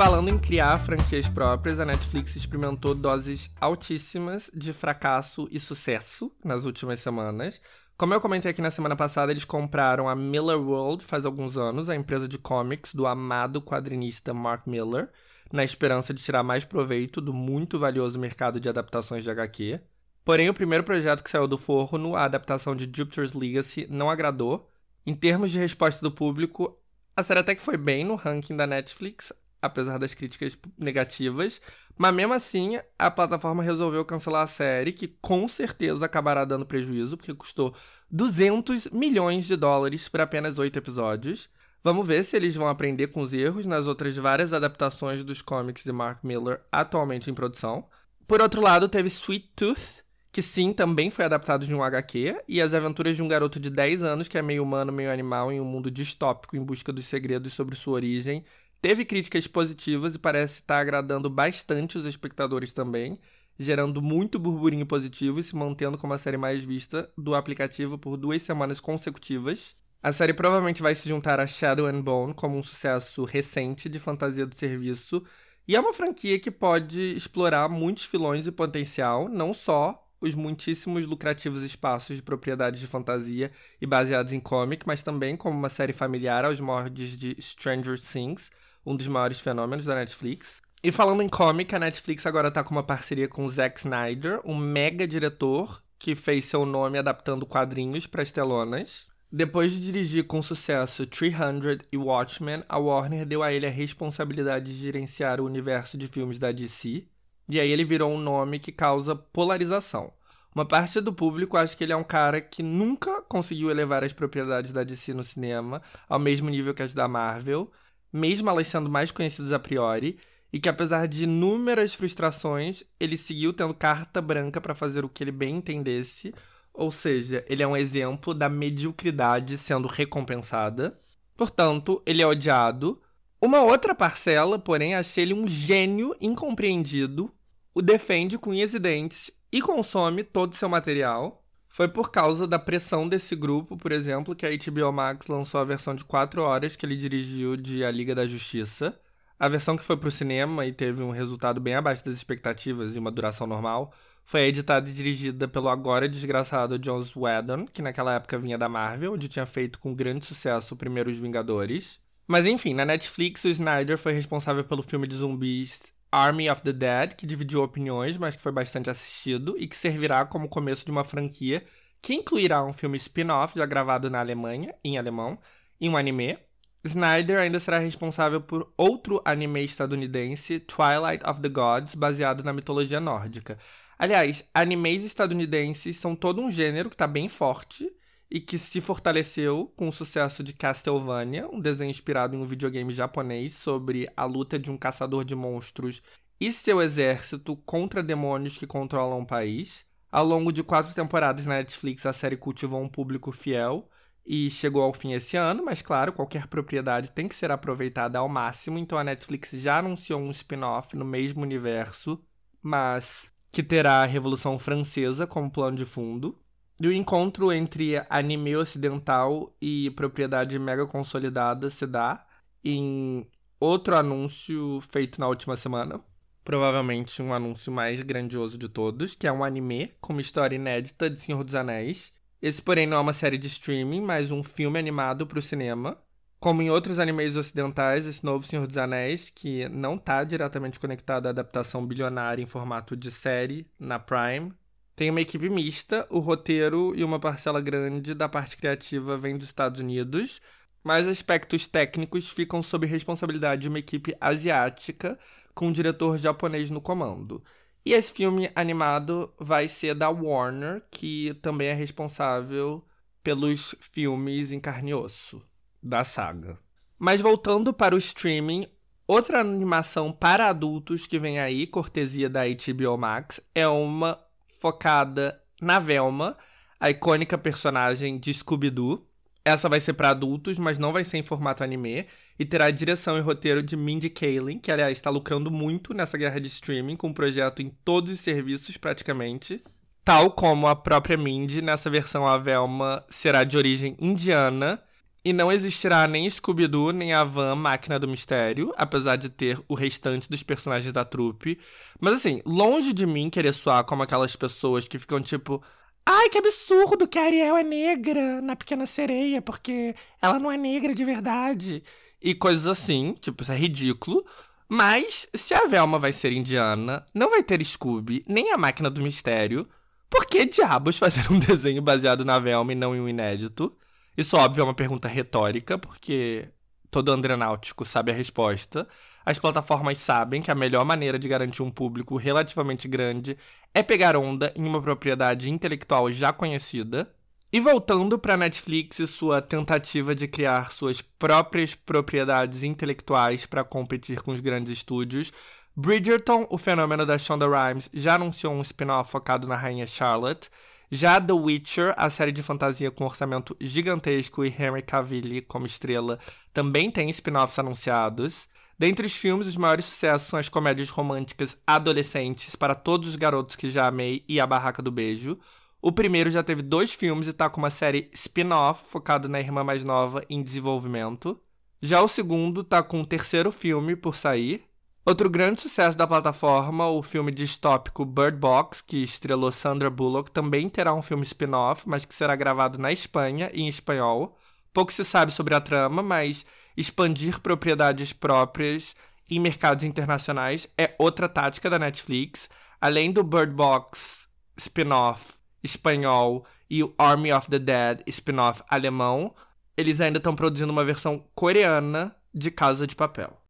Falando 0.08 0.30
em 0.30 0.40
criar 0.40 0.78
franquias 0.78 1.28
próprias, 1.28 1.82
a 1.82 1.86
Netflix 1.86 2.34
experimentou 2.34 2.96
doses 2.96 3.52
altíssimas 3.60 4.50
de 4.54 4.72
fracasso 4.72 5.50
e 5.52 5.60
sucesso 5.60 6.32
nas 6.42 6.64
últimas 6.64 7.02
semanas. 7.02 7.60
Como 7.98 8.14
eu 8.14 8.22
comentei 8.22 8.50
aqui 8.50 8.62
na 8.62 8.72
semana 8.72 8.96
passada, 8.96 9.34
eles 9.34 9.44
compraram 9.44 10.08
a 10.08 10.16
Miller 10.16 10.58
World 10.58 11.04
faz 11.04 11.26
alguns 11.26 11.58
anos, 11.58 11.90
a 11.90 11.96
empresa 11.96 12.26
de 12.26 12.38
comics 12.38 12.94
do 12.94 13.06
amado 13.06 13.62
quadrinista 13.62 14.34
Mark 14.34 14.66
Miller, 14.66 15.10
na 15.52 15.66
esperança 15.66 16.14
de 16.14 16.24
tirar 16.24 16.42
mais 16.42 16.64
proveito 16.64 17.20
do 17.20 17.34
muito 17.34 17.78
valioso 17.78 18.18
mercado 18.18 18.62
de 18.62 18.70
adaptações 18.70 19.26
de 19.26 19.30
HQ. 19.30 19.82
Porém, 20.24 20.48
o 20.48 20.54
primeiro 20.54 20.86
projeto 20.86 21.22
que 21.22 21.30
saiu 21.30 21.50
do 21.50 21.58
forno, 21.58 22.16
a 22.16 22.24
adaptação 22.24 22.78
de 22.78 22.86
Jupiter's 22.86 23.34
Legacy, 23.34 23.86
não 23.90 24.10
agradou. 24.10 24.70
Em 25.06 25.14
termos 25.14 25.52
de 25.52 25.60
resposta 25.60 26.02
do 26.02 26.14
público, 26.16 26.80
a 27.14 27.22
série 27.24 27.42
até 27.42 27.54
que 27.54 27.62
foi 27.62 27.76
bem 27.76 28.06
no 28.06 28.16
ranking 28.16 28.56
da 28.56 28.66
Netflix, 28.66 29.34
apesar 29.62 29.98
das 29.98 30.14
críticas 30.14 30.58
negativas. 30.78 31.62
Mas 31.98 32.14
mesmo 32.14 32.34
assim, 32.34 32.80
a 32.98 33.10
plataforma 33.10 33.64
resolveu 33.64 34.06
cancelar 34.06 34.44
a 34.44 34.48
série, 34.48 34.92
que 34.92 35.08
com 35.08 35.48
certeza 35.48 36.06
acabará 36.06 36.46
dando 36.46 36.66
prejuízo, 36.66 37.18
porque 37.18 37.34
custou 37.34 37.76
200 38.10 38.88
milhões 38.92 39.46
de 39.46 39.56
dólares 39.56 40.08
para 40.08 40.24
apenas 40.24 40.60
oito 40.60 40.78
episódios. 40.78 41.50
Vamos 41.84 42.06
ver 42.06 42.24
se 42.24 42.36
eles 42.36 42.56
vão 42.56 42.68
aprender 42.68 43.08
com 43.08 43.22
os 43.22 43.34
erros 43.34 43.66
nas 43.66 43.88
outras 43.88 44.16
várias 44.18 44.54
adaptações 44.54 45.24
dos 45.24 45.42
cómics 45.42 45.84
de 45.84 45.92
Mark 45.92 46.24
Miller 46.24 46.62
atualmente 46.72 47.32
em 47.32 47.34
produção. 47.34 47.86
Por 48.28 48.42
outro 48.42 48.62
lado, 48.62 48.90
teve 48.90 49.08
Sweet 49.08 49.52
Tooth, 49.56 50.04
que 50.32 50.42
sim, 50.42 50.74
também 50.74 51.10
foi 51.10 51.26
adaptado 51.26 51.66
de 51.66 51.74
um 51.74 51.82
HQ, 51.82 52.44
e 52.48 52.62
as 52.62 52.74
aventuras 52.74 53.16
de 53.16 53.24
um 53.24 53.28
garoto 53.28 53.60
de 53.60 53.70
10 53.70 54.04
anos 54.04 54.28
que 54.28 54.38
é 54.38 54.42
meio 54.42 54.62
humano, 54.62 54.92
meio 54.92 55.12
animal 55.12 55.52
em 55.52 55.62
um 55.62 55.66
mundo 55.66 55.90
distópico 55.90 56.56
em 56.56 56.64
busca 56.64 56.92
dos 56.92 57.06
segredos 57.06 57.54
sobre 57.54 57.76
sua 57.76 57.94
origem 57.94 58.44
Teve 58.88 59.04
críticas 59.04 59.46
positivas 59.46 60.16
e 60.16 60.18
parece 60.18 60.62
estar 60.62 60.80
agradando 60.80 61.30
bastante 61.30 61.98
os 61.98 62.06
espectadores 62.06 62.72
também, 62.72 63.20
gerando 63.60 64.02
muito 64.02 64.40
burburinho 64.40 64.86
positivo 64.86 65.42
e 65.42 65.44
se 65.44 65.54
mantendo 65.58 65.98
como 65.98 66.14
a 66.14 66.18
série 66.18 66.38
mais 66.38 66.64
vista 66.64 67.12
do 67.18 67.36
aplicativo 67.36 67.98
por 67.98 68.16
duas 68.16 68.42
semanas 68.44 68.80
consecutivas. 68.80 69.76
A 70.02 70.14
série 70.14 70.34
provavelmente 70.34 70.82
vai 70.82 70.96
se 70.96 71.10
juntar 71.10 71.38
a 71.38 71.46
Shadow 71.46 71.86
and 71.86 72.00
Bone 72.02 72.34
como 72.34 72.58
um 72.58 72.64
sucesso 72.64 73.26
recente 73.26 73.90
de 73.90 74.00
fantasia 74.00 74.46
do 74.46 74.56
serviço, 74.56 75.22
e 75.68 75.76
é 75.76 75.80
uma 75.82 75.94
franquia 75.94 76.40
que 76.40 76.50
pode 76.50 77.14
explorar 77.14 77.68
muitos 77.68 78.06
filões 78.06 78.48
e 78.48 78.54
potencial, 78.54 79.28
não 79.28 79.54
só 79.54 80.02
os 80.22 80.34
muitíssimos 80.34 81.06
lucrativos 81.06 81.62
espaços 81.62 82.16
de 82.16 82.22
propriedades 82.22 82.80
de 82.80 82.88
fantasia 82.88 83.52
e 83.82 83.86
baseados 83.86 84.32
em 84.32 84.40
comic, 84.40 84.88
mas 84.88 85.04
também 85.04 85.36
como 85.36 85.58
uma 85.58 85.68
série 85.68 85.92
familiar 85.92 86.46
aos 86.46 86.62
moldes 86.62 87.18
de 87.18 87.36
Stranger 87.38 88.00
Things, 88.00 88.50
um 88.88 88.96
dos 88.96 89.08
maiores 89.08 89.42
fenômenos 89.42 89.84
da 89.84 89.96
Netflix. 89.96 90.62
E 90.82 90.94
falando 90.94 91.22
em 91.22 91.28
comic, 91.28 91.76
a 91.76 91.80
Netflix 91.80 92.26
agora 92.26 92.50
tá 92.50 92.64
com 92.64 92.72
uma 92.72 92.84
parceria 92.84 93.28
com 93.28 93.44
o 93.44 93.50
Zack 93.50 93.80
Snyder, 93.80 94.40
um 94.46 94.56
mega 94.56 95.06
diretor 95.06 95.84
que 96.00 96.16
fez 96.16 96.46
seu 96.46 96.66
nome 96.66 96.98
adaptando 96.98 97.46
quadrinhos 97.46 98.08
para 98.08 98.22
as 98.22 98.32
telonas. 98.32 99.06
Depois 99.30 99.74
de 99.74 99.82
dirigir 99.82 100.26
com 100.26 100.42
sucesso 100.42 101.06
300 101.06 101.86
e 101.92 101.98
Watchmen, 101.98 102.64
a 102.70 102.78
Warner 102.78 103.26
deu 103.26 103.44
a 103.44 103.52
ele 103.52 103.66
a 103.66 103.70
responsabilidade 103.70 104.74
de 104.74 104.82
gerenciar 104.82 105.42
o 105.42 105.46
universo 105.46 105.98
de 105.98 106.08
filmes 106.08 106.40
da 106.40 106.54
DC, 106.54 107.06
e 107.50 107.60
aí 107.60 107.70
ele 107.70 107.84
virou 107.84 108.10
um 108.10 108.20
nome 108.20 108.58
que 108.58 108.72
causa 108.72 109.16
polarização. 109.16 110.14
Uma 110.56 110.66
parte 110.66 111.02
do 111.02 111.12
público 111.12 111.58
acha 111.58 111.76
que 111.76 111.84
ele 111.84 111.94
é 111.94 111.96
um 111.96 112.04
cara 112.04 112.40
que 112.40 112.64
nunca 112.64 113.22
conseguiu 113.24 113.70
elevar 113.70 114.04
as 114.04 114.14
propriedades 114.14 114.72
da 114.72 114.84
DC 114.84 115.14
no 115.14 115.24
cinema 115.24 115.82
ao 116.08 116.18
mesmo 116.18 116.50
nível 116.50 116.74
que 116.74 116.84
as 116.84 116.94
da 116.94 117.08
Marvel, 117.08 117.70
mesmo 118.12 118.50
elas 118.50 118.68
sendo 118.68 118.90
mais 118.90 119.12
conhecidas 119.12 119.52
a 119.52 119.60
priori, 119.60 120.18
e 120.52 120.60
que 120.60 120.70
apesar 120.70 121.08
de 121.08 121.26
inúmeras 121.26 121.94
frustrações, 121.94 122.84
ele 123.00 123.18
seguiu 123.18 123.54
tendo 123.54 123.74
carta 123.74 124.22
branca 124.22 124.62
para 124.62 124.76
fazer 124.76 125.04
o 125.04 125.10
que 125.10 125.24
ele 125.24 125.32
bem 125.32 125.58
entendesse, 125.58 126.34
ou 126.74 126.92
seja, 126.92 127.44
ele 127.50 127.64
é 127.64 127.68
um 127.68 127.76
exemplo 127.76 128.34
da 128.34 128.48
mediocridade 128.48 129.58
sendo 129.58 129.88
recompensada. 129.88 131.00
Portanto, 131.36 132.02
ele 132.06 132.22
é 132.22 132.28
odiado. 132.28 133.02
Uma 133.42 133.62
outra 133.62 133.94
parcela, 133.94 134.58
porém, 134.60 134.96
acha 134.96 135.20
ele 135.20 135.34
um 135.34 135.48
gênio 135.48 136.16
incompreendido, 136.22 137.32
o 137.74 137.82
defende 137.82 138.38
com 138.38 138.52
unhas 138.52 138.74
e 138.74 138.80
dentes 138.80 139.32
e 139.52 139.62
consome 139.62 140.24
todo 140.24 140.54
o 140.54 140.56
seu 140.56 140.70
material. 140.70 141.44
Foi 141.78 141.88
por 141.88 142.10
causa 142.10 142.48
da 142.48 142.58
pressão 142.58 143.08
desse 143.08 143.36
grupo, 143.36 143.78
por 143.78 143.92
exemplo, 143.92 144.36
que 144.36 144.48
a 144.48 144.50
HBO 144.50 144.92
Max 144.92 145.28
lançou 145.28 145.62
a 145.62 145.64
versão 145.64 145.94
de 145.94 146.04
4 146.04 146.42
horas 146.42 146.76
que 146.76 146.84
ele 146.84 146.98
dirigiu 146.98 147.56
de 147.56 147.86
A 147.86 147.92
Liga 147.92 148.16
da 148.16 148.26
Justiça. 148.26 149.00
A 149.38 149.48
versão 149.48 149.78
que 149.78 149.84
foi 149.84 149.96
para 149.96 150.08
o 150.08 150.12
cinema 150.12 150.66
e 150.66 150.74
teve 150.74 151.04
um 151.04 151.12
resultado 151.12 151.62
bem 151.62 151.76
abaixo 151.76 152.04
das 152.04 152.16
expectativas 152.16 152.96
e 152.96 152.98
uma 152.98 153.12
duração 153.12 153.46
normal 153.46 153.94
foi 154.26 154.48
editada 154.48 154.90
e 154.90 154.92
dirigida 154.92 155.48
pelo 155.48 155.70
agora 155.70 156.10
desgraçado 156.10 156.84
Joss 156.84 157.14
Whedon, 157.16 157.68
que 157.68 157.84
naquela 157.84 158.16
época 158.16 158.40
vinha 158.40 158.58
da 158.58 158.68
Marvel, 158.68 159.14
onde 159.14 159.30
tinha 159.30 159.46
feito 159.46 159.78
com 159.78 159.94
grande 159.94 160.26
sucesso 160.26 160.74
o 160.74 160.78
primeiro 160.78 161.12
Os 161.12 161.20
Vingadores. 161.20 162.00
Mas 162.28 162.48
enfim, 162.48 162.74
na 162.74 162.86
Netflix 162.86 163.44
o 163.44 163.50
Snyder 163.50 164.00
foi 164.00 164.14
responsável 164.14 164.64
pelo 164.64 164.82
filme 164.82 165.06
de 165.06 165.16
zumbis 165.16 165.96
Army 166.12 166.50
of 166.50 166.62
the 166.62 166.74
Dead, 166.74 167.16
que 167.16 167.26
dividiu 167.26 167.64
opiniões, 167.64 168.18
mas 168.18 168.36
que 168.36 168.42
foi 168.42 168.52
bastante 168.52 168.90
assistido 168.90 169.56
e 169.58 169.68
que 169.68 169.76
servirá 169.76 170.26
como 170.26 170.50
começo 170.50 170.86
de 170.86 170.92
uma 170.92 171.04
franquia 171.04 171.66
que 172.02 172.14
incluirá 172.14 172.64
um 172.64 172.74
filme 172.74 172.98
spin-off 172.98 173.58
já 173.58 173.66
gravado 173.66 174.10
na 174.10 174.20
Alemanha, 174.20 174.74
em 174.84 174.98
alemão, 174.98 175.38
e 175.80 175.90
um 175.90 175.98
anime. 175.98 176.38
Snyder 176.84 177.42
ainda 177.42 177.60
será 177.60 177.80
responsável 177.80 178.40
por 178.40 178.72
outro 178.78 179.22
anime 179.26 179.64
estadunidense, 179.64 180.60
Twilight 180.60 181.24
of 181.28 181.42
the 181.42 181.50
Gods, 181.50 181.96
baseado 181.96 182.44
na 182.44 182.54
mitologia 182.54 183.00
nórdica. 183.00 183.58
Aliás, 184.00 184.48
animes 184.54 185.04
estadunidenses 185.04 185.98
são 185.98 186.16
todo 186.16 186.42
um 186.42 186.52
gênero 186.52 186.90
que 186.90 186.96
está 186.96 187.08
bem 187.08 187.28
forte 187.28 187.92
e 188.30 188.40
que 188.40 188.58
se 188.58 188.82
fortaleceu 188.82 189.72
com 189.76 189.88
o 189.88 189.92
sucesso 189.92 190.44
de 190.44 190.54
Castlevania, 190.54 191.48
um 191.48 191.60
desenho 191.60 191.90
inspirado 191.90 192.36
em 192.36 192.40
um 192.40 192.46
videogame 192.46 192.94
japonês 192.94 193.54
sobre 193.54 194.10
a 194.16 194.26
luta 194.26 194.60
de 194.60 194.70
um 194.70 194.78
caçador 194.78 195.24
de 195.24 195.36
monstros 195.36 196.02
e 196.40 196.52
seu 196.52 196.82
exército 196.82 197.56
contra 197.56 198.04
demônios 198.04 198.58
que 198.58 198.68
controlam 198.68 199.22
o 199.22 199.26
país. 199.26 199.86
Ao 200.12 200.26
longo 200.26 200.52
de 200.52 200.64
quatro 200.64 200.94
temporadas 200.94 201.46
na 201.46 201.56
Netflix, 201.56 202.06
a 202.06 202.14
série 202.14 202.38
cultivou 202.38 202.82
um 202.82 202.90
público 202.90 203.32
fiel 203.32 203.90
e 204.26 204.50
chegou 204.52 204.82
ao 204.84 204.94
fim 204.94 205.14
esse 205.14 205.38
ano, 205.38 205.64
mas 205.64 205.82
claro, 205.82 206.12
qualquer 206.12 206.48
propriedade 206.48 207.12
tem 207.12 207.30
que 207.30 207.36
ser 207.36 207.50
aproveitada 207.50 208.20
ao 208.20 208.28
máximo, 208.28 208.78
então 208.78 208.98
a 208.98 209.04
Netflix 209.04 209.52
já 209.52 209.80
anunciou 209.80 210.20
um 210.20 210.32
spin-off 210.32 210.96
no 210.98 211.06
mesmo 211.06 211.42
universo, 211.42 212.22
mas 212.62 213.32
que 213.52 213.64
terá 213.64 214.04
a 214.04 214.06
Revolução 214.06 214.60
Francesa 214.60 215.26
como 215.26 215.50
plano 215.50 215.78
de 215.78 215.86
fundo. 215.86 216.38
E 216.80 216.88
o 216.88 216.94
encontro 216.94 217.52
entre 217.52 217.96
anime 218.10 218.56
ocidental 218.56 219.56
e 219.60 219.90
propriedade 219.92 220.60
mega 220.60 220.86
consolidada 220.86 221.70
se 221.70 221.88
dá 221.88 222.26
em 222.64 223.28
outro 223.60 223.96
anúncio 223.96 224.80
feito 224.82 225.20
na 225.20 225.28
última 225.28 225.56
semana. 225.58 226.00
Provavelmente 226.44 227.22
um 227.22 227.34
anúncio 227.34 227.72
mais 227.72 228.02
grandioso 228.04 228.58
de 228.58 228.70
todos, 228.70 229.16
que 229.16 229.28
é 229.28 229.32
um 229.32 229.44
anime 229.44 229.94
com 230.00 230.14
uma 230.14 230.22
história 230.22 230.56
inédita 230.56 231.10
de 231.10 231.20
Senhor 231.20 231.44
dos 231.44 231.56
Anéis. 231.56 232.14
Esse, 232.42 232.62
porém, 232.62 232.86
não 232.86 232.98
é 232.98 233.00
uma 233.00 233.14
série 233.14 233.38
de 233.38 233.48
streaming, 233.48 234.02
mas 234.02 234.30
um 234.32 234.44
filme 234.44 234.78
animado 234.78 235.26
para 235.26 235.40
o 235.40 235.42
cinema, 235.42 235.98
Como 236.40 236.62
em 236.62 236.70
outros 236.70 237.00
animes 237.00 237.36
ocidentais, 237.36 238.06
esse 238.06 238.24
novo 238.24 238.46
Senhor 238.46 238.68
dos 238.68 238.78
Anéis, 238.78 239.32
que 239.32 239.68
não 239.70 239.96
está 239.96 240.24
diretamente 240.24 240.80
conectado 240.80 241.26
à 241.26 241.30
adaptação 241.30 241.86
bilionária 241.86 242.44
em 242.44 242.46
formato 242.46 242.96
de 242.96 243.10
série 243.10 243.68
na 243.80 243.98
Prime, 243.98 244.54
tem 244.98 245.12
uma 245.12 245.22
equipe 245.22 245.48
mista, 245.48 246.08
o 246.10 246.18
roteiro 246.18 246.92
e 246.96 247.04
uma 247.04 247.20
parcela 247.20 247.62
grande 247.62 248.16
da 248.16 248.28
parte 248.28 248.58
criativa 248.58 249.16
vem 249.16 249.38
dos 249.38 249.46
Estados 249.46 249.80
Unidos, 249.80 250.42
mas 250.84 251.08
aspectos 251.08 251.68
técnicos 251.68 252.28
ficam 252.28 252.64
sob 252.64 252.88
responsabilidade 252.88 253.62
de 253.62 253.70
uma 253.70 253.78
equipe 253.78 254.18
asiática 254.20 255.20
com 255.54 255.68
um 255.68 255.72
diretor 255.72 256.18
japonês 256.18 256.72
no 256.72 256.82
comando. 256.82 257.44
E 257.86 257.94
esse 257.94 258.12
filme 258.12 258.50
animado 258.56 259.32
vai 259.40 259.68
ser 259.68 259.94
da 259.94 260.10
Warner, 260.10 260.84
que 260.90 261.36
também 261.44 261.68
é 261.68 261.74
responsável 261.74 262.84
pelos 263.24 263.76
filmes 263.92 264.52
em 264.52 264.60
carne 264.60 264.90
e 264.90 264.96
osso 264.96 265.44
da 265.82 266.04
saga. 266.04 266.58
Mas 266.98 267.22
voltando 267.22 267.72
para 267.72 267.94
o 267.94 268.00
streaming, 268.00 268.68
outra 269.06 269.42
animação 269.42 270.12
para 270.12 270.48
adultos 270.48 271.06
que 271.06 271.20
vem 271.20 271.38
aí, 271.38 271.68
cortesia 271.68 272.28
da 272.28 272.42
HBO 272.48 272.98
Max, 272.98 273.40
é 273.54 273.68
uma 273.68 274.26
focada 274.60 275.42
na 275.62 275.80
Velma, 275.80 276.38
a 276.80 276.90
icônica 276.90 277.38
personagem 277.38 278.20
de 278.20 278.34
Scooby-Doo. 278.34 279.06
Essa 279.44 279.70
vai 279.70 279.80
ser 279.80 279.94
para 279.94 280.10
adultos, 280.10 280.60
mas 280.60 280.78
não 280.78 280.92
vai 280.92 281.04
ser 281.04 281.18
em 281.18 281.24
formato 281.24 281.64
anime. 281.64 282.06
E 282.38 282.46
terá 282.46 282.70
direção 282.70 283.18
e 283.18 283.22
roteiro 283.22 283.64
de 283.64 283.76
Mindy 283.76 284.10
Kaling, 284.10 284.60
que 284.60 284.72
aliás 284.72 284.98
está 284.98 285.10
lucrando 285.10 285.50
muito 285.50 285.94
nessa 285.94 286.18
guerra 286.18 286.40
de 286.40 286.48
streaming, 286.48 286.96
com 286.96 287.08
um 287.08 287.14
projeto 287.14 287.62
em 287.62 287.70
todos 287.84 288.12
os 288.12 288.20
serviços 288.20 288.78
praticamente. 288.78 289.64
Tal 290.04 290.32
como 290.32 290.68
a 290.68 290.76
própria 290.76 291.18
Mindy, 291.18 291.62
nessa 291.62 291.90
versão 291.90 292.28
a 292.28 292.38
Velma 292.38 293.04
será 293.10 293.44
de 293.44 293.58
origem 293.58 293.96
indiana. 294.00 294.82
E 295.28 295.34
não 295.34 295.52
existirá 295.52 296.08
nem 296.08 296.30
Scooby-Doo, 296.30 296.94
nem 296.94 297.12
a 297.12 297.22
Van 297.26 297.54
Máquina 297.54 298.00
do 298.00 298.08
Mistério, 298.08 298.74
apesar 298.78 299.18
de 299.18 299.28
ter 299.28 299.62
o 299.68 299.74
restante 299.74 300.30
dos 300.30 300.42
personagens 300.42 300.94
da 300.94 301.04
trupe. 301.04 301.60
Mas 302.00 302.14
assim, 302.14 302.42
longe 302.46 302.94
de 302.94 303.06
mim 303.06 303.30
querer 303.30 303.54
soar 303.54 303.84
como 303.84 304.04
aquelas 304.04 304.38
pessoas 304.38 304.88
que 304.88 304.98
ficam 304.98 305.22
tipo. 305.22 305.62
Ai, 306.06 306.30
que 306.30 306.38
absurdo 306.38 307.10
que 307.10 307.20
a 307.20 307.24
Ariel 307.24 307.58
é 307.58 307.64
negra 307.64 308.40
na 308.42 308.56
Pequena 308.56 308.86
Sereia, 308.86 309.42
porque 309.42 309.94
ela 310.22 310.40
não 310.40 310.50
é 310.50 310.56
negra 310.56 310.96
de 310.96 311.04
verdade. 311.04 311.84
E 312.22 312.34
coisas 312.34 312.66
assim, 312.66 313.14
tipo, 313.20 313.44
isso 313.44 313.52
é 313.52 313.58
ridículo. 313.58 314.26
Mas, 314.70 315.28
se 315.36 315.54
a 315.54 315.68
Velma 315.68 316.00
vai 316.00 316.14
ser 316.14 316.32
indiana, 316.32 317.06
não 317.14 317.32
vai 317.32 317.44
ter 317.44 317.62
Scooby, 317.66 318.24
nem 318.26 318.54
a 318.54 318.58
Máquina 318.58 318.90
do 318.90 319.02
Mistério, 319.02 319.68
por 320.10 320.26
que 320.26 320.46
diabos 320.46 320.98
fazer 320.98 321.30
um 321.30 321.36
desenho 321.38 321.82
baseado 321.82 322.24
na 322.24 322.40
Velma 322.40 322.72
e 322.72 322.76
não 322.76 322.96
em 322.96 323.02
um 323.02 323.10
inédito? 323.10 323.76
Isso, 324.18 324.36
óbvio, 324.36 324.62
é 324.62 324.64
uma 324.64 324.74
pergunta 324.74 325.08
retórica, 325.08 325.78
porque 325.78 326.50
todo 326.90 327.12
andrenáutico 327.12 327.86
sabe 327.86 328.12
a 328.12 328.16
resposta. 328.16 328.88
As 329.24 329.38
plataformas 329.38 329.98
sabem 330.00 330.42
que 330.42 330.50
a 330.50 330.56
melhor 330.56 330.84
maneira 330.84 331.20
de 331.20 331.28
garantir 331.28 331.62
um 331.62 331.70
público 331.70 332.18
relativamente 332.18 332.88
grande 332.88 333.38
é 333.74 333.84
pegar 333.84 334.16
onda 334.16 334.52
em 334.56 334.66
uma 334.66 334.82
propriedade 334.82 335.52
intelectual 335.52 336.12
já 336.12 336.34
conhecida. 336.34 337.14
E 337.54 337.60
voltando 337.62 338.18
para 338.18 338.36
Netflix 338.36 339.00
e 339.00 339.08
sua 339.08 339.42
tentativa 339.42 340.14
de 340.16 340.28
criar 340.28 340.72
suas 340.72 341.02
próprias 341.02 341.76
propriedades 341.76 342.64
intelectuais 342.64 343.46
para 343.46 343.64
competir 343.64 344.22
com 344.22 344.32
os 344.32 344.40
grandes 344.40 344.72
estúdios, 344.72 345.32
Bridgerton, 345.76 346.48
o 346.50 346.58
fenômeno 346.58 347.06
da 347.06 347.18
Shonda 347.18 347.46
Rhimes, 347.48 347.90
já 347.94 348.16
anunciou 348.16 348.54
um 348.54 348.62
spin-off 348.62 349.12
focado 349.12 349.48
na 349.48 349.56
rainha 349.56 349.86
Charlotte. 349.86 350.50
Já 350.90 351.20
The 351.20 351.34
Witcher, 351.34 351.94
a 351.98 352.10
série 352.10 352.32
de 352.32 352.42
fantasia 352.42 352.90
com 352.90 353.04
orçamento 353.04 353.58
gigantesco 353.60 354.46
e 354.46 354.48
Henry 354.48 354.82
Cavill 354.82 355.44
como 355.46 355.66
estrela, 355.66 356.18
também 356.54 356.90
tem 356.90 357.10
spin-offs 357.10 357.60
anunciados. 357.60 358.48
Dentre 358.80 359.06
os 359.06 359.14
filmes, 359.14 359.48
os 359.48 359.58
maiores 359.58 359.84
sucessos 359.84 360.30
são 360.30 360.40
as 360.40 360.48
comédias 360.48 360.90
românticas 360.90 361.58
adolescentes 361.68 362.56
para 362.56 362.74
todos 362.74 363.10
os 363.10 363.16
garotos 363.18 363.58
que 363.58 363.70
já 363.70 363.86
amei 363.88 364.24
e 364.30 364.40
A 364.40 364.48
Barraca 364.48 364.82
do 364.82 364.92
Beijo. 364.92 365.38
O 365.82 365.92
primeiro 365.92 366.32
já 366.32 366.42
teve 366.42 366.62
dois 366.62 366.94
filmes 366.94 367.28
e 367.28 367.32
está 367.32 367.50
com 367.50 367.60
uma 367.60 367.70
série 367.70 368.10
spin-off 368.14 368.84
focado 368.90 369.28
na 369.28 369.42
irmã 369.42 369.66
mais 369.66 369.84
nova 369.84 370.24
em 370.30 370.42
desenvolvimento. 370.42 371.38
Já 371.82 372.02
o 372.02 372.08
segundo 372.08 372.62
está 372.62 372.82
com 372.82 373.02
o 373.02 373.06
terceiro 373.06 373.52
filme 373.52 373.96
por 373.96 374.16
sair. 374.16 374.67
Outro 375.08 375.30
grande 375.30 375.62
sucesso 375.62 375.98
da 375.98 376.06
plataforma, 376.06 376.86
o 376.90 377.02
filme 377.02 377.32
distópico 377.32 378.04
Bird 378.04 378.38
Box, 378.38 378.82
que 378.82 378.98
estrelou 379.04 379.54
Sandra 379.54 379.90
Bullock, 379.90 380.30
também 380.30 380.68
terá 380.68 380.94
um 380.94 381.02
filme 381.02 381.24
spin-off, 381.24 381.88
mas 381.88 382.04
que 382.04 382.14
será 382.14 382.36
gravado 382.36 382.78
na 382.78 382.92
Espanha 382.92 383.50
em 383.54 383.70
espanhol. 383.70 384.38
Pouco 384.74 384.92
se 384.92 385.06
sabe 385.06 385.32
sobre 385.32 385.56
a 385.56 385.62
trama, 385.62 386.04
mas 386.04 386.46
expandir 386.76 387.40
propriedades 387.40 388.12
próprias 388.12 388.98
em 389.30 389.40
mercados 389.40 389.86
internacionais 389.86 390.68
é 390.78 390.94
outra 391.00 391.30
tática 391.30 391.70
da 391.70 391.80
Netflix. 391.80 392.50
Além 392.82 393.10
do 393.10 393.24
Bird 393.24 393.54
Box 393.54 394.28
spin-off 394.58 395.32
espanhol 395.64 396.46
e 396.70 396.84
o 396.84 396.94
Army 396.98 397.32
of 397.32 397.50
the 397.50 397.60
Dead 397.60 398.02
spin-off 398.08 398.62
alemão, 398.70 399.34
eles 399.78 400.02
ainda 400.02 400.18
estão 400.18 400.36
produzindo 400.36 400.74
uma 400.74 400.84
versão 400.84 401.24
coreana 401.34 402.14
de 402.34 402.52
Casa 402.52 402.86
de 402.86 402.94
Papel. 402.94 403.47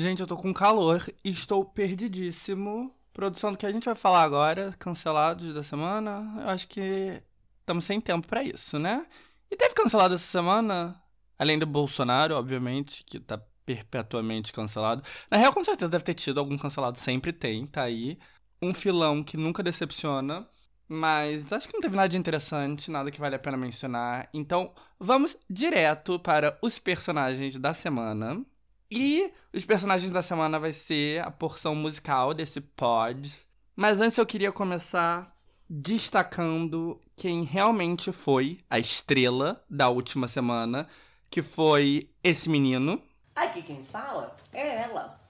Gente, 0.00 0.20
eu 0.20 0.26
tô 0.26 0.36
com 0.36 0.52
calor 0.52 1.06
e 1.24 1.30
estou 1.30 1.64
perdidíssimo. 1.64 2.94
Produção 3.12 3.52
do 3.52 3.58
que 3.58 3.66
a 3.66 3.72
gente 3.72 3.84
vai 3.84 3.94
falar 3.94 4.22
agora, 4.22 4.74
cancelados 4.78 5.52
da 5.52 5.62
semana, 5.62 6.40
eu 6.42 6.48
acho 6.48 6.66
que 6.68 7.22
estamos 7.60 7.84
sem 7.84 8.00
tempo 8.00 8.26
para 8.26 8.42
isso, 8.42 8.78
né? 8.78 9.06
E 9.50 9.56
teve 9.56 9.74
cancelado 9.74 10.14
essa 10.14 10.26
semana 10.26 11.00
Além 11.40 11.58
do 11.58 11.66
Bolsonaro, 11.66 12.34
obviamente, 12.36 13.02
que 13.02 13.18
tá 13.18 13.40
perpetuamente 13.64 14.52
cancelado. 14.52 15.02
Na 15.30 15.38
real, 15.38 15.54
com 15.54 15.64
certeza 15.64 15.90
deve 15.90 16.04
ter 16.04 16.12
tido 16.12 16.38
algum 16.38 16.58
cancelado, 16.58 16.98
sempre 16.98 17.32
tem, 17.32 17.66
tá 17.66 17.82
aí. 17.84 18.18
Um 18.60 18.74
filão 18.74 19.24
que 19.24 19.38
nunca 19.38 19.62
decepciona, 19.62 20.46
mas 20.86 21.50
acho 21.50 21.66
que 21.66 21.72
não 21.72 21.80
teve 21.80 21.96
nada 21.96 22.10
de 22.10 22.18
interessante, 22.18 22.90
nada 22.90 23.10
que 23.10 23.18
vale 23.18 23.36
a 23.36 23.38
pena 23.38 23.56
mencionar. 23.56 24.28
Então, 24.34 24.74
vamos 24.98 25.34
direto 25.48 26.18
para 26.20 26.58
os 26.60 26.78
personagens 26.78 27.56
da 27.56 27.72
semana. 27.72 28.44
E 28.90 29.32
os 29.52 29.64
personagens 29.64 30.10
da 30.10 30.20
semana 30.20 30.58
vai 30.58 30.72
ser 30.72 31.22
a 31.22 31.30
porção 31.30 31.76
musical 31.76 32.34
desse 32.34 32.60
pod. 32.60 33.32
Mas 33.76 34.00
antes 34.00 34.18
eu 34.18 34.26
queria 34.26 34.50
começar 34.50 35.32
destacando 35.68 37.00
quem 37.14 37.44
realmente 37.44 38.10
foi 38.10 38.58
a 38.68 38.80
estrela 38.80 39.64
da 39.70 39.88
última 39.88 40.26
semana, 40.26 40.88
que 41.30 41.40
foi 41.40 42.10
esse 42.24 42.48
menino. 42.48 43.00
Aqui 43.36 43.62
quem 43.62 43.84
fala 43.84 44.36
é 44.52 44.82
ela, 44.82 45.20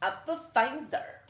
a 0.00 0.10
Pathfinder. 0.10 1.20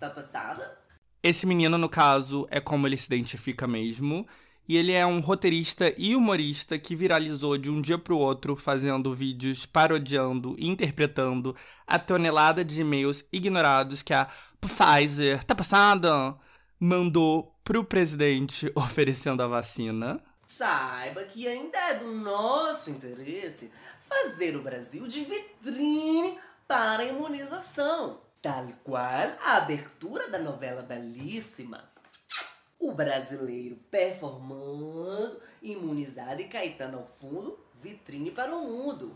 Tá 0.00 0.08
passada? 0.08 0.78
Esse 1.22 1.44
menino, 1.44 1.76
no 1.76 1.90
caso, 1.90 2.46
é 2.50 2.60
como 2.60 2.86
ele 2.86 2.96
se 2.96 3.06
identifica 3.06 3.66
mesmo. 3.66 4.26
E 4.68 4.76
ele 4.76 4.92
é 4.92 5.06
um 5.06 5.20
roteirista 5.20 5.94
e 5.96 6.14
humorista 6.14 6.78
que 6.78 6.94
viralizou 6.94 7.56
de 7.56 7.70
um 7.70 7.80
dia 7.80 7.96
para 7.96 8.12
o 8.12 8.18
outro, 8.18 8.54
fazendo 8.54 9.14
vídeos 9.14 9.64
parodiando 9.64 10.54
e 10.58 10.68
interpretando 10.68 11.56
a 11.86 11.98
tonelada 11.98 12.62
de 12.62 12.82
e-mails 12.82 13.24
ignorados 13.32 14.02
que 14.02 14.12
a 14.12 14.28
Pfizer, 14.60 15.42
tá 15.44 15.54
passada? 15.54 16.36
Mandou 16.78 17.54
pro 17.64 17.82
presidente 17.82 18.70
oferecendo 18.76 19.42
a 19.42 19.46
vacina. 19.46 20.20
Saiba 20.46 21.24
que 21.24 21.48
ainda 21.48 21.78
é 21.78 21.94
do 21.94 22.12
nosso 22.12 22.90
interesse 22.90 23.72
fazer 24.02 24.54
o 24.54 24.62
Brasil 24.62 25.06
de 25.06 25.24
vitrine 25.24 26.38
para 26.66 27.04
a 27.04 27.06
imunização, 27.06 28.20
tal 28.42 28.66
qual 28.84 29.32
a 29.42 29.56
abertura 29.56 30.28
da 30.28 30.38
novela 30.38 30.82
belíssima. 30.82 31.88
O 32.78 32.92
brasileiro 32.92 33.76
performando, 33.90 35.40
imunizado 35.62 36.40
e 36.40 36.48
Caetano 36.48 36.98
ao 36.98 37.06
fundo, 37.06 37.58
vitrine 37.80 38.30
para 38.30 38.54
o 38.54 38.62
mundo. 38.62 39.12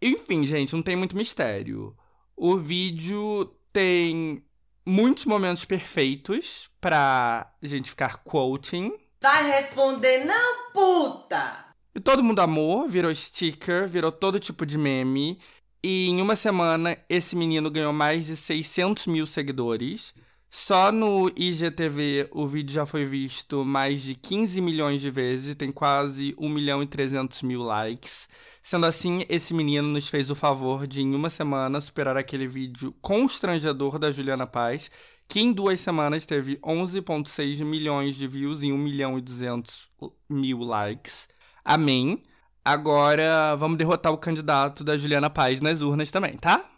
Enfim, 0.00 0.44
gente, 0.44 0.72
não 0.72 0.82
tem 0.82 0.96
muito 0.96 1.16
mistério. 1.16 1.96
O 2.36 2.56
vídeo 2.56 3.54
tem 3.72 4.42
muitos 4.84 5.24
momentos 5.24 5.64
perfeitos 5.64 6.68
pra 6.80 7.52
gente 7.62 7.90
ficar 7.90 8.22
quoting 8.24 8.92
Vai 9.22 9.48
responder 9.52 10.24
não, 10.24 10.72
puta! 10.72 11.66
E 11.94 12.00
todo 12.00 12.24
mundo 12.24 12.40
amou, 12.40 12.88
virou 12.88 13.14
sticker, 13.14 13.86
virou 13.86 14.10
todo 14.10 14.40
tipo 14.40 14.66
de 14.66 14.76
meme. 14.76 15.38
E 15.80 16.08
em 16.08 16.20
uma 16.20 16.34
semana, 16.34 16.98
esse 17.08 17.36
menino 17.36 17.70
ganhou 17.70 17.92
mais 17.92 18.26
de 18.26 18.36
600 18.36 19.06
mil 19.06 19.24
seguidores. 19.24 20.12
Só 20.54 20.92
no 20.92 21.32
IGTV 21.34 22.28
o 22.30 22.46
vídeo 22.46 22.74
já 22.74 22.84
foi 22.84 23.06
visto 23.06 23.64
mais 23.64 24.02
de 24.02 24.14
15 24.14 24.60
milhões 24.60 25.00
de 25.00 25.10
vezes, 25.10 25.54
tem 25.54 25.72
quase 25.72 26.34
1 26.38 26.46
milhão 26.46 26.82
e 26.82 26.86
300 26.86 27.40
mil 27.40 27.62
likes. 27.62 28.28
Sendo 28.62 28.84
assim, 28.84 29.24
esse 29.30 29.54
menino 29.54 29.88
nos 29.88 30.08
fez 30.08 30.30
o 30.30 30.34
favor 30.34 30.86
de, 30.86 31.00
em 31.00 31.14
uma 31.14 31.30
semana, 31.30 31.80
superar 31.80 32.18
aquele 32.18 32.46
vídeo 32.46 32.94
constrangedor 33.00 33.98
da 33.98 34.12
Juliana 34.12 34.46
Paz, 34.46 34.90
que 35.26 35.40
em 35.40 35.52
duas 35.54 35.80
semanas 35.80 36.26
teve 36.26 36.58
11,6 36.58 37.64
milhões 37.64 38.14
de 38.14 38.26
views 38.28 38.62
e 38.62 38.70
1 38.70 38.76
milhão 38.76 39.18
e 39.18 39.22
200 39.22 39.88
mil 40.28 40.58
likes. 40.58 41.28
Amém. 41.64 42.22
Agora 42.62 43.56
vamos 43.56 43.78
derrotar 43.78 44.12
o 44.12 44.18
candidato 44.18 44.84
da 44.84 44.98
Juliana 44.98 45.30
Paz 45.30 45.62
nas 45.62 45.80
urnas 45.80 46.10
também, 46.10 46.36
tá? 46.36 46.68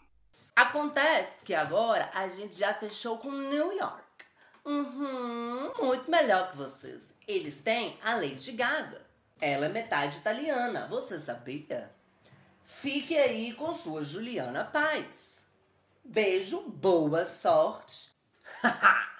Acontece 0.57 1.45
que 1.45 1.55
agora 1.55 2.11
a 2.14 2.28
gente 2.28 2.57
já 2.57 2.74
fechou 2.74 3.18
com 3.18 3.30
New 3.30 3.72
York. 3.72 4.05
Uhum, 4.64 5.72
muito 5.80 6.11
melhor 6.11 6.51
que 6.51 6.57
vocês. 6.57 7.12
Eles 7.26 7.61
têm 7.61 7.99
a 8.03 8.14
Lady 8.14 8.53
Gaga. 8.53 9.03
Ela 9.41 9.66
é 9.66 9.68
metade 9.68 10.18
italiana, 10.18 10.87
você 10.89 11.20
sabia? 11.20 11.91
Fique 12.64 13.16
aí 13.16 13.53
com 13.53 13.72
sua 13.72 14.03
Juliana 14.03 14.64
Paz. 14.64 15.45
Beijo, 16.05 16.62
boa 16.62 17.24
sorte. 17.26 18.12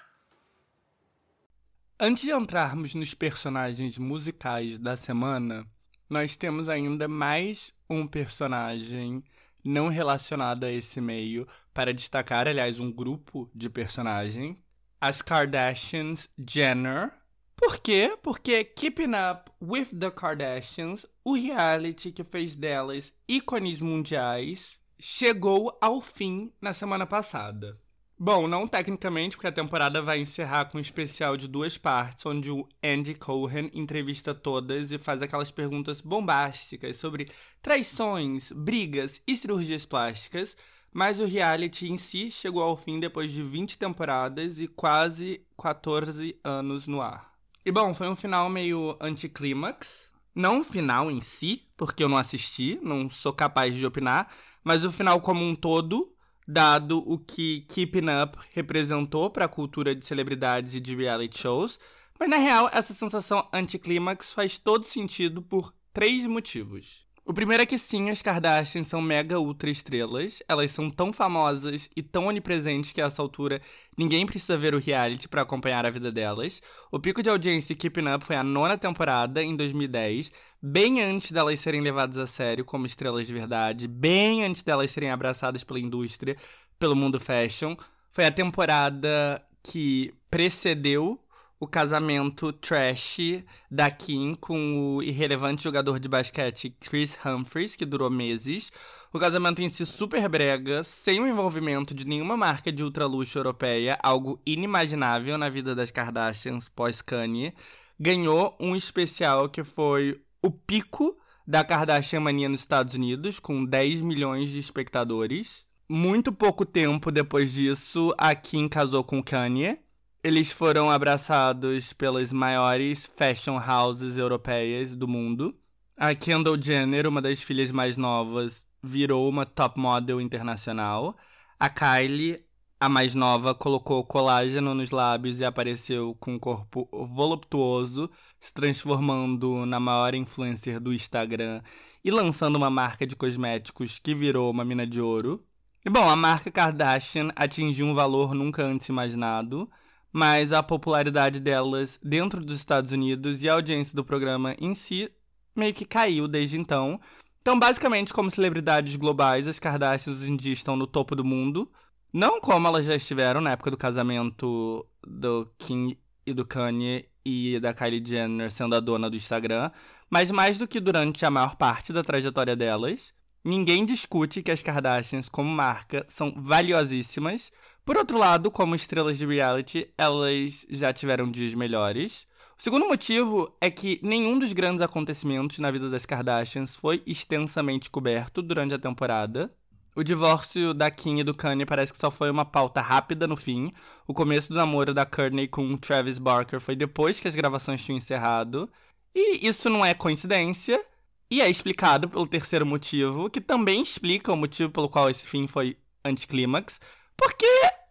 Antes 1.99 2.23
de 2.23 2.31
entrarmos 2.31 2.93
nos 2.93 3.13
personagens 3.13 3.97
musicais 3.97 4.77
da 4.77 4.97
semana, 4.97 5.65
nós 6.09 6.35
temos 6.35 6.67
ainda 6.67 7.07
mais 7.07 7.73
um 7.89 8.05
personagem 8.05 9.23
não 9.65 9.87
relacionado 9.87 10.63
a 10.63 10.71
esse 10.71 11.01
meio 11.01 11.47
para 11.73 11.93
destacar, 11.93 12.47
aliás, 12.47 12.79
um 12.79 12.91
grupo 12.91 13.49
de 13.53 13.69
personagem, 13.69 14.63
as 15.01 15.21
Kardashians 15.21 16.29
Jenner. 16.47 17.11
Por 17.55 17.79
quê? 17.79 18.17
Porque 18.21 18.63
Keeping 18.63 19.11
Up 19.15 19.51
with 19.61 19.87
the 19.97 20.11
Kardashians, 20.11 21.05
o 21.23 21.35
reality 21.35 22.11
que 22.11 22.23
fez 22.23 22.55
delas 22.55 23.13
ícones 23.27 23.81
mundiais, 23.81 24.77
chegou 24.99 25.77
ao 25.81 26.01
fim 26.01 26.53
na 26.61 26.73
semana 26.73 27.05
passada. 27.05 27.79
Bom, 28.17 28.47
não 28.47 28.65
tecnicamente, 28.65 29.35
porque 29.35 29.47
a 29.47 29.51
temporada 29.51 30.01
vai 30.01 30.21
encerrar 30.21 30.65
com 30.65 30.77
um 30.77 30.81
especial 30.81 31.35
de 31.35 31.49
duas 31.49 31.77
partes, 31.77 32.25
onde 32.25 32.49
o 32.49 32.65
Andy 32.81 33.13
Cohen 33.13 33.69
entrevista 33.73 34.33
todas 34.33 34.89
e 34.89 34.97
faz 34.97 35.21
aquelas 35.21 35.51
perguntas 35.51 35.99
bombásticas 35.99 36.95
sobre 36.95 37.29
traições, 37.61 38.53
brigas 38.53 39.21
e 39.27 39.35
cirurgias 39.35 39.85
plásticas. 39.85 40.55
Mas 40.93 41.19
o 41.19 41.25
reality 41.25 41.89
em 41.89 41.97
si 41.97 42.31
chegou 42.31 42.63
ao 42.63 42.77
fim 42.77 43.01
depois 43.01 43.33
de 43.33 43.43
20 43.43 43.77
temporadas 43.77 44.61
e 44.61 44.67
quase 44.67 45.45
14 45.61 46.39
anos 46.41 46.87
no 46.87 47.01
ar. 47.01 47.33
E 47.65 47.71
bom, 47.71 47.93
foi 47.93 48.07
um 48.07 48.15
final 48.15 48.49
meio 48.49 48.95
anticlímax. 49.01 50.09
Não 50.33 50.61
o 50.61 50.63
final 50.63 51.11
em 51.11 51.19
si, 51.19 51.63
porque 51.75 52.01
eu 52.01 52.07
não 52.07 52.15
assisti, 52.15 52.79
não 52.81 53.09
sou 53.09 53.33
capaz 53.33 53.75
de 53.75 53.85
opinar, 53.85 54.33
mas 54.63 54.85
o 54.85 54.91
final 54.91 55.19
como 55.19 55.43
um 55.43 55.53
todo 55.53 56.14
dado 56.47 57.03
o 57.05 57.17
que 57.17 57.61
Keeping 57.69 58.07
Up 58.23 58.37
representou 58.53 59.29
para 59.29 59.45
a 59.45 59.49
cultura 59.49 59.95
de 59.95 60.05
celebridades 60.05 60.75
e 60.75 60.79
de 60.79 60.95
reality 60.95 61.39
shows, 61.39 61.79
mas 62.19 62.29
na 62.29 62.37
real 62.37 62.69
essa 62.71 62.93
sensação 62.93 63.47
anticlímax 63.51 64.31
faz 64.33 64.57
todo 64.57 64.85
sentido 64.85 65.41
por 65.41 65.73
três 65.91 66.25
motivos. 66.27 67.05
O 67.27 67.33
primeiro 67.33 67.63
é 67.63 67.65
que 67.65 67.79
sim, 67.79 68.11
as 68.11 68.21
Kardashians 68.21 68.85
são 68.85 69.01
mega 69.01 69.39
ultra 69.39 69.67
estrelas. 69.67 70.43
Elas 70.47 70.69
são 70.69 70.91
tão 70.91 71.11
famosas 71.11 71.89
e 71.95 72.03
tão 72.03 72.27
onipresentes 72.27 72.91
que 72.91 73.01
a 73.01 73.07
essa 73.07 73.19
altura 73.19 73.59
ninguém 73.97 74.27
precisa 74.27 74.55
ver 74.55 74.75
o 74.75 74.79
reality 74.79 75.27
para 75.27 75.41
acompanhar 75.41 75.87
a 75.87 75.89
vida 75.89 76.11
delas. 76.11 76.61
O 76.91 76.99
pico 76.99 77.23
de 77.23 77.29
audiência 77.29 77.73
de 77.73 77.81
Keeping 77.81 78.13
Up 78.13 78.23
foi 78.23 78.35
a 78.35 78.43
nona 78.43 78.77
temporada, 78.77 79.41
em 79.41 79.55
2010, 79.55 80.31
bem 80.67 80.99
antes 80.99 81.31
delas 81.31 81.59
serem 81.59 81.79
levadas 81.79 82.17
a 82.17 82.25
sério 82.25 82.65
como 82.65 82.87
estrelas 82.87 83.27
de 83.27 83.33
verdade, 83.33 83.87
bem 83.87 84.43
antes 84.43 84.63
delas 84.63 84.89
serem 84.89 85.11
abraçadas 85.11 85.63
pela 85.63 85.79
indústria, 85.79 86.35
pelo 86.79 86.95
mundo 86.95 87.19
fashion. 87.19 87.75
Foi 88.11 88.25
a 88.25 88.31
temporada 88.31 89.45
que 89.61 90.11
precedeu 90.27 91.19
o 91.59 91.67
casamento 91.67 92.51
trash 92.51 93.43
da 93.69 93.91
Kim 93.91 94.33
com 94.33 94.95
o 94.97 95.03
irrelevante 95.03 95.63
jogador 95.63 95.99
de 95.99 96.07
basquete 96.07 96.75
Chris 96.79 97.15
Humphries, 97.23 97.75
que 97.75 97.85
durou 97.85 98.09
meses. 98.09 98.71
O 99.13 99.19
casamento 99.19 99.61
em 99.61 99.69
si 99.69 99.85
super 99.85 100.27
brega, 100.27 100.83
sem 100.83 101.21
o 101.21 101.27
envolvimento 101.27 101.93
de 101.93 102.07
nenhuma 102.07 102.35
marca 102.35 102.71
de 102.71 102.83
ultraluxo 102.83 103.37
europeia, 103.37 103.99
algo 104.01 104.41
inimaginável 104.43 105.37
na 105.37 105.47
vida 105.47 105.75
das 105.75 105.91
Kardashians 105.91 106.67
pós-Kanye. 106.69 107.53
Ganhou 107.99 108.57
um 108.59 108.75
especial 108.75 109.47
que 109.47 109.63
foi 109.63 110.24
o 110.45 110.51
pico 110.51 111.17
da 111.47 111.63
Kardashian 111.63 112.19
mania 112.19 112.49
nos 112.49 112.61
Estados 112.61 112.93
Unidos, 112.93 113.39
com 113.39 113.65
10 113.65 114.01
milhões 114.01 114.49
de 114.49 114.59
espectadores. 114.59 115.65
Muito 115.87 116.31
pouco 116.31 116.65
tempo 116.65 117.11
depois 117.11 117.51
disso, 117.51 118.13
a 118.17 118.33
Kim 118.33 118.67
casou 118.67 119.03
com 119.03 119.23
Kanye 119.23 119.79
eles 120.25 120.51
foram 120.51 120.89
abraçados 120.89 121.93
pelas 121.93 122.33
maiores 122.33 123.05
fashion 123.15 123.59
houses 123.59 124.17
europeias 124.17 124.95
do 124.95 125.07
mundo. 125.07 125.55
A 125.95 126.15
Kendall 126.15 126.59
Jenner, 126.59 127.07
uma 127.07 127.21
das 127.21 127.43
filhas 127.43 127.69
mais 127.69 127.95
novas, 127.95 128.65
virou 128.81 129.29
uma 129.29 129.45
top 129.45 129.79
model 129.79 130.19
internacional. 130.19 131.15
A 131.59 131.69
Kylie, 131.69 132.43
a 132.85 132.89
mais 132.89 133.15
nova, 133.15 133.53
colocou 133.53 134.03
colágeno 134.03 134.73
nos 134.73 134.91
lábios 134.91 135.39
e 135.39 135.45
apareceu 135.45 136.15
com 136.19 136.35
um 136.35 136.39
corpo 136.39 136.87
voluptuoso, 136.91 138.09
se 138.39 138.53
transformando 138.53 139.65
na 139.65 139.79
maior 139.79 140.13
influencer 140.15 140.79
do 140.79 140.93
Instagram 140.93 141.61
e 142.03 142.11
lançando 142.11 142.55
uma 142.55 142.69
marca 142.69 143.05
de 143.05 143.15
cosméticos 143.15 143.99
que 143.99 144.15
virou 144.15 144.51
uma 144.51 144.63
mina 144.63 144.85
de 144.87 145.01
ouro. 145.01 145.43
E 145.85 145.89
bom, 145.89 146.09
a 146.09 146.15
marca 146.15 146.51
Kardashian 146.51 147.29
atingiu 147.35 147.85
um 147.85 147.93
valor 147.93 148.33
nunca 148.33 148.63
antes 148.63 148.89
imaginado 148.89 149.69
mas 150.15 150.53
a 150.53 150.63
popularidade 150.63 151.41
delas 151.41 151.99
dentro 152.01 152.39
dos 152.39 152.55
Estados 152.55 152.93
Unidos 152.93 153.43
e 153.43 153.49
a 153.49 153.53
audiência 153.53 153.93
do 153.93 154.01
programa 154.01 154.55
em 154.61 154.73
si 154.73 155.11
meio 155.53 155.73
que 155.73 155.83
caiu 155.83 156.25
desde 156.25 156.57
então. 156.57 157.01
Então, 157.41 157.59
basicamente, 157.59 158.13
como 158.13 158.31
celebridades 158.31 158.95
globais, 158.95 159.45
as 159.45 159.59
Kardashians 159.59 160.21
hoje 160.21 160.31
em 160.31 160.37
dia 160.37 160.53
estão 160.53 160.77
no 160.77 160.87
topo 160.87 161.17
do 161.17 161.23
mundo. 161.25 161.69
Não 162.17 162.39
como 162.39 162.65
elas 162.65 162.85
já 162.85 162.95
estiveram 162.95 163.41
na 163.41 163.51
época 163.51 163.69
do 163.69 163.75
casamento 163.75 164.87
do 165.05 165.51
Kim 165.57 165.97
e 166.25 166.33
do 166.33 166.45
Kanye 166.45 167.09
e 167.25 167.59
da 167.59 167.73
Kylie 167.73 168.01
Jenner 168.01 168.49
sendo 168.49 168.73
a 168.73 168.79
dona 168.79 169.09
do 169.09 169.17
Instagram, 169.17 169.69
mas 170.09 170.31
mais 170.31 170.57
do 170.57 170.65
que 170.65 170.79
durante 170.79 171.25
a 171.25 171.29
maior 171.29 171.57
parte 171.57 171.91
da 171.91 172.05
trajetória 172.05 172.55
delas. 172.55 173.13
Ninguém 173.43 173.85
discute 173.85 174.41
que 174.41 174.49
as 174.49 174.61
Kardashians, 174.61 175.27
como 175.27 175.49
marca, 175.49 176.05
são 176.07 176.33
valiosíssimas, 176.37 177.51
por 177.83 177.97
outro 177.97 178.17
lado, 178.17 178.49
como 178.49 178.75
estrelas 178.75 179.17
de 179.17 179.25
reality, 179.25 179.91
elas 179.97 180.65
já 180.69 180.93
tiveram 180.93 181.29
dias 181.29 181.53
melhores. 181.53 182.25
O 182.57 182.63
segundo 182.63 182.87
motivo 182.87 183.53
é 183.59 183.69
que 183.69 183.99
nenhum 184.01 184.39
dos 184.39 184.53
grandes 184.53 184.81
acontecimentos 184.81 185.59
na 185.59 185.69
vida 185.69 185.89
das 185.89 186.05
Kardashians 186.05 186.77
foi 186.77 187.03
extensamente 187.05 187.89
coberto 187.89 188.41
durante 188.41 188.73
a 188.73 188.79
temporada. 188.79 189.49
O 189.95 190.03
divórcio 190.03 190.73
da 190.73 190.91
Kim 190.91 191.19
e 191.19 191.23
do 191.23 191.33
Kanye 191.33 191.65
parece 191.65 191.93
que 191.93 191.99
só 191.99 192.11
foi 192.11 192.29
uma 192.29 192.43
pauta 192.43 192.81
rápida 192.81 193.25
no 193.25 193.37
fim. 193.37 193.71
O 194.05 194.13
começo 194.13 194.49
do 194.49 194.55
namoro 194.55 194.93
da 194.93 195.05
Kourtney 195.05 195.47
com 195.47 195.77
Travis 195.77 196.19
Barker 196.19 196.59
foi 196.59 196.75
depois 196.75 197.17
que 197.17 197.29
as 197.29 197.35
gravações 197.35 197.81
tinham 197.81 197.97
encerrado. 197.97 198.69
E 199.15 199.47
isso 199.47 199.69
não 199.69 199.85
é 199.85 199.93
coincidência. 199.93 200.83
E 201.31 201.41
é 201.41 201.49
explicado 201.49 202.09
pelo 202.09 202.27
terceiro 202.27 202.65
motivo, 202.65 203.29
que 203.29 203.39
também 203.39 203.81
explica 203.81 204.33
o 204.33 204.37
motivo 204.37 204.69
pelo 204.69 204.89
qual 204.89 205.09
esse 205.09 205.25
fim 205.25 205.47
foi 205.47 205.77
anticlímax. 206.03 206.77
Porque 207.15 207.47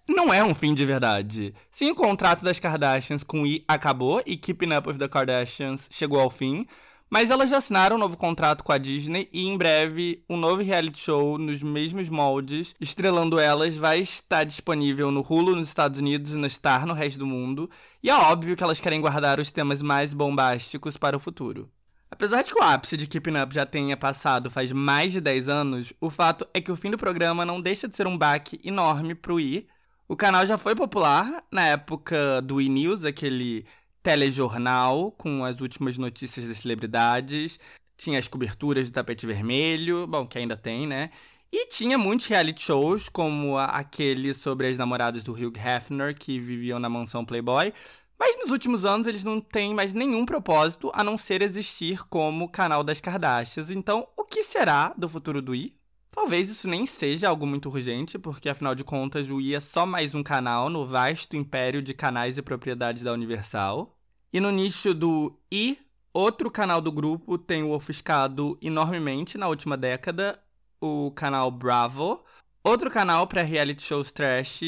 não 0.07 0.33
é 0.33 0.45
um 0.45 0.55
fim 0.55 0.75
de 0.75 0.85
verdade. 0.85 1.55
Sim, 1.71 1.91
o 1.91 1.95
contrato 1.95 2.45
das 2.45 2.61
Kardashians 2.61 3.25
com 3.25 3.47
I 3.47 3.65
acabou 3.67 4.23
e 4.27 4.37
Keeping 4.37 4.75
Up 4.75 4.87
with 4.89 4.99
the 4.99 5.09
Kardashians 5.09 5.89
chegou 5.91 6.21
ao 6.21 6.29
fim, 6.29 6.67
mas 7.15 7.31
elas 7.31 7.49
já 7.49 7.59
assinaram 7.59 7.95
um 7.95 7.99
novo 8.01 8.17
contrato 8.17 8.65
com 8.65 8.73
a 8.73 8.77
Disney 8.77 9.29
e 9.33 9.47
em 9.47 9.57
breve 9.57 10.25
um 10.29 10.37
novo 10.37 10.65
reality 10.65 10.99
show 10.99 11.39
nos 11.39 11.63
mesmos 11.63 12.09
moldes, 12.09 12.75
estrelando 12.81 13.39
elas, 13.39 13.77
vai 13.77 14.01
estar 14.01 14.43
disponível 14.43 15.13
no 15.13 15.21
Hulu 15.21 15.55
nos 15.55 15.69
Estados 15.69 16.01
Unidos 16.01 16.33
e 16.33 16.37
no 16.37 16.51
Star 16.51 16.85
no 16.85 16.93
resto 16.93 17.21
do 17.21 17.27
mundo. 17.27 17.71
E 18.03 18.11
é 18.11 18.17
óbvio 18.17 18.57
que 18.57 18.65
elas 18.65 18.81
querem 18.81 19.01
guardar 19.01 19.39
os 19.39 19.53
temas 19.53 19.81
mais 19.81 20.13
bombásticos 20.13 20.97
para 20.97 21.17
o 21.17 21.21
futuro. 21.21 21.71
Apesar 22.11 22.43
de 22.43 22.51
que 22.51 22.59
o 22.59 22.65
ápice 22.65 22.97
de 22.97 23.07
Keeping 23.07 23.41
Up 23.41 23.55
já 23.55 23.65
tenha 23.65 23.97
passado 23.97 24.51
faz 24.51 24.73
mais 24.73 25.13
de 25.13 25.21
10 25.21 25.49
anos, 25.49 25.93
o 26.01 26.11
fato 26.11 26.45
é 26.53 26.61
que 26.61 26.73
o 26.73 26.77
fim 26.77 26.91
do 26.91 26.99
programa 26.99 27.45
não 27.45 27.61
deixa 27.61 27.87
de 27.87 27.95
ser 27.95 28.09
um 28.09 28.19
baque 28.19 28.61
enorme 28.65 29.15
pro 29.15 29.39
I. 29.39 29.69
O 30.09 30.17
canal 30.17 30.45
já 30.47 30.59
foi 30.59 30.75
popular 30.75 31.45
na 31.49 31.65
época 31.65 32.43
do 32.43 32.61
E! 32.61 32.69
News, 32.69 33.05
aquele 33.05 33.65
telejornal 34.05 35.11
com 35.13 35.45
as 35.45 35.61
últimas 35.63 35.97
notícias 35.97 36.47
das 36.47 36.59
celebridades. 36.59 37.59
Tinha 37.97 38.19
as 38.19 38.29
coberturas 38.29 38.89
do 38.89 38.93
tapete 38.93 39.27
vermelho, 39.27 40.07
bom, 40.07 40.27
que 40.27 40.39
ainda 40.39 40.57
tem, 40.57 40.87
né? 40.87 41.11
E 41.51 41.67
tinha 41.67 41.97
muitos 41.97 42.27
reality 42.27 42.63
shows, 42.63 43.09
como 43.09 43.57
aquele 43.57 44.35
sobre 44.35 44.69
as 44.69 44.77
namoradas 44.77 45.25
do 45.25 45.33
Hugh 45.33 45.57
Hefner, 45.57 46.15
que 46.15 46.39
viviam 46.39 46.79
na 46.79 46.89
mansão 46.89 47.25
Playboy. 47.25 47.73
Mas 48.19 48.37
nos 48.39 48.51
últimos 48.51 48.85
anos 48.85 49.07
eles 49.07 49.25
não 49.25 49.41
têm 49.41 49.73
mais 49.73 49.95
nenhum 49.95 50.27
propósito 50.27 50.91
a 50.95 51.03
não 51.03 51.17
ser 51.17 51.41
existir 51.43 52.05
como 52.09 52.49
canal 52.49 52.85
das 52.85 53.01
Kardashians. 53.01 53.71
Então, 53.71 54.07
o 54.17 54.25
que 54.25 54.43
será 54.43 54.93
do 54.99 55.09
futuro 55.09 55.41
do 55.41 55.55
I? 55.55 55.75
Talvez 56.15 56.49
isso 56.49 56.69
nem 56.69 56.87
seja 56.87 57.29
algo 57.29 57.47
muito 57.47 57.69
urgente, 57.69 58.19
porque 58.19 58.49
afinal 58.49 58.75
de 58.75 58.85
contas 58.85 59.29
o 59.29 59.41
I 59.41 59.55
é 59.55 59.61
só 59.61 59.85
mais 59.85 60.15
um 60.15 60.23
canal 60.23 60.71
no 60.71 60.87
vasto 60.87 61.37
império 61.37 61.83
de 61.83 61.93
canais 61.93 62.39
e 62.39 62.43
propriedades 62.43 63.03
da 63.03 63.13
Universal. 63.13 63.97
E 64.33 64.41
no 64.41 64.51
nicho 64.51 64.95
do 64.95 65.39
I, 65.53 65.79
Outro 66.17 66.49
canal 66.49 66.81
do 66.81 66.93
grupo 66.93 67.37
tem 67.37 67.65
o 67.65 67.73
ofuscado 67.73 68.57
enormemente 68.63 69.37
na 69.37 69.49
última 69.49 69.77
década, 69.77 70.41
o 70.81 71.11
canal 71.11 71.51
Bravo. 71.51 72.25
Outro 72.63 72.89
canal 72.89 73.27
para 73.27 73.43
reality 73.43 73.83
shows 73.83 74.13
trash, 74.13 74.61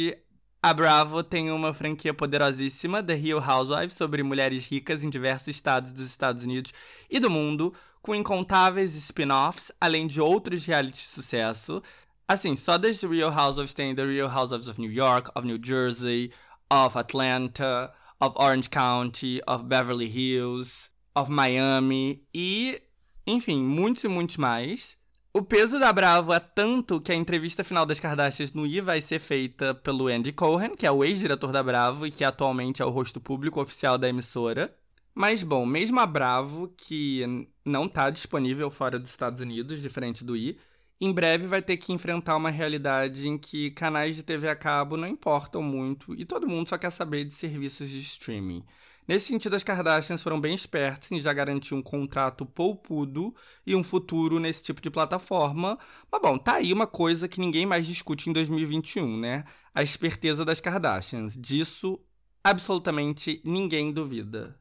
a 0.61 0.75
Bravo 0.75 1.23
tem 1.23 1.53
uma 1.53 1.73
franquia 1.73 2.13
poderosíssima, 2.13 3.01
The 3.01 3.15
Real 3.15 3.39
Housewives, 3.39 3.95
sobre 3.95 4.25
mulheres 4.25 4.67
ricas 4.67 5.05
em 5.05 5.09
diversos 5.09 5.47
estados 5.47 5.93
dos 5.93 6.09
Estados 6.09 6.43
Unidos 6.43 6.73
e 7.09 7.21
do 7.21 7.31
mundo, 7.31 7.73
com 8.07 8.15
incontáveis 8.15 8.95
spin-offs, 8.95 9.73
além 9.81 10.07
de 10.07 10.21
outros 10.21 10.65
realities 10.65 11.03
de 11.03 11.09
sucesso. 11.09 11.83
Assim, 12.29 12.55
só 12.55 12.79
das 12.79 13.01
The 13.01 13.09
Real 13.09 13.33
Housewives 13.33 13.75
tem 13.75 13.97
The 13.97 14.05
Real 14.05 14.31
Housewives 14.31 14.69
of 14.69 14.81
New 14.81 14.93
York, 14.93 15.29
of 15.35 15.45
New 15.45 15.59
Jersey, 15.61 16.31
of 16.71 16.97
Atlanta, 16.97 17.93
of 18.21 18.37
Orange 18.39 18.71
County, 18.71 19.41
of 19.45 19.65
Beverly 19.65 20.07
Hills, 20.07 20.89
of 21.17 21.31
Miami 21.31 22.23
e, 22.33 22.81
enfim, 23.27 23.61
muitos 23.61 24.05
e 24.05 24.09
muitos 24.09 24.37
mais. 24.37 24.97
O 25.35 25.43
peso 25.43 25.79
da 25.81 25.93
Bravo 25.93 26.33
é 26.33 26.39
tanto 26.39 27.01
que 27.01 27.11
a 27.11 27.17
entrevista 27.17 27.65
final 27.65 27.85
das 27.85 27.99
Kardashians 27.99 28.53
no 28.53 28.65
I 28.65 28.81
vai 28.81 29.01
ser 29.01 29.19
feita 29.19 29.75
pelo 29.75 30.07
Andy 30.07 30.33
Cohen, 30.33 30.77
que 30.77 30.87
é 30.87 30.91
o 30.93 31.05
ex-diretor 31.05 31.51
da 31.51 31.63
Bravo 31.63 32.07
e 32.07 32.13
que 32.13 32.25
atualmente 32.25 32.81
é 32.81 32.85
o 32.85 32.91
rosto 32.91 33.21
público 33.21 33.61
oficial 33.61 33.99
da 33.99 34.09
emissora. 34.09 34.73
Mas 35.19 35.43
bom, 35.43 35.65
mesmo 35.65 35.99
a 35.99 36.05
Bravo, 36.05 36.69
que 36.77 37.23
não 37.65 37.87
está 37.87 38.11
disponível 38.11 38.71
fora 38.71 38.99
dos 38.99 39.09
Estados 39.09 39.41
Unidos, 39.41 39.81
diferente 39.81 40.23
do 40.23 40.37
I, 40.37 40.59
em 41.01 41.11
breve 41.11 41.47
vai 41.47 41.63
ter 41.63 41.79
que 41.79 41.91
enfrentar 41.91 42.37
uma 42.37 42.51
realidade 42.51 43.27
em 43.27 43.39
que 43.39 43.71
canais 43.71 44.15
de 44.15 44.23
TV 44.23 44.47
a 44.47 44.55
cabo 44.55 44.95
não 44.95 45.09
importam 45.09 45.63
muito 45.63 46.15
e 46.15 46.27
todo 46.27 46.47
mundo 46.47 46.69
só 46.69 46.77
quer 46.77 46.91
saber 46.91 47.25
de 47.25 47.33
serviços 47.33 47.89
de 47.89 47.99
streaming. 48.01 48.63
Nesse 49.09 49.29
sentido, 49.29 49.57
as 49.57 49.65
Kardashians 49.65 50.23
foram 50.23 50.39
bem 50.39 50.55
espertas 50.55 51.11
em 51.11 51.19
já 51.21 51.33
garantir 51.33 51.75
um 51.75 51.83
contrato 51.83 52.45
poupudo 52.45 53.35
e 53.67 53.75
um 53.75 53.83
futuro 53.83 54.39
nesse 54.39 54.63
tipo 54.63 54.83
de 54.83 54.91
plataforma. 54.91 55.79
Mas 56.13 56.21
bom, 56.21 56.37
tá 56.37 56.57
aí 56.57 56.75
uma 56.75 56.87
coisa 56.87 57.27
que 57.27 57.41
ninguém 57.41 57.65
mais 57.65 57.87
discute 57.87 58.29
em 58.29 58.35
2021, 58.35 59.17
né? 59.19 59.45
A 59.75 59.83
esperteza 59.83 60.45
das 60.45 60.61
Kardashians. 60.61 61.39
Disso, 61.39 61.99
absolutamente 62.45 63.41
ninguém 63.47 63.93
duvida. 63.93 64.61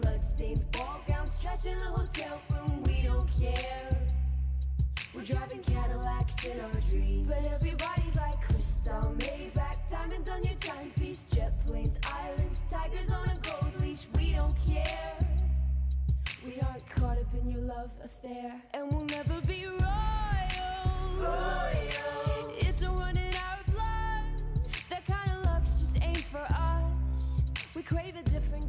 bloodstains, 0.00 0.60
ball 0.72 1.00
gowns, 1.06 1.40
trash 1.40 1.66
in 1.66 1.78
the 1.78 1.84
hotel 1.86 2.40
room. 2.52 2.82
We 2.84 3.02
don't 3.02 3.28
care. 3.40 3.88
We're 5.14 5.24
driving 5.24 5.60
Cadillacs 5.62 6.44
in 6.44 6.60
our 6.60 6.80
dreams. 6.90 7.26
But 7.28 7.46
everybody's 7.46 8.16
like 8.16 8.40
crystal, 8.42 9.14
Maybach, 9.18 9.90
diamonds 9.90 10.28
on 10.28 10.44
your 10.44 10.54
timepiece, 10.54 11.24
jet 11.34 11.52
planes, 11.66 11.98
islands, 12.04 12.60
tigers 12.70 13.10
on 13.10 13.28
a 13.28 13.36
gold 13.40 13.80
leash. 13.80 14.06
We 14.16 14.32
don't 14.32 14.54
care. 14.66 15.18
We 16.44 16.60
aren't 16.60 16.88
caught 16.88 17.18
up 17.18 17.34
in 17.42 17.50
your 17.50 17.62
love 17.62 17.90
affair, 18.04 18.62
and 18.74 18.92
we'll 18.92 19.06
never 19.06 19.40
be 19.46 19.66
royal. 19.66 19.78
royal. 21.18 22.54
It's 22.60 22.82
a 22.82 22.90
run 22.90 23.16
in 23.16 23.34
our 23.34 23.58
blood. 23.72 24.42
That 24.90 25.06
kind 25.06 25.30
of 25.32 25.44
luck's 25.46 25.80
just 25.80 26.02
ain't 26.02 26.18
for 26.24 26.38
us. 26.38 27.42
We 27.74 27.82
crave 27.82 28.14
a 28.16 28.22
different 28.30 28.67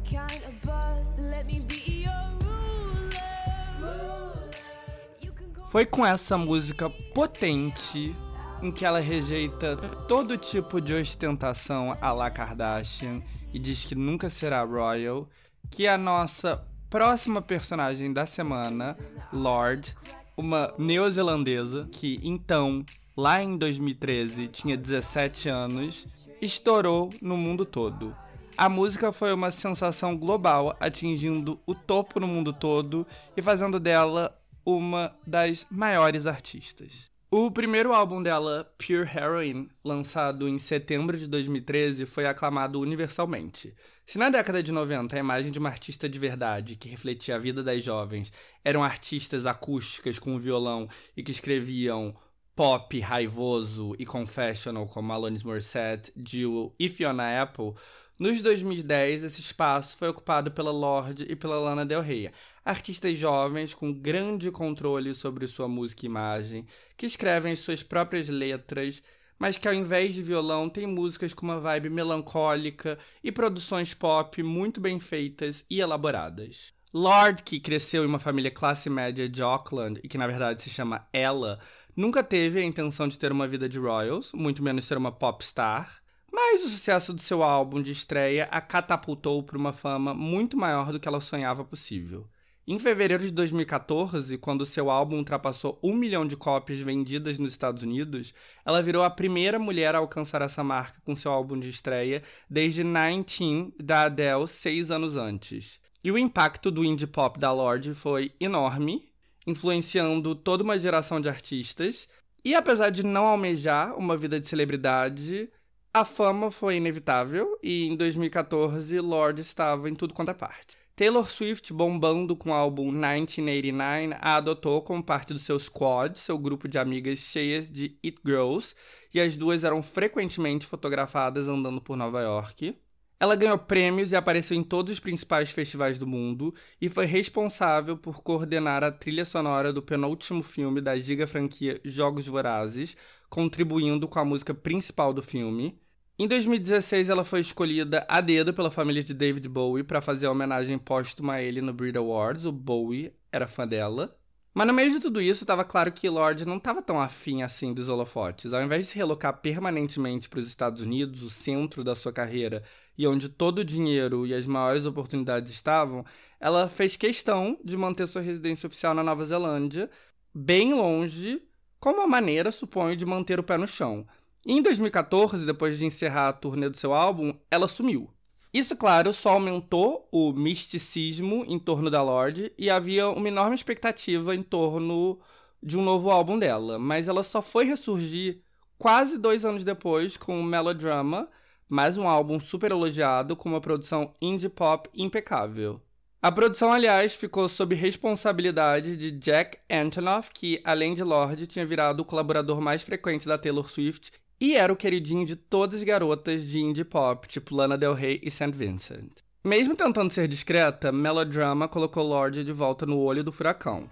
Foi 5.70 5.86
com 5.86 6.04
essa 6.04 6.36
música 6.36 6.90
potente 7.14 8.14
em 8.60 8.72
que 8.72 8.84
ela 8.84 8.98
rejeita 8.98 9.76
todo 10.08 10.36
tipo 10.36 10.80
de 10.80 10.92
ostentação 10.92 11.96
à 12.00 12.12
la 12.12 12.28
Kardashian 12.28 13.22
e 13.54 13.58
diz 13.58 13.84
que 13.84 13.94
nunca 13.94 14.28
será 14.28 14.64
royal, 14.64 15.28
que 15.70 15.86
a 15.86 15.96
nossa 15.96 16.66
próxima 16.90 17.40
personagem 17.40 18.12
da 18.12 18.26
semana, 18.26 18.96
Lorde, 19.32 19.94
uma 20.36 20.74
neozelandesa 20.76 21.88
que 21.92 22.18
então, 22.22 22.84
lá 23.16 23.40
em 23.40 23.56
2013, 23.56 24.48
tinha 24.48 24.76
17 24.76 25.48
anos, 25.48 26.06
estourou 26.42 27.10
no 27.22 27.36
mundo 27.36 27.64
todo. 27.64 28.12
A 28.60 28.68
música 28.68 29.10
foi 29.10 29.32
uma 29.32 29.50
sensação 29.50 30.14
global, 30.14 30.76
atingindo 30.78 31.58
o 31.64 31.74
topo 31.74 32.20
no 32.20 32.26
mundo 32.26 32.52
todo 32.52 33.06
e 33.34 33.40
fazendo 33.40 33.80
dela 33.80 34.38
uma 34.66 35.16
das 35.26 35.66
maiores 35.70 36.26
artistas. 36.26 37.10
O 37.30 37.50
primeiro 37.50 37.94
álbum 37.94 38.22
dela, 38.22 38.70
Pure 38.76 39.08
Heroine, 39.16 39.70
lançado 39.82 40.46
em 40.46 40.58
setembro 40.58 41.16
de 41.16 41.26
2013, 41.26 42.04
foi 42.04 42.26
aclamado 42.26 42.78
universalmente. 42.78 43.74
Se 44.04 44.18
na 44.18 44.28
década 44.28 44.62
de 44.62 44.70
90 44.70 45.16
a 45.16 45.18
imagem 45.18 45.50
de 45.50 45.58
uma 45.58 45.70
artista 45.70 46.06
de 46.06 46.18
verdade, 46.18 46.76
que 46.76 46.90
refletia 46.90 47.36
a 47.36 47.38
vida 47.38 47.62
das 47.62 47.82
jovens, 47.82 48.30
eram 48.62 48.84
artistas 48.84 49.46
acústicas 49.46 50.18
com 50.18 50.38
violão 50.38 50.86
e 51.16 51.22
que 51.22 51.30
escreviam 51.30 52.14
pop 52.54 53.00
raivoso 53.00 53.96
e 53.98 54.04
confessional 54.04 54.86
como 54.86 55.14
Alanis 55.14 55.42
Morissette, 55.42 56.12
Jill 56.14 56.74
e 56.78 56.90
Fiona 56.90 57.40
Apple, 57.40 57.72
nos 58.20 58.42
2010, 58.42 59.24
esse 59.24 59.40
espaço 59.40 59.96
foi 59.96 60.10
ocupado 60.10 60.50
pela 60.50 60.70
Lorde 60.70 61.24
e 61.26 61.34
pela 61.34 61.58
Lana 61.58 61.86
Del 61.86 62.02
Rey, 62.02 62.30
artistas 62.62 63.16
jovens 63.16 63.72
com 63.72 63.90
grande 63.90 64.50
controle 64.50 65.14
sobre 65.14 65.46
sua 65.46 65.66
música 65.66 66.04
e 66.04 66.06
imagem, 66.06 66.66
que 66.98 67.06
escrevem 67.06 67.56
suas 67.56 67.82
próprias 67.82 68.28
letras, 68.28 69.02
mas 69.38 69.56
que 69.56 69.66
ao 69.66 69.72
invés 69.72 70.12
de 70.12 70.22
violão 70.22 70.68
têm 70.68 70.86
músicas 70.86 71.32
com 71.32 71.46
uma 71.46 71.58
vibe 71.58 71.88
melancólica 71.88 72.98
e 73.24 73.32
produções 73.32 73.94
pop 73.94 74.42
muito 74.42 74.82
bem 74.82 74.98
feitas 74.98 75.64
e 75.70 75.80
elaboradas. 75.80 76.74
Lorde, 76.92 77.42
que 77.42 77.58
cresceu 77.58 78.04
em 78.04 78.06
uma 78.06 78.18
família 78.18 78.50
classe 78.50 78.90
média 78.90 79.30
de 79.30 79.42
Auckland 79.42 79.98
e 80.04 80.08
que 80.08 80.18
na 80.18 80.26
verdade 80.26 80.60
se 80.60 80.68
chama 80.68 81.08
Ella, 81.10 81.58
nunca 81.96 82.22
teve 82.22 82.60
a 82.60 82.64
intenção 82.64 83.08
de 83.08 83.18
ter 83.18 83.32
uma 83.32 83.48
vida 83.48 83.66
de 83.66 83.78
royals, 83.78 84.30
muito 84.34 84.62
menos 84.62 84.84
ser 84.84 84.98
uma 84.98 85.10
pop 85.10 85.42
star. 85.42 86.02
Mas 86.32 86.64
o 86.64 86.68
sucesso 86.68 87.12
do 87.12 87.20
seu 87.20 87.42
álbum 87.42 87.82
de 87.82 87.92
estreia 87.92 88.48
a 88.50 88.60
catapultou 88.60 89.42
para 89.42 89.58
uma 89.58 89.72
fama 89.72 90.14
muito 90.14 90.56
maior 90.56 90.92
do 90.92 91.00
que 91.00 91.08
ela 91.08 91.20
sonhava 91.20 91.64
possível. 91.64 92.28
Em 92.66 92.78
fevereiro 92.78 93.24
de 93.24 93.32
2014, 93.32 94.38
quando 94.38 94.64
seu 94.64 94.90
álbum 94.90 95.16
ultrapassou 95.16 95.78
um 95.82 95.92
milhão 95.92 96.24
de 96.24 96.36
cópias 96.36 96.78
vendidas 96.78 97.36
nos 97.36 97.52
Estados 97.52 97.82
Unidos, 97.82 98.32
ela 98.64 98.80
virou 98.80 99.02
a 99.02 99.10
primeira 99.10 99.58
mulher 99.58 99.94
a 99.94 99.98
alcançar 99.98 100.40
essa 100.40 100.62
marca 100.62 101.00
com 101.04 101.16
seu 101.16 101.32
álbum 101.32 101.58
de 101.58 101.68
estreia 101.68 102.22
desde 102.48 102.84
19 102.84 103.74
da 103.82 104.02
Adele, 104.02 104.46
seis 104.46 104.90
anos 104.90 105.16
antes. 105.16 105.80
E 106.04 106.12
o 106.12 106.18
impacto 106.18 106.70
do 106.70 106.84
indie 106.84 107.08
pop 107.08 107.40
da 107.40 107.52
Lorde 107.52 107.92
foi 107.92 108.32
enorme, 108.38 109.10
influenciando 109.46 110.34
toda 110.36 110.62
uma 110.62 110.78
geração 110.78 111.20
de 111.20 111.28
artistas. 111.28 112.08
E 112.44 112.54
apesar 112.54 112.90
de 112.90 113.04
não 113.04 113.24
almejar 113.24 113.98
uma 113.98 114.16
vida 114.16 114.38
de 114.38 114.48
celebridade, 114.48 115.50
a 115.92 116.04
fama 116.04 116.50
foi 116.50 116.76
inevitável 116.76 117.58
e 117.62 117.88
em 117.88 117.96
2014 117.96 119.00
Lorde 119.00 119.40
estava 119.40 119.90
em 119.90 119.94
tudo 119.94 120.14
quanto 120.14 120.30
é 120.30 120.34
parte. 120.34 120.78
Taylor 120.94 121.28
Swift, 121.28 121.72
bombando 121.72 122.36
com 122.36 122.50
o 122.50 122.52
álbum 122.52 122.92
1989, 122.92 124.14
a 124.20 124.36
adotou 124.36 124.82
como 124.82 125.02
parte 125.02 125.32
do 125.32 125.38
seu 125.38 125.58
squad, 125.58 126.16
seu 126.18 126.38
grupo 126.38 126.68
de 126.68 126.78
amigas 126.78 127.18
cheias 127.18 127.70
de 127.70 127.96
It 128.04 128.18
Girls, 128.24 128.74
e 129.12 129.20
as 129.20 129.34
duas 129.34 129.64
eram 129.64 129.82
frequentemente 129.82 130.66
fotografadas 130.66 131.48
andando 131.48 131.80
por 131.80 131.96
Nova 131.96 132.20
York. 132.20 132.76
Ela 133.18 133.34
ganhou 133.34 133.58
prêmios 133.58 134.12
e 134.12 134.16
apareceu 134.16 134.56
em 134.56 134.62
todos 134.62 134.92
os 134.92 135.00
principais 135.00 135.50
festivais 135.50 135.98
do 135.98 136.06
mundo 136.06 136.54
e 136.80 136.88
foi 136.88 137.04
responsável 137.04 137.96
por 137.96 138.22
coordenar 138.22 138.82
a 138.84 138.90
trilha 138.92 139.24
sonora 139.24 139.72
do 139.72 139.82
penúltimo 139.82 140.42
filme 140.42 140.80
da 140.80 140.98
giga 140.98 141.26
franquia 141.26 141.80
Jogos 141.84 142.26
Vorazes, 142.26 142.96
contribuindo 143.30 144.08
com 144.08 144.18
a 144.18 144.24
música 144.24 144.52
principal 144.52 145.14
do 145.14 145.22
filme. 145.22 145.80
Em 146.18 146.28
2016, 146.28 147.08
ela 147.08 147.24
foi 147.24 147.40
escolhida 147.40 148.04
a 148.06 148.20
dedo 148.20 148.52
pela 148.52 148.70
família 148.70 149.02
de 149.02 149.14
David 149.14 149.48
Bowie 149.48 149.84
para 149.84 150.02
fazer 150.02 150.26
a 150.26 150.30
homenagem 150.30 150.78
póstuma 150.78 151.34
a 151.34 151.42
ele 151.42 151.62
no 151.62 151.72
Brit 151.72 151.96
Awards. 151.96 152.44
O 152.44 152.52
Bowie 152.52 153.14
era 153.32 153.46
fã 153.46 153.66
dela. 153.66 154.14
Mas 154.52 154.66
no 154.66 154.74
meio 154.74 154.90
de 154.90 155.00
tudo 155.00 155.22
isso, 155.22 155.44
estava 155.44 155.64
claro 155.64 155.92
que 155.92 156.08
Lorde 156.08 156.44
não 156.44 156.56
estava 156.56 156.82
tão 156.82 157.00
afim 157.00 157.42
assim 157.42 157.72
dos 157.72 157.88
holofotes. 157.88 158.52
Ao 158.52 158.62
invés 158.62 158.84
de 158.84 158.92
se 158.92 158.98
relocar 158.98 159.40
permanentemente 159.40 160.28
para 160.28 160.40
os 160.40 160.48
Estados 160.48 160.82
Unidos, 160.82 161.22
o 161.22 161.30
centro 161.30 161.84
da 161.84 161.94
sua 161.94 162.12
carreira 162.12 162.64
e 162.98 163.06
onde 163.06 163.28
todo 163.28 163.60
o 163.60 163.64
dinheiro 163.64 164.26
e 164.26 164.34
as 164.34 164.44
maiores 164.44 164.84
oportunidades 164.84 165.52
estavam, 165.52 166.04
ela 166.38 166.68
fez 166.68 166.96
questão 166.96 167.58
de 167.64 167.76
manter 167.76 168.06
sua 168.08 168.20
residência 168.20 168.66
oficial 168.66 168.92
na 168.92 169.04
Nova 169.04 169.24
Zelândia, 169.24 169.88
bem 170.34 170.74
longe, 170.74 171.40
como 171.80 171.98
uma 171.98 172.06
maneira, 172.06 172.52
suponho, 172.52 172.94
de 172.94 173.06
manter 173.06 173.40
o 173.40 173.42
pé 173.42 173.56
no 173.56 173.66
chão. 173.66 174.06
Em 174.46 174.62
2014, 174.62 175.46
depois 175.46 175.78
de 175.78 175.86
encerrar 175.86 176.28
a 176.28 176.32
turnê 176.32 176.68
do 176.68 176.76
seu 176.76 176.92
álbum, 176.92 177.34
ela 177.50 177.66
sumiu. 177.66 178.10
Isso, 178.52 178.76
claro, 178.76 179.12
só 179.12 179.30
aumentou 179.30 180.08
o 180.12 180.32
misticismo 180.32 181.44
em 181.46 181.58
torno 181.58 181.90
da 181.90 182.02
Lorde 182.02 182.52
e 182.58 182.68
havia 182.68 183.08
uma 183.08 183.28
enorme 183.28 183.54
expectativa 183.54 184.34
em 184.34 184.42
torno 184.42 185.18
de 185.62 185.78
um 185.78 185.82
novo 185.82 186.10
álbum 186.10 186.38
dela, 186.38 186.78
mas 186.78 187.08
ela 187.08 187.22
só 187.22 187.40
foi 187.40 187.64
ressurgir 187.64 188.42
quase 188.76 189.18
dois 189.18 189.44
anos 189.44 189.62
depois 189.62 190.16
com 190.16 190.42
Melodrama, 190.42 191.28
mais 191.68 191.96
um 191.96 192.08
álbum 192.08 192.40
super 192.40 192.72
elogiado 192.72 193.36
com 193.36 193.48
uma 193.48 193.60
produção 193.60 194.14
indie 194.20 194.48
pop 194.48 194.90
impecável. 194.94 195.80
A 196.22 196.30
produção, 196.30 196.70
aliás, 196.70 197.14
ficou 197.14 197.48
sob 197.48 197.74
responsabilidade 197.74 198.94
de 198.94 199.10
Jack 199.10 199.56
Antonoff, 199.70 200.30
que, 200.34 200.60
além 200.62 200.92
de 200.92 201.02
Lorde, 201.02 201.46
tinha 201.46 201.64
virado 201.64 202.00
o 202.00 202.04
colaborador 202.04 202.60
mais 202.60 202.82
frequente 202.82 203.26
da 203.26 203.38
Taylor 203.38 203.66
Swift 203.70 204.12
e 204.38 204.54
era 204.54 204.70
o 204.70 204.76
queridinho 204.76 205.24
de 205.24 205.34
todas 205.34 205.80
as 205.80 205.82
garotas 205.82 206.46
de 206.46 206.60
indie 206.60 206.84
pop, 206.84 207.26
tipo 207.26 207.54
Lana 207.54 207.78
Del 207.78 207.94
Rey 207.94 208.20
e 208.22 208.30
St. 208.30 208.50
Vincent. 208.50 209.10
Mesmo 209.42 209.74
tentando 209.74 210.12
ser 210.12 210.28
discreta, 210.28 210.92
Melodrama 210.92 211.66
colocou 211.66 212.06
Lorde 212.06 212.44
de 212.44 212.52
volta 212.52 212.84
no 212.84 212.98
olho 212.98 213.24
do 213.24 213.32
furacão. 213.32 213.88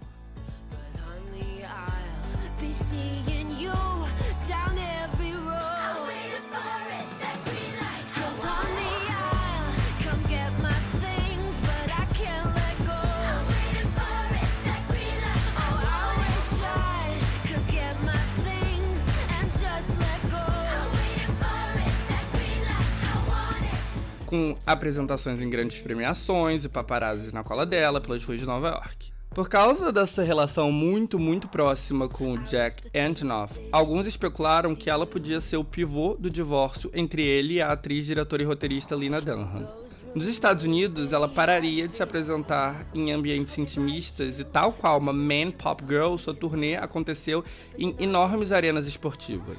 Com 24.29 24.55
apresentações 24.65 25.41
em 25.41 25.49
grandes 25.49 25.79
premiações 25.79 26.63
e 26.63 26.69
paparazzis 26.69 27.33
na 27.33 27.43
cola 27.43 27.65
dela 27.65 27.99
pelas 27.99 28.23
ruas 28.23 28.39
de 28.39 28.45
Nova 28.45 28.69
York. 28.69 29.11
Por 29.31 29.47
causa 29.47 29.91
dessa 29.91 30.23
relação 30.23 30.71
muito, 30.71 31.19
muito 31.19 31.47
próxima 31.47 32.09
com 32.09 32.35
Jack 32.43 32.89
Antonoff, 32.97 33.59
alguns 33.71 34.07
especularam 34.07 34.75
que 34.75 34.89
ela 34.89 35.05
podia 35.05 35.39
ser 35.39 35.57
o 35.57 35.63
pivô 35.63 36.15
do 36.19 36.29
divórcio 36.29 36.89
entre 36.93 37.23
ele 37.23 37.55
e 37.55 37.61
a 37.61 37.71
atriz, 37.71 38.05
diretora 38.05 38.41
e 38.41 38.45
roteirista 38.45 38.95
Lina 38.95 39.21
Dunham. 39.21 39.67
Nos 40.15 40.25
Estados 40.25 40.63
Unidos, 40.63 41.13
ela 41.13 41.27
pararia 41.27 41.87
de 41.87 41.95
se 41.95 42.01
apresentar 42.01 42.87
em 42.95 43.11
ambientes 43.11 43.55
intimistas 43.59 44.39
e, 44.39 44.43
tal 44.43 44.73
qual 44.73 44.97
uma 44.97 45.13
man 45.13 45.51
pop 45.51 45.83
girl, 45.87 46.17
sua 46.17 46.33
turnê 46.33 46.75
aconteceu 46.75 47.45
em 47.77 47.95
enormes 47.99 48.51
arenas 48.51 48.87
esportivas. 48.87 49.57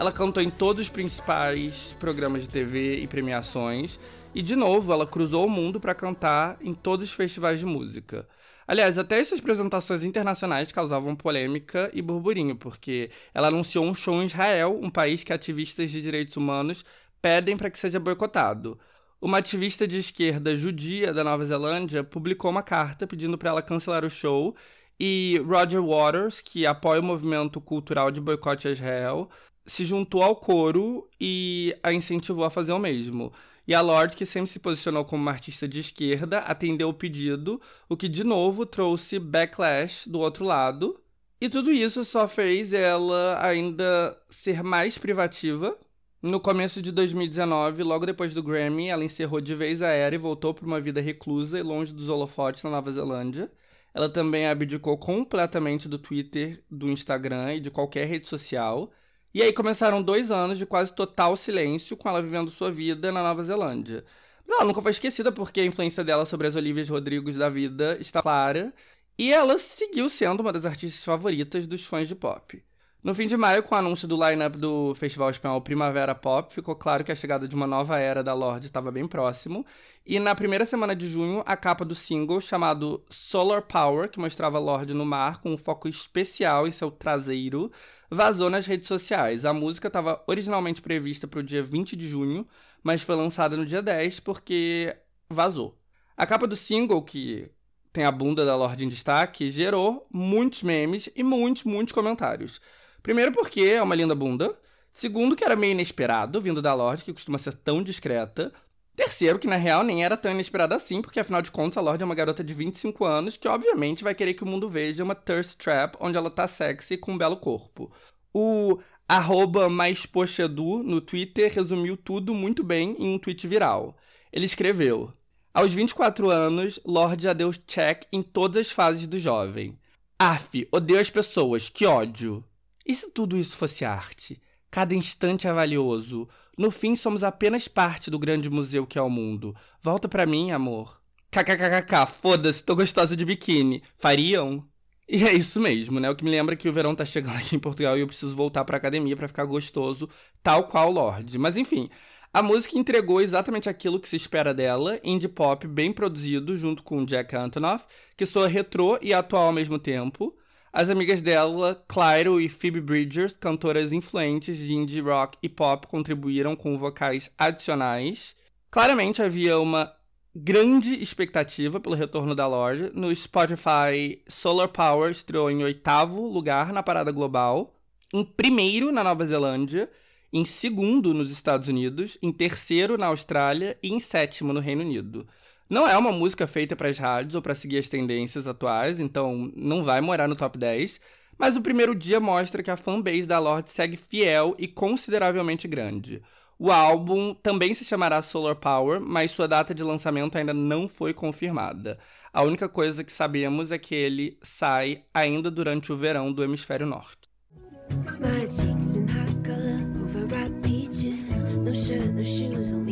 Ela 0.00 0.10
cantou 0.10 0.42
em 0.42 0.48
todos 0.48 0.84
os 0.84 0.88
principais 0.88 1.94
programas 2.00 2.40
de 2.40 2.48
TV 2.48 3.02
e 3.02 3.06
premiações. 3.06 4.00
E, 4.34 4.40
de 4.40 4.56
novo, 4.56 4.90
ela 4.94 5.06
cruzou 5.06 5.44
o 5.44 5.50
mundo 5.50 5.78
para 5.78 5.94
cantar 5.94 6.56
em 6.62 6.72
todos 6.72 7.10
os 7.10 7.14
festivais 7.14 7.58
de 7.58 7.66
música. 7.66 8.26
Aliás, 8.66 8.96
até 8.96 9.22
suas 9.22 9.40
apresentações 9.40 10.02
internacionais 10.02 10.72
causavam 10.72 11.14
polêmica 11.14 11.90
e 11.92 12.00
burburinho, 12.00 12.56
porque 12.56 13.10
ela 13.34 13.48
anunciou 13.48 13.84
um 13.84 13.94
show 13.94 14.22
em 14.22 14.24
Israel, 14.24 14.80
um 14.80 14.88
país 14.88 15.22
que 15.22 15.34
ativistas 15.34 15.90
de 15.90 16.00
direitos 16.00 16.34
humanos 16.34 16.82
pedem 17.20 17.54
para 17.54 17.68
que 17.68 17.78
seja 17.78 18.00
boicotado. 18.00 18.80
Uma 19.20 19.36
ativista 19.36 19.86
de 19.86 19.98
esquerda 19.98 20.56
judia 20.56 21.12
da 21.12 21.22
Nova 21.22 21.44
Zelândia 21.44 22.02
publicou 22.02 22.50
uma 22.50 22.62
carta 22.62 23.06
pedindo 23.06 23.36
para 23.36 23.50
ela 23.50 23.60
cancelar 23.60 24.02
o 24.02 24.08
show 24.08 24.56
e 24.98 25.42
Roger 25.46 25.82
Waters, 25.82 26.40
que 26.40 26.66
apoia 26.66 27.00
o 27.00 27.02
movimento 27.02 27.60
cultural 27.60 28.10
de 28.10 28.20
boicote 28.20 28.68
a 28.68 28.70
Israel, 28.70 29.30
se 29.66 29.84
juntou 29.84 30.22
ao 30.22 30.36
coro 30.36 31.08
e 31.20 31.76
a 31.82 31.92
incentivou 31.92 32.44
a 32.44 32.50
fazer 32.50 32.72
o 32.72 32.78
mesmo. 32.78 33.32
E 33.66 33.74
a 33.74 33.80
Lorde, 33.80 34.16
que 34.16 34.26
sempre 34.26 34.50
se 34.50 34.58
posicionou 34.58 35.04
como 35.04 35.22
uma 35.22 35.30
artista 35.30 35.68
de 35.68 35.78
esquerda, 35.78 36.38
atendeu 36.38 36.88
o 36.88 36.94
pedido, 36.94 37.60
o 37.88 37.96
que 37.96 38.08
de 38.08 38.24
novo 38.24 38.66
trouxe 38.66 39.18
backlash 39.18 40.08
do 40.08 40.18
outro 40.18 40.44
lado. 40.44 41.00
E 41.40 41.48
tudo 41.48 41.70
isso 41.70 42.04
só 42.04 42.26
fez 42.26 42.72
ela 42.72 43.38
ainda 43.40 44.18
ser 44.28 44.62
mais 44.62 44.98
privativa. 44.98 45.78
No 46.20 46.40
começo 46.40 46.82
de 46.82 46.92
2019, 46.92 47.82
logo 47.82 48.04
depois 48.04 48.34
do 48.34 48.42
Grammy, 48.42 48.88
ela 48.88 49.04
encerrou 49.04 49.40
de 49.40 49.54
vez 49.54 49.80
a 49.80 49.88
era 49.88 50.14
e 50.14 50.18
voltou 50.18 50.52
para 50.52 50.66
uma 50.66 50.80
vida 50.80 51.00
reclusa 51.00 51.58
e 51.58 51.62
longe 51.62 51.94
dos 51.94 52.08
holofotes 52.08 52.62
na 52.64 52.70
Nova 52.70 52.90
Zelândia. 52.92 53.50
Ela 53.94 54.08
também 54.08 54.46
abdicou 54.46 54.98
completamente 54.98 55.88
do 55.88 55.98
Twitter, 55.98 56.62
do 56.70 56.90
Instagram 56.90 57.54
e 57.54 57.60
de 57.60 57.70
qualquer 57.70 58.06
rede 58.06 58.28
social 58.28 58.90
e 59.32 59.42
aí 59.42 59.52
começaram 59.52 60.02
dois 60.02 60.30
anos 60.30 60.58
de 60.58 60.66
quase 60.66 60.92
total 60.94 61.36
silêncio 61.36 61.96
com 61.96 62.08
ela 62.08 62.22
vivendo 62.22 62.50
sua 62.50 62.70
vida 62.70 63.12
na 63.12 63.22
Nova 63.22 63.42
Zelândia. 63.44 64.04
Mas 64.46 64.56
ela 64.58 64.66
nunca 64.66 64.82
foi 64.82 64.90
esquecida 64.90 65.30
porque 65.30 65.60
a 65.60 65.64
influência 65.64 66.02
dela 66.02 66.26
sobre 66.26 66.48
as 66.48 66.56
Olívias 66.56 66.88
Rodrigos 66.88 67.36
da 67.36 67.48
vida 67.48 67.96
está 68.00 68.20
clara. 68.20 68.74
E 69.16 69.32
ela 69.32 69.58
seguiu 69.58 70.08
sendo 70.08 70.40
uma 70.40 70.52
das 70.52 70.66
artistas 70.66 71.04
favoritas 71.04 71.66
dos 71.66 71.84
fãs 71.84 72.08
de 72.08 72.14
pop. 72.16 72.62
No 73.02 73.14
fim 73.14 73.26
de 73.26 73.36
maio, 73.36 73.62
com 73.62 73.74
o 73.74 73.78
anúncio 73.78 74.06
do 74.06 74.14
line-up 74.14 74.58
do 74.58 74.94
Festival 74.94 75.30
Espanhol 75.30 75.62
Primavera 75.62 76.14
Pop, 76.14 76.52
ficou 76.52 76.76
claro 76.76 77.02
que 77.02 77.10
a 77.10 77.16
chegada 77.16 77.48
de 77.48 77.54
uma 77.54 77.66
nova 77.66 77.98
era 77.98 78.22
da 78.22 78.34
Lorde 78.34 78.66
estava 78.66 78.90
bem 78.90 79.06
próximo. 79.06 79.64
E 80.04 80.18
na 80.18 80.34
primeira 80.34 80.66
semana 80.66 80.94
de 80.94 81.08
junho, 81.08 81.42
a 81.46 81.56
capa 81.56 81.82
do 81.82 81.94
single, 81.94 82.42
chamado 82.42 83.02
Solar 83.08 83.62
Power, 83.62 84.10
que 84.10 84.18
mostrava 84.18 84.58
Lorde 84.58 84.92
no 84.92 85.06
mar 85.06 85.40
com 85.40 85.52
um 85.52 85.56
foco 85.56 85.88
especial 85.88 86.66
em 86.66 86.72
seu 86.72 86.90
traseiro, 86.90 87.72
vazou 88.10 88.50
nas 88.50 88.66
redes 88.66 88.88
sociais. 88.88 89.44
A 89.44 89.52
música 89.52 89.86
estava 89.86 90.22
originalmente 90.26 90.82
prevista 90.82 91.28
para 91.28 91.40
o 91.40 91.42
dia 91.42 91.62
20 91.62 91.96
de 91.96 92.08
junho, 92.08 92.46
mas 92.82 93.02
foi 93.02 93.14
lançada 93.14 93.56
no 93.56 93.64
dia 93.64 93.80
10 93.80 94.20
porque 94.20 94.96
vazou. 95.28 95.78
A 96.16 96.26
capa 96.26 96.46
do 96.46 96.56
single, 96.56 97.02
que 97.02 97.50
tem 97.92 98.04
a 98.04 98.12
bunda 98.12 98.44
da 98.44 98.56
Lorde 98.56 98.84
em 98.84 98.88
destaque, 98.88 99.50
gerou 99.50 100.06
muitos 100.12 100.62
memes 100.62 101.08
e 101.14 101.22
muitos, 101.22 101.64
muitos 101.64 101.94
comentários. 101.94 102.60
Primeiro 103.02 103.32
porque 103.32 103.60
é 103.62 103.82
uma 103.82 103.94
linda 103.94 104.14
bunda. 104.14 104.58
Segundo, 104.92 105.36
que 105.36 105.44
era 105.44 105.56
meio 105.56 105.72
inesperado, 105.72 106.40
vindo 106.40 106.60
da 106.60 106.74
Lorde, 106.74 107.04
que 107.04 107.12
costuma 107.12 107.38
ser 107.38 107.54
tão 107.54 107.82
discreta. 107.82 108.52
Terceiro, 109.00 109.38
que 109.38 109.46
na 109.46 109.56
real 109.56 109.82
nem 109.82 110.04
era 110.04 110.14
tão 110.14 110.30
inesperado 110.30 110.74
assim, 110.74 111.00
porque 111.00 111.18
afinal 111.18 111.40
de 111.40 111.50
contas 111.50 111.78
a 111.78 111.80
Lorde 111.80 112.02
é 112.02 112.04
uma 112.04 112.14
garota 112.14 112.44
de 112.44 112.52
25 112.52 113.02
anos 113.02 113.34
que 113.34 113.48
obviamente 113.48 114.04
vai 114.04 114.14
querer 114.14 114.34
que 114.34 114.42
o 114.42 114.46
mundo 114.46 114.68
veja 114.68 115.02
uma 115.02 115.14
thirst 115.14 115.56
trap 115.56 115.96
onde 115.98 116.18
ela 116.18 116.30
tá 116.30 116.46
sexy 116.46 116.98
com 116.98 117.12
um 117.12 117.16
belo 117.16 117.38
corpo. 117.38 117.90
O 118.30 118.78
arroba 119.08 119.70
mais 119.70 120.04
poxedu 120.04 120.82
no 120.82 121.00
Twitter 121.00 121.50
resumiu 121.50 121.96
tudo 121.96 122.34
muito 122.34 122.62
bem 122.62 122.94
em 122.98 123.14
um 123.14 123.18
tweet 123.18 123.48
viral. 123.48 123.96
Ele 124.30 124.44
escreveu: 124.44 125.10
Aos 125.54 125.72
24 125.72 126.28
anos, 126.28 126.78
Lorde 126.84 127.22
já 127.22 127.32
deu 127.32 127.50
check 127.66 128.04
em 128.12 128.22
todas 128.22 128.66
as 128.66 128.70
fases 128.70 129.06
do 129.06 129.18
jovem. 129.18 129.78
Af, 130.18 130.68
odeio 130.70 131.00
as 131.00 131.08
pessoas, 131.08 131.70
que 131.70 131.86
ódio. 131.86 132.44
E 132.84 132.94
se 132.94 133.10
tudo 133.10 133.38
isso 133.38 133.56
fosse 133.56 133.82
arte? 133.82 134.38
Cada 134.70 134.94
instante 134.94 135.48
é 135.48 135.52
valioso. 135.54 136.28
No 136.56 136.70
fim, 136.70 136.94
somos 136.94 137.22
apenas 137.24 137.68
parte 137.68 138.10
do 138.10 138.18
grande 138.18 138.50
museu 138.50 138.86
que 138.86 138.98
é 138.98 139.02
o 139.02 139.10
mundo. 139.10 139.54
Volta 139.82 140.08
pra 140.08 140.26
mim, 140.26 140.50
amor. 140.50 141.00
KKKKK, 141.30 142.06
foda-se, 142.20 142.62
tô 142.62 142.74
gostosa 142.74 143.16
de 143.16 143.24
biquíni. 143.24 143.82
Fariam? 143.98 144.64
E 145.08 145.24
é 145.24 145.32
isso 145.32 145.60
mesmo, 145.60 145.98
né? 145.98 146.08
O 146.08 146.14
que 146.14 146.24
me 146.24 146.30
lembra 146.30 146.54
que 146.54 146.68
o 146.68 146.72
verão 146.72 146.94
tá 146.94 147.04
chegando 147.04 147.36
aqui 147.36 147.56
em 147.56 147.58
Portugal 147.58 147.96
e 147.96 148.00
eu 148.00 148.06
preciso 148.06 148.36
voltar 148.36 148.64
pra 148.64 148.76
academia 148.76 149.16
para 149.16 149.28
ficar 149.28 149.44
gostoso, 149.44 150.08
tal 150.42 150.68
qual 150.68 150.90
Lorde. 150.90 151.36
Mas 151.38 151.56
enfim, 151.56 151.90
a 152.32 152.42
música 152.42 152.78
entregou 152.78 153.20
exatamente 153.20 153.68
aquilo 153.68 153.98
que 153.98 154.08
se 154.08 154.14
espera 154.14 154.54
dela, 154.54 155.00
indie 155.02 155.26
pop 155.26 155.66
bem 155.66 155.92
produzido, 155.92 156.56
junto 156.56 156.82
com 156.84 157.04
Jack 157.04 157.34
Antonoff, 157.34 157.84
que 158.16 158.24
soa 158.24 158.46
retrô 158.46 158.98
e 159.02 159.12
atual 159.12 159.48
ao 159.48 159.52
mesmo 159.52 159.80
tempo. 159.80 160.32
As 160.72 160.88
amigas 160.88 161.20
dela, 161.20 161.84
Clairo 161.88 162.40
e 162.40 162.48
Phoebe 162.48 162.80
Bridgers, 162.80 163.32
cantoras 163.32 163.92
influentes 163.92 164.56
de 164.56 164.72
indie 164.72 165.00
rock 165.00 165.36
e 165.42 165.48
pop, 165.48 165.88
contribuíram 165.88 166.54
com 166.54 166.78
vocais 166.78 167.28
adicionais. 167.36 168.36
Claramente 168.70 169.20
havia 169.20 169.58
uma 169.58 169.92
grande 170.32 171.02
expectativa 171.02 171.80
pelo 171.80 171.96
retorno 171.96 172.36
da 172.36 172.46
loja. 172.46 172.92
No 172.94 173.14
Spotify, 173.14 174.22
Solar 174.28 174.68
Power 174.68 175.10
estreou 175.10 175.50
em 175.50 175.64
oitavo 175.64 176.28
lugar 176.28 176.72
na 176.72 176.84
parada 176.84 177.10
global, 177.10 177.74
em 178.14 178.24
primeiro 178.24 178.92
na 178.92 179.02
Nova 179.02 179.26
Zelândia, 179.26 179.90
em 180.32 180.44
segundo 180.44 181.12
nos 181.12 181.32
Estados 181.32 181.66
Unidos, 181.66 182.16
em 182.22 182.30
terceiro 182.30 182.96
na 182.96 183.06
Austrália 183.06 183.76
e 183.82 183.92
em 183.92 183.98
sétimo 183.98 184.52
no 184.52 184.60
Reino 184.60 184.82
Unido. 184.82 185.26
Não 185.70 185.88
é 185.88 185.96
uma 185.96 186.10
música 186.10 186.48
feita 186.48 186.74
para 186.74 186.88
as 186.88 186.98
rádios 186.98 187.36
ou 187.36 187.40
para 187.40 187.54
seguir 187.54 187.78
as 187.78 187.86
tendências 187.86 188.48
atuais, 188.48 188.98
então 188.98 189.52
não 189.54 189.84
vai 189.84 190.00
morar 190.00 190.26
no 190.26 190.34
top 190.34 190.58
10. 190.58 191.00
Mas 191.38 191.54
o 191.54 191.62
primeiro 191.62 191.94
dia 191.94 192.18
mostra 192.18 192.60
que 192.60 192.72
a 192.72 192.76
fanbase 192.76 193.24
da 193.24 193.38
Lorde 193.38 193.70
segue 193.70 193.96
fiel 193.96 194.56
e 194.58 194.66
consideravelmente 194.66 195.68
grande. 195.68 196.20
O 196.58 196.72
álbum 196.72 197.32
também 197.34 197.72
se 197.72 197.84
chamará 197.84 198.20
Solar 198.20 198.56
Power, 198.56 199.00
mas 199.00 199.30
sua 199.30 199.46
data 199.46 199.72
de 199.72 199.84
lançamento 199.84 200.36
ainda 200.36 200.52
não 200.52 200.88
foi 200.88 201.14
confirmada. 201.14 202.00
A 202.32 202.42
única 202.42 202.68
coisa 202.68 203.04
que 203.04 203.12
sabemos 203.12 203.70
é 203.70 203.78
que 203.78 203.94
ele 203.94 204.38
sai 204.42 205.04
ainda 205.14 205.52
durante 205.52 205.92
o 205.92 205.96
verão 205.96 206.32
do 206.32 206.42
hemisfério 206.42 206.84
norte. 206.84 207.30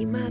My 0.08 0.30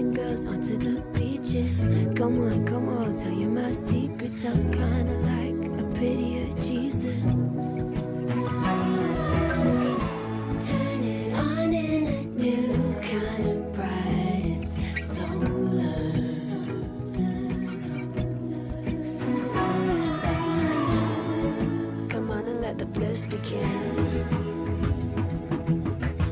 and 0.00 0.16
girls 0.16 0.46
onto 0.46 0.78
the 0.78 0.98
beaches. 1.18 1.86
Come 2.16 2.40
on, 2.40 2.64
come 2.64 2.88
on, 2.88 3.16
tell 3.16 3.32
you 3.32 3.50
my 3.50 3.70
secrets. 3.70 4.46
I'm 4.46 4.72
kinda 4.72 5.14
like 5.30 5.60
a 5.80 5.84
prettier 5.94 6.48
Jesus. 6.60 7.20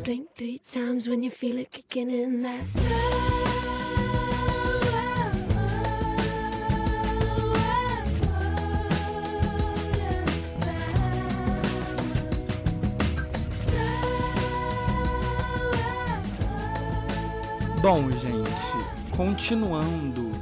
Blink 0.04 0.28
three 0.36 0.58
times 0.58 1.06
when 1.06 1.22
you 1.22 1.30
feel 1.30 1.58
it 1.58 1.70
kicking 1.70 2.10
in. 2.10 2.42
That's 2.42 2.76
Bom, 17.80 18.10
gente, 18.10 19.16
continuando 19.16 20.32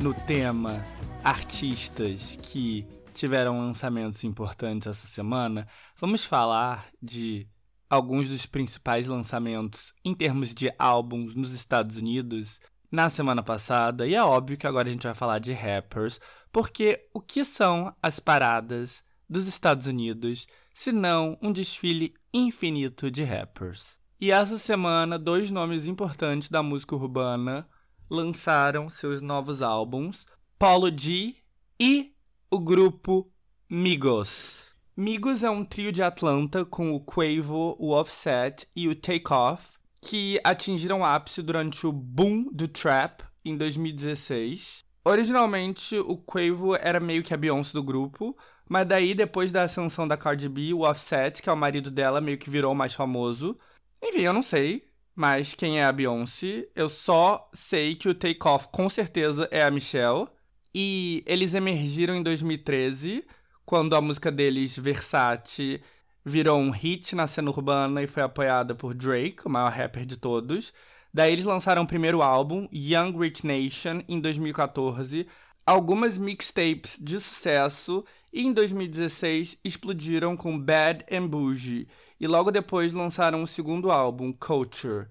no 0.00 0.14
tema 0.14 0.80
artistas 1.24 2.38
que 2.40 2.86
tiveram 3.12 3.58
lançamentos 3.58 4.22
importantes 4.22 4.86
essa 4.86 5.08
semana, 5.08 5.66
vamos 6.00 6.24
falar 6.24 6.86
de 7.02 7.48
alguns 7.90 8.28
dos 8.28 8.46
principais 8.46 9.08
lançamentos 9.08 9.92
em 10.04 10.14
termos 10.14 10.54
de 10.54 10.72
álbuns 10.78 11.34
nos 11.34 11.52
Estados 11.52 11.96
Unidos 11.96 12.60
na 12.92 13.10
semana 13.10 13.42
passada. 13.42 14.06
E 14.06 14.14
é 14.14 14.22
óbvio 14.22 14.56
que 14.56 14.66
agora 14.66 14.88
a 14.88 14.92
gente 14.92 15.02
vai 15.02 15.14
falar 15.14 15.40
de 15.40 15.52
rappers, 15.52 16.20
porque 16.52 17.08
o 17.12 17.20
que 17.20 17.44
são 17.44 17.92
as 18.00 18.20
paradas 18.20 19.02
dos 19.28 19.48
Estados 19.48 19.88
Unidos 19.88 20.46
se 20.72 20.92
não 20.92 21.36
um 21.42 21.50
desfile 21.50 22.14
infinito 22.32 23.10
de 23.10 23.24
rappers? 23.24 24.03
E 24.24 24.30
essa 24.30 24.56
semana, 24.56 25.18
dois 25.18 25.50
nomes 25.50 25.84
importantes 25.84 26.48
da 26.48 26.62
música 26.62 26.96
urbana 26.96 27.68
lançaram 28.08 28.88
seus 28.88 29.20
novos 29.20 29.60
álbuns, 29.60 30.24
Paulo 30.58 30.90
G 30.90 31.34
e 31.78 32.10
o 32.50 32.58
grupo 32.58 33.30
Migos. 33.68 34.72
Migos 34.96 35.42
é 35.42 35.50
um 35.50 35.62
trio 35.62 35.92
de 35.92 36.02
Atlanta 36.02 36.64
com 36.64 36.92
o 36.92 37.00
Quavo, 37.00 37.76
o 37.78 37.90
Offset 37.90 38.66
e 38.74 38.88
o 38.88 38.96
Takeoff, 38.96 39.76
que 40.00 40.40
atingiram 40.42 41.00
o 41.00 41.04
ápice 41.04 41.42
durante 41.42 41.86
o 41.86 41.92
boom 41.92 42.48
do 42.50 42.66
trap 42.66 43.22
em 43.44 43.58
2016. 43.58 44.82
Originalmente, 45.04 45.98
o 45.98 46.16
Quavo 46.16 46.74
era 46.76 46.98
meio 46.98 47.22
que 47.22 47.34
a 47.34 47.36
Beyoncé 47.36 47.74
do 47.74 47.82
grupo, 47.82 48.34
mas 48.66 48.86
daí, 48.86 49.14
depois 49.14 49.52
da 49.52 49.64
ascensão 49.64 50.08
da 50.08 50.16
Cardi 50.16 50.48
B, 50.48 50.72
o 50.72 50.80
Offset, 50.80 51.42
que 51.42 51.50
é 51.50 51.52
o 51.52 51.56
marido 51.58 51.90
dela, 51.90 52.22
meio 52.22 52.38
que 52.38 52.48
virou 52.48 52.74
mais 52.74 52.94
famoso. 52.94 53.58
Enfim, 54.04 54.20
eu 54.20 54.32
não 54.32 54.42
sei 54.42 54.84
mas 55.14 55.54
quem 55.54 55.78
é 55.78 55.84
a 55.84 55.92
Beyoncé. 55.92 56.68
Eu 56.74 56.88
só 56.88 57.48
sei 57.54 57.94
que 57.94 58.08
o 58.08 58.14
Takeoff 58.14 58.68
com 58.72 58.88
certeza 58.88 59.48
é 59.50 59.62
a 59.62 59.70
Michelle. 59.70 60.26
E 60.74 61.22
eles 61.26 61.54
emergiram 61.54 62.16
em 62.16 62.22
2013, 62.22 63.24
quando 63.64 63.94
a 63.94 64.00
música 64.00 64.32
deles, 64.32 64.76
Versace, 64.76 65.80
virou 66.24 66.58
um 66.58 66.70
hit 66.70 67.14
na 67.14 67.28
cena 67.28 67.50
urbana 67.50 68.02
e 68.02 68.08
foi 68.08 68.24
apoiada 68.24 68.74
por 68.74 68.92
Drake, 68.92 69.38
o 69.44 69.50
maior 69.50 69.70
rapper 69.70 70.04
de 70.04 70.16
todos. 70.16 70.74
Daí 71.12 71.32
eles 71.32 71.44
lançaram 71.44 71.82
o 71.82 71.86
primeiro 71.86 72.22
álbum, 72.22 72.68
Young 72.72 73.16
Rich 73.16 73.46
Nation, 73.46 74.02
em 74.08 74.18
2014, 74.18 75.28
algumas 75.64 76.18
mixtapes 76.18 76.98
de 77.00 77.20
sucesso 77.20 78.04
e 78.34 78.44
em 78.44 78.52
2016 78.52 79.56
explodiram 79.64 80.36
com 80.36 80.58
Bad 80.58 81.06
and 81.10 81.28
Bougie. 81.28 81.86
E 82.20 82.26
logo 82.26 82.50
depois 82.50 82.92
lançaram 82.92 83.44
o 83.44 83.46
segundo 83.46 83.92
álbum, 83.92 84.32
Culture. 84.32 85.06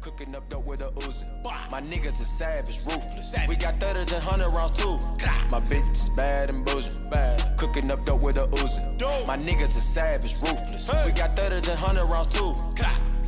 Cooking 0.00 0.36
up 0.36 0.46
dope 0.50 0.66
with 0.66 0.82
a 0.82 0.90
Uzi. 1.06 1.24
My 1.72 1.80
niggas 1.80 2.20
are 2.20 2.26
savage, 2.26 2.82
ruthless. 2.84 3.34
We 3.48 3.56
got 3.56 3.80
thudders 3.80 4.12
and 4.12 4.22
hundred 4.22 4.50
rounds 4.50 4.72
too. 4.72 4.98
My 5.50 5.60
bitch 5.60 5.90
is 5.92 6.10
bad 6.10 6.50
and 6.50 6.62
bullshit. 6.62 6.98
Bad. 7.08 7.56
Cooking 7.56 7.90
up 7.90 8.04
dope 8.04 8.20
with 8.20 8.36
a 8.36 8.46
Uzi. 8.48 8.84
My 9.26 9.38
niggas 9.38 9.78
are 9.78 9.80
savage, 9.80 10.36
ruthless. 10.42 10.90
We 11.06 11.12
got 11.12 11.34
thudders 11.34 11.68
and 11.68 11.78
hundred 11.78 12.04
rounds 12.04 12.38
too. 12.38 12.54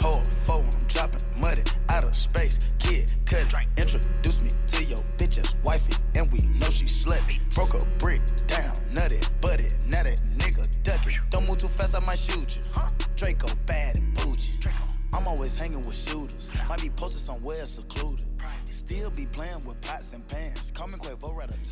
Hold 0.02 0.26
phone, 0.26 0.68
dropping 0.86 1.22
money 1.40 1.62
out 1.88 2.04
of 2.04 2.14
space. 2.14 2.58
Kid, 2.78 3.10
cut, 3.24 3.54
introduce 3.78 4.42
me 4.42 4.50
to 4.76 4.84
your 4.84 5.44
wifey, 5.62 5.94
and 6.14 6.30
we 6.32 6.42
know 6.58 6.68
she. 6.70 6.86
Broke 7.54 7.74
a 7.74 7.84
brick 7.98 8.20
down, 8.46 8.74
butty. 9.40 9.64
Now 9.86 10.02
that 10.02 10.20
nigga 10.36 10.68
ducky. 10.82 11.16
Don't 11.30 11.46
move 11.46 11.58
too 11.58 11.68
fast, 11.68 11.94
I 11.94 12.00
might 12.00 12.18
shoot 12.18 12.56
you. 12.56 12.62
Draco 13.16 13.48
bad 13.66 13.96
and 13.96 14.14
bougie. 14.14 14.52
I'm 15.14 15.26
always 15.26 15.56
hanging 15.56 15.82
with 15.86 15.94
shooters. 15.94 16.52
Might 16.68 16.82
be 16.82 16.90
posted 16.90 17.22
somewhere 17.22 17.64
secluded. 17.64 18.26
Still 18.68 19.10
be 19.10 19.26
playing 19.26 19.64
with 19.66 19.80
pots 19.80 20.12
and 20.12 20.26
pans. 20.28 20.72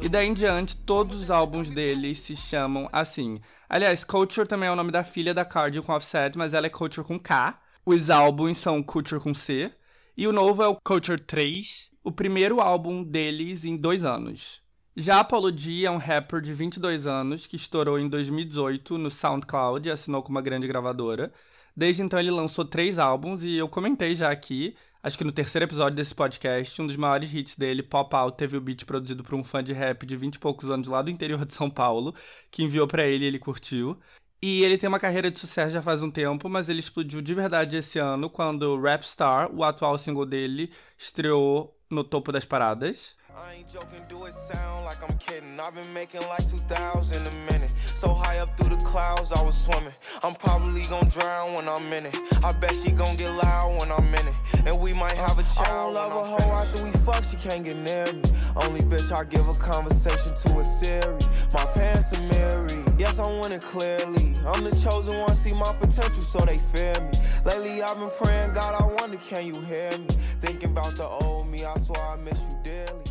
E 0.01 0.09
daí 0.09 0.27
em 0.27 0.35
diante, 0.35 0.77
todos 0.79 1.17
os 1.17 1.31
álbuns 1.31 1.69
dele 1.71 2.15
se 2.15 2.35
chamam 2.35 2.89
assim. 2.93 3.41
Aliás, 3.69 4.03
Culture 4.03 4.49
também 4.49 4.69
é 4.69 4.73
o 4.73 4.77
nome 4.77 4.91
da 4.91 5.05
filha 5.05 5.35
da 5.35 5.45
Cardi 5.45 5.81
com 5.83 5.93
Offset, 5.93 6.37
mas 6.39 6.55
ela 6.55 6.67
é 6.67 6.71
Culture 6.71 7.07
com 7.07 7.19
K. 7.19 7.59
Os 7.85 8.09
álbuns 8.09 8.59
são 8.59 8.83
Culture 8.83 9.21
com 9.21 9.35
C. 9.35 9.71
E 10.17 10.29
o 10.29 10.33
novo 10.33 10.63
é 10.63 10.69
o 10.69 10.77
Culture 10.77 11.21
3, 11.21 11.91
o 12.05 12.13
primeiro 12.13 12.61
álbum 12.61 13.03
deles 13.03 13.65
em 13.65 13.77
dois 13.77 14.05
anos. 14.05 14.63
Já 14.97 15.19
Apollo 15.19 15.51
D 15.51 15.85
é 15.85 15.91
um 15.91 15.97
rapper 15.97 16.41
de 16.41 16.55
22 16.55 17.05
anos 17.05 17.49
que 17.49 17.57
estourou 17.57 17.99
em 17.99 18.09
2018 18.09 18.97
no 18.97 19.11
SoundCloud 19.11 19.89
e 19.89 19.91
assinou 19.91 20.23
com 20.23 20.31
uma 20.31 20.41
grande 20.41 20.69
gravadora. 20.69 21.33
Desde 21.77 22.03
então 22.03 22.21
ele 22.21 22.31
lançou 22.31 22.65
três 22.65 22.97
álbuns 22.97 23.43
e 23.43 23.57
eu 23.57 23.69
comentei 23.69 24.15
já 24.15 24.31
aqui, 24.31 24.77
acho 25.03 25.19
que 25.19 25.25
no 25.25 25.33
terceiro 25.33 25.67
episódio 25.67 25.97
desse 25.97 26.15
podcast, 26.15 26.81
um 26.81 26.87
dos 26.87 26.97
maiores 26.97 27.35
hits 27.35 27.57
dele, 27.57 27.83
Pop 27.83 28.15
Out, 28.15 28.37
teve 28.39 28.57
o 28.57 28.61
beat 28.61 28.85
produzido 28.85 29.25
por 29.25 29.35
um 29.35 29.43
fã 29.43 29.65
de 29.65 29.73
rap 29.73 30.07
de 30.07 30.17
20 30.17 30.37
e 30.37 30.39
poucos 30.39 30.71
anos 30.71 30.87
lá 30.87 31.03
do 31.03 31.11
interior 31.11 31.45
de 31.45 31.55
São 31.55 31.69
Paulo, 31.69 32.15
que 32.53 32.63
enviou 32.63 32.87
para 32.87 33.05
ele 33.05 33.25
e 33.25 33.27
ele 33.27 33.41
curtiu. 33.41 33.99
E 34.43 34.63
ele 34.63 34.77
tem 34.77 34.89
uma 34.89 35.01
carreira 35.01 35.31
de 35.31 35.41
sucesso 35.41 35.73
já 35.73 35.83
faz 35.83 36.03
um 36.03 36.11
tempo, 36.11 36.49
mas 36.49 36.69
ele 36.69 36.81
explodiu 36.81 37.23
de 37.23 37.35
verdade 37.35 37.77
esse 37.77 37.99
ano 37.99 38.29
quando 38.29 38.81
Rap 38.81 39.03
Star, 39.07 39.51
o 39.55 39.65
atual 39.65 39.97
single 39.97 40.27
dele, 40.27 40.71
estreou 40.99 41.75
no 41.91 42.05
topo 42.05 42.31
das 42.31 42.45
paradas. 42.45 43.15
I 43.37 43.55
ain't 43.57 43.69
joking, 43.69 44.05
do 44.09 44.27
it 44.27 44.33
sound 44.33 44.85
like 44.85 45.03
I'm 45.03 45.19
kidding. 45.19 45.59
I've 45.59 45.75
been 45.75 45.93
making 45.93 46.21
like 46.29 46.47
2,000 46.49 47.27
a 47.27 47.53
minute. 47.53 47.69
So 47.97 48.11
high 48.11 48.39
up 48.39 48.57
through 48.57 48.77
the 48.77 48.85
clouds, 48.85 49.33
I 49.33 49.43
was 49.43 49.57
swimming. 49.57 49.93
I'm 50.23 50.37
probably 50.37 50.83
gonna 50.83 51.11
drown 51.11 51.55
when 51.55 51.69
I'm 51.69 51.93
in 51.93 52.07
it. 52.07 52.17
I 52.45 52.53
bet 52.53 52.77
she 52.77 52.93
gonna 52.93 53.17
get 53.17 53.33
loud 53.33 53.81
when 53.81 53.91
I'm 53.91 54.15
in 54.15 54.29
it. 54.29 54.35
And 54.67 54.79
we 54.79 54.93
might 54.93 55.17
have 55.17 55.41
a 55.41 55.43
child. 55.43 55.97
I 55.97 56.09
don't 56.09 56.15
love 56.15 56.41
a 56.41 56.43
hoe 56.43 56.63
after 56.63 56.85
we 56.85 56.93
fuck, 57.03 57.25
she 57.25 57.37
can't 57.37 57.65
get 57.65 57.77
near 57.77 58.13
me. 58.13 58.23
Only 58.55 58.83
bitch 58.83 59.11
I 59.11 59.25
give 59.25 59.49
a 59.49 59.55
conversation 59.55 60.33
to 60.43 60.61
a 60.61 60.65
Siri. 60.65 61.19
My 61.53 61.65
pants 61.75 62.13
are 62.13 62.23
mirrored. 62.33 62.94
Yes, 62.97 63.19
clearly. 63.19 64.35
I'm 64.47 64.63
the 64.63 64.71
chosen 64.83 65.19
one, 65.19 65.35
see 65.35 65.53
my 65.53 65.73
potential, 65.73 66.23
so 66.23 66.39
they 66.41 66.59
fear 66.59 66.95
me. 67.01 67.11
Lately 67.45 67.83
I've 67.83 67.99
been 67.99 68.11
praying, 68.11 68.55
God, 68.55 68.81
I 68.81 68.85
wonder, 69.01 69.17
can 69.17 69.47
you 69.47 69.61
hear 69.63 69.99
me? 69.99 70.07
Thinking 70.41 70.71
about 70.71 70.95
the 70.97 71.07
old 71.07 71.49
me, 71.49 71.65
I 71.65 71.77
swear 71.79 72.01
I 72.01 72.17
miss 72.17 72.41
you 72.51 72.57
dearly. 72.63 73.03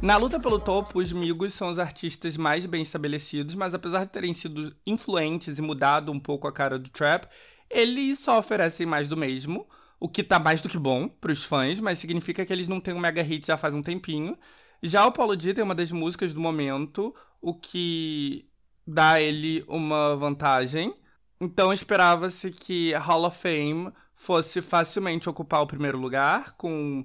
Na 0.00 0.16
luta 0.16 0.38
pelo 0.38 0.60
topo, 0.60 1.00
os 1.00 1.12
Migos 1.12 1.54
são 1.54 1.70
os 1.70 1.78
artistas 1.78 2.36
mais 2.36 2.66
bem 2.66 2.82
estabelecidos, 2.82 3.56
mas 3.56 3.74
apesar 3.74 4.04
de 4.04 4.12
terem 4.12 4.32
sido 4.32 4.72
influentes 4.86 5.58
e 5.58 5.62
mudado 5.62 6.12
um 6.12 6.20
pouco 6.20 6.46
a 6.46 6.52
cara 6.52 6.78
do 6.78 6.88
trap, 6.88 7.26
eles 7.68 8.20
só 8.20 8.38
oferecem 8.38 8.86
mais 8.86 9.08
do 9.08 9.16
mesmo, 9.16 9.66
o 9.98 10.08
que 10.08 10.22
tá 10.22 10.38
mais 10.38 10.60
do 10.60 10.68
que 10.68 10.78
bom 10.78 11.08
pros 11.08 11.44
fãs, 11.44 11.80
mas 11.80 11.98
significa 11.98 12.46
que 12.46 12.52
eles 12.52 12.68
não 12.68 12.78
têm 12.78 12.94
um 12.94 13.00
mega 13.00 13.22
hit 13.22 13.44
já 13.44 13.56
faz 13.56 13.74
um 13.74 13.82
tempinho. 13.82 14.38
Já 14.82 15.04
o 15.04 15.10
Paulo 15.10 15.34
D 15.34 15.52
tem 15.52 15.64
uma 15.64 15.74
das 15.74 15.90
músicas 15.90 16.32
do 16.32 16.40
momento, 16.40 17.12
o 17.40 17.52
que 17.52 18.46
dá 18.86 19.12
a 19.12 19.22
ele 19.22 19.64
uma 19.66 20.14
vantagem. 20.16 20.94
Então 21.40 21.72
esperava-se 21.72 22.50
que 22.50 22.94
Hall 22.94 23.24
of 23.24 23.38
Fame 23.38 23.92
fosse 24.14 24.62
facilmente 24.62 25.28
ocupar 25.28 25.62
o 25.62 25.66
primeiro 25.66 25.98
lugar, 25.98 26.54
com 26.56 27.04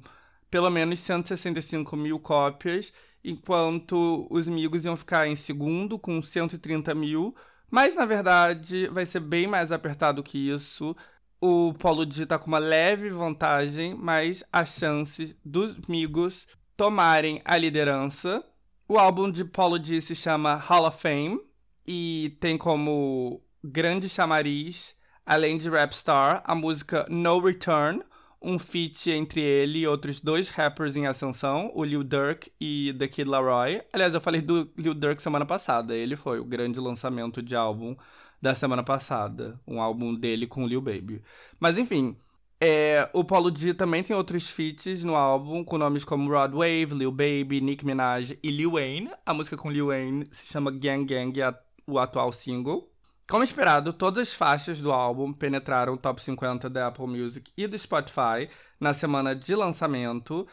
pelo 0.49 0.69
menos 0.69 0.99
165 0.99 1.95
mil 1.97 2.19
cópias, 2.19 2.93
enquanto 3.23 4.27
os 4.29 4.47
Migos 4.47 4.85
iam 4.85 4.95
ficar 4.95 5.27
em 5.27 5.35
segundo, 5.35 5.99
com 5.99 6.21
130 6.21 6.93
mil. 6.95 7.35
Mas 7.69 7.95
na 7.95 8.05
verdade 8.05 8.87
vai 8.87 9.05
ser 9.05 9.19
bem 9.21 9.47
mais 9.47 9.71
apertado 9.71 10.23
que 10.23 10.49
isso. 10.49 10.95
O 11.39 11.73
Polo 11.73 12.05
D 12.05 12.25
tá 12.25 12.37
com 12.37 12.47
uma 12.47 12.59
leve 12.59 13.09
vantagem, 13.09 13.95
mas 13.95 14.43
as 14.51 14.69
chances 14.69 15.35
dos 15.43 15.87
Migos 15.87 16.47
tomarem 16.77 17.41
a 17.45 17.57
liderança. 17.57 18.43
O 18.87 18.97
álbum 18.99 19.31
de 19.31 19.43
Polo 19.45 19.79
D 19.79 20.01
se 20.01 20.15
chama 20.15 20.55
Hall 20.55 20.87
of 20.87 21.01
Fame 21.01 21.39
e 21.85 22.35
tem 22.39 22.57
como 22.57 23.41
grande 23.63 24.09
chamariz, 24.09 24.95
além 25.25 25.57
de 25.57 25.69
Rapstar, 25.69 26.43
a 26.45 26.55
música 26.55 27.05
No 27.09 27.39
Return, 27.39 28.01
um 28.41 28.57
feat 28.57 29.11
entre 29.11 29.39
ele 29.39 29.79
e 29.79 29.87
outros 29.87 30.19
dois 30.19 30.49
rappers 30.49 30.95
em 30.95 31.05
ascensão, 31.05 31.71
o 31.75 31.83
Lil 31.83 32.03
Durk 32.03 32.51
e 32.59 32.93
The 32.97 33.07
Kid 33.07 33.29
Laroi. 33.29 33.81
Aliás, 33.93 34.13
eu 34.13 34.21
falei 34.21 34.41
do 34.41 34.69
Lil 34.75 34.95
Durk 34.95 35.21
semana 35.21 35.45
passada, 35.45 35.95
ele 35.95 36.15
foi 36.15 36.39
o 36.39 36.45
grande 36.45 36.79
lançamento 36.79 37.41
de 37.41 37.55
álbum 37.55 37.95
da 38.41 38.55
semana 38.55 38.83
passada, 38.83 39.59
um 39.67 39.79
álbum 39.79 40.15
dele 40.15 40.47
com 40.47 40.65
Lil 40.65 40.81
Baby. 40.81 41.21
Mas 41.59 41.77
enfim, 41.77 42.17
é, 42.59 43.09
o 43.13 43.23
Paulo 43.23 43.51
D 43.51 43.73
também 43.73 44.03
tem 44.03 44.15
outros 44.15 44.49
feats 44.49 45.03
no 45.03 45.15
álbum, 45.15 45.63
com 45.63 45.77
nomes 45.77 46.03
como 46.03 46.31
Rod 46.31 46.51
Wave, 46.53 46.93
Lil 46.93 47.11
Baby, 47.11 47.61
Nicki 47.61 47.85
Minaj 47.85 48.37
e 48.41 48.51
Lil 48.51 48.71
Wayne. 48.71 49.11
A 49.23 49.33
música 49.33 49.55
com 49.55 49.71
Lil 49.71 49.87
Wayne 49.87 50.27
se 50.31 50.45
chama 50.47 50.71
Gang 50.71 51.05
Gang, 51.05 51.39
é 51.41 51.53
o 51.91 51.99
atual 51.99 52.31
single. 52.31 52.91
Como 53.29 53.43
esperado, 53.43 53.93
todas 53.93 54.27
as 54.27 54.33
faixas 54.33 54.81
do 54.81 54.91
álbum 54.91 55.31
penetraram 55.31 55.93
o 55.93 55.97
top 55.97 56.21
50 56.21 56.69
da 56.69 56.87
Apple 56.87 57.07
Music 57.07 57.51
e 57.55 57.65
do 57.65 57.77
Spotify 57.77 58.49
na 58.79 58.93
semana 58.93 59.35
de 59.35 59.55
lançamento. 59.55 60.47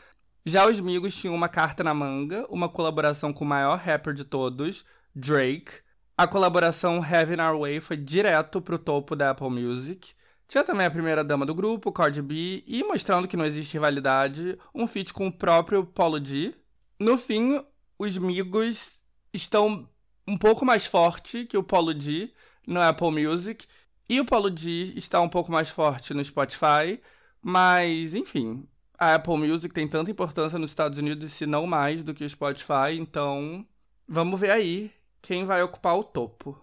Já 0.46 0.66
os 0.66 0.78
Migos 0.78 1.14
tinham 1.14 1.34
uma 1.34 1.48
carta 1.48 1.82
na 1.82 1.92
manga, 1.92 2.46
uma 2.48 2.68
colaboração 2.68 3.32
com 3.32 3.44
o 3.44 3.48
maior 3.48 3.78
rapper 3.78 4.14
de 4.14 4.24
todos, 4.24 4.84
Drake. 5.14 5.72
A 6.16 6.26
colaboração 6.26 7.04
Heaven 7.04 7.40
Our 7.40 7.60
Way 7.60 7.80
foi 7.80 7.96
direto 7.96 8.60
pro 8.60 8.78
topo 8.78 9.16
da 9.16 9.30
Apple 9.30 9.50
Music. 9.50 10.12
Tinha 10.46 10.64
também 10.64 10.86
a 10.86 10.90
primeira 10.90 11.22
dama 11.22 11.44
do 11.44 11.54
grupo, 11.54 11.92
Cardi 11.92 12.22
B, 12.22 12.64
e 12.66 12.82
mostrando 12.82 13.28
que 13.28 13.36
não 13.36 13.44
existe 13.44 13.74
rivalidade, 13.74 14.58
um 14.74 14.86
feat 14.86 15.12
com 15.12 15.26
o 15.26 15.32
próprio 15.32 15.84
Paulo 15.84 16.18
D. 16.18 16.54
No 16.98 17.18
fim, 17.18 17.62
os 17.98 18.16
Migos 18.16 18.98
estão 19.32 19.88
um 20.28 20.36
pouco 20.36 20.64
mais 20.64 20.84
forte 20.84 21.46
que 21.46 21.56
o 21.56 21.62
Paulo 21.62 21.94
D, 21.94 22.30
no 22.66 22.82
Apple 22.82 23.10
Music. 23.10 23.66
E 24.08 24.20
o 24.20 24.24
Paulo 24.24 24.50
D 24.50 24.92
está 24.94 25.20
um 25.20 25.28
pouco 25.28 25.50
mais 25.50 25.70
forte 25.70 26.12
no 26.12 26.22
Spotify. 26.22 27.00
Mas, 27.40 28.14
enfim, 28.14 28.68
a 28.98 29.14
Apple 29.14 29.36
Music 29.38 29.72
tem 29.72 29.88
tanta 29.88 30.10
importância 30.10 30.58
nos 30.58 30.70
Estados 30.70 30.98
Unidos, 30.98 31.32
se 31.32 31.46
não 31.46 31.66
mais, 31.66 32.02
do 32.02 32.12
que 32.12 32.24
o 32.24 32.30
Spotify. 32.30 32.98
Então, 32.98 33.66
vamos 34.06 34.38
ver 34.38 34.50
aí 34.50 34.92
quem 35.22 35.46
vai 35.46 35.62
ocupar 35.62 35.96
o 35.96 36.04
topo. 36.04 36.58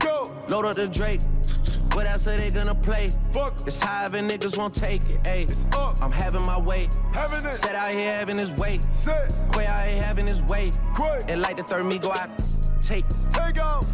Go! 0.00 0.34
Load 0.50 0.66
up 0.66 0.74
the 0.74 0.86
Drake. 0.88 1.53
What 1.94 2.06
else 2.06 2.26
are 2.26 2.36
they 2.36 2.50
gonna 2.50 2.74
play? 2.74 3.10
Fuck. 3.32 3.60
It's 3.68 3.78
high 3.78 4.06
and 4.06 4.28
niggas 4.28 4.58
won't 4.58 4.74
take 4.74 5.08
it. 5.08 5.22
Ayy, 5.22 5.46
I'm 6.02 6.10
having 6.10 6.44
my 6.44 6.60
way. 6.60 6.88
Having 7.14 7.48
it. 7.48 7.58
Set 7.58 7.76
out 7.76 7.90
here 7.90 8.10
having 8.10 8.36
his 8.36 8.52
way. 8.54 8.78
Set. 8.78 9.32
Quay 9.52 9.64
out 9.64 9.86
here 9.86 10.02
having 10.02 10.26
his 10.26 10.42
way. 10.42 10.72
Quay. 10.96 11.20
And 11.28 11.40
like 11.40 11.56
the 11.56 11.62
third 11.62 11.86
me 11.86 12.00
go 12.00 12.10
out. 12.10 12.30
Take. 12.82 13.04
Take 13.32 13.60
off. 13.60 13.86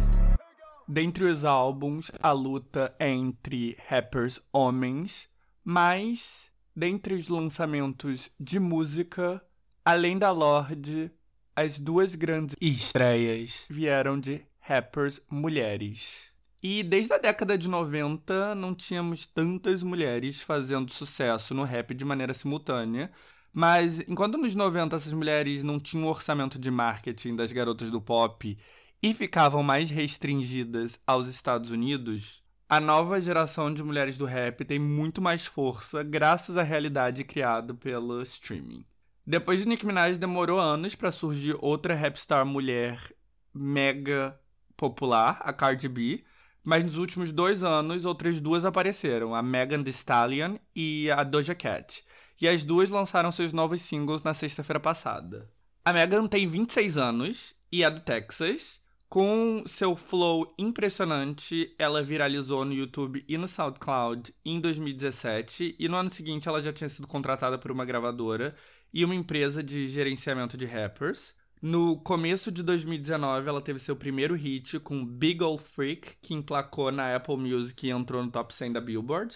Dentre 0.87 1.25
os 1.25 1.45
álbuns, 1.45 2.11
a 2.21 2.31
luta 2.31 2.93
é 2.99 3.07
entre 3.07 3.77
rappers 3.87 4.39
homens, 4.51 5.29
mas 5.63 6.49
dentre 6.75 7.13
os 7.13 7.29
lançamentos 7.29 8.31
de 8.39 8.59
música, 8.59 9.41
além 9.85 10.17
da 10.17 10.31
Lorde, 10.31 11.11
as 11.55 11.77
duas 11.77 12.15
grandes 12.15 12.55
estreias 12.59 13.63
vieram 13.69 14.19
de 14.19 14.41
rappers 14.59 15.21
mulheres. 15.29 16.30
E 16.63 16.83
desde 16.83 17.13
a 17.13 17.17
década 17.17 17.57
de 17.57 17.67
90 17.67 18.53
não 18.53 18.75
tínhamos 18.75 19.25
tantas 19.25 19.81
mulheres 19.81 20.41
fazendo 20.41 20.93
sucesso 20.93 21.55
no 21.55 21.63
rap 21.63 21.93
de 21.93 22.05
maneira 22.05 22.33
simultânea. 22.33 23.11
Mas 23.51 23.99
enquanto 24.07 24.37
nos 24.37 24.55
90 24.55 24.95
essas 24.95 25.11
mulheres 25.11 25.63
não 25.63 25.79
tinham 25.79 26.05
o 26.05 26.09
orçamento 26.09 26.59
de 26.59 26.69
marketing 26.69 27.35
das 27.35 27.51
garotas 27.51 27.89
do 27.89 27.99
pop 27.99 28.57
e 29.01 29.13
ficavam 29.13 29.63
mais 29.63 29.89
restringidas 29.89 30.99
aos 31.05 31.27
Estados 31.27 31.71
Unidos, 31.71 32.43
a 32.69 32.79
nova 32.79 33.19
geração 33.19 33.73
de 33.73 33.83
mulheres 33.83 34.17
do 34.17 34.25
rap 34.25 34.63
tem 34.63 34.79
muito 34.79 35.21
mais 35.21 35.45
força 35.45 36.03
graças 36.03 36.55
à 36.55 36.63
realidade 36.63 37.23
criada 37.23 37.73
pelo 37.73 38.21
streaming. 38.21 38.85
Depois 39.25 39.59
de 39.59 39.67
Nicki 39.67 39.85
Minaj 39.85 40.17
demorou 40.17 40.59
anos 40.59 40.95
para 40.95 41.11
surgir 41.11 41.57
outra 41.59 41.95
rapstar 41.95 42.45
mulher 42.45 43.13
mega 43.53 44.39
popular, 44.77 45.41
a 45.41 45.51
Cardi 45.51 45.89
B, 45.89 46.23
mas 46.63 46.85
nos 46.85 46.97
últimos 46.97 47.31
dois 47.31 47.63
anos, 47.63 48.05
outras 48.05 48.39
duas 48.39 48.65
apareceram, 48.65 49.33
a 49.33 49.41
Megan 49.41 49.83
Thee 49.83 49.91
Stallion 49.91 50.57
e 50.75 51.09
a 51.11 51.23
Doja 51.23 51.55
Cat. 51.55 52.03
E 52.39 52.47
as 52.47 52.63
duas 52.63 52.89
lançaram 52.89 53.31
seus 53.31 53.53
novos 53.53 53.81
singles 53.81 54.23
na 54.23 54.33
sexta-feira 54.33 54.79
passada. 54.79 55.49
A 55.83 55.91
Megan 55.93 56.27
tem 56.27 56.47
26 56.47 56.97
anos 56.97 57.55
e 57.71 57.83
é 57.83 57.89
do 57.89 57.99
Texas. 58.01 58.79
Com 59.09 59.63
seu 59.67 59.95
flow 59.95 60.53
impressionante, 60.57 61.75
ela 61.77 62.01
viralizou 62.01 62.63
no 62.63 62.71
YouTube 62.71 63.25
e 63.27 63.37
no 63.37 63.47
SoundCloud 63.47 64.33
em 64.45 64.61
2017, 64.61 65.75
e 65.77 65.89
no 65.89 65.97
ano 65.97 66.09
seguinte 66.09 66.47
ela 66.47 66.61
já 66.61 66.71
tinha 66.71 66.87
sido 66.87 67.07
contratada 67.07 67.57
por 67.57 67.71
uma 67.71 67.83
gravadora 67.83 68.55
e 68.93 69.03
uma 69.03 69.13
empresa 69.13 69.61
de 69.61 69.89
gerenciamento 69.89 70.55
de 70.55 70.65
rappers. 70.65 71.33
No 71.61 71.95
começo 71.97 72.51
de 72.51 72.63
2019, 72.63 73.47
ela 73.47 73.61
teve 73.61 73.77
seu 73.77 73.95
primeiro 73.95 74.33
hit 74.33 74.79
com 74.79 75.05
Big 75.05 75.43
Ol' 75.43 75.59
Freak, 75.59 76.13
que 76.19 76.33
emplacou 76.33 76.91
na 76.91 77.15
Apple 77.15 77.37
Music 77.37 77.85
e 77.85 77.91
entrou 77.91 78.23
no 78.23 78.31
top 78.31 78.51
100 78.51 78.73
da 78.73 78.81
Billboard. 78.81 79.35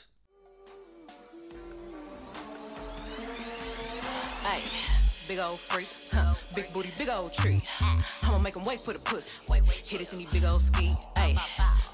Big 5.27 5.39
freak, 5.57 5.89
huh? 6.13 6.33
big 6.53 6.71
booty, 6.71 6.91
big 6.99 7.09
tree. 7.33 7.59
I'ma 8.23 8.37
make 8.39 8.55
him 8.55 8.61
wait 8.63 8.79
for 8.79 8.93
the. 8.93 8.99
Hit 9.83 10.01
it 10.01 10.13
in 10.13 10.19
big 10.31 10.43
ski. 10.61 10.93
Hey, 11.17 11.35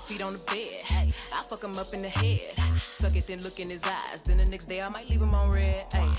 feet 0.04 0.22
on 0.22 0.34
the 0.34 0.40
bed. 0.52 1.14
I 1.34 1.42
fuck 1.44 1.64
him 1.64 1.78
up 1.80 1.94
in 1.94 2.02
the 2.02 2.10
head. 2.10 2.54
Suck 2.78 3.16
it, 3.16 3.28
then 3.28 3.40
look 3.40 3.60
in 3.60 3.70
his 3.70 3.84
eyes. 3.84 4.24
Then 4.24 4.38
the 4.38 4.46
next 4.46 4.66
day 4.66 4.82
I 4.82 4.90
might 4.90 5.10
leave 5.10 5.22
him 5.22 5.34
on 5.34 5.50
red. 5.50 5.86
Hey, 5.94 6.10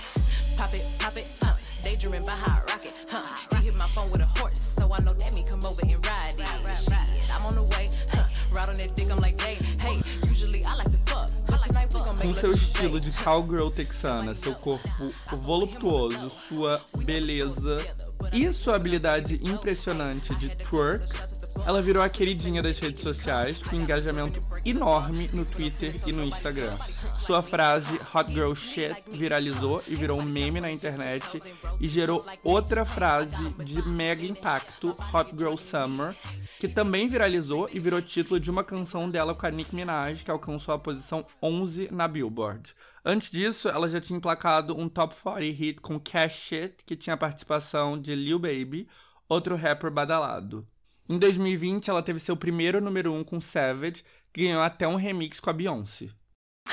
pop 0.56 0.72
it, 0.72 0.86
pop 0.98 1.16
it, 1.16 1.38
huh? 1.42 1.54
By 1.84 2.32
rocket, 2.68 3.06
huh? 3.10 3.41
My 3.82 3.88
phone 3.88 4.12
with 4.12 4.20
a 4.20 4.26
horse, 4.38 4.60
so 4.78 4.92
I 4.92 5.00
know 5.00 5.12
that 5.12 5.34
me 5.34 5.42
come 5.42 5.64
over 5.66 5.82
and 5.82 6.06
ride 6.06 6.34
it. 6.38 6.46
Shit, 6.78 7.34
I'm 7.34 7.44
on 7.44 7.56
the 7.56 7.64
way, 7.64 7.90
huh? 8.12 8.22
Ride 8.52 8.68
on 8.68 8.76
that 8.76 8.94
dick, 8.94 9.10
I'm 9.10 9.18
like, 9.18 9.40
hey, 9.40 9.58
hey. 9.80 10.00
Usually 10.28 10.64
I 10.64 10.76
like 10.76 10.92
to 10.92 10.98
fuck, 10.98 11.32
Com 12.20 12.32
seu 12.32 12.52
estilo 12.52 13.00
de 13.00 13.10
cowgirl 13.10 13.72
texana, 13.72 14.36
seu 14.36 14.54
corpo 14.54 14.88
voluptuoso, 15.32 16.30
sua 16.48 16.80
beleza 17.04 17.84
e 18.32 18.52
sua 18.52 18.76
habilidade 18.76 19.40
impressionante 19.42 20.32
de 20.36 20.50
twerk, 20.50 21.04
ela 21.66 21.80
virou 21.80 22.02
a 22.02 22.08
queridinha 22.08 22.62
das 22.62 22.78
redes 22.78 23.02
sociais, 23.02 23.62
com 23.62 23.76
engajamento 23.76 24.42
enorme 24.64 25.28
no 25.32 25.44
Twitter 25.44 25.94
e 26.06 26.12
no 26.12 26.24
Instagram. 26.24 26.76
Sua 27.20 27.42
frase 27.42 27.98
Hot 28.14 28.32
Girl 28.32 28.54
Shit 28.54 28.94
viralizou 29.10 29.82
e 29.86 29.94
virou 29.94 30.20
um 30.20 30.24
meme 30.24 30.60
na 30.60 30.70
internet 30.70 31.40
e 31.80 31.88
gerou 31.88 32.24
outra 32.42 32.84
frase 32.84 33.36
de 33.64 33.88
mega 33.88 34.24
impacto, 34.24 34.90
Hot 35.12 35.30
Girl 35.36 35.56
Summer, 35.56 36.16
que 36.58 36.68
também 36.68 37.06
viralizou 37.06 37.68
e 37.72 37.78
virou 37.78 38.02
título 38.02 38.40
de 38.40 38.50
uma 38.50 38.64
canção 38.64 39.08
dela 39.08 39.34
com 39.34 39.46
a 39.46 39.50
Nicki 39.50 39.74
Minaj, 39.74 40.24
que 40.24 40.30
alcançou 40.30 40.74
a 40.74 40.78
posição 40.78 41.24
11 41.42 41.88
na 41.92 42.08
Billboard. 42.08 42.74
Antes 43.04 43.30
disso, 43.30 43.68
ela 43.68 43.88
já 43.88 44.00
tinha 44.00 44.16
emplacado 44.16 44.78
um 44.78 44.88
top 44.88 45.14
40 45.22 45.56
hit 45.56 45.80
com 45.80 45.98
Cash 45.98 46.34
Shit, 46.34 46.84
que 46.86 46.96
tinha 46.96 47.14
a 47.14 47.16
participação 47.16 48.00
de 48.00 48.14
Lil 48.14 48.38
Baby, 48.38 48.88
outro 49.28 49.56
rapper 49.56 49.90
badalado. 49.90 50.66
Em 51.12 51.18
2020, 51.18 51.90
ela 51.90 52.02
teve 52.02 52.18
seu 52.18 52.34
primeiro 52.34 52.80
número 52.80 53.12
1 53.12 53.18
um 53.18 53.22
com 53.22 53.38
Savage, 53.38 54.02
que 54.32 54.46
ganhou 54.46 54.62
até 54.62 54.88
um 54.88 54.96
remix 54.96 55.38
com 55.38 55.50
a 55.50 55.52
Beyoncé. 55.52 56.06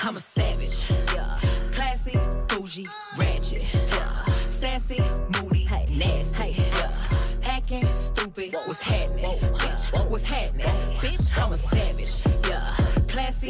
I'm 0.02 0.16
a 0.16 0.20
savage, 0.22 0.88
yeah. 1.14 1.42
Classy, 1.74 2.14
bougie, 2.48 2.88
ratchet, 3.18 3.66
yeah. 3.90 4.24
Sassy, 4.48 5.02
moody, 5.36 5.66
hey. 5.66 5.94
nasty, 5.94 6.56
yeah. 6.58 6.90
Hacking, 7.42 7.86
stupid, 7.92 8.54
what's 8.66 8.80
happening? 8.80 9.26
Bitch, 9.58 10.10
what's 10.10 10.24
happening? 10.24 10.68
Bitch, 11.00 11.38
I'm 11.38 11.52
a 11.52 11.58
savage, 11.58 12.24
yeah. 12.48 12.74
Classy, 13.10 13.50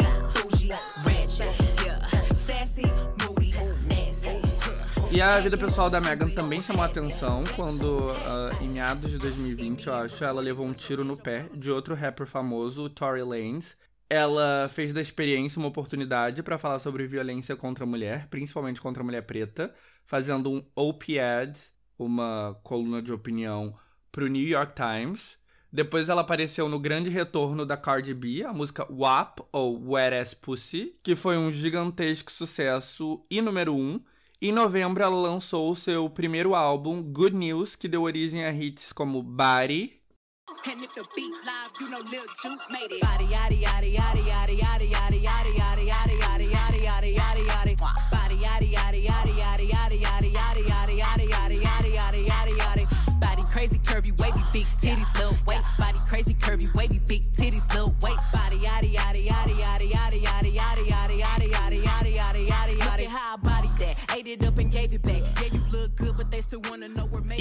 E 5.11 5.22
a 5.22 5.40
vida 5.40 5.57
pessoal 5.57 5.90
da 5.90 5.99
Megan 5.99 6.30
também 6.30 6.61
chamou 6.61 6.84
atenção 6.84 7.44
quando, 7.56 8.11
uh, 8.11 8.64
em 8.64 8.69
meados 8.69 9.10
de 9.10 9.18
2020, 9.18 9.88
eu 9.88 9.94
acho, 9.95 10.23
ela 10.23 10.40
levou 10.40 10.64
um 10.64 10.72
tiro 10.72 11.03
no 11.03 11.18
pé 11.18 11.49
de 11.52 11.72
outro 11.72 11.95
rapper 11.95 12.27
famoso, 12.27 12.84
o 12.84 12.90
Tory 12.90 13.23
Lanez. 13.23 13.76
Ela 14.07 14.69
fez 14.72 14.94
da 14.94 15.02
experiência 15.02 15.57
uma 15.57 15.68
oportunidade 15.68 16.44
para 16.44 16.60
falar 16.60 16.77
sobre 16.77 17.07
violência 17.07 17.56
contra 17.56 17.86
a 17.86 17.88
mulher, 17.88 18.27
principalmente 18.27 18.80
contra 18.80 19.02
a 19.02 19.06
mulher 19.06 19.23
preta, 19.23 19.73
fazendo 20.06 20.52
um 20.52 20.64
op-ed, 20.76 21.60
uma 21.98 22.56
coluna 22.64 23.02
de 23.02 23.11
opinião, 23.11 23.76
para 24.11 24.26
o 24.26 24.27
New 24.27 24.48
York 24.48 24.73
Times. 24.76 25.40
Depois 25.73 26.07
ela 26.07 26.22
apareceu 26.22 26.69
no 26.69 26.80
grande 26.80 27.10
retorno 27.10 27.65
da 27.65 27.76
Cardi 27.76 28.14
B, 28.14 28.44
a 28.44 28.53
música 28.53 28.86
WAP, 28.91 29.40
ou 29.52 29.91
Wet 29.91 30.15
Ass 30.15 30.36
Pussy, 30.36 30.95
que 31.02 31.15
foi 31.15 31.36
um 31.36 31.52
gigantesco 31.52 32.31
sucesso 32.31 33.26
e 33.30 33.41
número 33.41 33.76
um. 33.76 33.99
Em 34.41 34.53
novembro 34.53 35.03
ela 35.03 35.15
lançou 35.17 35.75
seu 35.75 36.09
primeiro 36.09 36.55
álbum, 36.55 37.03
Good 37.03 37.35
News, 37.35 37.75
que 37.75 37.89
deu 37.89 38.03
origem 38.03 38.45
a 38.45 38.53
hits 38.53 38.93
como 38.93 39.21
Body. 39.21 39.99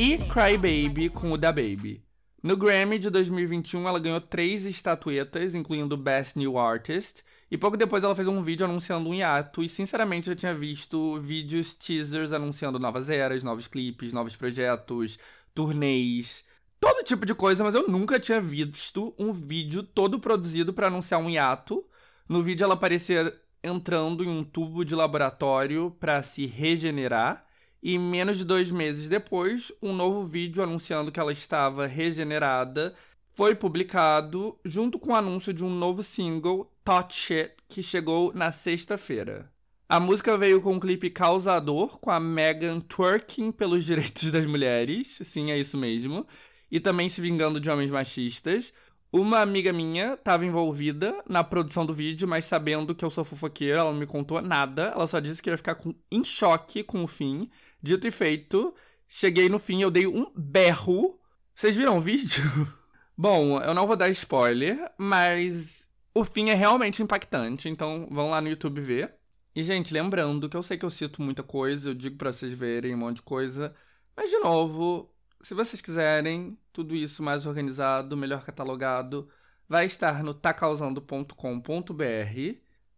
E 0.00 0.16
Cry 0.16 0.56
Baby 0.56 1.08
com 1.08 1.32
o 1.32 1.36
da 1.36 1.50
Baby 1.50 2.00
no 2.40 2.56
Grammy 2.56 3.00
de 3.00 3.10
2021 3.10 3.88
ela 3.88 3.98
ganhou 3.98 4.20
três 4.20 4.64
estatuetas 4.64 5.56
incluindo 5.56 5.96
Best 5.96 6.38
New 6.38 6.56
Artist 6.56 7.24
e 7.50 7.58
pouco 7.58 7.76
depois 7.76 8.04
ela 8.04 8.14
fez 8.14 8.28
um 8.28 8.40
vídeo 8.40 8.64
anunciando 8.64 9.08
um 9.08 9.14
hiato, 9.14 9.60
e 9.60 9.68
sinceramente 9.68 10.30
eu 10.30 10.36
tinha 10.36 10.54
visto 10.54 11.20
vídeos 11.20 11.74
teasers 11.74 12.32
anunciando 12.32 12.78
novas 12.78 13.10
eras, 13.10 13.42
novos 13.42 13.66
clipes, 13.66 14.12
novos 14.12 14.36
projetos, 14.36 15.18
turnês, 15.52 16.44
todo 16.78 17.02
tipo 17.02 17.26
de 17.26 17.34
coisa, 17.34 17.64
mas 17.64 17.74
eu 17.74 17.88
nunca 17.88 18.20
tinha 18.20 18.40
visto 18.40 19.12
um 19.18 19.32
vídeo 19.32 19.82
todo 19.82 20.20
produzido 20.20 20.72
para 20.72 20.86
anunciar 20.86 21.20
um 21.20 21.28
hiato. 21.28 21.84
No 22.28 22.40
vídeo 22.40 22.62
ela 22.62 22.74
aparecia 22.74 23.36
entrando 23.64 24.22
em 24.22 24.28
um 24.28 24.44
tubo 24.44 24.84
de 24.84 24.94
laboratório 24.94 25.90
para 25.98 26.22
se 26.22 26.46
regenerar. 26.46 27.47
E 27.82 27.96
menos 27.96 28.38
de 28.38 28.44
dois 28.44 28.70
meses 28.70 29.08
depois, 29.08 29.70
um 29.80 29.92
novo 29.92 30.26
vídeo 30.26 30.62
anunciando 30.62 31.12
que 31.12 31.20
ela 31.20 31.32
estava 31.32 31.86
regenerada 31.86 32.94
foi 33.34 33.54
publicado 33.54 34.58
junto 34.64 34.98
com 34.98 35.12
o 35.12 35.14
anúncio 35.14 35.54
de 35.54 35.64
um 35.64 35.70
novo 35.70 36.02
single, 36.02 36.72
Tot 36.84 37.14
Shit, 37.14 37.52
que 37.68 37.84
chegou 37.84 38.32
na 38.34 38.50
sexta-feira. 38.50 39.48
A 39.88 40.00
música 40.00 40.36
veio 40.36 40.60
com 40.60 40.72
um 40.72 40.80
clipe 40.80 41.08
causador, 41.08 42.00
com 42.00 42.10
a 42.10 42.18
Megan 42.18 42.80
twerking 42.80 43.52
pelos 43.52 43.84
direitos 43.86 44.30
das 44.30 44.44
mulheres, 44.44 45.20
sim, 45.22 45.52
é 45.52 45.58
isso 45.58 45.78
mesmo, 45.78 46.26
e 46.70 46.80
também 46.80 47.08
se 47.08 47.20
vingando 47.20 47.60
de 47.60 47.70
homens 47.70 47.90
machistas. 47.90 48.72
Uma 49.10 49.38
amiga 49.38 49.72
minha 49.72 50.14
estava 50.14 50.44
envolvida 50.44 51.22
na 51.26 51.42
produção 51.42 51.86
do 51.86 51.94
vídeo, 51.94 52.28
mas 52.28 52.44
sabendo 52.44 52.94
que 52.94 53.02
eu 53.02 53.10
sou 53.10 53.24
fofoqueira, 53.24 53.78
ela 53.78 53.90
não 53.90 53.98
me 53.98 54.06
contou 54.06 54.42
nada. 54.42 54.92
Ela 54.94 55.06
só 55.06 55.18
disse 55.20 55.40
que 55.40 55.48
ia 55.48 55.56
ficar 55.56 55.76
com, 55.76 55.94
em 56.10 56.22
choque 56.22 56.82
com 56.82 57.02
o 57.02 57.06
fim. 57.06 57.48
Dito 57.82 58.06
e 58.06 58.10
feito, 58.10 58.74
cheguei 59.06 59.48
no 59.48 59.58
fim, 59.58 59.82
eu 59.82 59.90
dei 59.90 60.06
um 60.06 60.30
berro. 60.36 61.18
Vocês 61.54 61.76
viram 61.76 61.98
o 61.98 62.00
vídeo? 62.00 62.42
Bom, 63.16 63.58
eu 63.60 63.74
não 63.74 63.86
vou 63.86 63.96
dar 63.96 64.08
spoiler, 64.10 64.92
mas 64.96 65.88
o 66.14 66.24
fim 66.24 66.50
é 66.50 66.54
realmente 66.54 67.02
impactante, 67.02 67.68
então 67.68 68.08
vão 68.10 68.30
lá 68.30 68.40
no 68.40 68.48
YouTube 68.48 68.80
ver. 68.80 69.14
E, 69.54 69.64
gente, 69.64 69.92
lembrando 69.92 70.48
que 70.48 70.56
eu 70.56 70.62
sei 70.62 70.78
que 70.78 70.84
eu 70.84 70.90
cito 70.90 71.20
muita 71.20 71.42
coisa, 71.42 71.90
eu 71.90 71.94
digo 71.94 72.16
para 72.16 72.32
vocês 72.32 72.52
verem 72.52 72.94
um 72.94 72.98
monte 72.98 73.16
de 73.16 73.22
coisa, 73.22 73.74
mas, 74.16 74.30
de 74.30 74.38
novo, 74.38 75.12
se 75.42 75.54
vocês 75.54 75.80
quiserem 75.80 76.58
tudo 76.72 76.94
isso 76.94 77.22
mais 77.22 77.46
organizado, 77.46 78.16
melhor 78.16 78.44
catalogado, 78.44 79.28
vai 79.68 79.86
estar 79.86 80.22
no 80.22 80.34
tacausando.com.br. 80.34 81.32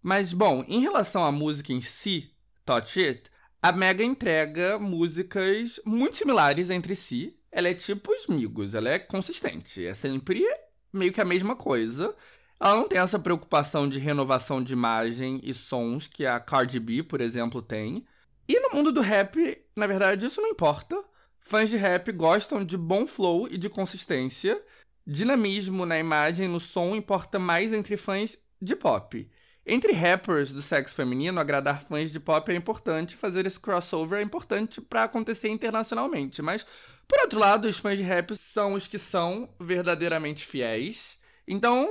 Mas, 0.03 0.33
bom, 0.33 0.65
em 0.67 0.81
relação 0.81 1.25
à 1.25 1.31
música 1.31 1.73
em 1.73 1.81
si, 1.81 2.31
Touch 2.65 2.99
It, 3.03 3.31
a 3.63 3.73
Mega 3.73 4.03
entrega 4.03 4.79
músicas 4.79 5.79
muito 5.85 6.17
similares 6.17 6.71
entre 6.71 6.97
si. 6.97 7.37
Ela 7.53 7.69
é 7.69 7.75
tipo 7.75 8.13
os 8.13 8.27
Migos, 8.27 8.75
ela 8.75 8.89
é 8.89 8.99
consistente, 8.99 9.85
é 9.85 9.93
sempre 9.93 10.45
meio 10.93 11.13
que 11.13 11.21
a 11.21 11.25
mesma 11.25 11.55
coisa. 11.55 12.15
Ela 12.59 12.77
não 12.77 12.89
tem 12.89 12.99
essa 12.99 13.19
preocupação 13.19 13.89
de 13.89 13.99
renovação 13.99 14.63
de 14.63 14.73
imagem 14.73 15.41
e 15.43 15.53
sons 15.53 16.07
que 16.07 16.25
a 16.25 16.39
Cardi 16.39 16.79
B, 16.79 17.03
por 17.03 17.21
exemplo, 17.21 17.61
tem. 17.61 18.07
E 18.49 18.59
no 18.61 18.75
mundo 18.75 18.93
do 18.93 19.01
rap, 19.01 19.63
na 19.77 19.87
verdade, 19.87 20.27
isso 20.27 20.41
não 20.41 20.51
importa. 20.51 21.03
Fãs 21.41 21.69
de 21.69 21.77
rap 21.77 22.13
gostam 22.13 22.65
de 22.65 22.77
bom 22.77 23.07
flow 23.07 23.49
e 23.49 23.59
de 23.59 23.69
consistência. 23.69 24.63
Dinamismo 25.07 25.85
na 25.85 25.99
imagem 25.99 26.47
e 26.47 26.49
no 26.49 26.61
som 26.61 26.95
importa 26.95 27.39
mais 27.39 27.73
entre 27.73 27.97
fãs 27.97 28.39
de 28.61 28.77
pop. 28.77 29.29
Entre 29.73 29.93
rappers 29.93 30.51
do 30.51 30.61
sexo 30.61 30.97
feminino, 30.97 31.39
agradar 31.39 31.81
fãs 31.83 32.11
de 32.11 32.19
pop 32.19 32.51
é 32.51 32.57
importante, 32.57 33.15
fazer 33.15 33.47
esse 33.47 33.61
crossover 33.61 34.19
é 34.19 34.23
importante 34.23 34.81
para 34.81 35.05
acontecer 35.05 35.49
internacionalmente. 35.49 36.43
Mas, 36.43 36.67
por 37.07 37.21
outro 37.21 37.39
lado, 37.39 37.69
os 37.69 37.79
fãs 37.79 37.97
de 37.97 38.03
rap 38.03 38.37
são 38.37 38.73
os 38.73 38.89
que 38.89 38.99
são 38.99 39.49
verdadeiramente 39.61 40.45
fiéis. 40.45 41.21
Então, 41.47 41.89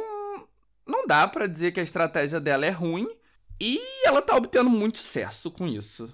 não 0.85 1.07
dá 1.07 1.25
para 1.25 1.47
dizer 1.47 1.71
que 1.71 1.79
a 1.79 1.83
estratégia 1.83 2.41
dela 2.41 2.65
é 2.65 2.69
ruim 2.69 3.07
e 3.57 3.79
ela 4.03 4.21
tá 4.21 4.35
obtendo 4.35 4.69
muito 4.69 4.97
sucesso 4.97 5.49
com 5.49 5.65
isso. 5.65 6.13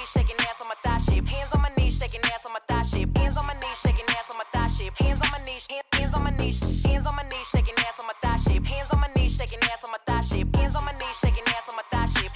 shaking 0.05 0.35
ass 0.39 0.61
on 0.61 0.67
my 0.67 0.75
thigh 0.83 0.97
shape. 0.97 1.27
Hands 1.27 1.51
on 1.53 1.61
my 1.61 1.69
knees, 1.77 1.97
shaking 1.99 2.21
ass 2.25 2.45
on 2.45 2.53
my 2.53 2.59
thigh 2.67 2.83
shape. 2.83 3.17
Hands 3.17 3.37
on 3.37 3.45
my 3.45 3.53
knees, 3.53 3.77
shaking 3.83 4.05
ass 4.09 4.29
on 4.31 4.37
my 4.37 4.45
thigh 4.53 4.67
shape. 4.67 4.93
Hands 4.97 5.21
on 5.21 5.31
my 5.31 5.39
knees, 5.45 5.67
hands 5.93 6.13
on 6.13 6.23
my 6.23 6.31
knees, 6.31 6.83
hands 6.83 7.05
on 7.05 7.15
my 7.15 7.23
knees, 7.23 7.47
shaking 7.47 7.75
ass 7.77 7.99
on 7.99 8.07
my 8.07 8.13
thigh 8.21 8.37
shape. 8.37 8.65
Hands 8.65 8.89
on 8.91 8.99
my 8.99 9.07
knees, 9.15 9.31
shaking 9.37 9.59
ass 9.63 9.83
on 9.83 9.91
my 9.91 9.97
thigh 10.05 10.21
shape. 10.21 10.55
Hands 10.55 10.75
on 10.75 10.85
my 10.85 10.91
knees, 10.93 11.17
shaking 11.19 11.43
ass 11.47 11.69
on 11.69 11.75
my 11.75 11.83
thigh 11.91 12.05
shape. 12.07 12.31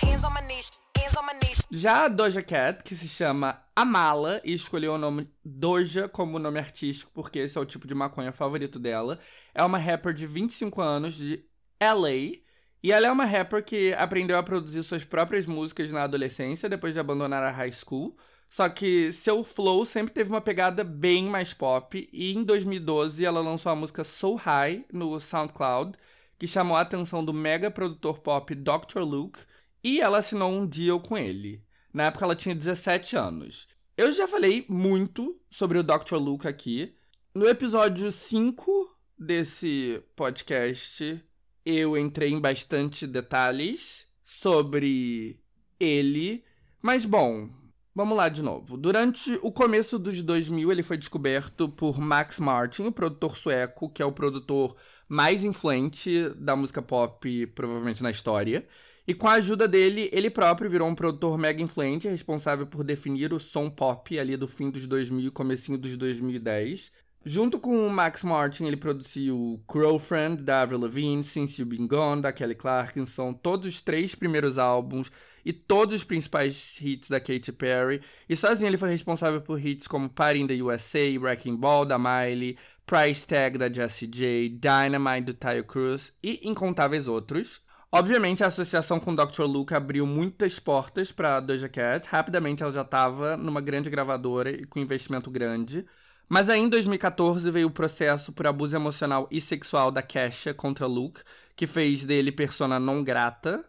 Knees, 0.48 0.70
hands 0.98 1.18
on 1.18 1.26
my 1.26 1.34
knees. 1.34 1.56
Já 1.72 2.06
a 2.06 2.08
Doja 2.08 2.42
Cat, 2.42 2.84
que 2.84 2.96
se 2.96 3.08
chama 3.08 3.62
Amala 3.76 4.42
e 4.44 4.54
escolheu 4.54 4.94
o 4.94 4.98
nome 4.98 5.30
Doja 5.44 6.08
como 6.08 6.40
nome 6.40 6.60
artístico 6.60 7.12
porque 7.14 7.40
esse 7.40 7.58
é 7.58 7.62
o 7.62 7.66
tipo 7.66 7.88
de 7.88 7.96
maconha 7.96 8.32
favorito 8.32 8.80
dela, 8.80 9.20
é 9.54 9.64
uma 9.64 9.78
rapper 9.78 10.14
de 10.14 10.28
25 10.28 10.82
anos 10.82 11.16
de 11.16 11.44
LA 11.82 12.45
e 12.86 12.92
ela 12.92 13.08
é 13.08 13.12
uma 13.12 13.26
rapper 13.26 13.66
que 13.66 13.94
aprendeu 13.94 14.38
a 14.38 14.44
produzir 14.44 14.84
suas 14.84 15.04
próprias 15.04 15.48
músicas 15.48 15.90
na 15.90 16.04
adolescência, 16.04 16.70
depois 16.70 16.94
de 16.94 17.00
abandonar 17.00 17.42
a 17.42 17.50
high 17.50 17.72
school. 17.72 18.16
Só 18.48 18.70
que 18.70 19.12
seu 19.12 19.44
flow 19.44 19.84
sempre 19.88 20.14
teve 20.14 20.30
uma 20.30 20.40
pegada 20.40 20.84
bem 20.84 21.26
mais 21.26 21.52
pop. 21.52 22.08
E 22.14 22.32
em 22.32 22.44
2012 22.44 23.26
ela 23.26 23.42
lançou 23.42 23.72
a 23.72 23.76
música 23.76 24.04
So 24.04 24.36
High 24.36 24.86
no 24.94 25.20
SoundCloud, 25.20 25.98
que 26.38 26.46
chamou 26.46 26.78
a 26.78 26.82
atenção 26.82 27.26
do 27.26 27.34
mega 27.34 27.72
produtor 27.72 28.20
pop 28.20 28.54
Dr. 28.54 29.00
Luke. 29.00 29.40
E 29.84 30.00
ela 30.00 30.20
assinou 30.20 30.52
um 30.52 30.68
deal 30.68 31.00
com 31.00 31.18
ele. 31.18 31.64
Na 31.92 32.04
época 32.04 32.24
ela 32.24 32.36
tinha 32.36 32.54
17 32.54 33.18
anos. 33.18 33.68
Eu 33.98 34.14
já 34.14 34.28
falei 34.28 34.64
muito 34.70 35.36
sobre 35.50 35.80
o 35.80 35.84
Dr. 35.84 36.18
Luke 36.18 36.48
aqui. 36.48 36.94
No 37.34 37.48
episódio 37.48 38.12
5 38.12 38.96
desse 39.18 40.04
podcast, 40.16 41.20
eu 41.66 41.98
entrei 41.98 42.32
em 42.32 42.40
bastante 42.40 43.08
detalhes 43.08 44.06
sobre 44.24 45.40
ele. 45.80 46.44
Mas, 46.82 47.06
bom, 47.06 47.50
vamos 47.94 48.16
lá 48.16 48.30
de 48.30 48.44
novo. 48.44 48.78
Durante 48.78 49.40
o 49.42 49.52
começo 49.52 49.98
dos 49.98 50.22
2000, 50.22 50.72
ele 50.72 50.84
foi 50.84 50.98
descoberto 50.98 51.68
por 51.68 52.00
Max 52.00 52.40
Martin, 52.40 52.84
o 52.84 52.92
produtor 52.92 53.36
sueco, 53.36 53.90
que 53.90 54.02
é 54.02 54.06
o 54.06 54.12
produtor 54.12 54.76
mais 55.08 55.44
influente 55.44 56.30
da 56.38 56.56
música 56.56 56.82
pop, 56.82 57.48
provavelmente 57.48 58.04
na 58.04 58.12
história. 58.12 58.68
E 59.08 59.14
com 59.14 59.28
a 59.28 59.34
ajuda 59.34 59.68
dele, 59.68 60.10
ele 60.12 60.32
próprio 60.32 60.70
virou 60.70 60.88
um 60.88 60.96
produtor 60.96 61.38
mega 61.38 61.62
influente, 61.62 62.08
responsável 62.08 62.66
por 62.66 62.84
definir 62.84 63.34
o 63.34 63.40
som 63.40 63.70
pop 63.70 64.18
ali 64.18 64.36
do 64.36 64.48
fim 64.48 64.70
dos 64.72 64.88
2000 64.88 65.28
e 65.28 65.32
comecinho 65.32 65.78
dos 65.78 65.96
2010. 65.96 66.92
Junto 67.28 67.60
com 67.60 67.88
o 67.88 67.90
Max 67.90 68.24
Martin, 68.24 68.66
ele 68.66 68.78
produziu 68.78 69.60
Girlfriend, 69.72 70.44
da 70.44 70.62
Avril 70.62 70.82
Lavigne, 70.82 71.24
Since 71.24 71.60
You've 71.60 71.76
Been 71.76 71.88
Gone, 71.88 72.22
da 72.22 72.32
Kelly 72.32 72.54
Clarkson, 72.54 73.34
todos 73.34 73.68
os 73.68 73.82
três 73.82 74.14
primeiros 74.14 74.60
álbuns 74.60 75.12
e 75.44 75.52
todos 75.52 75.96
os 75.96 76.04
principais 76.04 76.78
hits 76.80 77.10
da 77.10 77.20
Katy 77.20 77.52
Perry. 77.52 78.04
E 78.30 78.36
sozinho 78.36 78.70
ele 78.70 78.78
foi 78.78 78.92
responsável 78.92 79.42
por 79.42 79.60
hits 79.60 79.88
como 79.88 80.08
Party 80.08 80.42
in 80.42 80.46
the 80.46 80.62
USA, 80.62 81.20
Wrecking 81.20 81.56
Ball, 81.56 81.84
da 81.84 81.98
Miley, 81.98 82.60
Price 82.86 83.26
Tag, 83.26 83.58
da 83.58 83.74
Jessie 83.74 84.08
J, 84.08 84.50
Dynamite, 84.50 85.26
do 85.26 85.34
Tayo 85.34 85.64
Cruz 85.64 86.14
e 86.22 86.48
incontáveis 86.48 87.08
outros. 87.08 87.60
Obviamente, 87.92 88.44
a 88.44 88.48
associação 88.48 89.00
com 89.00 89.16
Dr. 89.16 89.46
Luke 89.46 89.74
abriu 89.74 90.06
muitas 90.06 90.60
portas 90.60 91.12
para 91.12 91.40
Doja 91.40 91.70
Cat. 91.70 92.08
Rapidamente, 92.08 92.62
ela 92.62 92.72
já 92.72 92.84
estava 92.84 93.36
numa 93.36 93.62
grande 93.62 93.90
gravadora 93.90 94.52
e 94.52 94.64
com 94.66 94.80
investimento 94.80 95.32
grande. 95.32 95.84
Mas 96.28 96.50
aí 96.50 96.60
em 96.60 96.70
2014 96.70 97.50
veio 97.52 97.68
o 97.68 97.72
processo 97.72 98.32
por 98.32 98.48
abuso 98.48 98.76
emocional 98.76 99.28
e 99.30 99.40
sexual 99.40 99.92
da 99.92 100.02
Kesha 100.02 100.54
contra 100.54 100.88
Luke, 100.88 101.22
que 101.56 101.68
fez 101.68 102.04
dele 102.04 102.32
persona 102.32 102.80
não 102.80 103.04
grata 103.04 103.64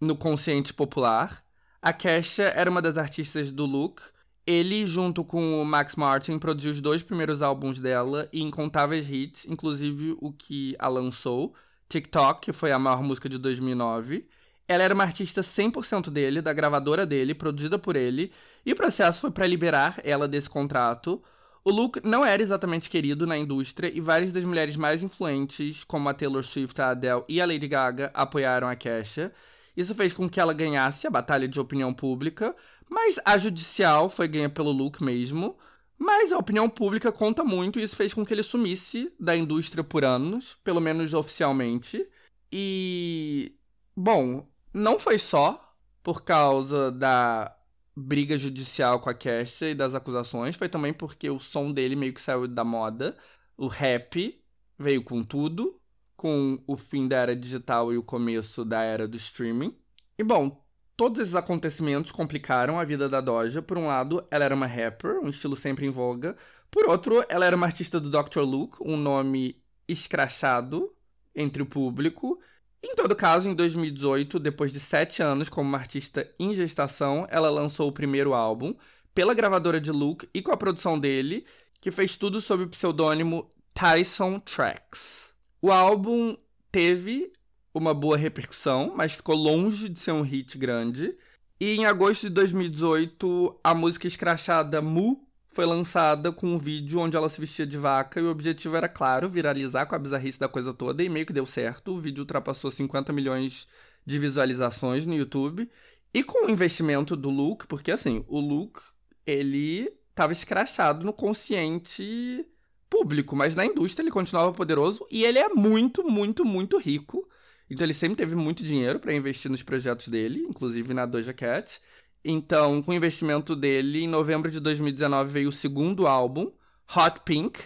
no 0.00 0.16
consciente 0.16 0.72
popular. 0.72 1.44
A 1.82 1.92
Kesha 1.92 2.44
era 2.44 2.70
uma 2.70 2.82
das 2.82 2.96
artistas 2.96 3.50
do 3.50 3.66
Luke. 3.66 4.02
Ele, 4.46 4.86
junto 4.86 5.22
com 5.22 5.60
o 5.60 5.64
Max 5.64 5.94
Martin, 5.96 6.38
produziu 6.38 6.72
os 6.72 6.80
dois 6.80 7.02
primeiros 7.02 7.42
álbuns 7.42 7.78
dela 7.78 8.28
e 8.32 8.40
incontáveis 8.40 9.08
hits, 9.10 9.44
inclusive 9.46 10.16
o 10.20 10.32
que 10.32 10.74
a 10.78 10.88
lançou, 10.88 11.54
TikTok, 11.88 12.40
que 12.40 12.52
foi 12.52 12.72
a 12.72 12.78
maior 12.78 13.02
música 13.02 13.28
de 13.28 13.36
2009. 13.36 14.26
Ela 14.66 14.82
era 14.82 14.94
uma 14.94 15.04
artista 15.04 15.42
100% 15.42 16.10
dele, 16.10 16.40
da 16.40 16.52
gravadora 16.52 17.04
dele, 17.06 17.34
produzida 17.34 17.78
por 17.78 17.96
ele, 17.96 18.32
e 18.64 18.72
o 18.72 18.76
processo 18.76 19.20
foi 19.20 19.30
para 19.30 19.46
liberar 19.46 20.00
ela 20.02 20.26
desse 20.26 20.48
contrato. 20.48 21.22
O 21.68 21.70
Luke 21.70 22.00
não 22.02 22.24
era 22.24 22.40
exatamente 22.40 22.88
querido 22.88 23.26
na 23.26 23.36
indústria 23.36 23.92
e 23.94 24.00
várias 24.00 24.32
das 24.32 24.42
mulheres 24.42 24.74
mais 24.74 25.02
influentes, 25.02 25.84
como 25.84 26.08
a 26.08 26.14
Taylor 26.14 26.42
Swift, 26.42 26.80
a 26.80 26.92
Adele 26.92 27.24
e 27.28 27.42
a 27.42 27.44
Lady 27.44 27.68
Gaga, 27.68 28.10
apoiaram 28.14 28.66
a 28.66 28.74
Kesha. 28.74 29.30
Isso 29.76 29.94
fez 29.94 30.14
com 30.14 30.26
que 30.26 30.40
ela 30.40 30.54
ganhasse 30.54 31.06
a 31.06 31.10
batalha 31.10 31.46
de 31.46 31.60
opinião 31.60 31.92
pública, 31.92 32.56
mas 32.88 33.20
a 33.22 33.36
judicial 33.36 34.08
foi 34.08 34.26
ganha 34.26 34.48
pelo 34.48 34.72
Luke 34.72 35.04
mesmo. 35.04 35.58
Mas 35.98 36.32
a 36.32 36.38
opinião 36.38 36.70
pública 36.70 37.12
conta 37.12 37.44
muito 37.44 37.78
e 37.78 37.82
isso 37.82 37.96
fez 37.96 38.14
com 38.14 38.24
que 38.24 38.32
ele 38.32 38.42
sumisse 38.42 39.12
da 39.20 39.36
indústria 39.36 39.84
por 39.84 40.06
anos, 40.06 40.56
pelo 40.64 40.80
menos 40.80 41.12
oficialmente. 41.12 42.02
E. 42.50 43.52
Bom, 43.94 44.48
não 44.72 44.98
foi 44.98 45.18
só 45.18 45.74
por 46.02 46.22
causa 46.22 46.90
da 46.90 47.57
briga 47.98 48.38
judicial 48.38 49.00
com 49.00 49.10
a 49.10 49.14
Kesha 49.14 49.68
e 49.68 49.74
das 49.74 49.94
acusações, 49.94 50.56
foi 50.56 50.68
também 50.68 50.92
porque 50.92 51.28
o 51.28 51.40
som 51.40 51.72
dele 51.72 51.96
meio 51.96 52.14
que 52.14 52.22
saiu 52.22 52.46
da 52.46 52.64
moda. 52.64 53.16
O 53.56 53.66
rap 53.66 54.40
veio 54.78 55.02
com 55.02 55.22
tudo, 55.22 55.80
com 56.16 56.62
o 56.66 56.76
fim 56.76 57.08
da 57.08 57.16
era 57.16 57.34
digital 57.34 57.92
e 57.92 57.98
o 57.98 58.02
começo 58.02 58.64
da 58.64 58.82
era 58.82 59.08
do 59.08 59.16
streaming. 59.16 59.76
E 60.16 60.22
bom, 60.22 60.64
todos 60.96 61.20
esses 61.20 61.34
acontecimentos 61.34 62.12
complicaram 62.12 62.78
a 62.78 62.84
vida 62.84 63.08
da 63.08 63.20
Doja. 63.20 63.60
Por 63.60 63.76
um 63.76 63.86
lado, 63.86 64.24
ela 64.30 64.44
era 64.44 64.54
uma 64.54 64.66
rapper, 64.66 65.18
um 65.20 65.28
estilo 65.28 65.56
sempre 65.56 65.86
em 65.86 65.90
voga. 65.90 66.36
Por 66.70 66.88
outro, 66.88 67.24
ela 67.28 67.46
era 67.46 67.56
uma 67.56 67.66
artista 67.66 67.98
do 68.00 68.10
Dr. 68.10 68.40
Luke, 68.40 68.76
um 68.80 68.96
nome 68.96 69.60
escrachado 69.88 70.92
entre 71.34 71.62
o 71.62 71.66
público. 71.66 72.38
Em 72.82 72.94
todo 72.94 73.16
caso, 73.16 73.48
em 73.48 73.54
2018, 73.54 74.38
depois 74.38 74.72
de 74.72 74.78
sete 74.78 75.20
anos 75.20 75.48
como 75.48 75.68
uma 75.68 75.78
artista 75.78 76.30
em 76.38 76.54
gestação, 76.54 77.26
ela 77.28 77.50
lançou 77.50 77.88
o 77.88 77.92
primeiro 77.92 78.34
álbum 78.34 78.74
pela 79.12 79.34
gravadora 79.34 79.80
de 79.80 79.90
Luke 79.90 80.28
e 80.32 80.40
com 80.40 80.52
a 80.52 80.56
produção 80.56 80.98
dele, 80.98 81.44
que 81.80 81.90
fez 81.90 82.14
tudo 82.14 82.40
sob 82.40 82.64
o 82.64 82.68
pseudônimo 82.68 83.50
Tyson 83.74 84.38
Tracks. 84.38 85.34
O 85.60 85.72
álbum 85.72 86.36
teve 86.70 87.32
uma 87.74 87.92
boa 87.92 88.16
repercussão, 88.16 88.92
mas 88.94 89.12
ficou 89.12 89.34
longe 89.34 89.88
de 89.88 89.98
ser 89.98 90.12
um 90.12 90.22
hit 90.22 90.56
grande. 90.56 91.16
E 91.60 91.74
em 91.74 91.84
agosto 91.84 92.28
de 92.28 92.30
2018, 92.30 93.58
a 93.62 93.74
música 93.74 94.06
escrachada 94.06 94.80
Mu 94.80 95.27
foi 95.52 95.66
lançada 95.66 96.30
com 96.30 96.46
um 96.46 96.58
vídeo 96.58 97.00
onde 97.00 97.16
ela 97.16 97.28
se 97.28 97.40
vestia 97.40 97.66
de 97.66 97.76
vaca 97.76 98.20
e 98.20 98.22
o 98.22 98.30
objetivo 98.30 98.76
era, 98.76 98.88
claro, 98.88 99.28
viralizar 99.28 99.86
com 99.86 99.94
a 99.94 99.98
bizarrice 99.98 100.38
da 100.38 100.48
coisa 100.48 100.72
toda 100.72 101.02
e 101.02 101.08
meio 101.08 101.26
que 101.26 101.32
deu 101.32 101.46
certo. 101.46 101.96
O 101.96 102.00
vídeo 102.00 102.20
ultrapassou 102.22 102.70
50 102.70 103.12
milhões 103.12 103.66
de 104.04 104.18
visualizações 104.18 105.06
no 105.06 105.14
YouTube. 105.14 105.68
E 106.12 106.22
com 106.22 106.46
o 106.46 106.50
investimento 106.50 107.14
do 107.14 107.28
Luke, 107.28 107.66
porque 107.66 107.90
assim, 107.90 108.24
o 108.28 108.40
Luke, 108.40 108.80
ele 109.26 109.92
estava 110.10 110.32
escrachado 110.32 111.04
no 111.04 111.12
consciente 111.12 112.46
público, 112.88 113.36
mas 113.36 113.54
na 113.54 113.66
indústria 113.66 114.02
ele 114.02 114.10
continuava 114.10 114.52
poderoso 114.52 115.06
e 115.10 115.24
ele 115.24 115.38
é 115.38 115.48
muito, 115.50 116.02
muito, 116.02 116.44
muito 116.44 116.78
rico. 116.78 117.28
Então 117.70 117.84
ele 117.84 117.92
sempre 117.92 118.16
teve 118.16 118.34
muito 118.34 118.64
dinheiro 118.64 118.98
para 118.98 119.12
investir 119.12 119.50
nos 119.50 119.62
projetos 119.62 120.08
dele, 120.08 120.40
inclusive 120.48 120.94
na 120.94 121.04
Doja 121.04 121.34
Cat. 121.34 121.80
Então, 122.24 122.82
com 122.82 122.90
o 122.90 122.94
investimento 122.94 123.54
dele, 123.54 124.04
em 124.04 124.08
novembro 124.08 124.50
de 124.50 124.60
2019 124.60 125.30
veio 125.30 125.48
o 125.48 125.52
segundo 125.52 126.06
álbum, 126.06 126.50
Hot 126.96 127.20
Pink. 127.24 127.60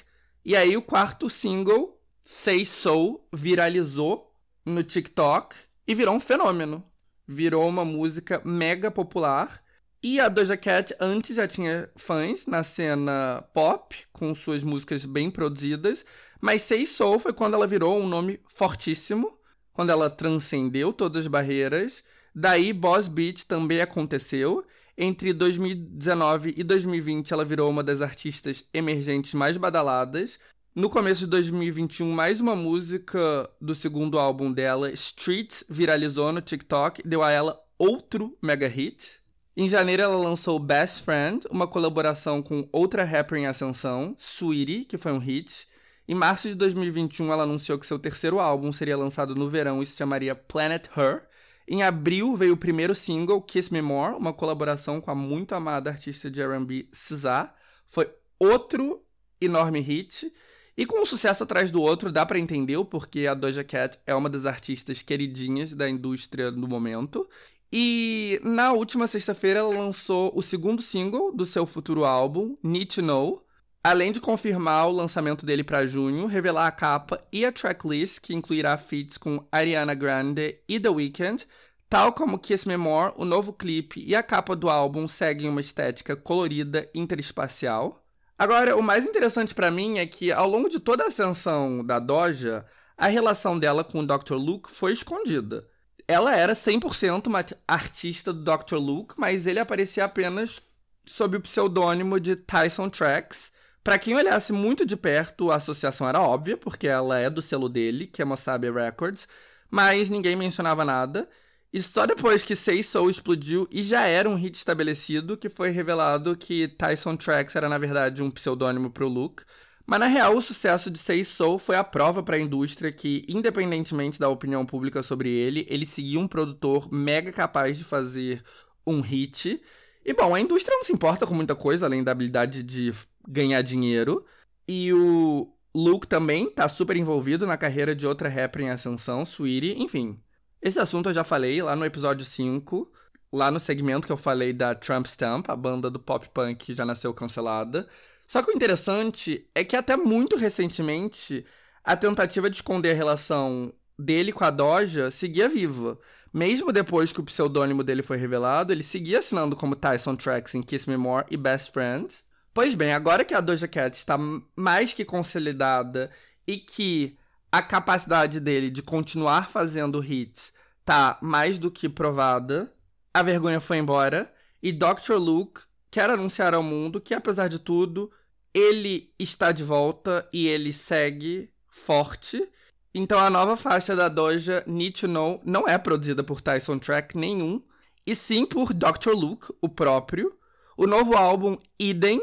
E 0.45 0.55
aí 0.57 0.77
o 0.77 0.83
quarto 0.83 1.31
single, 1.31 1.99
Say 2.23 2.65
So, 2.65 3.21
viralizou 3.33 4.33
no 4.65 4.83
TikTok 4.83 5.57
e 5.87 5.95
virou 5.95 6.15
um 6.15 6.21
fenômeno. 6.21 6.85
Virou 7.27 7.69
uma 7.69 7.85
música 7.85 8.43
mega 8.45 8.91
popular. 8.91 9.63
E 10.03 10.19
a 10.19 10.29
Doja 10.29 10.57
Cat 10.57 10.95
antes 11.01 11.37
já 11.37 11.47
tinha 11.47 11.89
fãs 11.95 12.47
na 12.47 12.65
cena 12.65 13.45
pop, 13.55 13.97
com 14.13 14.35
suas 14.35 14.63
músicas 14.63 15.05
bem 15.05 15.31
produzidas. 15.31 16.05
Mas 16.41 16.63
Say 16.63 16.87
So 16.87 17.21
foi 17.21 17.33
quando 17.33 17.55
ela 17.55 17.69
virou 17.69 17.99
um 18.01 18.09
nome 18.09 18.41
fortíssimo, 18.49 19.39
quando 19.73 19.91
ela 19.91 20.11
transcendeu 20.11 20.93
todas 20.93 21.23
as 21.23 21.29
barreiras 21.29 22.03
Daí, 22.35 22.73
Boss 22.73 23.09
Beat 23.09 23.45
também 23.45 23.81
aconteceu. 23.81 24.65
Entre 24.97 25.33
2019 25.33 26.55
e 26.57 26.63
2020, 26.63 27.33
ela 27.33 27.45
virou 27.45 27.71
uma 27.71 27.83
das 27.83 28.01
artistas 28.01 28.65
emergentes 28.73 29.35
mais 29.35 29.57
badaladas. 29.57 30.39
No 30.75 30.89
começo 30.89 31.21
de 31.21 31.27
2021, 31.27 32.11
mais 32.11 32.41
uma 32.41 32.57
música 32.57 33.51
do 33.61 33.75
segundo 33.75 34.19
álbum 34.19 34.51
dela, 34.51 34.91
Streets, 34.91 35.65
viralizou 35.69 36.33
no 36.33 36.41
TikTok, 36.41 37.07
deu 37.07 37.23
a 37.23 37.31
ela 37.31 37.61
outro 37.79 38.37
mega 38.41 38.67
hit. 38.67 39.21
Em 39.55 39.69
janeiro, 39.69 40.03
ela 40.03 40.17
lançou 40.17 40.59
Best 40.59 41.03
Friend, 41.03 41.47
uma 41.51 41.67
colaboração 41.67 42.43
com 42.43 42.67
outra 42.73 43.05
rapper 43.05 43.39
em 43.39 43.47
ascensão, 43.47 44.17
Sweetie, 44.19 44.87
que 44.87 44.97
foi 44.97 45.13
um 45.13 45.19
hit. 45.19 45.69
Em 46.09 46.15
março 46.15 46.49
de 46.49 46.55
2021, 46.55 47.31
ela 47.31 47.43
anunciou 47.43 47.79
que 47.79 47.87
seu 47.87 47.99
terceiro 47.99 48.41
álbum 48.41 48.73
seria 48.73 48.97
lançado 48.97 49.35
no 49.35 49.51
verão 49.51 49.83
e 49.83 49.87
se 49.87 49.97
chamaria 49.97 50.35
Planet 50.35 50.87
Her. 50.97 51.25
Em 51.73 51.83
abril 51.83 52.37
veio 52.37 52.53
o 52.53 52.57
primeiro 52.59 52.95
single, 52.95 53.41
Kiss 53.41 53.73
Me 53.73 53.81
More, 53.81 54.15
uma 54.17 54.35
colaboração 54.35 55.01
com 55.01 55.11
a 55.11 55.15
muito 55.15 55.55
amada 55.55 55.89
artista 55.89 56.31
de 56.31 56.43
R&B 56.43 56.87
SZA. 56.93 57.51
Foi 57.89 58.13
outro 58.39 59.03
enorme 59.41 59.81
hit. 59.81 60.31
E 60.77 60.85
com 60.85 61.01
um 61.01 61.07
sucesso 61.07 61.45
atrás 61.45 61.71
do 61.71 61.81
outro, 61.81 62.13
dá 62.13 62.27
para 62.27 62.39
entender 62.39 62.77
o 62.77 62.85
porquê 62.85 63.27
a 63.27 63.33
Doja 63.33 63.65
Cat 63.65 63.99
é 64.07 64.15
uma 64.15 64.29
das 64.29 64.45
artistas 64.45 65.01
queridinhas 65.01 65.73
da 65.73 65.89
indústria 65.89 66.51
no 66.51 66.69
momento. 66.69 67.27
E 67.73 68.39
na 68.45 68.75
última 68.75 69.07
sexta-feira 69.07 69.61
ela 69.61 69.75
lançou 69.75 70.31
o 70.37 70.43
segundo 70.43 70.83
single 70.83 71.35
do 71.35 71.47
seu 71.47 71.65
futuro 71.65 72.05
álbum, 72.05 72.55
Need 72.63 72.97
to 72.97 73.01
Know, 73.01 73.47
além 73.83 74.13
de 74.13 74.21
confirmar 74.21 74.89
o 74.89 74.93
lançamento 74.93 75.45
dele 75.45 75.65
para 75.65 75.87
junho, 75.87 76.27
revelar 76.27 76.67
a 76.67 76.71
capa 76.71 77.21
e 77.33 77.45
a 77.45 77.51
tracklist, 77.51 78.21
que 78.21 78.35
incluirá 78.35 78.77
feats 78.77 79.17
com 79.17 79.45
Ariana 79.51 79.95
Grande 79.95 80.59
e 80.69 80.79
The 80.79 80.91
Weeknd, 80.91 81.47
tal 81.93 82.11
como 82.11 82.39
Kiss 82.39 82.67
Me 82.67 82.75
More, 82.75 83.13
o 83.19 83.25
novo 83.27 83.53
clipe 83.53 84.03
e 84.03 84.17
a 84.17 84.23
capa 84.23 84.57
do 84.57 84.71
álbum 84.71 85.07
seguem 85.07 85.51
uma 85.51 85.61
estética 85.61 86.17
colorida 86.17 86.89
interespacial. 86.95 88.03
Agora, 88.39 88.75
o 88.79 88.83
mais 88.83 89.05
interessante 89.05 89.55
para 89.55 89.71
mim 89.71 89.99
é 89.99 90.07
que 90.07 90.33
ao 90.33 90.49
longo 90.49 90.71
de 90.71 90.81
toda 90.81 91.05
a 91.05 91.09
ascensão 91.09 91.85
da 91.85 91.99
Doja, 91.99 92.65
a 92.97 93.09
relação 93.09 93.59
dela 93.59 93.85
com 93.85 94.01
o 94.01 94.07
Dr. 94.07 94.37
Luke 94.37 94.71
foi 94.71 94.95
escondida. 94.95 95.69
Ela 96.09 96.35
era 96.35 96.55
100% 96.55 97.27
uma 97.27 97.45
artista 97.69 98.33
do 98.33 98.43
Dr. 98.43 98.77
Luke, 98.77 99.13
mas 99.19 99.47
ele 99.47 99.59
aparecia 99.59 100.07
apenas 100.07 100.63
sob 101.05 101.37
o 101.37 101.43
pseudônimo 101.43 102.19
de 102.19 102.37
Tyson 102.37 102.89
Tracks, 102.89 103.53
para 103.85 103.99
quem 103.99 104.15
olhasse 104.15 104.51
muito 104.51 104.87
de 104.87 104.97
perto, 104.97 105.51
a 105.51 105.57
associação 105.57 106.09
era 106.09 106.23
óbvia, 106.23 106.57
porque 106.57 106.87
ela 106.87 107.19
é 107.19 107.29
do 107.29 107.43
selo 107.43 107.69
dele, 107.69 108.07
que 108.07 108.23
é 108.23 108.25
Mosabe 108.25 108.71
Records, 108.71 109.29
mas 109.71 110.09
ninguém 110.09 110.37
mencionava 110.37 110.87
nada. 110.87 111.29
E 111.73 111.83
só 111.83 112.05
depois 112.05 112.45
que 112.45 112.55
Say 112.55 112.83
Soul 112.83 113.09
explodiu 113.09 113.67
e 113.71 113.83
já 113.83 114.07
era 114.07 114.29
um 114.29 114.35
hit 114.35 114.55
estabelecido 114.57 115.39
que 115.39 115.49
foi 115.49 115.71
revelado 115.71 116.37
que 116.37 116.69
Tyson 116.69 117.17
Tracks 117.17 117.57
era 117.57 117.69
na 117.69 117.79
verdade 117.79 118.23
um 118.23 118.31
pseudônimo 118.31 118.91
pro 118.91 119.09
Luke. 119.09 119.43
Mas 119.87 119.99
na 120.01 120.07
real, 120.07 120.37
o 120.37 120.43
sucesso 120.43 120.91
de 120.91 120.99
Say 120.99 121.25
Soul 121.25 121.59
foi 121.59 121.77
a 121.77 121.83
prova 121.83 122.23
para 122.23 122.37
a 122.37 122.41
indústria 122.41 122.93
que, 122.93 123.25
independentemente 123.27 124.19
da 124.21 124.29
opinião 124.29 124.65
pública 124.67 125.03
sobre 125.03 125.31
ele, 125.31 125.67
ele 125.69 125.87
seguia 125.87 126.21
um 126.21 126.29
produtor 126.29 126.93
mega 126.93 127.33
capaz 127.33 127.77
de 127.79 127.85
fazer 127.85 128.45
um 128.87 129.01
hit. 129.01 129.61
E 130.05 130.13
bom, 130.13 130.35
a 130.35 130.41
indústria 130.41 130.77
não 130.77 130.85
se 130.85 130.93
importa 130.93 131.27
com 131.27 131.35
muita 131.35 131.55
coisa 131.55 131.87
além 131.87 132.05
da 132.05 132.13
habilidade 132.13 132.63
de 132.63 132.93
ganhar 133.27 133.63
dinheiro. 133.63 134.25
E 134.69 134.93
o 134.93 135.53
Luke 135.75 136.07
também 136.07 136.49
tá 136.51 136.69
super 136.69 136.97
envolvido 136.97 137.47
na 137.47 137.57
carreira 137.57 137.95
de 137.95 138.07
outra 138.07 138.29
rapper 138.29 138.63
em 138.63 138.71
ascensão, 138.71 139.23
Sweetie, 139.25 139.81
enfim. 139.83 140.21
Esse 140.63 140.79
assunto 140.79 141.09
eu 141.09 141.15
já 141.15 141.25
falei 141.25 141.61
lá 141.61 141.75
no 141.75 141.85
episódio 141.85 142.25
5, 142.25 142.89
lá 143.33 143.51
no 143.51 143.59
segmento 143.59 144.07
que 144.07 144.13
eu 144.13 144.17
falei 144.17 144.53
da 144.53 144.77
Trump 144.77 145.07
Stamp, 145.07 145.51
a 145.51 145.57
banda 145.57 145.91
do 145.91 145.99
pop 145.99 146.29
punk 146.33 146.67
que 146.67 146.75
já 146.75 146.85
nasceu 146.87 147.13
cancelada. 147.13 147.89
Só 148.29 148.41
que 148.43 148.53
o 148.53 148.55
interessante 148.55 149.45
é 149.57 149.65
que 149.65 149.75
até 149.75 149.97
muito 149.97 150.37
recentemente 150.37 151.45
a 151.83 151.97
tentativa 151.97 152.49
de 152.49 152.57
esconder 152.57 152.93
a 152.93 152.95
relação 152.95 153.73
dele 153.99 154.33
com 154.33 154.45
a 154.45 154.51
Doja 154.51 155.11
seguia 155.11 155.49
viva. 155.49 155.99
Mesmo 156.33 156.73
depois 156.73 157.11
que 157.13 157.21
o 157.21 157.25
pseudônimo 157.25 157.83
dele 157.83 158.03
foi 158.03 158.17
revelado, 158.17 158.73
ele 158.73 158.85
seguia 158.85 159.19
assinando 159.19 159.57
como 159.57 159.75
Tyson 159.75 160.15
Tracks 160.15 160.55
em 160.55 160.63
Kiss 160.63 160.89
Me 160.89 160.97
More 160.97 161.27
e 161.29 161.37
Best 161.37 161.73
Friend. 161.73 162.07
Pois 162.55 162.77
bem, 162.77 162.93
agora 162.93 163.25
que 163.25 163.35
a 163.35 163.41
Doja 163.41 163.67
Cat 163.67 163.97
está 163.97 164.17
mais 164.55 164.93
que 164.93 165.05
consolidada 165.05 166.09
e 166.47 166.57
que 166.57 167.19
a 167.53 167.61
capacidade 167.61 168.41
dele 168.41 168.71
de 168.71 168.83
continuar 168.83 169.51
fazendo 169.51 170.03
hits 170.03 170.55
tá 170.87 171.19
mais 171.21 171.59
do 171.59 171.71
que 171.71 171.87
provada, 171.87 172.73
a 173.13 173.23
vergonha 173.23 173.61
foi 173.61 173.77
embora 173.77 174.33
e 174.63 174.73
Dr. 174.73 175.17
Luke 175.19 175.61
quer 175.91 176.09
anunciar 176.09 176.55
ao 176.55 176.63
mundo 176.63 176.99
que, 176.99 177.13
apesar 177.13 177.49
de 177.49 177.59
tudo, 177.59 178.11
ele 178.55 179.13
está 179.19 179.53
de 179.53 179.63
volta 179.63 180.27
e 180.33 180.49
ele 180.49 180.73
segue 180.73 181.53
forte. 181.69 182.49
Então 182.95 183.19
a 183.19 183.29
nova 183.29 183.55
faixa 183.55 183.95
da 183.95 184.09
Doja, 184.09 184.65
Need 184.67 185.01
to 185.01 185.07
Know, 185.07 185.43
não 185.45 185.69
é 185.69 185.77
produzida 185.77 186.25
por 186.25 186.41
Tyson 186.41 186.79
Track 186.79 187.17
nenhum, 187.19 187.63
e 188.07 188.17
sim 188.17 188.47
por 188.47 188.73
Dr. 188.73 189.11
Luke, 189.11 189.53
o 189.61 189.69
próprio. 189.69 190.37
O 190.75 190.87
novo 190.87 191.15
álbum, 191.17 191.59
Eden, 191.79 192.23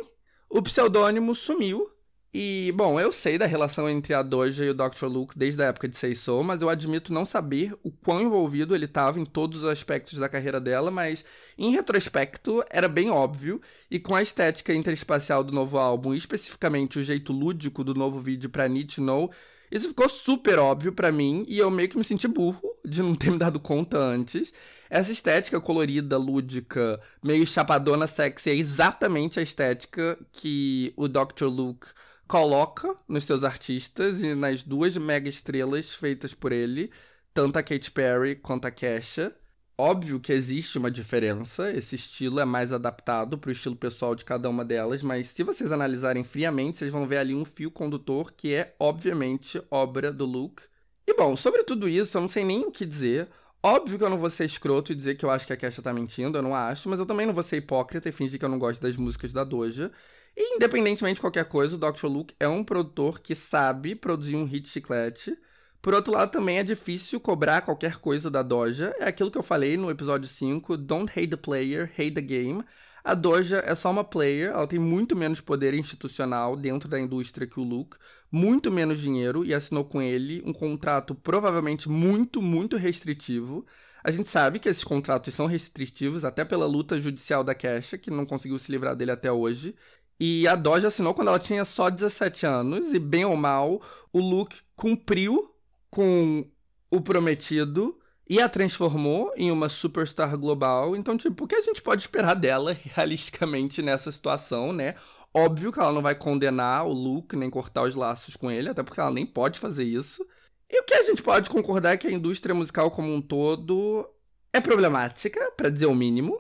o 0.50 0.62
pseudônimo 0.62 1.36
sumiu 1.36 1.88
e, 2.34 2.72
bom, 2.76 3.00
eu 3.00 3.12
sei 3.12 3.38
da 3.38 3.46
relação 3.46 3.90
entre 3.90 4.14
a 4.14 4.22
Doja 4.22 4.64
e 4.64 4.70
o 4.70 4.74
Dr. 4.74 5.06
Luke 5.06 5.38
desde 5.38 5.64
a 5.64 5.68
época 5.68 5.88
de 5.88 5.98
Sei 5.98 6.14
So, 6.14 6.44
mas 6.44 6.62
eu 6.62 6.70
admito 6.70 7.12
não 7.12 7.26
saber 7.26 7.74
o 7.84 7.92
quão 7.92 8.22
envolvido 8.22 8.76
ele 8.76 8.86
estava 8.86 9.20
em 9.20 9.26
todos 9.26 9.64
os 9.64 9.70
aspectos 9.70 10.20
da 10.20 10.30
carreira 10.30 10.60
dela, 10.62 10.92
mas 10.92 11.26
em 11.58 11.72
retrospecto 11.72 12.64
era 12.70 12.88
bem 12.88 13.10
óbvio, 13.10 13.60
e 13.90 14.00
com 14.00 14.14
a 14.16 14.22
estética 14.22 14.74
interespacial 14.74 15.44
do 15.44 15.52
novo 15.52 15.78
álbum, 15.78 16.14
e 16.14 16.18
especificamente 16.18 17.00
o 17.00 17.04
jeito 17.04 17.34
lúdico 17.34 17.84
do 17.84 17.96
novo 17.96 18.20
vídeo 18.20 18.52
Need 18.70 18.96
to 18.96 19.02
Know, 19.02 19.32
isso 19.72 19.88
ficou 19.88 20.10
super 20.10 20.58
óbvio 20.58 20.92
para 20.92 21.12
mim 21.12 21.46
e 21.48 21.60
eu 21.60 21.70
meio 21.70 21.90
que 21.90 21.98
me 21.98 22.04
senti 22.04 22.28
burro 22.28 22.76
de 22.84 23.02
não 23.04 23.14
ter 23.14 23.32
me 23.32 23.38
dado 23.38 23.60
conta 23.60 23.98
antes. 23.98 24.52
Essa 24.90 25.12
estética 25.12 25.62
colorida, 25.62 26.18
lúdica, 26.18 27.00
meio 27.24 27.46
chapadona 27.46 28.08
sexy 28.08 28.50
é 28.50 28.56
exatamente 28.56 29.40
a 29.40 29.44
estética 29.44 30.18
que 30.32 30.92
o 30.98 31.08
Dr. 31.08 31.46
Luke 31.46 31.88
coloca 32.30 32.96
nos 33.08 33.24
seus 33.24 33.44
artistas 33.44 34.22
e 34.22 34.36
nas 34.36 34.62
duas 34.62 34.96
mega 34.96 35.28
estrelas 35.28 35.96
feitas 35.96 36.32
por 36.32 36.52
ele, 36.52 36.92
tanto 37.34 37.58
a 37.58 37.64
Katy 37.64 37.90
Perry 37.90 38.36
quanto 38.36 38.66
a 38.66 38.72
Kesha. 38.72 39.36
Óbvio 39.76 40.20
que 40.20 40.32
existe 40.32 40.78
uma 40.78 40.92
diferença, 40.92 41.72
esse 41.72 41.96
estilo 41.96 42.40
é 42.40 42.46
mais 42.46 42.72
adaptado 42.72 43.36
para 43.36 43.50
o 43.50 43.52
estilo 43.52 43.76
pessoal 43.76 44.14
de 44.14 44.24
cada 44.24 44.48
uma 44.48 44.64
delas, 44.64 45.02
mas 45.02 45.30
se 45.30 45.42
vocês 45.42 45.72
analisarem 45.72 46.24
friamente, 46.24 46.78
vocês 46.78 46.92
vão 46.92 47.08
ver 47.08 47.18
ali 47.18 47.34
um 47.34 47.46
fio 47.46 47.72
condutor 47.72 48.32
que 48.34 48.54
é, 48.54 48.76
obviamente, 48.80 49.60
obra 49.72 50.14
do 50.14 50.26
Luke. 50.26 50.62
E 51.08 51.16
bom, 51.16 51.36
sobre 51.36 51.64
tudo 51.64 51.90
isso, 51.90 52.16
eu 52.16 52.22
não 52.22 52.30
sei 52.30 52.46
nem 52.46 52.64
o 52.64 52.72
que 52.72 52.86
dizer. 52.86 53.28
Óbvio 53.64 53.98
que 53.98 54.04
eu 54.04 54.10
não 54.10 54.20
vou 54.20 54.30
ser 54.30 54.46
escroto 54.46 54.92
e 54.92 54.96
dizer 54.96 55.16
que 55.16 55.26
eu 55.26 55.32
acho 55.32 55.48
que 55.48 55.54
a 55.54 55.58
Kesha 55.58 55.82
tá 55.82 55.92
mentindo, 55.92 56.38
eu 56.38 56.44
não 56.44 56.54
acho, 56.54 56.88
mas 56.90 57.00
eu 57.00 57.08
também 57.08 57.26
não 57.26 57.34
vou 57.34 57.44
ser 57.44 57.58
hipócrita 57.58 58.08
e 58.08 58.12
fingir 58.12 58.38
que 58.38 58.46
eu 58.46 58.50
não 58.50 58.60
gosto 58.60 58.80
das 58.80 58.96
músicas 58.96 59.34
da 59.34 59.44
Doja. 59.44 59.92
E, 60.42 60.56
independentemente 60.56 61.16
de 61.16 61.22
qualquer 61.22 61.44
coisa, 61.44 61.76
o 61.76 61.78
Dr. 61.78 62.06
Luke 62.06 62.34
é 62.40 62.48
um 62.48 62.64
produtor 62.64 63.20
que 63.20 63.36
sabe 63.36 63.94
produzir 63.94 64.38
um 64.38 64.46
hit 64.46 64.70
chiclete. 64.70 65.38
Por 65.82 65.94
outro 65.94 66.14
lado, 66.14 66.32
também 66.32 66.60
é 66.60 66.64
difícil 66.64 67.20
cobrar 67.20 67.62
qualquer 67.62 67.98
coisa 67.98 68.32
da 68.32 68.42
Doja. 68.42 68.96
É 69.00 69.10
aquilo 69.10 69.30
que 69.30 69.38
eu 69.38 69.44
falei 69.44 69.76
no 69.76 69.92
episódio 69.92 70.30
5, 70.30 70.78
Don't 70.78 71.12
hate 71.12 71.32
the 71.32 71.36
player, 71.36 71.92
hate 71.92 72.14
the 72.14 72.22
game. 72.22 72.64
A 73.04 73.14
Doja 73.14 73.62
é 73.66 73.76
só 73.76 73.92
uma 73.92 74.06
player, 74.06 74.52
ela 74.52 74.66
tem 74.66 74.80
muito 74.80 75.14
menos 75.14 75.42
poder 75.42 75.74
institucional 75.74 76.56
dentro 76.56 76.88
da 76.88 76.98
indústria 76.98 77.46
que 77.46 77.60
o 77.60 77.64
Luke, 77.64 77.98
muito 78.32 78.72
menos 78.72 79.02
dinheiro 79.02 79.44
e 79.44 79.54
assinou 79.54 79.84
com 79.84 80.02
ele 80.02 80.42
um 80.46 80.54
contrato 80.54 81.14
provavelmente 81.14 81.90
muito, 81.90 82.42
muito 82.42 82.78
restritivo. 82.78 83.66
A 84.02 84.12
gente 84.12 84.30
sabe 84.30 84.60
que 84.60 84.70
esses 84.70 84.84
contratos 84.84 85.34
são 85.34 85.46
restritivos 85.46 86.24
até 86.24 86.46
pela 86.46 86.66
luta 86.66 86.98
judicial 87.00 87.44
da 87.44 87.54
Kesha, 87.54 87.98
que 87.98 88.10
não 88.10 88.26
conseguiu 88.26 88.58
se 88.58 88.72
livrar 88.72 88.96
dele 88.96 89.12
até 89.12 89.32
hoje. 89.32 89.76
E 90.20 90.48
a 90.48 90.56
Doja 90.56 90.90
assinou 90.90 91.14
quando 91.14 91.30
ela 91.30 91.40
tinha 91.40 91.64
só 91.64 91.90
17 91.90 92.46
anos, 92.46 92.94
e 92.94 93.00
bem 93.00 93.24
ou 93.24 93.38
mal, 93.38 93.82
o 94.12 94.20
Luke 94.20 94.58
cumpriu 94.76 95.56
com 95.90 96.46
o 96.92 97.02
prometido 97.02 97.98
e 98.30 98.40
a 98.42 98.50
transformou 98.50 99.34
em 99.36 99.50
uma 99.50 99.70
superstar 99.70 100.38
global. 100.38 100.96
Então, 100.96 101.18
tipo, 101.18 101.46
o 101.46 101.48
que 101.48 101.56
a 101.56 101.62
gente 101.62 101.82
pode 101.82 102.02
esperar 102.02 102.36
dela 102.36 102.78
realisticamente 102.84 103.82
nessa 103.82 104.12
situação, 104.12 104.74
né? 104.74 104.96
Óbvio 105.34 105.72
que 105.72 105.80
ela 105.80 105.92
não 105.92 106.02
vai 106.02 106.16
condenar 106.16 106.86
o 106.88 106.92
Luke 106.92 107.36
nem 107.36 107.50
cortar 107.50 107.84
os 107.84 107.96
laços 107.96 108.36
com 108.36 108.52
ele, 108.52 108.70
até 108.70 108.84
porque 108.84 109.00
ela 109.00 109.12
nem 109.12 109.26
pode 109.26 109.60
fazer 109.60 109.84
isso. 109.84 110.26
E 110.70 110.80
o 110.82 110.84
que 110.84 110.94
a 110.94 111.04
gente 111.04 111.22
pode 111.24 111.50
concordar 111.50 111.94
é 111.94 111.98
que 111.98 112.08
a 112.08 112.12
indústria 112.12 112.54
musical 112.54 112.92
como 112.92 113.14
um 113.14 113.22
todo 113.22 114.08
é 114.54 114.60
problemática, 114.60 115.52
para 115.56 115.70
dizer 115.70 115.86
o 115.88 115.96
mínimo. 115.96 116.40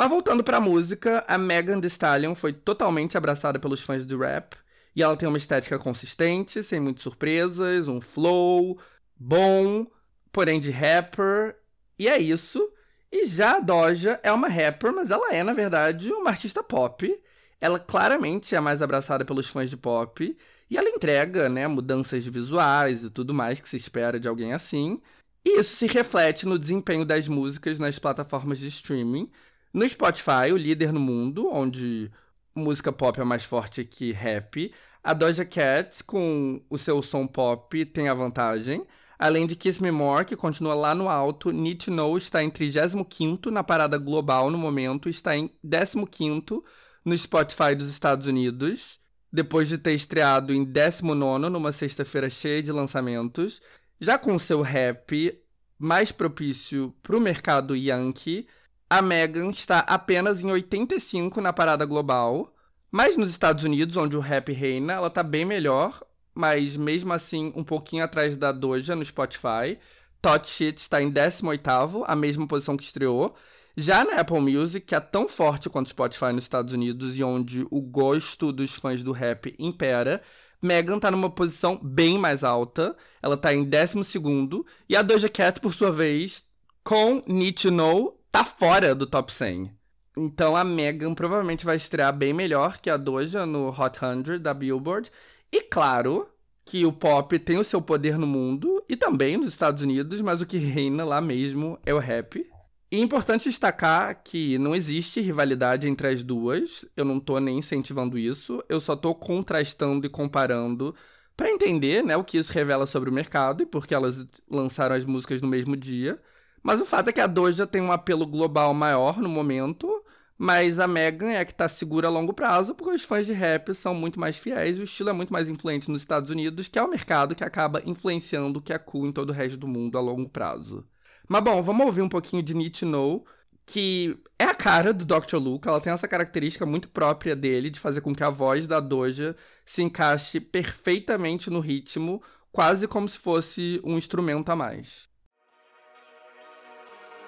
Mas 0.00 0.08
voltando 0.08 0.42
pra 0.42 0.58
música, 0.58 1.22
a 1.28 1.36
Megan 1.36 1.78
Thee 1.78 1.88
Stallion 1.88 2.34
foi 2.34 2.54
totalmente 2.54 3.18
abraçada 3.18 3.58
pelos 3.58 3.82
fãs 3.82 4.02
do 4.02 4.16
rap. 4.16 4.56
E 4.96 5.02
ela 5.02 5.14
tem 5.14 5.28
uma 5.28 5.36
estética 5.36 5.78
consistente, 5.78 6.62
sem 6.62 6.80
muitas 6.80 7.02
surpresas, 7.02 7.86
um 7.86 8.00
flow 8.00 8.80
bom, 9.14 9.86
porém 10.32 10.58
de 10.58 10.70
rapper. 10.70 11.54
E 11.98 12.08
é 12.08 12.18
isso. 12.18 12.66
E 13.12 13.26
já 13.26 13.56
a 13.58 13.60
Doja 13.60 14.18
é 14.22 14.32
uma 14.32 14.48
rapper, 14.48 14.90
mas 14.90 15.10
ela 15.10 15.34
é, 15.34 15.42
na 15.42 15.52
verdade, 15.52 16.10
uma 16.10 16.30
artista 16.30 16.62
pop. 16.62 17.22
Ela 17.60 17.78
claramente 17.78 18.54
é 18.54 18.60
mais 18.60 18.80
abraçada 18.80 19.22
pelos 19.22 19.48
fãs 19.48 19.68
de 19.68 19.76
pop. 19.76 20.34
E 20.70 20.78
ela 20.78 20.88
entrega, 20.88 21.46
né, 21.50 21.68
mudanças 21.68 22.24
visuais 22.24 23.04
e 23.04 23.10
tudo 23.10 23.34
mais 23.34 23.60
que 23.60 23.68
se 23.68 23.76
espera 23.76 24.18
de 24.18 24.26
alguém 24.26 24.54
assim. 24.54 24.98
E 25.44 25.60
isso 25.60 25.76
se 25.76 25.86
reflete 25.86 26.46
no 26.46 26.58
desempenho 26.58 27.04
das 27.04 27.28
músicas 27.28 27.78
nas 27.78 27.98
plataformas 27.98 28.58
de 28.58 28.68
streaming, 28.68 29.30
no 29.72 29.88
Spotify, 29.88 30.52
o 30.52 30.56
líder 30.56 30.92
no 30.92 31.00
mundo, 31.00 31.48
onde 31.52 32.10
música 32.54 32.92
pop 32.92 33.20
é 33.20 33.24
mais 33.24 33.44
forte 33.44 33.84
que 33.84 34.12
rap, 34.12 34.72
a 35.02 35.14
Doja 35.14 35.44
Cat, 35.44 36.04
com 36.04 36.62
o 36.68 36.76
seu 36.76 37.02
som 37.02 37.26
pop, 37.26 37.84
tem 37.86 38.08
a 38.08 38.14
vantagem. 38.14 38.86
Além 39.18 39.46
de 39.46 39.54
Kiss 39.54 39.82
Me 39.82 39.90
More, 39.90 40.24
que 40.24 40.36
continua 40.36 40.74
lá 40.74 40.94
no 40.94 41.08
alto, 41.08 41.50
Need 41.50 41.86
to 41.86 41.90
Know 41.90 42.16
está 42.18 42.42
em 42.42 42.50
35 42.50 43.50
na 43.50 43.62
parada 43.62 43.98
global 43.98 44.50
no 44.50 44.58
momento, 44.58 45.08
está 45.08 45.36
em 45.36 45.50
15 45.62 46.62
no 47.04 47.16
Spotify 47.16 47.74
dos 47.74 47.88
Estados 47.88 48.26
Unidos, 48.26 48.98
depois 49.32 49.68
de 49.68 49.78
ter 49.78 49.94
estreado 49.94 50.52
em 50.52 50.64
19 50.64 51.48
numa 51.48 51.72
sexta-feira 51.72 52.28
cheia 52.28 52.62
de 52.62 52.72
lançamentos. 52.72 53.60
Já 54.00 54.18
com 54.18 54.38
seu 54.38 54.62
rap 54.62 55.38
mais 55.78 56.12
propício 56.12 56.94
para 57.02 57.16
o 57.16 57.20
mercado 57.20 57.76
yankee, 57.76 58.46
a 58.90 59.00
Megan 59.00 59.50
está 59.50 59.78
apenas 59.78 60.42
em 60.42 60.50
85 60.50 61.40
na 61.40 61.52
parada 61.52 61.84
global, 61.84 62.52
mas 62.90 63.16
nos 63.16 63.30
Estados 63.30 63.62
Unidos, 63.62 63.96
onde 63.96 64.16
o 64.16 64.20
rap 64.20 64.52
reina, 64.52 64.94
ela 64.94 65.08
tá 65.08 65.22
bem 65.22 65.44
melhor, 65.44 66.02
mas 66.34 66.76
mesmo 66.76 67.12
assim 67.12 67.52
um 67.54 67.62
pouquinho 67.62 68.02
atrás 68.02 68.36
da 68.36 68.50
Doja 68.50 68.96
no 68.96 69.04
Spotify. 69.04 69.78
Tot 70.20 70.48
Shit 70.48 70.78
está 70.78 71.00
em 71.00 71.08
18º, 71.08 72.02
a 72.04 72.16
mesma 72.16 72.48
posição 72.48 72.76
que 72.76 72.82
estreou. 72.82 73.36
Já 73.76 74.04
na 74.04 74.16
Apple 74.16 74.40
Music, 74.40 74.84
que 74.84 74.94
é 74.96 75.00
tão 75.00 75.28
forte 75.28 75.70
quanto 75.70 75.86
o 75.86 75.90
Spotify 75.90 76.32
nos 76.32 76.42
Estados 76.42 76.74
Unidos 76.74 77.16
e 77.16 77.22
onde 77.22 77.64
o 77.70 77.80
gosto 77.80 78.50
dos 78.50 78.74
fãs 78.74 79.04
do 79.04 79.12
rap 79.12 79.54
impera, 79.56 80.20
Megan 80.60 80.98
tá 80.98 81.12
numa 81.12 81.30
posição 81.30 81.78
bem 81.80 82.18
mais 82.18 82.42
alta. 82.42 82.96
Ela 83.22 83.36
tá 83.36 83.54
em 83.54 83.64
12º. 83.64 84.64
E 84.88 84.96
a 84.96 85.02
Doja 85.02 85.28
Cat, 85.28 85.60
por 85.60 85.72
sua 85.72 85.92
vez, 85.92 86.42
com 86.82 87.22
Need 87.26 87.62
to 87.62 87.70
Know, 87.70 88.19
tá 88.30 88.44
fora 88.44 88.94
do 88.94 89.06
top 89.06 89.32
100. 89.32 89.70
Então 90.16 90.56
a 90.56 90.64
Megan 90.64 91.14
provavelmente 91.14 91.64
vai 91.64 91.76
estrear 91.76 92.12
bem 92.12 92.32
melhor 92.32 92.78
que 92.78 92.90
a 92.90 92.96
Doja 92.96 93.46
no 93.46 93.68
Hot 93.68 93.98
100 93.98 94.40
da 94.40 94.52
Billboard. 94.52 95.10
E 95.52 95.62
claro 95.62 96.28
que 96.64 96.84
o 96.86 96.92
pop 96.92 97.38
tem 97.38 97.58
o 97.58 97.64
seu 97.64 97.82
poder 97.82 98.18
no 98.18 98.26
mundo 98.26 98.84
e 98.88 98.96
também 98.96 99.36
nos 99.36 99.48
Estados 99.48 99.82
Unidos, 99.82 100.20
mas 100.20 100.40
o 100.40 100.46
que 100.46 100.58
reina 100.58 101.04
lá 101.04 101.20
mesmo 101.20 101.78
é 101.84 101.92
o 101.92 101.98
rap. 101.98 102.46
E 102.92 102.96
é 102.96 103.00
importante 103.00 103.48
destacar 103.48 104.20
que 104.22 104.58
não 104.58 104.74
existe 104.74 105.20
rivalidade 105.20 105.88
entre 105.88 106.08
as 106.08 106.22
duas. 106.24 106.84
Eu 106.96 107.04
não 107.04 107.20
tô 107.20 107.38
nem 107.38 107.58
incentivando 107.58 108.18
isso. 108.18 108.62
Eu 108.68 108.80
só 108.80 108.96
tô 108.96 109.14
contrastando 109.14 110.06
e 110.06 110.10
comparando 110.10 110.94
para 111.36 111.50
entender, 111.50 112.02
né, 112.04 112.16
o 112.16 112.24
que 112.24 112.36
isso 112.36 112.52
revela 112.52 112.86
sobre 112.86 113.08
o 113.08 113.12
mercado 113.12 113.62
e 113.62 113.66
porque 113.66 113.94
elas 113.94 114.26
lançaram 114.48 114.94
as 114.94 115.04
músicas 115.04 115.40
no 115.40 115.48
mesmo 115.48 115.76
dia. 115.76 116.20
Mas 116.62 116.80
o 116.80 116.86
fato 116.86 117.08
é 117.08 117.12
que 117.12 117.20
a 117.20 117.26
Doja 117.26 117.66
tem 117.66 117.80
um 117.80 117.92
apelo 117.92 118.26
global 118.26 118.74
maior 118.74 119.18
no 119.18 119.28
momento, 119.28 119.88
mas 120.36 120.78
a 120.78 120.86
Megan 120.86 121.30
é 121.30 121.38
a 121.38 121.44
que 121.44 121.54
tá 121.54 121.68
segura 121.68 122.08
a 122.08 122.10
longo 122.10 122.32
prazo, 122.32 122.74
porque 122.74 122.94
os 122.94 123.02
fãs 123.02 123.26
de 123.26 123.32
rap 123.34 123.74
são 123.74 123.94
muito 123.94 124.18
mais 124.18 124.36
fiéis 124.36 124.78
e 124.78 124.80
o 124.80 124.84
estilo 124.84 125.10
é 125.10 125.12
muito 125.12 125.32
mais 125.32 125.48
influente 125.50 125.90
nos 125.90 126.00
Estados 126.00 126.30
Unidos, 126.30 126.66
que 126.66 126.78
é 126.78 126.82
o 126.82 126.88
mercado 126.88 127.34
que 127.34 127.44
acaba 127.44 127.82
influenciando 127.84 128.58
o 128.58 128.62
que 128.62 128.72
é 128.72 128.78
cool 128.78 129.06
em 129.06 129.12
todo 129.12 129.30
o 129.30 129.34
resto 129.34 129.58
do 129.58 129.68
mundo 129.68 129.98
a 129.98 130.00
longo 130.00 130.30
prazo. 130.30 130.82
Mas 131.28 131.44
bom, 131.44 131.62
vamos 131.62 131.84
ouvir 131.84 132.00
um 132.00 132.08
pouquinho 132.08 132.42
de 132.42 132.70
to 132.70 132.86
Know, 132.86 133.26
que 133.66 134.18
é 134.38 134.44
a 134.44 134.54
cara 134.54 134.92
do 134.94 135.04
Dr. 135.04 135.36
Luke, 135.36 135.68
ela 135.68 135.80
tem 135.80 135.92
essa 135.92 136.08
característica 136.08 136.64
muito 136.64 136.88
própria 136.88 137.36
dele 137.36 137.68
de 137.68 137.78
fazer 137.78 138.00
com 138.00 138.14
que 138.14 138.24
a 138.24 138.30
voz 138.30 138.66
da 138.66 138.80
Doja 138.80 139.36
se 139.66 139.82
encaixe 139.82 140.40
perfeitamente 140.40 141.50
no 141.50 141.60
ritmo, 141.60 142.22
quase 142.50 142.88
como 142.88 143.06
se 143.06 143.18
fosse 143.18 143.78
um 143.84 143.98
instrumento 143.98 144.48
a 144.48 144.56
mais. 144.56 145.09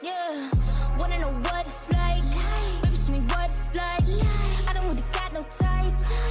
Yeah, 0.02 0.50
wanna 0.98 1.16
know 1.20 1.28
what 1.28 1.64
it's 1.64 1.88
like? 1.92 2.24
Baby, 2.82 2.96
show 2.96 3.12
me 3.12 3.20
what 3.20 3.44
it's 3.46 3.72
like. 3.72 4.02
I 4.68 4.72
don't 4.74 4.88
really 4.88 5.02
got 5.12 5.32
no 5.32 5.42
tights. 5.42 6.21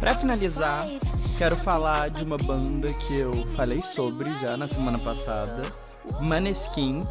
Pra 0.00 0.14
finalizar, 0.14 0.88
quero 1.36 1.54
falar 1.56 2.08
de 2.08 2.24
uma 2.24 2.38
banda 2.38 2.90
que 2.94 3.18
eu 3.18 3.34
falei 3.54 3.82
sobre 3.94 4.30
já 4.40 4.56
na 4.56 4.66
semana 4.66 4.98
passada, 4.98 5.62
Maneskin. 6.22 7.04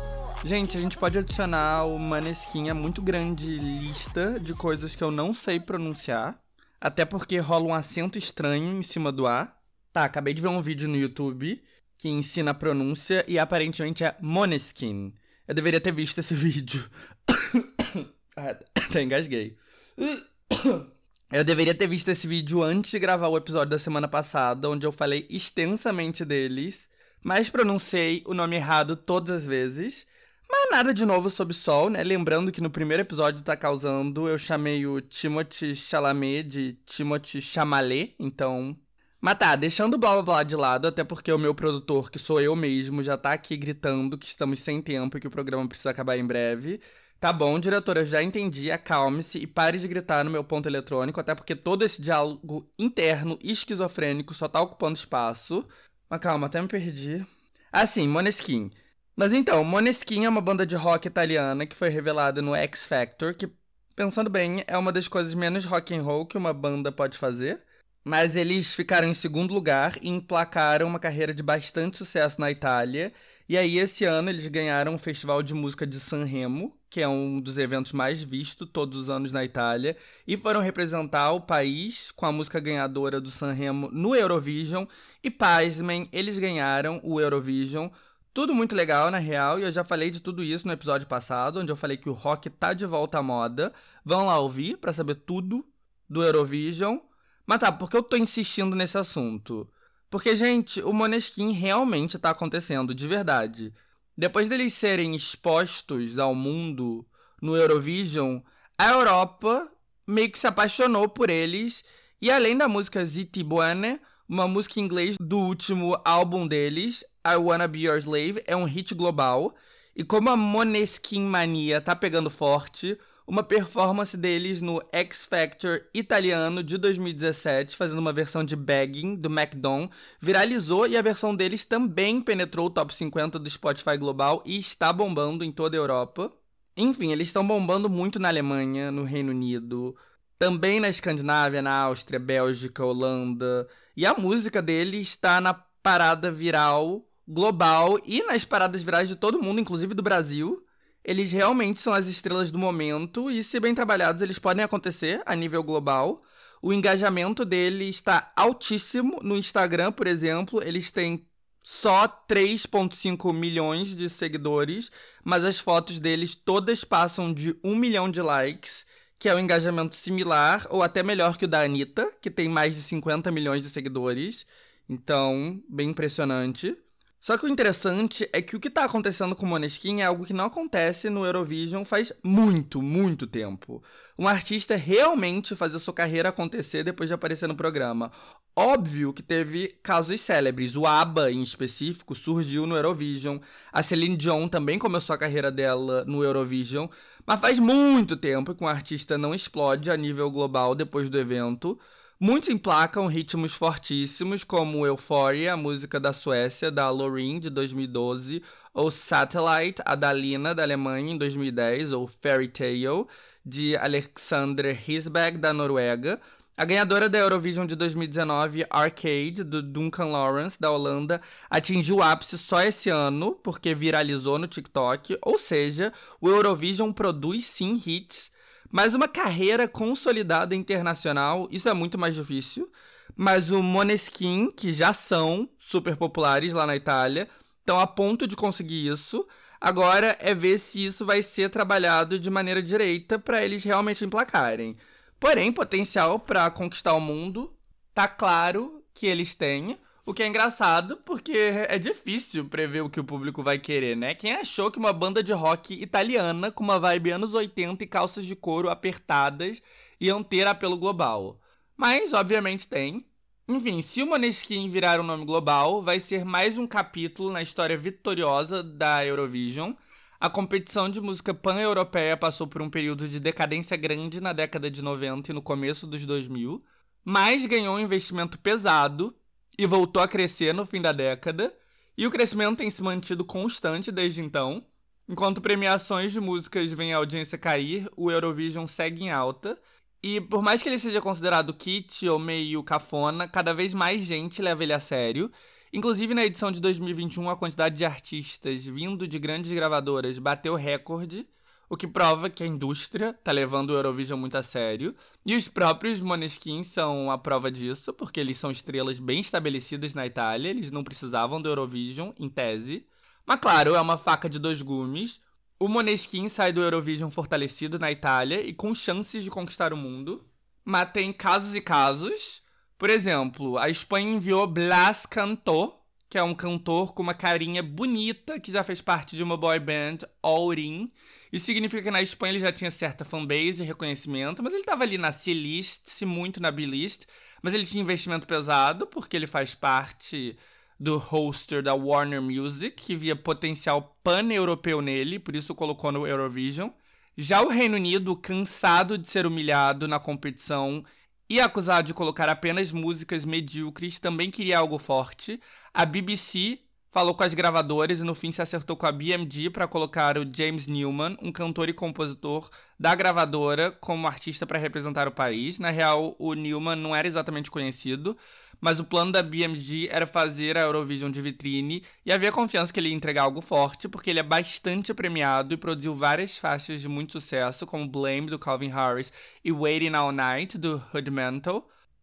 Gente, 0.43 0.75
a 0.75 0.81
gente 0.81 0.97
pode 0.97 1.15
adicionar 1.15 1.85
o 1.85 1.99
Maneskin 1.99 2.67
a 2.67 2.73
muito 2.73 2.99
grande 2.99 3.59
lista 3.59 4.39
de 4.39 4.55
coisas 4.55 4.95
que 4.95 5.03
eu 5.03 5.11
não 5.11 5.35
sei 5.35 5.59
pronunciar, 5.59 6.41
até 6.81 7.05
porque 7.05 7.37
rola 7.37 7.65
um 7.65 7.75
acento 7.75 8.17
estranho 8.17 8.79
em 8.79 8.81
cima 8.81 9.11
do 9.11 9.27
A. 9.27 9.55
Tá, 9.93 10.03
acabei 10.03 10.33
de 10.33 10.41
ver 10.41 10.47
um 10.47 10.61
vídeo 10.61 10.89
no 10.89 10.97
YouTube 10.97 11.61
que 11.95 12.09
ensina 12.09 12.51
a 12.51 12.55
pronúncia 12.55 13.23
e 13.27 13.37
aparentemente 13.37 14.03
é 14.03 14.15
Moneskin. 14.19 15.13
Eu 15.47 15.53
deveria 15.53 15.79
ter 15.79 15.93
visto 15.93 16.17
esse 16.17 16.33
vídeo. 16.35 16.89
ah, 18.35 18.57
até 18.75 19.03
engasguei. 19.03 19.55
Eu 21.31 21.43
deveria 21.43 21.75
ter 21.75 21.85
visto 21.87 22.09
esse 22.09 22.27
vídeo 22.27 22.63
antes 22.63 22.89
de 22.89 22.97
gravar 22.97 23.27
o 23.27 23.37
episódio 23.37 23.69
da 23.69 23.77
semana 23.77 24.07
passada, 24.07 24.67
onde 24.67 24.87
eu 24.87 24.91
falei 24.91 25.27
extensamente 25.29 26.25
deles, 26.25 26.89
mas 27.23 27.49
pronunciei 27.49 28.23
o 28.25 28.33
nome 28.33 28.55
errado 28.55 28.95
todas 28.95 29.29
as 29.29 29.45
vezes. 29.45 30.07
Mas 30.49 30.71
nada 30.71 30.91
de 30.91 31.05
novo 31.05 31.29
sob 31.29 31.53
sol, 31.53 31.87
né? 31.89 32.03
Lembrando 32.03 32.51
que 32.51 32.61
no 32.61 32.71
primeiro 32.71 33.01
episódio 33.01 33.43
tá 33.43 33.55
causando, 33.55 34.27
eu 34.27 34.39
chamei 34.39 34.87
o 34.87 34.99
Timothy 35.01 35.75
Chalamet 35.75 36.43
de 36.43 36.73
Timothy 36.85 37.39
Chamalet, 37.41 38.15
então 38.17 38.75
mas 39.21 39.37
tá, 39.37 39.55
deixando 39.55 39.97
blá 39.97 40.13
blá 40.13 40.21
blá 40.21 40.43
de 40.43 40.55
lado, 40.55 40.87
até 40.87 41.03
porque 41.03 41.31
o 41.31 41.37
meu 41.37 41.53
produtor, 41.53 42.09
que 42.09 42.17
sou 42.17 42.39
eu 42.39 42.55
mesmo, 42.55 43.03
já 43.03 43.17
tá 43.17 43.33
aqui 43.33 43.57
gritando 43.57 44.17
que 44.17 44.25
estamos 44.25 44.59
sem 44.59 44.81
tempo 44.81 45.17
e 45.17 45.21
que 45.21 45.27
o 45.27 45.31
programa 45.31 45.67
precisa 45.67 45.89
acabar 45.91 46.17
em 46.17 46.25
breve. 46.25 46.79
Tá 47.19 47.33
bom, 47.33 47.59
diretora, 47.59 48.05
já 48.05 48.23
entendi, 48.23 48.71
acalme-se 48.71 49.39
e 49.39 49.45
pare 49.45 49.77
de 49.77 49.89
gritar 49.89 50.23
no 50.23 50.31
meu 50.31 50.41
ponto 50.41 50.69
eletrônico, 50.69 51.19
até 51.19 51.35
porque 51.35 51.53
todo 51.53 51.83
esse 51.83 52.01
diálogo 52.01 52.71
interno 52.79 53.37
esquizofrênico 53.43 54.33
só 54.33 54.47
tá 54.47 54.61
ocupando 54.61 54.97
espaço. 54.97 55.67
Mas 56.09 56.21
calma, 56.21 56.47
até 56.47 56.61
me 56.61 56.67
perdi. 56.69 57.25
Ah, 57.73 57.85
sim, 57.85 58.07
Moneskin. 58.07 58.71
Mas 59.17 59.33
então, 59.33 59.65
Moneskin 59.65 60.23
é 60.23 60.29
uma 60.29 60.39
banda 60.39 60.65
de 60.65 60.77
rock 60.77 61.07
italiana 61.09 61.67
que 61.67 61.75
foi 61.75 61.89
revelada 61.89 62.41
no 62.41 62.55
X 62.55 62.87
Factor, 62.87 63.35
que, 63.35 63.51
pensando 63.97 64.29
bem, 64.29 64.63
é 64.65 64.77
uma 64.77 64.93
das 64.93 65.09
coisas 65.09 65.33
menos 65.33 65.65
rock 65.65 65.93
and 65.93 66.03
roll 66.03 66.25
que 66.25 66.37
uma 66.37 66.53
banda 66.53 66.89
pode 66.89 67.17
fazer. 67.17 67.61
Mas 68.01 68.37
eles 68.37 68.73
ficaram 68.73 69.09
em 69.09 69.13
segundo 69.13 69.53
lugar 69.53 69.97
e 70.01 70.07
emplacaram 70.07 70.87
uma 70.87 70.99
carreira 70.99 71.33
de 71.33 71.43
bastante 71.43 71.97
sucesso 71.97 72.39
na 72.39 72.49
Itália. 72.49 73.11
E 73.47 73.57
aí, 73.57 73.77
esse 73.77 74.05
ano, 74.05 74.29
eles 74.29 74.47
ganharam 74.47 74.95
o 74.95 74.99
Festival 74.99 75.43
de 75.43 75.53
Música 75.53 75.85
de 75.85 75.99
Sanremo, 75.99 76.78
que 76.89 77.01
é 77.01 77.07
um 77.07 77.39
dos 77.39 77.57
eventos 77.57 77.91
mais 77.93 78.21
vistos 78.21 78.67
todos 78.71 78.97
os 78.97 79.09
anos 79.09 79.31
na 79.31 79.45
Itália, 79.45 79.95
e 80.27 80.35
foram 80.35 80.59
representar 80.59 81.31
o 81.31 81.41
país 81.41 82.11
com 82.11 82.25
a 82.25 82.31
música 82.31 82.59
ganhadora 82.59 83.21
do 83.21 83.29
Sanremo 83.29 83.89
no 83.91 84.15
Eurovision. 84.15 84.85
E 85.23 85.29
pasmem, 85.29 86.09
eles 86.11 86.39
ganharam 86.39 86.99
o 87.03 87.19
Eurovision. 87.19 87.89
Tudo 88.33 88.53
muito 88.53 88.75
legal, 88.75 89.11
na 89.11 89.17
real, 89.17 89.59
e 89.59 89.63
eu 89.63 89.71
já 89.71 89.83
falei 89.83 90.09
de 90.09 90.19
tudo 90.19 90.43
isso 90.43 90.65
no 90.65 90.73
episódio 90.73 91.07
passado, 91.07 91.59
onde 91.59 91.71
eu 91.71 91.75
falei 91.75 91.97
que 91.97 92.09
o 92.09 92.13
rock 92.13 92.49
tá 92.49 92.73
de 92.73 92.85
volta 92.85 93.19
à 93.19 93.23
moda. 93.23 93.73
Vão 94.03 94.25
lá 94.25 94.39
ouvir 94.39 94.77
para 94.77 94.93
saber 94.93 95.15
tudo 95.15 95.65
do 96.09 96.23
Eurovision. 96.23 96.97
Mas 97.45 97.59
tá, 97.59 97.71
por 97.71 97.89
que 97.89 97.97
eu 97.97 98.03
tô 98.03 98.15
insistindo 98.15 98.75
nesse 98.75 98.97
assunto? 98.97 99.69
Porque, 100.09 100.35
gente, 100.35 100.81
o 100.81 100.91
Moneskin 100.93 101.51
realmente 101.51 102.17
tá 102.17 102.31
acontecendo, 102.31 102.95
de 102.95 103.07
verdade. 103.07 103.73
Depois 104.19 104.49
deles 104.49 104.73
serem 104.73 105.15
expostos 105.15 106.19
ao 106.19 106.35
mundo 106.35 107.07
no 107.41 107.55
Eurovision, 107.55 108.41
a 108.77 108.89
Europa 108.89 109.65
meio 110.05 110.29
que 110.29 110.37
se 110.37 110.45
apaixonou 110.45 111.07
por 111.07 111.29
eles. 111.29 111.85
E 112.21 112.29
além 112.29 112.57
da 112.57 112.67
música 112.67 113.05
Ziti 113.05 113.41
Buone, 113.41 113.97
uma 114.27 114.45
música 114.45 114.77
em 114.77 114.83
inglês 114.83 115.15
do 115.17 115.37
último 115.37 115.97
álbum 116.03 116.45
deles, 116.45 117.01
I 117.25 117.37
Wanna 117.37 117.65
Be 117.65 117.87
Your 117.87 117.97
Slave, 117.97 118.43
é 118.45 118.57
um 118.57 118.65
hit 118.65 118.93
global. 118.93 119.55
E 119.95 120.03
como 120.03 120.29
a 120.29 120.35
Moneskin 120.35 121.21
mania 121.21 121.79
tá 121.79 121.95
pegando 121.95 122.29
forte, 122.29 122.99
uma 123.29 123.43
performance 123.43 124.17
deles 124.17 124.59
no 124.59 124.81
X 124.91 125.23
Factor 125.23 125.83
italiano 125.93 126.63
de 126.63 126.79
2017, 126.79 127.77
fazendo 127.77 127.99
uma 127.99 128.11
versão 128.11 128.43
de 128.43 128.55
Begging 128.55 129.15
do 129.15 129.29
McDon, 129.29 129.87
viralizou 130.19 130.87
e 130.87 130.97
a 130.97 131.01
versão 131.03 131.35
deles 131.35 131.63
também 131.63 132.23
penetrou 132.23 132.65
o 132.65 132.69
top 132.71 132.91
50 132.91 133.37
do 133.37 133.47
Spotify 133.47 133.97
global 133.99 134.41
e 134.47 134.57
está 134.57 134.91
bombando 134.91 135.43
em 135.43 135.51
toda 135.51 135.77
a 135.77 135.79
Europa. 135.79 136.33
Enfim, 136.75 137.11
eles 137.11 137.27
estão 137.27 137.45
bombando 137.45 137.87
muito 137.87 138.17
na 138.17 138.29
Alemanha, 138.29 138.89
no 138.91 139.03
Reino 139.03 139.29
Unido, 139.29 139.95
também 140.39 140.79
na 140.79 140.89
Escandinávia, 140.89 141.61
na 141.61 141.83
Áustria, 141.83 142.19
Bélgica, 142.19 142.83
Holanda. 142.83 143.67
E 143.95 144.07
a 144.07 144.15
música 144.15 144.59
deles 144.59 145.09
está 145.09 145.39
na 145.39 145.53
parada 145.53 146.31
viral 146.31 147.05
global 147.27 147.99
e 148.03 148.23
nas 148.23 148.43
paradas 148.43 148.81
virais 148.81 149.07
de 149.07 149.15
todo 149.15 149.39
mundo, 149.39 149.61
inclusive 149.61 149.93
do 149.93 150.01
Brasil 150.01 150.65
eles 151.09 151.31
realmente 151.31 151.81
são 151.81 151.91
as 151.91 152.05
estrelas 152.05 152.51
do 152.51 152.59
momento 152.59 153.31
e, 153.31 153.43
se 153.43 153.59
bem 153.59 153.73
trabalhados, 153.73 154.21
eles 154.21 154.37
podem 154.37 154.63
acontecer 154.63 155.23
a 155.25 155.35
nível 155.35 155.63
global. 155.63 156.21
O 156.61 156.71
engajamento 156.71 157.43
dele 157.43 157.89
está 157.89 158.31
altíssimo. 158.35 159.19
No 159.23 159.35
Instagram, 159.35 159.91
por 159.91 160.05
exemplo, 160.05 160.61
eles 160.61 160.91
têm 160.91 161.25
só 161.63 162.07
3,5 162.07 163.33
milhões 163.33 163.97
de 163.97 164.07
seguidores, 164.07 164.91
mas 165.23 165.43
as 165.43 165.59
fotos 165.59 165.97
deles 165.97 166.35
todas 166.35 166.83
passam 166.83 167.33
de 167.33 167.57
1 167.63 167.75
milhão 167.75 168.07
de 168.11 168.21
likes, 168.21 168.85
que 169.17 169.27
é 169.27 169.33
um 169.33 169.39
engajamento 169.39 169.95
similar 169.95 170.67
ou 170.69 170.83
até 170.83 171.01
melhor 171.01 171.37
que 171.37 171.45
o 171.45 171.47
da 171.47 171.63
Anitta, 171.63 172.13
que 172.21 172.29
tem 172.29 172.47
mais 172.47 172.75
de 172.75 172.83
50 172.83 173.31
milhões 173.31 173.63
de 173.63 173.69
seguidores. 173.71 174.45
Então, 174.87 175.59
bem 175.67 175.89
impressionante. 175.89 176.77
Só 177.21 177.37
que 177.37 177.45
o 177.45 177.49
interessante 177.49 178.29
é 178.31 178.41
que 178.41 178.55
o 178.55 178.59
que 178.59 178.69
está 178.69 178.85
acontecendo 178.85 179.35
com 179.35 179.45
o 179.45 179.49
Moneskin 179.49 179.99
é 179.99 180.05
algo 180.05 180.25
que 180.25 180.33
não 180.33 180.45
acontece 180.45 181.09
no 181.09 181.25
Eurovision 181.25 181.83
faz 181.83 182.13
muito, 182.23 182.81
muito 182.81 183.27
tempo. 183.27 183.83
Um 184.17 184.27
artista 184.27 184.75
realmente 184.75 185.55
fazer 185.55 185.79
sua 185.79 185.93
carreira 185.93 186.29
acontecer 186.29 186.83
depois 186.83 187.09
de 187.09 187.13
aparecer 187.13 187.47
no 187.47 187.55
programa. 187.55 188.11
Óbvio 188.55 189.13
que 189.13 189.21
teve 189.21 189.79
casos 189.83 190.19
célebres. 190.21 190.75
O 190.75 190.85
ABBA, 190.85 191.31
em 191.31 191.41
específico, 191.41 192.15
surgiu 192.15 192.65
no 192.65 192.75
Eurovision. 192.75 193.37
A 193.71 193.83
Celine 193.83 194.17
Dion 194.17 194.47
também 194.47 194.79
começou 194.79 195.13
a 195.13 195.17
carreira 195.17 195.51
dela 195.51 196.03
no 196.05 196.23
Eurovision. 196.23 196.87
Mas 197.25 197.39
faz 197.39 197.59
muito 197.59 198.17
tempo 198.17 198.55
que 198.55 198.63
um 198.63 198.67
artista 198.67 199.17
não 199.17 199.35
explode 199.35 199.91
a 199.91 199.97
nível 199.97 200.31
global 200.31 200.73
depois 200.73 201.09
do 201.09 201.19
evento. 201.19 201.79
Muitos 202.21 202.49
emplacam 202.49 203.07
ritmos 203.07 203.53
fortíssimos, 203.53 204.43
como 204.43 204.85
Euphoria, 204.85 205.53
a 205.53 205.57
música 205.57 206.01
da 206.01 206.11
Suécia, 206.11 206.69
da 206.69 206.89
Loreen, 206.89 207.39
de 207.39 207.49
2012, 207.49 208.43
ou 208.73 208.91
Satellite, 208.91 209.81
a 209.85 209.95
da 209.95 210.11
Lina, 210.11 210.53
da 210.53 210.61
Alemanha, 210.61 211.13
em 211.13 211.17
2010, 211.17 211.93
ou 211.93 212.07
Fairy 212.07 212.49
Tale, 212.49 213.05
de 213.45 213.77
Alexander 213.77 214.77
Hisberg, 214.85 215.37
da 215.37 215.53
Noruega. 215.53 216.19
A 216.57 216.65
ganhadora 216.65 217.07
da 217.07 217.17
Eurovision 217.17 217.65
de 217.65 217.73
2019, 217.77 218.65
Arcade, 218.69 219.41
do 219.45 219.63
Duncan 219.63 220.07
Lawrence, 220.07 220.59
da 220.59 220.69
Holanda, 220.69 221.21
atingiu 221.49 221.95
o 221.95 222.03
ápice 222.03 222.37
só 222.37 222.61
esse 222.61 222.89
ano, 222.89 223.31
porque 223.35 223.73
viralizou 223.73 224.37
no 224.37 224.45
TikTok. 224.45 225.17
Ou 225.21 225.37
seja, 225.37 225.93
o 226.19 226.27
Eurovision 226.27 226.91
produz 226.91 227.45
sim 227.45 227.81
hits 227.85 228.29
mas 228.71 228.93
uma 228.93 229.07
carreira 229.07 229.67
consolidada 229.67 230.55
internacional, 230.55 231.47
isso 231.51 231.67
é 231.67 231.73
muito 231.73 231.97
mais 231.97 232.15
difícil. 232.15 232.71
Mas 233.15 233.51
o 233.51 233.61
Moneskin, 233.61 234.51
que 234.51 234.71
já 234.71 234.93
são 234.93 235.49
super 235.59 235.95
populares 235.97 236.53
lá 236.53 236.65
na 236.65 236.75
Itália, 236.75 237.27
estão 237.59 237.79
a 237.79 237.87
ponto 237.87 238.27
de 238.27 238.35
conseguir 238.35 238.87
isso. 238.87 239.27
Agora 239.59 240.15
é 240.19 240.33
ver 240.33 240.57
se 240.57 240.85
isso 240.85 241.05
vai 241.05 241.21
ser 241.21 241.49
trabalhado 241.49 242.17
de 242.17 242.29
maneira 242.29 242.63
direita 242.63 243.19
para 243.19 243.43
eles 243.43 243.63
realmente 243.63 244.05
emplacarem. 244.05 244.77
Porém, 245.19 245.51
potencial 245.51 246.17
para 246.17 246.49
conquistar 246.49 246.93
o 246.93 247.01
mundo, 247.01 247.53
tá 247.93 248.07
claro 248.07 248.81
que 248.93 249.05
eles 249.05 249.35
têm. 249.35 249.77
O 250.09 250.13
que 250.13 250.23
é 250.23 250.27
engraçado, 250.27 250.97
porque 251.05 251.31
é 251.33 251.77
difícil 251.77 252.43
prever 252.43 252.81
o 252.81 252.89
que 252.89 252.99
o 252.99 253.03
público 253.03 253.43
vai 253.43 253.59
querer, 253.59 253.95
né? 253.95 254.15
Quem 254.15 254.33
achou 254.33 254.71
que 254.71 254.79
uma 254.79 254.91
banda 254.91 255.21
de 255.21 255.31
rock 255.31 255.79
italiana 255.79 256.51
com 256.51 256.63
uma 256.63 256.79
vibe 256.79 257.11
anos 257.11 257.35
80 257.35 257.83
e 257.83 257.87
calças 257.87 258.25
de 258.25 258.35
couro 258.35 258.71
apertadas 258.71 259.61
iam 260.01 260.23
ter 260.23 260.47
apelo 260.47 260.79
global? 260.79 261.39
Mas, 261.77 262.11
obviamente, 262.11 262.67
tem. 262.67 263.05
Enfim, 263.47 263.83
se 263.83 264.01
o 264.01 264.07
Måneskin 264.07 264.67
virar 264.71 264.99
um 264.99 265.03
nome 265.03 265.25
global, 265.25 265.83
vai 265.83 265.99
ser 265.99 266.25
mais 266.25 266.57
um 266.57 266.65
capítulo 266.65 267.31
na 267.31 267.43
história 267.43 267.77
vitoriosa 267.77 268.63
da 268.63 269.05
Eurovision. 269.05 269.73
A 270.19 270.27
competição 270.27 270.89
de 270.89 270.99
música 270.99 271.35
pan-europeia 271.35 272.17
passou 272.17 272.47
por 272.47 272.63
um 272.63 272.69
período 272.71 273.07
de 273.07 273.19
decadência 273.19 273.77
grande 273.77 274.19
na 274.19 274.33
década 274.33 274.71
de 274.71 274.81
90 274.81 275.29
e 275.29 275.35
no 275.35 275.41
começo 275.43 275.85
dos 275.85 276.03
2000, 276.03 276.63
mas 277.05 277.45
ganhou 277.45 277.75
um 277.75 277.79
investimento 277.79 278.39
pesado 278.39 279.15
e 279.59 279.65
voltou 279.65 280.01
a 280.01 280.07
crescer 280.07 280.53
no 280.53 280.65
fim 280.65 280.81
da 280.81 280.93
década, 280.93 281.53
e 281.97 282.07
o 282.07 282.09
crescimento 282.09 282.59
tem 282.59 282.69
se 282.69 282.81
mantido 282.81 283.25
constante 283.25 283.91
desde 283.91 284.21
então. 284.21 284.63
Enquanto 285.05 285.41
premiações 285.41 286.13
de 286.13 286.21
músicas 286.21 286.71
vêm 286.71 286.93
a 286.93 286.97
audiência 286.97 287.37
cair, 287.37 287.89
o 287.97 288.09
Eurovision 288.09 288.65
segue 288.65 289.03
em 289.03 289.11
alta. 289.11 289.59
E 290.01 290.21
por 290.21 290.41
mais 290.41 290.63
que 290.63 290.69
ele 290.69 290.79
seja 290.79 291.01
considerado 291.01 291.53
kit 291.53 292.07
ou 292.07 292.17
meio 292.17 292.63
cafona, 292.63 293.27
cada 293.27 293.53
vez 293.53 293.73
mais 293.73 294.01
gente 294.03 294.41
leva 294.41 294.63
ele 294.63 294.71
a 294.71 294.79
sério. 294.79 295.29
Inclusive 295.73 296.13
na 296.13 296.23
edição 296.23 296.53
de 296.53 296.61
2021, 296.61 297.29
a 297.29 297.35
quantidade 297.35 297.75
de 297.75 297.83
artistas 297.83 298.63
vindo 298.63 299.05
de 299.05 299.19
grandes 299.19 299.51
gravadoras 299.51 300.17
bateu 300.19 300.55
recorde 300.55 301.27
o 301.69 301.77
que 301.77 301.87
prova 301.87 302.29
que 302.29 302.43
a 302.43 302.47
indústria 302.47 303.13
tá 303.23 303.31
levando 303.31 303.69
o 303.69 303.73
Eurovision 303.73 304.19
muito 304.19 304.35
a 304.35 304.41
sério. 304.41 304.95
E 305.23 305.35
os 305.35 305.47
próprios 305.47 305.99
Måneskin 305.99 306.63
são 306.63 307.11
a 307.11 307.17
prova 307.17 307.51
disso, 307.51 307.93
porque 307.93 308.19
eles 308.19 308.37
são 308.37 308.49
estrelas 308.49 308.97
bem 308.99 309.19
estabelecidas 309.19 309.93
na 309.93 310.07
Itália, 310.07 310.49
eles 310.49 310.71
não 310.71 310.83
precisavam 310.83 311.39
do 311.39 311.47
Eurovision, 311.47 312.11
em 312.19 312.27
tese. 312.27 312.87
Mas 313.25 313.39
claro, 313.39 313.75
é 313.75 313.81
uma 313.81 313.97
faca 313.97 314.27
de 314.27 314.39
dois 314.39 314.61
gumes. 314.63 315.21
O 315.59 315.67
Måneskin 315.67 316.27
sai 316.27 316.51
do 316.51 316.61
Eurovision 316.61 317.11
fortalecido 317.11 317.77
na 317.77 317.91
Itália 317.91 318.41
e 318.41 318.53
com 318.53 318.73
chances 318.73 319.23
de 319.23 319.29
conquistar 319.29 319.71
o 319.71 319.77
mundo. 319.77 320.25
Mas 320.65 320.91
tem 320.91 321.13
casos 321.13 321.55
e 321.55 321.61
casos. 321.61 322.41
Por 322.79 322.89
exemplo, 322.89 323.57
a 323.59 323.69
Espanha 323.69 324.15
enviou 324.15 324.47
Blas 324.47 325.05
Cantor, 325.05 325.77
que 326.09 326.17
é 326.17 326.23
um 326.23 326.33
cantor 326.33 326.93
com 326.93 327.03
uma 327.03 327.13
carinha 327.13 327.61
bonita 327.61 328.39
que 328.39 328.51
já 328.51 328.63
fez 328.63 328.81
parte 328.81 329.15
de 329.15 329.21
uma 329.21 329.37
boy 329.37 329.59
band, 329.59 329.99
Aurin. 330.23 330.91
Isso 331.31 331.45
significa 331.45 331.83
que 331.83 331.91
na 331.91 332.01
Espanha 332.01 332.31
ele 332.31 332.39
já 332.39 332.51
tinha 332.51 332.71
certa 332.71 333.05
fanbase 333.05 333.61
e 333.61 333.65
reconhecimento, 333.65 334.41
mas 334.41 334.51
ele 334.53 334.61
estava 334.61 334.83
ali 334.83 334.97
na 334.97 335.11
C-list, 335.11 335.83
se 335.85 336.05
muito 336.05 336.41
na 336.41 336.49
B-list, 336.49 337.05
mas 337.41 337.53
ele 337.53 337.65
tinha 337.65 337.83
investimento 337.83 338.27
pesado 338.27 338.87
porque 338.87 339.15
ele 339.15 339.27
faz 339.27 339.53
parte 339.53 340.37
do 340.79 340.97
hoster 340.97 341.61
da 341.61 341.75
Warner 341.75 342.21
Music, 342.21 342.71
que 342.71 342.95
via 342.95 343.15
potencial 343.15 343.99
pan-europeu 344.03 344.81
nele, 344.81 345.19
por 345.19 345.35
isso 345.35 345.53
colocou 345.53 345.91
no 345.91 346.07
Eurovision. 346.07 346.69
Já 347.17 347.41
o 347.41 347.49
Reino 347.49 347.75
Unido, 347.75 348.15
cansado 348.15 348.97
de 348.97 349.07
ser 349.07 349.25
humilhado 349.25 349.87
na 349.87 349.99
competição 349.99 350.83
e 351.29 351.39
acusado 351.39 351.87
de 351.87 351.93
colocar 351.93 352.29
apenas 352.29 352.71
músicas 352.71 353.25
medíocres, 353.25 353.99
também 353.99 354.31
queria 354.31 354.57
algo 354.57 354.79
forte. 354.79 355.39
A 355.73 355.85
BBC 355.85 356.59
falou 356.91 357.13
com 357.13 357.23
as 357.23 357.33
gravadoras 357.33 357.99
e 357.99 358.03
no 358.03 358.15
fim 358.15 358.31
se 358.31 358.41
acertou 358.41 358.75
com 358.75 358.85
a 358.85 358.91
BMG 358.91 359.49
para 359.49 359.67
colocar 359.67 360.17
o 360.17 360.25
James 360.31 360.67
Newman, 360.67 361.17
um 361.21 361.31
cantor 361.31 361.69
e 361.69 361.73
compositor 361.73 362.49
da 362.79 362.95
gravadora, 362.95 363.71
como 363.71 364.07
artista 364.07 364.45
para 364.45 364.59
representar 364.59 365.07
o 365.07 365.11
país. 365.11 365.59
Na 365.59 365.69
real, 365.69 366.15
o 366.17 366.33
Newman 366.33 366.75
não 366.75 366.95
era 366.95 367.07
exatamente 367.07 367.51
conhecido, 367.51 368.17
mas 368.61 368.79
o 368.79 368.83
plano 368.83 369.11
da 369.11 369.23
BMG 369.23 369.87
era 369.91 370.05
fazer 370.07 370.57
a 370.57 370.61
Eurovision 370.61 371.11
de 371.11 371.21
vitrine 371.21 371.83
e 372.05 372.11
havia 372.11 372.31
confiança 372.31 372.73
que 372.73 372.79
ele 372.79 372.89
ia 372.89 372.95
entregar 372.95 373.23
algo 373.23 373.41
forte, 373.41 373.87
porque 373.87 374.09
ele 374.09 374.19
é 374.19 374.23
bastante 374.23 374.93
premiado 374.93 375.53
e 375.53 375.57
produziu 375.57 375.95
várias 375.95 376.37
faixas 376.37 376.81
de 376.81 376.87
muito 376.87 377.13
sucesso, 377.13 377.65
como 377.65 377.87
Blame, 377.87 378.29
do 378.29 378.39
Calvin 378.39 378.69
Harris, 378.69 379.13
e 379.43 379.51
Waiting 379.51 379.93
All 379.93 380.11
Night, 380.11 380.57
do 380.57 380.81
Hood. 380.93 381.09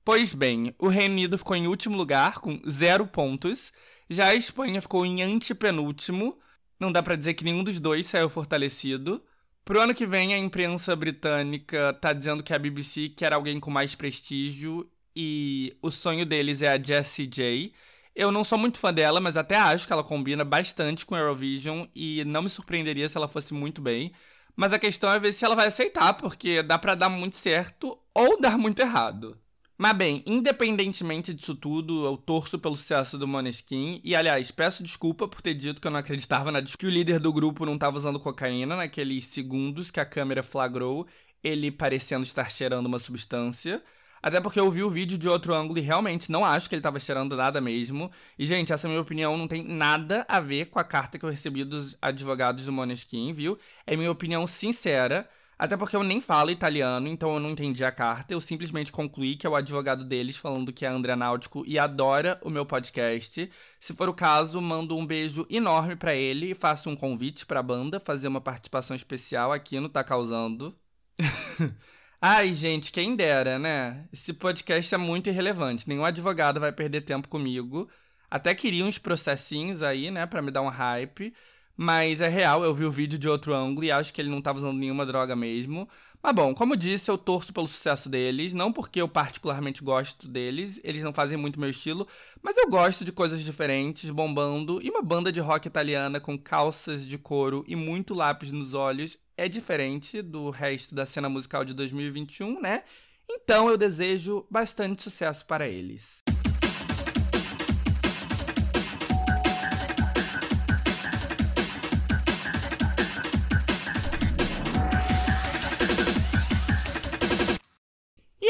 Pois 0.05 0.33
bem, 0.33 0.75
o 0.79 0.89
Reino 0.89 1.15
Unido 1.15 1.37
ficou 1.37 1.57
em 1.57 1.67
último 1.67 1.97
lugar, 1.97 2.39
com 2.39 2.61
zero 2.71 3.07
pontos, 3.07 3.73
já 4.09 4.29
a 4.29 4.35
Espanha 4.35 4.81
ficou 4.81 5.05
em 5.05 5.23
antepenúltimo. 5.23 6.39
Não 6.79 6.93
dá 6.93 7.03
para 7.03 7.17
dizer 7.17 7.35
que 7.35 7.45
nenhum 7.45 7.65
dos 7.65 7.81
dois 7.81 8.07
saiu 8.07 8.29
fortalecido. 8.29 9.23
Pro 9.65 9.81
ano 9.81 9.95
que 9.95 10.07
vem, 10.07 10.33
a 10.33 10.39
imprensa 10.39 10.95
britânica 10.95 11.93
tá 11.95 12.13
dizendo 12.13 12.43
que 12.43 12.55
a 12.55 12.59
BBC 12.59 13.09
quer 13.09 13.33
alguém 13.33 13.59
com 13.59 13.71
mais 13.71 13.95
prestígio 13.95 14.89
e 15.15 15.77
o 15.83 15.91
sonho 15.91 16.25
deles 16.27 16.63
é 16.63 16.69
a 16.69 16.83
Jessie 16.83 17.27
J. 17.27 17.73
Eu 18.15 18.31
não 18.31 18.45
sou 18.45 18.57
muito 18.59 18.79
fã 18.79 18.95
dela, 18.95 19.21
mas 19.21 19.37
até 19.37 19.57
acho 19.57 19.87
que 19.87 19.93
ela 19.93 20.05
combina 20.05 20.45
bastante 20.45 21.05
com 21.05 21.17
Eurovision 21.17 21.87
e 21.95 22.25
não 22.25 22.43
me 22.43 22.49
surpreenderia 22.49 23.09
se 23.09 23.17
ela 23.17 23.29
fosse 23.29 23.53
muito 23.53 23.81
bem. 23.83 24.13
Mas 24.55 24.73
a 24.73 24.79
questão 24.79 25.11
é 25.11 25.19
ver 25.19 25.33
se 25.33 25.45
ela 25.45 25.57
vai 25.57 25.67
aceitar, 25.67 26.15
porque 26.15 26.63
dá 26.63 26.79
para 26.79 26.95
dar 26.95 27.09
muito 27.11 27.37
certo 27.37 27.99
ou 28.15 28.41
dar 28.41 28.57
muito 28.57 28.81
errado. 28.81 29.39
Mas 29.79 29.93
bem, 29.93 30.23
independentemente 30.25 31.35
disso 31.35 31.55
tudo, 31.55 32.07
eu 32.07 32.17
torço 32.17 32.59
pelo 32.59 32.77
sucesso 32.77 33.19
do 33.19 33.29
Moneskin. 33.29 34.01
E 34.03 34.17
aliás, 34.17 34.51
peço 34.51 34.83
desculpa 34.83 35.29
por 35.29 35.43
ter 35.43 35.55
dito 35.55 35.81
que 35.81 35.87
eu 35.87 35.91
não 35.91 36.01
acreditava 36.01 36.51
na 36.51 36.63
que 36.63 36.87
o 36.87 36.91
líder 36.91 37.21
do 37.21 37.33
grupo 37.33 37.67
não 37.67 37.75
estava 37.75 37.99
usando 37.99 38.19
cocaína 38.19 38.75
naqueles 38.77 39.27
segundos 39.27 39.91
que 39.91 40.01
a 40.01 40.07
câmera 40.07 40.43
flagrou 40.43 41.07
ele 41.43 41.71
parecendo 41.71 42.25
estar 42.25 42.51
cheirando 42.51 42.87
uma 42.87 42.99
substância. 42.99 43.83
Até 44.23 44.41
porque 44.41 44.59
eu 44.59 44.71
vi 44.71 44.83
o 44.83 44.91
vídeo 44.91 45.17
de 45.17 45.29
outro 45.29 45.55
ângulo 45.55 45.79
e 45.79 45.83
realmente 45.83 46.33
não 46.33 46.45
acho 46.45 46.69
que 46.69 46.75
ele 46.75 46.81
estava 46.81 46.99
cheirando 46.99 47.37
nada 47.37 47.61
mesmo. 47.61 48.11
E, 48.39 48.45
gente, 48.45 48.73
essa 48.73 48.89
minha 48.89 49.01
opinião 49.01 49.37
não 49.37 49.47
tem 49.47 49.63
nada 49.63 50.25
a 50.29 50.41
ver 50.41 50.67
com 50.67 50.79
a 50.79 50.85
carta 50.85 51.19
que 51.19 51.25
eu 51.25 51.31
recebi 51.31 51.63
dos 51.65 51.97
advogados 52.03 52.65
do 52.65 52.73
Moneskin, 52.73 53.33
viu? 53.33 53.59
É 53.87 53.97
minha 53.97 54.11
opinião 54.11 54.47
sincera. 54.47 55.29
Até 55.59 55.75
porque 55.75 55.97
eu 55.97 56.03
nem 56.03 56.21
falo 56.21 56.51
italiano, 56.51 57.09
então 57.09 57.33
eu 57.33 57.41
não 57.41 57.51
entendi 57.51 57.83
a 57.83 57.91
carta. 57.91 58.35
Eu 58.35 58.41
simplesmente 58.43 58.93
concluí 58.93 59.37
que 59.37 59.47
é 59.47 59.51
o 59.51 59.57
advogado 59.57 60.05
deles 60.05 60.37
falando 60.37 60.73
que 60.73 60.85
é 60.85 60.89
André 60.89 61.17
Náutico 61.17 61.65
e 61.67 61.79
adora 61.79 62.39
o 62.43 62.51
meu 62.51 62.67
podcast. 62.67 63.51
Se 63.81 63.95
for 63.95 64.09
o 64.09 64.15
caso, 64.15 64.61
mando 64.61 64.95
um 64.97 65.07
beijo 65.07 65.47
enorme 65.49 65.97
para 65.97 66.15
ele 66.15 66.51
e 66.51 66.55
faço 66.55 66.91
um 66.91 66.97
convite 66.97 67.47
para 67.47 67.61
a 67.61 67.63
banda 67.63 67.99
fazer 67.99 68.29
uma 68.29 68.41
participação 68.41 68.95
especial 68.95 69.51
aqui 69.51 69.81
no 69.81 69.89
Tá 69.89 70.05
Causando. 70.05 70.77
Ai, 72.21 72.53
gente, 72.53 72.93
quem 72.93 73.17
dera, 73.17 73.59
né? 73.59 74.07
Esse 74.13 74.33
podcast 74.35 74.95
é 74.95 74.99
muito 74.99 75.31
irrelevante. 75.31 75.89
Nenhum 75.89 76.05
advogado 76.05 76.61
vai 76.61 76.73
perder 76.73 77.03
tempo 77.03 77.29
comigo. 77.29 77.89
Até 78.31 78.55
queria 78.55 78.85
uns 78.85 78.99
processinhos 78.99 79.83
aí, 79.83 80.11
né, 80.11 80.27
para 80.27 80.43
me 80.43 80.51
dar 80.51 80.63
um 80.63 80.69
hype. 80.69 81.33
Mas 81.77 82.21
é 82.21 82.29
real, 82.29 82.65
eu 82.65 82.75
vi 82.75 82.85
o 82.85 82.91
vídeo 82.91 83.19
de 83.19 83.29
outro 83.29 83.55
ângulo 83.55 83.85
e 83.85 83.93
acho 83.93 84.13
que 84.13 84.21
ele 84.21 84.31
não 84.31 84.39
estava 84.39 84.59
usando 84.59 84.79
nenhuma 84.79 85.05
droga 85.05 85.37
mesmo. 85.37 85.89
Mas 86.23 86.35
bom, 86.35 86.55
como 86.55 86.77
disse, 86.77 87.11
eu 87.11 87.19
torço 87.19 87.53
pelo 87.53 87.69
sucesso 87.69 88.09
deles, 88.09 88.55
não 88.55 88.73
porque 88.73 89.01
eu 89.01 89.09
particularmente 89.09 89.85
gosto 89.85 90.27
deles, 90.27 90.81
eles 90.83 91.05
não 91.05 91.13
fazem 91.13 91.37
muito 91.37 91.61
meu 91.61 91.71
estilo, 91.71 92.09
mas 92.43 92.57
eu 92.57 92.69
gosto 92.69 93.05
de 93.05 93.13
coisas 93.13 93.43
diferentes, 93.43 94.11
bombando, 94.11 94.81
e 94.83 94.91
uma 94.91 95.03
banda 95.03 95.31
de 95.31 95.39
rock 95.39 95.69
italiana 95.69 96.19
com 96.19 96.39
calças 96.39 97.07
de 97.07 97.19
couro 97.19 97.65
e 97.69 97.77
muito 97.77 98.15
lápis 98.15 98.51
nos 98.51 98.75
olhos 98.75 99.19
é 99.37 99.49
diferente 99.49 100.23
do 100.23 100.51
resto 100.51 100.95
da 100.95 101.07
cena 101.07 101.29
musical 101.29 101.65
de 101.65 101.75
2021, 101.75 102.61
né? 102.61 102.83
Então 103.29 103.69
eu 103.69 103.77
desejo 103.77 104.47
bastante 104.51 105.03
sucesso 105.03 105.45
para 105.45 105.69
eles. 105.69 106.26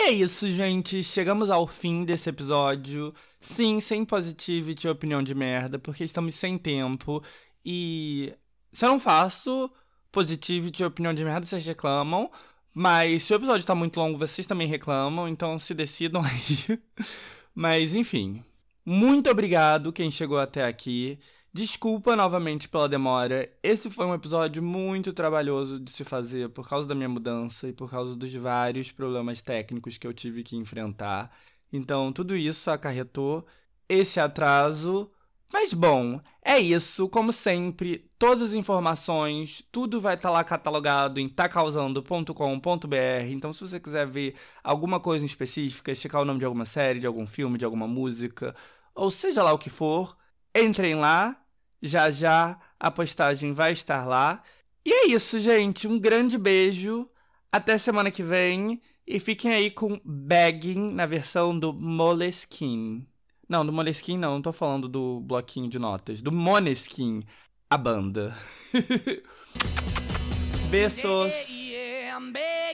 É 0.07 0.13
isso, 0.13 0.49
gente. 0.49 1.03
Chegamos 1.03 1.51
ao 1.51 1.67
fim 1.67 2.05
desse 2.05 2.29
episódio. 2.29 3.13
Sim, 3.41 3.81
sem 3.81 4.05
positivity 4.05 4.87
e 4.87 4.91
opinião 4.91 5.21
de 5.23 5.35
merda, 5.35 5.79
porque 5.81 6.05
estamos 6.05 6.35
sem 6.37 6.57
tempo. 6.57 7.23
E 7.65 8.33
se 8.73 8.85
eu 8.85 8.91
não 8.91 9.01
faço 9.01 9.69
positivity 10.13 10.83
e 10.83 10.87
opinião 10.87 11.13
de 11.13 11.25
merda, 11.25 11.45
vocês 11.45 11.67
reclamam. 11.67 12.31
Mas 12.73 13.25
se 13.25 13.33
o 13.33 13.37
episódio 13.37 13.61
está 13.61 13.75
muito 13.75 13.99
longo, 13.99 14.17
vocês 14.19 14.47
também 14.47 14.69
reclamam, 14.69 15.29
então 15.29 15.59
se 15.59 15.75
decidam 15.75 16.23
aí. 16.23 16.81
Mas 17.55 17.93
enfim. 17.93 18.45
Muito 18.85 19.29
obrigado 19.29 19.93
quem 19.93 20.11
chegou 20.11 20.39
até 20.39 20.65
aqui. 20.65 21.19
Desculpa 21.57 22.15
novamente 22.15 22.69
pela 22.69 22.87
demora. 22.87 23.51
Esse 23.63 23.89
foi 23.89 24.05
um 24.05 24.13
episódio 24.13 24.63
muito 24.63 25.11
trabalhoso 25.15 25.81
de 25.81 25.91
se 25.91 26.05
fazer 26.05 26.51
por 26.51 26.69
causa 26.69 26.87
da 26.87 26.95
minha 26.95 27.09
mudança 27.09 27.67
e 27.67 27.73
por 27.73 27.91
causa 27.91 28.15
dos 28.15 28.31
vários 28.35 28.93
problemas 28.93 29.41
técnicos 29.41 29.97
que 29.97 30.07
eu 30.07 30.13
tive 30.13 30.43
que 30.43 30.55
enfrentar. 30.55 31.35
Então, 31.73 32.13
tudo 32.13 32.37
isso 32.37 32.71
acarretou 32.71 33.47
esse 33.89 34.21
atraso. 34.21 35.11
Mas 35.51 35.73
bom, 35.73 36.21
é 36.45 36.59
isso. 36.59 37.09
Como 37.09 37.33
sempre, 37.33 38.07
todas 38.19 38.51
as 38.51 38.55
informações, 38.55 39.67
tudo 39.73 39.99
vai 39.99 40.15
estar 40.15 40.29
tá 40.29 40.35
lá 40.35 40.45
catalogado 40.45 41.19
em 41.19 41.27
tacausando.com.br. 41.27 43.31
Então, 43.31 43.55
se 43.55 43.61
você 43.61 43.81
quiser 43.81 44.07
ver 44.07 44.35
alguma 44.63 45.01
coisa 45.01 45.25
em 45.25 45.27
específica, 45.27 45.95
checar 45.95 46.21
o 46.21 46.27
nome 46.27 46.41
de 46.41 46.45
alguma 46.45 46.67
série, 46.67 47.01
de 47.01 47.07
algum 47.07 47.27
filme, 47.27 47.57
de 47.57 47.65
alguma 47.65 47.89
música, 47.89 48.55
ou 48.95 49.11
seja 49.11 49.43
lá 49.43 49.55
o 49.55 49.59
que 49.59 49.71
for, 49.71 50.15
entrem 50.55 50.95
lá 50.95 51.43
já 51.83 52.11
já 52.11 52.59
a 52.79 52.91
postagem 52.91 53.53
vai 53.53 53.73
estar 53.73 54.07
lá. 54.07 54.43
E 54.85 54.93
é 54.93 55.07
isso, 55.09 55.41
gente. 55.41 55.89
Um 55.89 55.99
grande 55.99 56.39
beijo. 56.39 57.09
Até 57.51 57.79
semana 57.79 58.11
que 58.11 58.23
vem. 58.23 58.81
E 59.07 59.21
fiquem 59.21 59.53
aí 59.53 59.71
com 59.71 60.01
Bagging 60.05 60.93
na 60.93 61.07
versão 61.07 61.59
do 61.59 61.73
Moleskine. 61.73 63.09
Não, 63.49 63.65
do 63.65 63.73
Moleskine 63.73 64.19
não, 64.19 64.35
não 64.35 64.43
tô 64.43 64.53
falando 64.53 64.89
do 64.89 65.21
bloquinho 65.21 65.69
de 65.69 65.79
notas. 65.79 66.21
Do 66.21 66.33
Moneskin, 66.33 67.23
a 67.71 67.79
banda. 67.79 68.37
Beijos. 70.69 71.33
Yeah, 71.49 72.19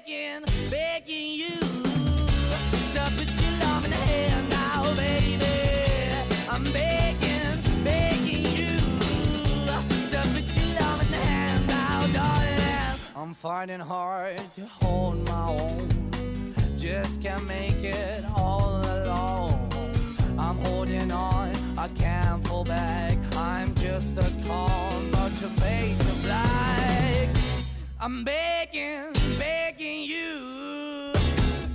yeah, 0.06 0.42
I'm 13.22 13.34
finding 13.34 13.78
hard 13.78 14.36
to 14.56 14.66
hold 14.80 15.28
my 15.28 15.46
own. 15.50 16.10
Just 16.76 17.22
can't 17.22 17.46
make 17.46 17.84
it 17.84 18.24
all 18.34 18.80
alone. 18.80 19.68
I'm 20.36 20.58
holding 20.64 21.12
on, 21.12 21.52
I 21.78 21.86
can't 21.86 22.44
fall 22.44 22.64
back. 22.64 23.16
I'm 23.36 23.76
just 23.76 24.16
a 24.18 24.28
call, 24.44 25.00
but 25.12 25.30
your 25.40 25.50
face 25.50 26.00
of 26.00 26.22
black. 26.24 27.28
I'm 28.00 28.24
begging, 28.24 29.12
begging 29.38 30.02
you. 30.02 31.12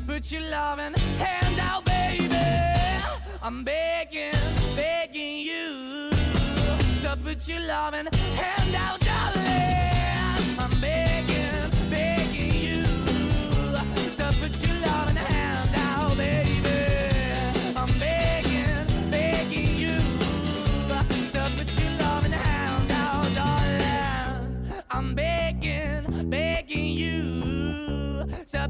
Put 0.06 0.30
your 0.30 0.42
loving 0.42 0.96
hand 1.18 1.60
out, 1.62 1.86
baby. 1.86 2.36
I'm 3.42 3.64
begging, 3.64 4.34
begging 4.76 5.38
you. 5.38 6.10
To 7.04 7.18
put 7.24 7.48
your 7.48 7.62
loving 7.62 8.08
hand 8.12 8.76
out, 8.76 9.00
darling. 9.00 9.48
I'm 10.60 10.82
begging. 10.82 11.37